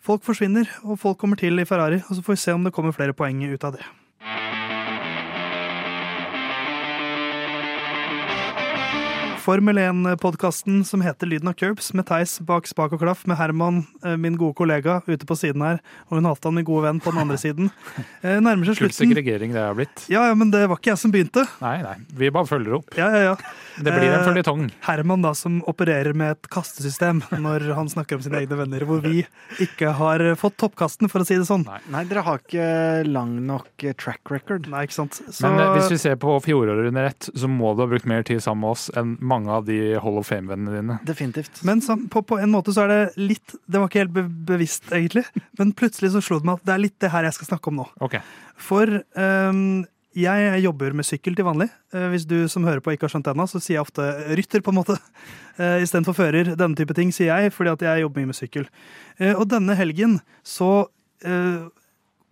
folk 0.06 0.26
forsvinner, 0.26 0.70
og 0.84 1.00
folk 1.00 1.18
kommer 1.18 1.40
til 1.40 1.60
i 1.60 1.66
Ferrari. 1.66 2.02
Og 2.10 2.16
så 2.16 2.26
får 2.26 2.36
vi 2.36 2.44
se 2.44 2.54
om 2.54 2.68
det 2.68 2.76
kommer 2.76 2.96
flere 2.96 3.16
poeng 3.16 3.46
ut 3.48 3.64
av 3.64 3.78
det. 3.78 3.86
Formel 9.46 9.78
1-podkasten 9.78 10.80
som 10.84 11.04
heter 11.06 11.28
Lyden 11.30 11.52
av 11.52 11.54
curbs, 11.54 11.92
med 11.94 12.08
Theis 12.10 12.40
bak 12.42 12.66
spak 12.66 12.96
og 12.96 13.02
klaff, 13.04 13.28
med 13.30 13.38
Herman, 13.38 13.84
eh, 14.02 14.16
min 14.18 14.40
gode 14.42 14.56
kollega, 14.58 15.04
ute 15.06 15.28
på 15.30 15.36
siden 15.38 15.62
her, 15.62 15.78
og 16.10 16.18
hun 16.18 16.26
Halvdan, 16.26 16.56
min 16.58 16.66
gode 16.66 16.88
venn, 16.88 16.98
på 17.04 17.14
den 17.14 17.22
andre 17.22 17.38
siden. 17.38 17.70
Eh, 18.26 18.40
Nærmer 18.42 18.66
seg 18.66 18.80
slutten. 18.80 19.12
Kul 19.12 19.12
segregering 19.14 19.52
det 19.54 19.62
har 19.62 19.76
blitt. 19.78 20.02
Ja, 20.10 20.24
ja, 20.32 20.34
men 20.34 20.50
det 20.50 20.64
var 20.66 20.80
ikke 20.80 20.90
jeg 20.96 20.98
som 20.98 21.12
begynte. 21.14 21.44
Nei, 21.62 21.76
nei. 21.84 21.94
Vi 22.18 22.32
bare 22.34 22.48
følger 22.50 22.80
opp. 22.80 22.96
Ja, 22.98 23.12
ja, 23.14 23.20
ja. 23.28 23.34
Det 23.76 23.92
blir 23.94 24.08
en 24.08 24.16
Eh, 24.16 24.24
føljetong. 24.26 24.64
Herman 24.88 25.22
da, 25.22 25.34
som 25.38 25.60
opererer 25.70 26.16
med 26.18 26.32
et 26.34 26.50
kastesystem 26.50 27.20
når 27.44 27.68
han 27.78 27.92
snakker 27.92 28.18
om 28.18 28.24
sine 28.26 28.40
egne 28.42 28.58
venner, 28.58 28.86
hvor 28.90 29.04
vi 29.04 29.22
ikke 29.62 29.92
har 30.00 30.24
fått 30.42 30.58
toppkasten, 30.64 31.12
for 31.12 31.22
å 31.22 31.28
si 31.28 31.38
det 31.38 31.46
sånn. 31.46 31.68
Nei. 31.70 31.78
Nei, 31.94 32.04
dere 32.10 32.24
har 32.26 32.42
ikke 32.42 33.06
lang 33.12 33.36
nok 33.46 33.86
track 34.02 34.34
record. 34.34 34.66
Nei, 34.74 34.88
ikke 34.88 34.98
sant. 34.98 35.20
Så, 35.28 35.46
Men 35.46 35.76
hvis 35.76 35.92
vi 35.94 36.00
ser 36.02 36.18
på 36.18 36.34
fjoråret 36.48 36.90
under 36.90 37.12
ett, 37.12 37.30
så 37.36 37.52
må 37.52 37.76
du 37.76 37.84
ha 37.86 37.90
brukt 37.94 38.10
mer 38.10 38.26
tid 38.26 38.42
sammen 38.42 38.66
med 38.66 38.74
oss 38.74 38.88
enn 38.98 39.18
mange 39.22 39.35
av 39.52 39.66
de 39.68 39.78
Hall 40.02 40.20
of 40.22 40.30
Fame-vennene 40.32 40.78
dine. 40.78 40.98
Definitivt. 41.08 41.60
men 41.68 41.82
på, 42.12 42.24
på 42.24 42.38
en 42.40 42.54
måte 42.54 42.74
så 42.76 42.86
er 42.86 42.94
det 42.94 43.02
litt 43.20 43.56
Det 43.66 43.82
var 43.82 43.90
ikke 43.90 44.04
helt 44.06 44.16
be 44.16 44.24
bevisst, 44.54 44.88
egentlig, 44.96 45.26
men 45.60 45.74
plutselig 45.78 46.14
så 46.14 46.24
slo 46.24 46.40
det 46.40 46.50
meg 46.50 46.62
at 46.62 46.70
det 46.70 46.76
er 46.76 46.84
litt 46.86 46.98
det 47.04 47.12
her 47.14 47.28
jeg 47.28 47.38
skal 47.38 47.52
snakke 47.52 47.72
om 47.72 47.82
nå. 47.82 47.90
Okay. 48.08 48.24
For 48.62 49.02
um, 49.20 49.84
jeg 50.16 50.62
jobber 50.64 50.96
med 50.96 51.04
sykkel 51.08 51.36
til 51.36 51.44
vanlig. 51.44 51.68
Eh, 51.92 52.08
hvis 52.14 52.24
du 52.28 52.38
som 52.52 52.64
hører 52.64 52.80
på 52.80 52.94
ikke 52.94 53.10
har 53.10 53.12
skjønt 53.12 53.26
det 53.28 53.34
ennå, 53.34 53.48
så 53.52 53.60
sier 53.60 53.78
jeg 53.78 53.84
ofte 53.84 54.06
rytter, 54.40 54.64
på 54.64 54.74
en 54.74 54.82
måte. 54.84 55.00
Uh, 55.56 55.80
Istedenfor 55.80 56.12
fører. 56.18 56.50
Denne 56.60 56.76
type 56.76 56.92
ting 56.92 57.14
sier 57.16 57.30
jeg, 57.32 57.54
fordi 57.56 57.72
at 57.72 57.84
jeg 57.86 58.02
jobber 58.02 58.20
mye 58.20 58.28
med 58.28 58.36
sykkel. 58.36 58.66
Eh, 59.24 59.32
og 59.32 59.46
denne 59.48 59.72
helgen 59.80 60.18
så 60.44 60.90
eh, 61.24 61.62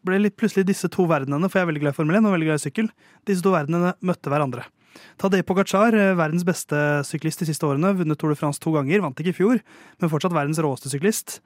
ble 0.03 0.17
litt 0.19 0.35
plutselig 0.35 0.65
disse 0.67 0.89
to 0.91 1.05
verdenene, 1.07 1.47
for 1.47 1.61
jeg 1.61 1.63
er 1.63 1.69
veldig 1.69 1.83
glad 1.85 1.95
i 1.95 1.97
Formel 2.01 2.19
1 2.19 2.27
og 2.27 2.35
veldig 2.35 2.49
glad 2.49 2.59
i 2.59 2.63
sykkel, 2.65 2.89
disse 3.29 3.45
to 3.45 3.53
verdenene 3.55 3.93
møtte 4.03 4.33
hverandre. 4.33 4.65
Tadej 5.21 5.43
Pogacar, 5.47 5.95
eh, 5.95 6.15
verdens 6.17 6.45
beste 6.47 6.75
syklist 7.07 7.43
de 7.43 7.47
siste 7.49 7.65
årene, 7.67 7.93
vunnet 7.97 8.19
Tour 8.19 8.33
de 8.33 8.39
France 8.39 8.59
to 8.59 8.73
ganger, 8.75 9.01
vant 9.01 9.19
ikke 9.19 9.33
i 9.33 9.37
fjor, 9.37 9.61
men 10.01 10.11
fortsatt 10.11 10.35
verdens 10.35 10.61
råeste 10.63 10.91
syklist. 10.91 11.39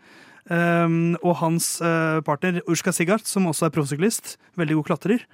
Um, 0.48 1.18
og 1.28 1.42
hans 1.42 1.82
uh, 1.84 2.24
partner 2.24 2.62
Urska 2.72 2.94
Sigart, 2.96 3.28
som 3.28 3.50
også 3.50 3.68
er 3.68 3.74
proffsyklist, 3.76 4.38
veldig 4.56 4.78
god 4.80 4.88
klatrer, 4.94 5.26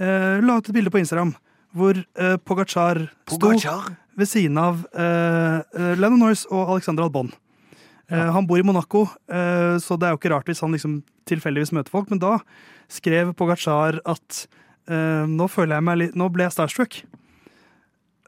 uh, 0.00 0.42
la 0.42 0.56
ut 0.58 0.66
et 0.66 0.74
bilde 0.74 0.90
på 0.90 0.98
Instagram 0.98 1.36
hvor 1.76 1.98
uh, 1.98 2.36
Pogacar 2.42 3.02
sto 3.28 3.52
ved 4.16 4.28
siden 4.30 4.56
av 4.58 4.80
uh, 4.96 5.60
Lennon 6.00 6.22
Norris 6.24 6.46
og 6.48 6.72
Alexander 6.72 7.04
Albon. 7.04 7.28
Uh, 8.10 8.30
Han 8.32 8.46
bor 8.48 8.58
i 8.58 8.64
Monaco, 8.64 9.04
så 9.26 9.98
det 9.98 10.08
er 10.08 10.14
jo 10.14 10.18
ikke 10.20 10.30
rart 10.32 10.48
hvis 10.48 10.62
han 10.62 10.72
liksom 10.74 11.00
tilfeldigvis 11.28 11.74
møter 11.74 11.92
folk, 11.92 12.10
men 12.10 12.22
da 12.22 12.38
skrev 12.90 13.34
Pogacar 13.36 14.00
at 14.06 14.46
nå 14.86 15.48
føler 15.50 15.74
jeg 15.74 15.82
meg 15.82 15.96
litt 15.98 16.12
Nå 16.14 16.28
ble 16.30 16.44
jeg 16.46 16.54
starstruck. 16.54 17.00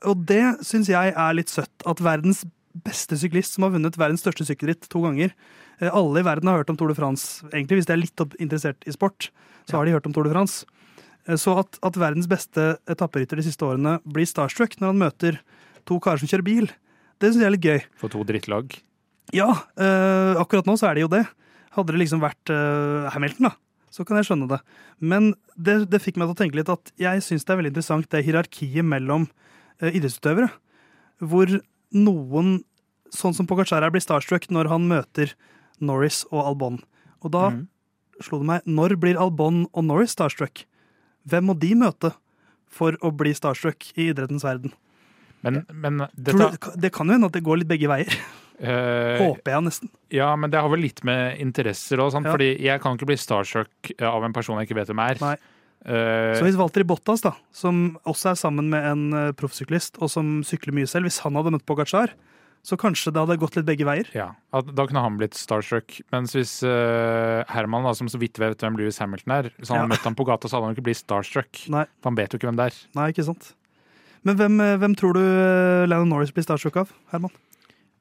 Og 0.06 0.24
det 0.28 0.42
syns 0.66 0.88
jeg 0.92 1.12
er 1.16 1.34
litt 1.34 1.50
søtt. 1.50 1.72
At 1.88 1.98
verdens 2.04 2.44
beste 2.84 3.16
syklist 3.18 3.56
som 3.56 3.64
har 3.66 3.72
vunnet 3.74 3.96
verdens 3.98 4.22
største 4.22 4.44
sykkelritt 4.46 4.86
to 4.92 5.00
ganger 5.02 5.32
eh, 5.80 5.88
Alle 5.90 6.20
i 6.20 6.26
verden 6.26 6.46
har 6.46 6.60
hørt 6.60 6.70
om 6.70 6.76
Tour 6.78 6.92
de 6.92 6.94
France. 6.98 7.42
Egentlig 7.50 7.80
Hvis 7.80 7.88
de 7.88 7.94
er 7.96 8.02
litt 8.04 8.22
interessert 8.38 8.84
i 8.86 8.94
sport, 8.94 9.30
så 9.66 9.78
har 9.78 9.88
de 9.88 9.96
hørt 9.96 10.06
om 10.06 10.14
Tour 10.14 10.28
de 10.28 10.34
France. 10.34 10.64
Eh, 11.26 11.34
Så 11.36 11.56
at, 11.58 11.78
at 11.82 11.96
verdens 11.98 12.28
beste 12.30 12.76
etapperytter 12.86 13.40
de 13.40 13.46
siste 13.48 13.64
årene 13.66 13.98
blir 14.06 14.28
starstruck 14.28 14.78
når 14.78 14.92
han 14.92 15.02
møter 15.02 15.40
to 15.88 15.98
karer 16.04 16.20
som 16.20 16.28
kjører 16.30 16.44
bil, 16.46 16.68
det 17.18 17.32
syns 17.32 17.42
jeg 17.42 17.48
er 17.48 17.54
litt 17.56 17.64
gøy. 17.66 17.80
For 17.98 18.12
to 18.12 18.22
drittlag. 18.28 18.76
Ja, 19.34 19.48
Øh, 19.76 20.36
akkurat 20.40 20.66
nå 20.68 20.76
så 20.78 20.88
er 20.88 20.94
det 20.94 21.02
jo 21.02 21.10
det. 21.12 21.24
Hadde 21.74 21.92
det 21.92 21.98
liksom 22.00 22.20
vært 22.22 22.50
øh, 22.52 23.08
Hamilton, 23.12 23.48
da, 23.50 23.54
så 23.92 24.04
kan 24.06 24.16
jeg 24.20 24.28
skjønne 24.28 24.46
det. 24.48 24.58
Men 25.00 25.32
det, 25.56 25.90
det 25.90 26.00
fikk 26.04 26.16
meg 26.16 26.28
til 26.30 26.36
å 26.36 26.38
tenke 26.38 26.56
litt 26.60 26.70
at 26.72 26.92
jeg 27.00 27.20
syns 27.26 27.44
det 27.44 27.52
er 27.52 27.58
veldig 27.60 27.72
interessant 27.74 28.08
det 28.14 28.22
hierarkiet 28.24 28.84
mellom 28.86 29.26
idrettsutøvere. 29.82 30.50
Hvor 31.18 31.52
noen, 31.94 32.62
sånn 33.14 33.36
som 33.36 33.48
Pogacar 33.48 33.84
er, 33.84 33.92
blir 33.94 34.04
starstruck 34.04 34.48
når 34.52 34.70
han 34.72 34.88
møter 34.90 35.34
Norris 35.78 36.24
og 36.30 36.42
Albon. 36.44 36.80
Og 37.24 37.32
da 37.34 37.48
mm. 37.54 37.62
slo 38.24 38.42
det 38.42 38.50
meg, 38.50 38.66
når 38.68 38.96
blir 39.00 39.20
Albon 39.20 39.66
og 39.72 39.86
Norris 39.86 40.14
starstruck? 40.16 40.64
Hvem 41.28 41.50
må 41.50 41.56
de 41.58 41.74
møte 41.78 42.12
for 42.68 42.98
å 43.04 43.12
bli 43.14 43.32
starstruck 43.36 43.90
i 43.96 44.10
idrettens 44.10 44.46
verden? 44.46 44.74
Men, 45.46 45.62
men 45.70 46.02
dette 46.18 46.50
du, 46.50 46.70
det 46.82 46.90
kan 46.94 47.08
jo 47.08 47.14
hende 47.14 47.30
at 47.30 47.36
det 47.36 47.44
går 47.46 47.62
litt 47.62 47.70
begge 47.70 47.90
veier. 47.90 48.18
Uh, 48.58 49.20
Håper 49.20 49.54
jeg 49.54 49.64
nesten. 49.68 49.90
Ja, 50.10 50.32
men 50.34 50.50
det 50.50 50.58
har 50.58 50.70
vel 50.72 50.82
litt 50.82 51.04
med 51.06 51.38
interesser 51.42 52.00
òg, 52.02 52.10
Ja. 52.16 52.24
fordi 52.26 52.50
jeg 52.58 52.82
kan 52.82 52.98
ikke 52.98 53.06
bli 53.12 53.18
starstruck 53.20 53.92
av 54.02 54.26
en 54.26 54.34
person 54.34 54.58
jeg 54.58 54.68
ikke 54.68 54.80
vet 54.80 54.90
hvem 54.90 55.04
er. 55.04 55.22
Nei. 55.22 55.36
Eh, 55.86 56.34
Så 56.38 56.44
hvis 56.44 56.56
Walter 56.58 56.82
Bottas, 56.84 57.22
da, 57.22 57.32
som 57.54 57.98
også 58.04 58.32
er 58.32 58.40
sammen 58.40 58.68
med 58.72 58.84
en 58.84 59.04
uh, 59.14 59.32
proffsyklist, 59.32 59.98
og 60.02 60.10
som 60.10 60.40
sykler 60.44 60.74
mye 60.74 60.88
selv, 60.90 61.06
hvis 61.06 61.20
han 61.22 61.34
hadde 61.38 61.52
møtt 61.54 61.66
Pogacar, 61.66 62.14
Så 62.66 62.76
kanskje 62.76 63.12
det 63.14 63.20
hadde 63.22 63.38
gått 63.38 63.54
litt 63.56 63.64
begge 63.64 63.86
veier. 63.86 64.08
Ja, 64.12 64.32
Da 64.50 64.84
kunne 64.84 65.00
han 65.00 65.16
blitt 65.16 65.34
starstruck. 65.38 66.00
Mens 66.12 66.34
hvis 66.34 66.56
uh, 66.66 67.44
Herman, 67.48 67.84
da, 67.86 67.92
som 67.94 68.08
så 68.10 68.18
vidt 68.18 68.36
vet 68.36 68.58
hvem 68.58 68.76
Lewis 68.76 68.98
Hamilton 68.98 69.32
er, 69.32 69.50
så 69.62 69.76
han 69.78 69.86
Ja. 69.86 69.94
møtt 69.94 70.02
ham 70.04 70.16
på 70.18 70.26
gata, 70.26 70.48
så 70.50 70.58
hadde 70.58 70.66
han 70.66 70.74
ikke 70.74 70.84
blitt 70.90 70.98
starstruck. 71.00 71.62
Nei. 71.70 71.84
For 72.02 72.10
han 72.10 72.16
vet 72.18 72.32
jo 72.34 72.38
ikke 72.38 72.50
hvem 72.50 72.58
det 72.58 72.66
er. 72.72 72.80
Nei, 72.98 73.06
ikke 73.14 73.24
sant. 73.24 73.54
Men 74.26 74.36
hvem, 74.36 74.60
eh, 74.60 74.76
hvem 74.76 74.96
tror 74.98 75.14
du 75.14 75.22
Landon 75.86 76.08
Norris 76.10 76.32
blir 76.34 76.42
starstruck 76.44 76.76
av, 76.82 76.90
Herman? 77.12 77.30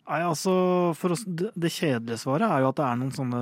Nei, 0.07 0.21
altså, 0.23 0.51
for 0.95 1.11
oss, 1.11 1.25
det, 1.27 1.49
det 1.59 1.69
kjedelige 1.75 2.21
svaret 2.21 2.47
er 2.47 2.61
jo 2.63 2.69
at 2.69 2.77
det 2.79 2.83
er 2.85 2.99
noen 2.99 3.11
sånne 3.11 3.41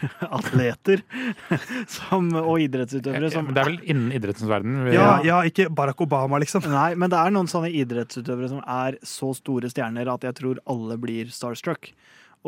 atleter 0.38 1.02
som, 1.96 2.30
og 2.40 2.62
idrettsutøvere 2.64 3.28
som 3.34 3.50
Men 3.50 3.58
det 3.58 3.62
er 3.62 3.68
vel 3.68 3.82
innen 3.84 4.14
idrettens 4.16 4.48
verden. 4.48 4.78
Ja, 4.94 5.18
ja, 5.26 5.42
ikke 5.44 5.68
Barack 5.68 6.00
Obama, 6.00 6.40
liksom. 6.40 6.64
Nei, 6.72 6.94
men 6.96 7.12
det 7.12 7.20
er 7.20 7.36
noen 7.36 7.50
sånne 7.52 7.68
idrettsutøvere 7.82 8.48
som 8.54 8.64
er 8.64 8.96
så 9.04 9.34
store 9.36 9.68
stjerner 9.72 10.08
at 10.08 10.24
jeg 10.24 10.38
tror 10.40 10.62
alle 10.72 10.96
blir 11.02 11.28
starstruck. 11.34 11.92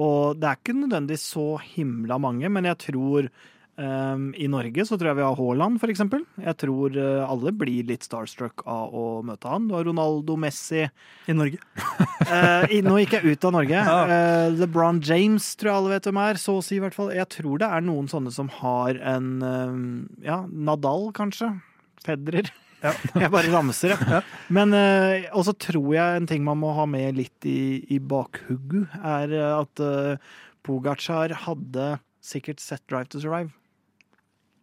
Og 0.01 0.41
det 0.41 0.49
er 0.49 0.61
ikke 0.63 0.79
nødvendigvis 0.79 1.29
så 1.35 1.47
himla 1.75 2.17
mange, 2.23 2.49
men 2.55 2.71
jeg 2.71 2.81
tror 2.89 3.29
ehm, 3.81 4.29
I 4.37 4.49
Norge 4.51 4.85
så 4.87 4.99
tror 4.99 5.13
jeg 5.13 5.19
vi 5.21 5.25
har 5.27 5.39
Haaland, 5.39 5.81
eksempel. 5.89 6.25
Jeg 6.43 6.57
tror 6.61 6.95
uh, 6.99 7.25
alle 7.25 7.53
blir 7.57 7.87
litt 7.89 8.05
starstruck 8.07 8.65
av 8.69 8.95
å 8.95 9.05
møte 9.27 9.49
han. 9.51 9.69
Du 9.69 9.75
har 9.77 9.87
Ronaldo, 9.89 10.37
Messi 10.41 10.85
I 10.85 11.37
Norge. 11.37 11.61
uh, 12.33 12.67
nå 12.85 12.99
gikk 13.03 13.19
jeg 13.19 13.35
ut 13.35 13.49
av 13.49 13.57
Norge. 13.59 13.85
Eh, 14.09 14.49
LeBron 14.55 14.99
James 15.05 15.45
tror 15.59 15.69
jeg 15.69 15.79
alle 15.79 15.91
vet 15.93 16.07
hvem 16.09 16.21
er. 16.23 16.39
Så 16.41 16.55
å 16.59 16.63
si, 16.65 16.79
i 16.79 16.83
hvert 16.83 16.97
fall. 16.97 17.11
Jeg 17.15 17.29
tror 17.35 17.61
det 17.61 17.69
er 17.69 17.85
noen 17.85 18.09
sånne 18.11 18.33
som 18.35 18.49
har 18.61 18.99
en 19.05 19.29
um, 19.43 19.85
Ja, 20.25 20.41
Nadal, 20.49 21.11
kanskje. 21.17 21.51
Fedrer. 22.07 22.51
Ja. 22.83 22.95
Jeg 23.23 23.31
bare 23.35 23.51
ramser, 23.53 23.95
jeg. 23.95 24.07
Ja. 24.07 24.21
Men 24.55 24.75
uh, 24.77 25.29
også 25.37 25.57
tror 25.59 25.91
jeg 25.97 26.21
en 26.21 26.29
ting 26.31 26.45
man 26.47 26.61
må 26.63 26.71
ha 26.77 26.85
med 26.89 27.19
litt 27.19 27.49
i, 27.49 27.83
i 27.91 27.99
bakhugget, 27.99 28.95
er 29.03 29.35
at 29.51 29.83
uh, 29.83 30.37
Pogacar 30.67 31.35
hadde 31.47 31.97
sikkert 32.25 32.63
sett 32.63 32.85
Drive 32.87 33.11
to 33.11 33.23
Survive. 33.23 33.51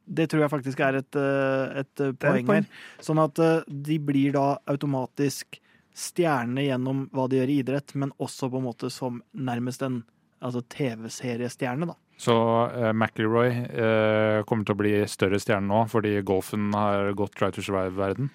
Det 0.06 0.28
tror 0.30 0.46
jeg 0.46 0.54
faktisk 0.54 0.82
er 0.86 1.00
et, 1.02 1.18
eh, 1.18 1.82
et 1.82 2.02
eh, 2.04 2.14
er 2.14 2.18
poeng 2.22 2.52
her. 2.54 2.68
Sånn 3.04 3.22
at 3.24 3.42
eh, 3.42 3.62
de 3.68 4.00
blir 4.00 4.36
da 4.36 4.48
automatisk 4.70 5.60
stjerne 5.96 6.66
gjennom 6.66 7.06
hva 7.16 7.30
de 7.32 7.40
gjør 7.40 7.54
i 7.54 7.60
idrett, 7.64 7.96
men 7.96 8.12
også 8.22 8.52
på 8.52 8.60
en 8.60 8.68
måte 8.68 8.92
som 8.94 9.22
nærmest 9.34 9.86
en 9.86 10.04
altså 10.46 10.62
TV-seriestjerne, 10.70 11.88
da. 11.90 11.96
Så 12.18 12.36
uh, 12.72 12.92
McIlroy 12.94 13.50
eh, 13.52 14.42
kommer 14.48 14.68
til 14.68 14.76
å 14.76 14.80
bli 14.80 14.94
større 15.12 15.40
stjerne 15.42 15.68
nå, 15.68 15.82
fordi 15.92 16.16
golfen 16.28 16.70
har 16.76 17.12
gått 17.18 17.36
Try 17.36 17.52
to 17.56 17.64
Survive-verden. 17.66 18.30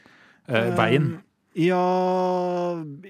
Eh, 0.50 0.72
veien. 0.76 1.14
Ja 1.58 1.80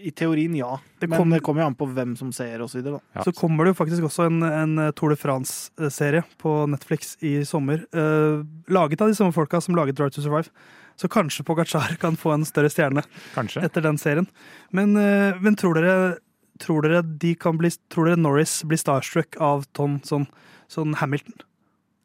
I 0.00 0.10
teorien, 0.16 0.54
ja. 0.56 0.78
Det 0.98 1.08
Men 1.10 1.30
det 1.30 1.42
kommer 1.44 1.62
jo 1.62 1.66
an 1.70 1.74
på 1.76 1.86
hvem 1.92 2.14
som 2.16 2.30
ser, 2.32 2.62
og 2.64 2.70
så 2.72 2.78
videre, 2.80 2.96
da. 2.98 3.18
Ja. 3.20 3.24
Så 3.26 3.32
kommer 3.36 3.64
det 3.66 3.74
jo 3.74 3.78
faktisk 3.82 4.06
også 4.08 4.26
en, 4.30 4.42
en 4.42 4.92
Tour 4.96 5.12
de 5.12 5.18
France-serie 5.20 6.22
på 6.40 6.54
Netflix 6.72 7.16
i 7.20 7.42
sommer. 7.44 7.84
eh, 7.92 8.40
laget 8.72 9.00
av 9.04 9.08
de 9.12 9.14
samme 9.18 9.32
folka 9.36 9.60
som 9.60 9.76
laget 9.76 9.96
Drive 9.98 10.10
to 10.16 10.22
Survive. 10.24 10.48
Så 10.96 11.08
kanskje 11.08 11.44
Pogacar 11.44 11.96
kan 12.00 12.16
få 12.16 12.32
en 12.34 12.44
større 12.44 12.68
stjerne 12.72 13.04
Kanskje. 13.34 13.62
etter 13.64 13.82
den 13.84 13.98
serien. 14.00 14.26
Men, 14.72 14.96
eh, 14.96 15.36
men 15.40 15.56
tror 15.56 15.74
dere 15.80 16.18
Tror 16.60 16.82
dere, 16.84 17.00
de 17.00 17.30
kan 17.40 17.56
bli, 17.56 17.70
tror 17.88 18.04
dere 18.04 18.18
Norris 18.20 18.58
blir 18.68 18.76
starstruck 18.76 19.38
av 19.40 19.62
Tom 19.72 19.94
sånn, 20.04 20.26
sånn 20.68 20.92
Hamilton? 21.00 21.32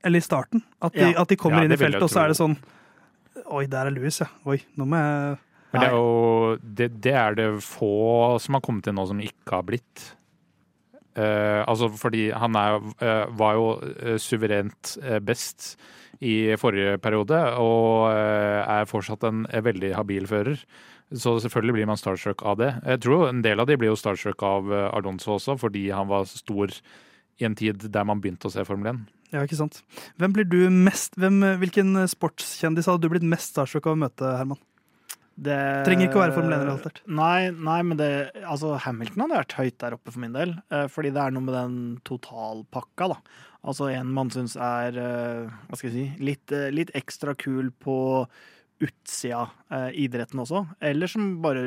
Eller 0.02 0.22
i 0.22 0.24
starten? 0.24 0.62
At 0.82 0.94
de, 0.94 1.12
Ja. 1.12 1.22
at 1.22 1.28
de 1.28 1.36
kommer 1.36 1.58
Ja, 1.58 1.64
inn 1.66 1.74
i 1.74 1.76
feltet, 1.76 2.02
og 2.02 2.08
så 2.10 2.24
er 2.24 2.28
det 2.32 2.38
sånn 2.38 2.56
Oi, 3.52 3.66
der 3.68 3.88
er 3.88 3.92
Louis, 3.92 4.18
ja. 4.18 4.28
Oi, 4.46 4.62
nå 4.78 4.88
må 4.88 4.96
jeg 4.96 5.38
Men 5.74 5.82
det 5.82 5.88
er 5.90 5.96
jo 5.96 6.56
det, 6.62 6.90
det 7.04 7.16
er 7.20 7.36
det 7.38 7.48
få 7.66 8.38
som 8.42 8.58
har 8.58 8.64
kommet 8.64 8.88
inn 8.88 8.98
nå 8.98 9.08
som 9.10 9.22
ikke 9.24 9.58
har 9.58 9.66
blitt. 9.68 10.06
Uh, 11.16 11.64
altså 11.64 11.88
fordi 11.96 12.28
han 12.36 12.58
er, 12.60 12.82
uh, 13.00 13.26
var 13.40 13.56
jo 13.56 13.68
eh, 14.04 14.18
suverent 14.20 14.98
best 15.24 15.76
i 16.24 16.56
forrige 16.60 16.98
periode, 17.04 17.38
og 17.60 18.08
er 18.16 18.88
fortsatt 18.88 19.26
en 19.28 19.42
veldig 19.52 19.90
habil 19.98 20.24
fører. 20.30 20.62
Så 21.12 21.34
selvfølgelig 21.44 21.76
blir 21.76 21.90
man 21.90 22.00
starstruck 22.00 22.40
av 22.48 22.56
det. 22.62 22.70
Jeg 22.88 23.02
tror 23.04 23.26
en 23.28 23.42
del 23.44 23.60
av 23.60 23.68
de 23.68 23.76
blir 23.78 23.92
jo 23.92 23.98
starstruck 24.00 24.40
av 24.48 24.72
Alonso 24.96 25.34
også, 25.36 25.58
fordi 25.60 25.90
han 25.92 26.08
var 26.08 26.24
stor 26.32 26.72
i 27.36 27.46
en 27.50 27.58
tid 27.60 27.84
der 27.92 28.08
man 28.08 28.24
begynte 28.24 28.48
å 28.48 28.54
se 28.54 28.64
Formel 28.64 28.94
1. 28.94 29.04
Ja, 29.36 29.44
ikke 29.44 29.60
sant. 29.60 29.82
Hvem 30.16 30.38
blir 30.38 30.48
du 30.48 30.62
mest 30.72 31.20
hvem, 31.20 31.44
Hvilken 31.60 32.00
sportskjendis 32.08 32.88
hadde 32.88 33.04
du 33.04 33.12
blitt 33.12 33.28
mest 33.28 33.52
starstruck 33.52 33.92
av 33.92 33.98
å 33.98 34.04
møte, 34.06 34.32
Herman? 34.40 34.62
Det 35.36 35.56
Trenger 35.84 36.08
ikke 36.08 36.16
å 36.16 36.22
være 36.24 36.36
Formel 36.38 36.54
1-relatert. 36.56 37.02
Nei, 37.12 37.50
nei, 37.52 37.80
men 37.84 37.98
det 38.00 38.10
Altså, 38.48 38.78
Hamilton 38.86 39.26
hadde 39.26 39.40
vært 39.42 39.56
høyt 39.60 39.78
der 39.84 39.98
oppe 39.98 40.14
for 40.14 40.24
min 40.24 40.36
del. 40.36 40.54
eh, 40.72 40.86
Fordi 40.88 41.12
det 41.12 41.20
er 41.26 41.36
noe 41.36 41.44
med 41.44 41.58
den 41.58 41.76
totalpakka, 42.08 43.10
da. 43.12 43.18
Altså 43.66 43.90
en 43.92 44.14
man 44.16 44.30
syns 44.32 44.56
er 44.56 44.96
eh, 45.02 45.50
Hva 45.68 45.76
skal 45.80 45.90
jeg 45.90 45.96
si 45.98 46.24
litt, 46.24 46.52
eh, 46.56 46.70
litt 46.72 46.94
ekstra 46.96 47.34
kul 47.36 47.72
på 47.84 47.98
utsida 48.84 49.46
eh, 49.72 49.88
idretten 50.04 50.42
også. 50.44 50.62
Eller 50.84 51.08
som 51.08 51.38
bare 51.44 51.62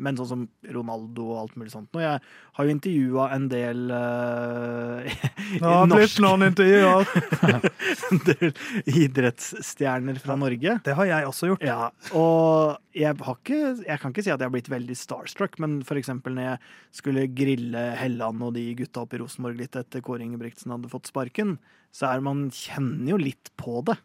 Men 0.00 0.16
sånn 0.16 0.28
som 0.30 0.44
Ronaldo 0.72 1.26
og 1.34 1.40
alt 1.42 1.58
mulig 1.60 1.74
sånt. 1.74 1.90
Og 1.92 2.00
jeg 2.00 2.20
har 2.56 2.66
jo 2.66 2.72
intervjua 2.72 3.26
en 3.34 3.48
del 3.52 3.82
eh, 3.92 5.26
norsk 5.60 5.92
blitt 5.92 6.16
noen 6.24 6.46
intervjuer. 6.48 7.10
en 8.08 8.22
del 8.30 8.54
idrettsstjerner 9.04 10.20
fra 10.22 10.38
Norge. 10.40 10.78
Det 10.86 10.96
har 10.96 11.10
jeg 11.10 11.28
også 11.28 11.52
gjort. 11.52 11.66
Ja, 11.68 11.90
og 12.16 12.80
jeg, 12.96 13.12
har 13.12 13.38
ikke, 13.42 13.60
jeg 13.84 14.00
kan 14.00 14.14
ikke 14.14 14.24
si 14.24 14.32
at 14.32 14.38
jeg 14.38 14.48
har 14.48 14.56
blitt 14.56 14.72
veldig 14.72 14.98
starstruck, 14.98 15.60
men 15.62 15.80
for 15.86 16.00
eksempel 16.00 16.36
når 16.36 16.48
jeg 16.48 16.74
skulle 17.02 17.28
grille 17.36 17.84
Helland 18.00 18.42
og 18.46 18.56
de 18.56 18.70
gutta 18.78 19.04
oppe 19.04 19.18
i 19.18 19.22
Rosenborg 19.22 19.60
litt 19.60 19.76
etter 19.78 20.04
Kåre 20.04 20.24
Ingebrigtsen 20.24 20.72
hadde 20.72 20.92
fått 20.92 21.12
sparken, 21.12 21.58
så 21.94 22.08
er 22.10 22.24
man 22.24 22.48
kjenner 22.54 23.14
jo 23.14 23.20
litt 23.20 23.52
på 23.60 23.84
det. 23.86 23.98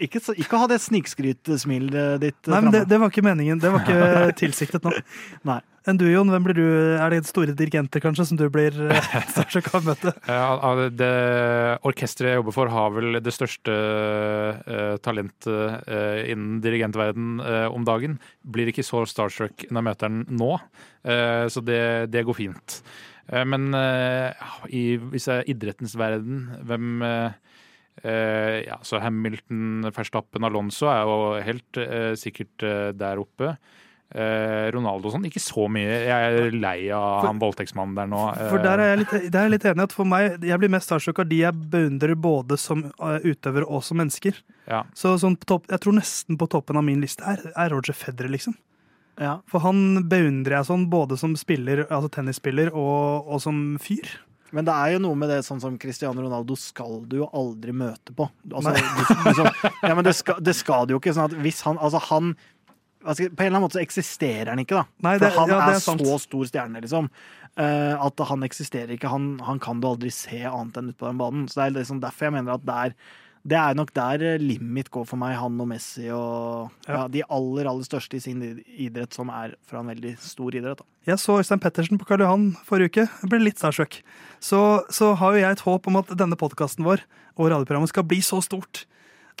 Ikke, 0.00 0.22
ikke 0.40 0.60
ha 0.60 0.68
det 0.70 0.80
snikskrytsmilet 0.84 2.22
ditt 2.22 2.48
Nei, 2.50 2.60
men 2.64 2.74
det, 2.74 2.86
det 2.90 3.00
var 3.00 3.12
ikke 3.12 3.24
meningen. 3.26 3.60
Det 3.62 3.72
var 3.72 3.84
ikke 3.84 4.30
tilsiktet 4.42 4.86
nå. 4.86 4.94
Nei. 5.48 5.60
Enn 5.88 5.96
du, 5.96 6.04
Jon? 6.10 6.28
Hvem 6.28 6.44
blir 6.44 6.58
du? 6.58 6.64
Er 7.00 7.08
det 7.08 7.22
store 7.24 7.54
dirigenter, 7.56 8.02
kanskje, 8.04 8.26
som 8.28 8.36
du 8.36 8.44
blir 8.52 8.74
eh, 8.92 9.14
av 9.40 9.78
å 9.78 9.80
møte? 9.86 10.12
Ja, 10.28 10.74
det 10.92 11.12
orkesteret 11.88 12.34
jeg 12.34 12.40
jobber 12.42 12.56
for, 12.56 12.72
har 12.72 12.92
vel 12.92 13.16
det 13.24 13.32
største 13.32 13.72
uh, 13.72 14.98
talentet 15.00 15.48
uh, 15.88 16.20
innen 16.28 16.60
dirigentverden 16.60 17.40
uh, 17.40 17.68
om 17.72 17.88
dagen. 17.88 18.18
Blir 18.44 18.68
ikke 18.68 18.84
så 18.84 19.06
starstruck 19.08 19.64
når 19.70 19.80
jeg 19.80 19.88
møter 19.88 20.12
den 20.12 20.42
nå, 20.42 20.50
eh, 21.08 21.46
så 21.48 21.64
det, 21.64 21.80
det 22.12 22.28
går 22.28 22.36
fint. 22.42 22.82
Eh, 23.30 23.46
men 23.46 23.70
eh, 23.76 24.50
i, 24.74 24.84
hvis 25.12 25.28
jeg 25.30 25.42
er 25.42 25.52
idrettens 25.52 25.96
verden, 25.98 26.48
hvem 26.66 27.04
eh, 27.06 27.38
eh, 28.04 28.64
ja, 28.66 28.78
så 28.82 29.00
Hamilton, 29.02 29.90
Verstappen, 29.94 30.44
Alonso 30.44 30.88
er 30.92 31.02
jo 31.04 31.20
helt 31.44 31.76
eh, 31.82 32.14
sikkert 32.18 32.62
eh, 32.66 32.90
der 32.96 33.20
oppe. 33.22 33.56
Eh, 34.10 34.66
Ronaldo 34.74 35.06
og 35.06 35.12
sånn, 35.14 35.26
ikke 35.28 35.38
så 35.38 35.68
mye. 35.70 36.00
Jeg 36.08 36.30
er 36.34 36.50
lei 36.58 36.88
av 36.90 37.20
For- 37.20 37.28
han 37.28 37.38
voldtektsmannen 37.38 37.94
der 37.94 38.08
nå. 38.10 38.22
For 38.50 38.58
Eh, 38.58 38.64
der 38.64 38.80
er 38.82 38.88
jeg 38.90 38.98
litt, 39.04 39.12
der 39.30 39.38
er 39.38 39.46
jeg 39.46 39.52
litt 39.54 39.66
enig 39.70 39.84
at 39.86 39.92
for 39.94 40.04
meg, 40.04 40.40
jeg 40.42 40.58
blir 40.58 40.72
mest 40.74 40.88
starstruck 40.90 41.20
av 41.22 41.28
de 41.30 41.38
jeg 41.44 41.52
beundrer 41.70 42.16
både 42.18 42.58
som 42.58 42.82
eh, 42.90 43.20
utøvere 43.22 43.68
og 43.70 43.84
som 43.86 43.98
mennesker. 44.02 44.34
ja. 44.66 44.82
Så 44.94 45.14
sånn 45.22 45.36
på 45.38 45.46
topp, 45.46 45.68
Jeg 45.70 45.80
tror 45.84 45.94
nesten 45.94 46.36
på 46.40 46.48
toppen 46.50 46.76
av 46.76 46.82
min 46.84 47.00
liste 47.00 47.22
er, 47.22 47.38
er 47.54 47.70
Roger 47.70 47.94
Federer, 47.94 48.30
liksom. 48.34 48.56
Ja. 49.20 49.38
For 49.46 49.60
han 49.60 50.08
beundrer 50.08 50.56
jeg 50.58 50.66
sånn 50.66 50.88
både 50.90 51.16
som 51.18 51.36
spiller, 51.36 51.84
altså 51.90 52.08
tennisspiller 52.10 52.72
og, 52.74 53.28
og 53.28 53.40
som 53.40 53.76
fyr. 53.78 54.08
Men 54.56 54.66
det 54.66 54.74
er 54.74 54.94
jo 54.94 55.02
noe 55.06 55.18
med 55.18 55.30
det 55.30 55.40
sånn 55.46 55.60
som 55.62 55.76
Cristiano 55.80 56.22
Ronaldo 56.24 56.56
skal 56.58 57.02
du 57.10 57.20
jo 57.20 57.28
aldri 57.36 57.74
møte 57.76 58.14
på. 58.16 58.26
Altså, 58.50 58.74
liksom, 58.74 59.50
ja, 59.86 59.92
men 59.94 60.06
det 60.06 60.14
skal, 60.18 60.40
det 60.42 60.56
skal 60.58 60.88
du 60.88 60.96
jo 60.96 61.02
ikke. 61.02 61.14
Sånn 61.16 61.30
at 61.30 61.36
hvis 61.44 61.62
han 61.66 61.78
Altså, 61.80 62.02
han 62.10 62.34
altså, 63.04 63.30
På 63.30 63.44
en 63.44 63.46
eller 63.46 63.56
annen 63.56 63.66
måte 63.66 63.78
så 63.78 63.84
eksisterer 63.84 64.52
han 64.52 64.62
ikke, 64.62 64.82
da. 64.82 65.06
Nei, 65.06 65.14
For 65.22 65.38
han 65.38 65.54
ja, 65.54 65.60
det 65.62 65.76
er, 65.76 65.80
er 65.80 66.02
så 66.02 66.20
stor 66.26 66.50
stjerne, 66.50 66.84
liksom. 66.84 67.10
Uh, 67.58 67.94
at 67.98 68.22
han 68.30 68.46
eksisterer 68.46 68.94
ikke. 68.94 69.10
Han, 69.10 69.32
han 69.46 69.62
kan 69.62 69.82
du 69.82 69.88
aldri 69.90 70.12
se 70.14 70.42
annet 70.46 70.78
enn 70.80 70.92
ute 70.92 71.00
på 71.00 71.08
den 71.08 71.20
banen. 71.20 71.48
Så 71.50 71.60
det 71.60 71.66
er 71.66 71.76
liksom 71.80 72.02
derfor 72.02 72.28
jeg 72.28 72.38
mener 72.38 72.58
at 72.58 72.66
der 72.68 72.94
det 73.48 73.56
er 73.56 73.76
nok 73.78 73.92
der 73.96 74.22
eh, 74.26 74.42
limit 74.42 74.90
går 74.92 75.06
for 75.08 75.20
meg, 75.20 75.36
han 75.40 75.56
og 75.62 75.68
Messi 75.70 76.10
og 76.12 76.68
ja. 76.84 76.92
Ja. 76.92 77.04
de 77.08 77.22
aller 77.24 77.70
aller 77.70 77.86
største 77.86 78.18
i 78.18 78.22
sin 78.24 78.42
idrett, 78.66 79.16
som 79.16 79.32
er 79.32 79.54
fra 79.68 79.80
en 79.80 79.88
veldig 79.88 80.16
stor 80.20 80.56
idrett. 80.56 80.82
Da. 80.82 80.88
Jeg 81.08 81.22
så 81.22 81.38
Øystein 81.40 81.62
Pettersen 81.62 82.00
på 82.00 82.08
Karl 82.08 82.26
Johan 82.26 82.50
forrige 82.68 82.92
uke. 82.92 83.06
Jeg 83.08 83.32
ble 83.32 83.40
litt 83.40 83.60
starstruck. 83.60 84.02
Så, 84.44 84.60
så 84.92 85.14
har 85.16 85.34
jo 85.34 85.42
jeg 85.42 85.56
et 85.56 85.64
håp 85.64 85.88
om 85.88 86.00
at 86.02 86.12
denne 86.20 86.36
podkasten 86.40 86.84
vår 86.84 87.06
og 87.38 87.48
radioprogrammet 87.48 87.92
skal 87.92 88.04
bli 88.08 88.20
så 88.24 88.42
stort 88.44 88.84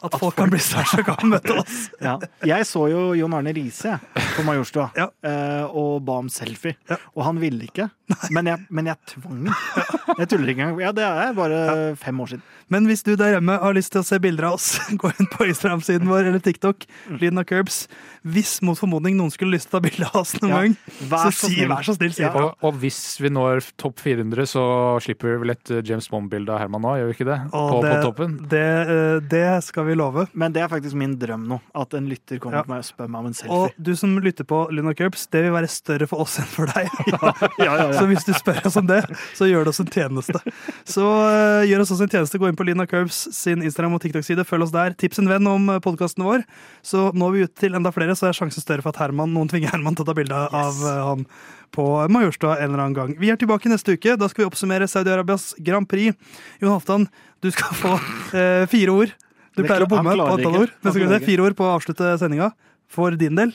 At 0.02 0.14
folk 0.18 0.36
kan 0.38 0.48
bli 0.52 0.58
starstruck 0.62 1.08
og 1.12 1.24
møte 1.28 1.58
oss. 1.60 1.90
Ja. 2.00 2.14
Jeg 2.46 2.64
så 2.68 2.86
jo 2.88 3.02
Jon 3.18 3.34
Arne 3.36 3.52
Riise 3.56 3.98
på 4.36 4.44
Majorstua 4.46 4.88
Ja. 4.96 5.08
eh, 5.22 5.64
og 5.68 6.00
ba 6.08 6.18
om 6.22 6.28
selfie. 6.32 6.76
Ja. 6.88 6.96
Og 7.16 7.24
han 7.26 7.40
ville 7.42 7.66
ikke, 7.68 7.90
men 8.32 8.46
jeg, 8.48 8.64
men 8.70 8.88
jeg 8.90 8.96
tvang 9.12 9.50
ham. 9.50 10.16
Jeg 10.18 10.28
tuller 10.32 10.48
ikke 10.54 10.64
engang. 10.64 10.80
Ja, 10.82 10.92
det 10.96 11.04
er 11.04 11.34
bare 11.36 11.60
fem 12.00 12.18
år 12.24 12.32
siden. 12.34 12.42
Men 12.70 12.86
hvis 12.86 13.02
du 13.02 13.12
der 13.18 13.32
hjemme 13.34 13.56
har 13.58 13.74
lyst 13.74 13.90
til 13.92 14.00
å 14.00 14.06
se 14.06 14.18
bilder 14.22 14.46
av 14.48 14.56
oss, 14.56 14.78
gå 15.00 15.10
inn 15.18 15.28
på 15.32 15.46
Instagram-siden 15.50 16.06
vår 16.08 16.28
eller 16.30 16.42
TikTok. 16.44 16.86
Mm. 17.10 17.18
Lyden 17.20 17.42
av 17.42 17.46
Curbs. 17.50 17.80
Hvis 18.24 18.56
mot 18.66 18.78
formodning 18.78 19.16
noen 19.18 19.32
skulle 19.34 19.56
lyst 19.56 19.68
til 19.70 19.76
å 19.76 19.80
ta 19.80 19.84
bilde 19.88 20.08
av 20.10 20.20
oss 20.22 20.34
noen 20.40 20.50
Ja. 20.52 20.60
gang, 20.62 20.76
så 21.10 21.30
så 21.34 21.48
si 21.50 21.64
vær 21.66 21.84
så 21.86 21.94
snill, 21.96 22.12
si 22.14 22.22
Ja. 22.22 22.30
Og, 22.36 22.54
og 22.62 22.76
hvis 22.82 23.00
vi 23.20 23.30
når 23.32 23.64
topp 23.80 23.98
400, 24.04 24.46
så 24.46 24.64
slipper 25.02 25.32
vi 25.34 25.40
vel 25.44 25.54
et 25.56 25.70
eh, 25.74 25.82
James 25.88 26.06
Bond-bilde 26.12 26.52
av 26.54 26.60
Herman 26.62 26.84
nå, 26.84 26.92
gjør 27.00 27.10
vi 27.10 27.16
ikke 27.18 27.28
det? 27.30 27.38
På, 27.50 27.80
det, 27.82 27.92
på 27.96 28.02
toppen. 28.10 28.36
Det, 28.52 28.64
eh, 28.94 29.16
det 29.32 29.46
skal 29.66 29.88
vi 29.88 29.89
love. 29.98 30.26
Men 30.34 30.52
det 30.54 30.62
er 30.62 30.68
faktisk 30.70 30.94
min 30.98 31.16
drøm 31.18 31.46
nå. 31.50 31.60
At 31.74 31.94
en 31.98 32.06
lytter 32.10 32.38
kommer 32.42 32.60
Ja. 32.60 32.62
til 32.62 32.70
meg 32.74 32.82
og 32.84 32.88
spør 32.88 33.08
meg 33.10 33.18
om 33.20 33.26
en 33.30 33.34
selfie. 33.34 33.56
Og 33.56 33.70
du 33.80 33.92
som 33.96 34.16
lytter 34.20 34.44
på 34.44 34.60
Luna 34.70 34.94
Curbs, 34.94 35.26
det 35.32 35.42
vil 35.46 35.52
være 35.54 35.68
større 35.70 36.06
for 36.10 36.20
oss 36.24 36.38
enn 36.42 36.48
for 36.50 36.66
deg. 36.70 36.88
Ja, 37.60 37.74
ja, 37.76 37.86
Så 37.92 38.06
hvis 38.08 38.24
du 38.24 38.32
spør 38.36 38.60
oss 38.66 38.76
om 38.80 38.86
det, 38.88 39.02
så 39.36 39.46
gjør 39.48 39.64
det 39.66 39.72
oss 39.74 39.80
en 39.82 39.90
tjeneste. 39.92 40.40
Så 40.88 41.04
uh, 41.04 41.62
gjør 41.68 41.84
oss 41.84 41.92
også 41.94 42.06
en 42.06 42.12
tjeneste. 42.14 42.38
Gå 42.40 42.48
inn 42.50 42.56
på 42.58 42.66
Lina 42.68 42.86
Curbs 42.88 43.22
sin 43.36 43.62
Instagram 43.62 43.94
og 43.98 44.02
TikTok-side. 44.04 44.44
Følg 44.48 44.66
oss 44.68 44.74
der. 44.74 44.94
Tips 44.98 45.18
en 45.22 45.28
venn 45.30 45.46
om 45.50 45.68
podkasten 45.84 46.24
vår. 46.24 46.44
Så 46.82 47.10
når 47.14 47.32
vi 47.36 47.44
ut 47.46 47.54
til 47.60 47.74
enda 47.78 47.92
flere, 47.94 48.16
så 48.18 48.30
er 48.30 48.36
sjansen 48.36 48.64
større 48.64 48.82
for 48.84 48.94
at 48.94 49.00
Herman, 49.04 49.32
noen 49.34 49.48
tvinger 49.50 49.72
Herman 49.74 49.96
til 49.98 50.06
å 50.06 50.10
ta 50.10 50.16
bilde 50.16 50.44
av 50.50 50.84
uh, 50.84 50.92
han 51.12 51.26
på 51.70 51.84
Majorstua 52.10 52.56
en 52.58 52.72
eller 52.72 52.80
annen 52.82 52.96
gang. 52.96 53.10
Vi 53.20 53.30
er 53.30 53.38
tilbake 53.38 53.70
neste 53.70 53.94
uke. 53.94 54.16
Da 54.18 54.26
skal 54.30 54.42
vi 54.42 54.48
oppsummere 54.50 54.88
Saudi-Arabias 54.90 55.52
Grand 55.62 55.86
Prix. 55.86 56.16
Jon 56.58 56.72
Halvdan, 56.74 57.04
du 57.44 57.50
skal 57.54 57.76
få 57.78 57.92
uh, 57.94 58.64
fire 58.72 58.90
ord. 58.90 59.12
Du 59.56 59.64
pleier 59.64 59.84
å 59.84 59.90
bomme 59.90 60.14
på 60.14 60.26
antall 60.36 60.58
ord. 60.64 60.72
Men 60.80 60.84
så 60.84 60.86
Han 60.86 60.94
skal 60.94 61.02
vi 61.02 61.08
klarer 61.08 61.26
fire 61.26 61.46
ord 61.46 61.56
på 61.58 61.66
å 61.66 61.74
avslutte 61.76 62.14
sendinga. 62.22 62.52
For 62.90 63.16
din 63.18 63.38
del. 63.38 63.54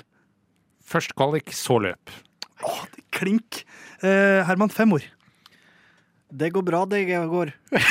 Først 0.85 1.15
kvalik, 1.17 1.53
så 1.55 1.79
løp. 1.81 2.13
Klink. 3.15 3.63
Eh, 4.03 4.43
Herman, 4.47 4.69
fem 4.73 4.91
ord. 4.95 5.05
Det 6.35 6.51
går 6.51 6.65
bra, 6.67 6.85
det 6.89 7.05
går. 7.07 7.53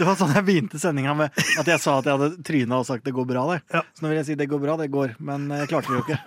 Det 0.00 0.06
var 0.08 0.16
sånn 0.16 0.32
jeg 0.34 0.44
begynte 0.46 0.78
sendinga 0.80 1.12
med 1.16 1.36
at 1.60 1.68
jeg 1.68 1.80
sa 1.82 1.98
at 2.00 2.08
jeg 2.08 2.16
hadde 2.16 2.42
tryna 2.44 2.80
og 2.80 2.86
sagt 2.88 3.04
'det 3.04 3.12
går 3.14 3.26
bra'. 3.28 3.44
det. 3.52 3.60
Ja. 3.76 3.82
Så 3.94 4.02
nå 4.02 4.08
vil 4.08 4.16
jeg 4.16 4.26
si 4.26 4.34
'det 4.34 4.48
går 4.48 4.60
bra, 4.60 4.76
det 4.76 4.90
går', 4.90 5.14
men 5.20 5.48
jeg 5.48 5.68
klarte 5.68 5.92
det 5.92 6.00
jo 6.00 6.04
ikke. 6.04 6.18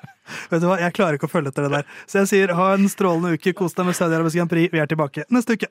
Vet 0.50 0.60
du 0.60 0.66
hva, 0.66 0.78
Jeg 0.78 0.92
klarer 0.94 1.14
ikke 1.14 1.30
å 1.30 1.34
følge 1.34 1.48
etter 1.48 1.62
det 1.62 1.70
der. 1.70 1.84
Så 2.06 2.18
jeg 2.20 2.28
sier 2.28 2.54
ha 2.54 2.74
en 2.74 2.88
strålende 2.88 3.34
uke. 3.34 3.54
Kos 3.54 3.74
deg 3.74 3.86
med 3.86 3.94
Saudi-Arabisk 3.94 4.36
Grand 4.36 4.50
Prix. 4.50 4.70
Vi 4.72 4.78
er 4.78 4.86
tilbake 4.86 5.24
neste 5.30 5.54
uke. 5.54 5.70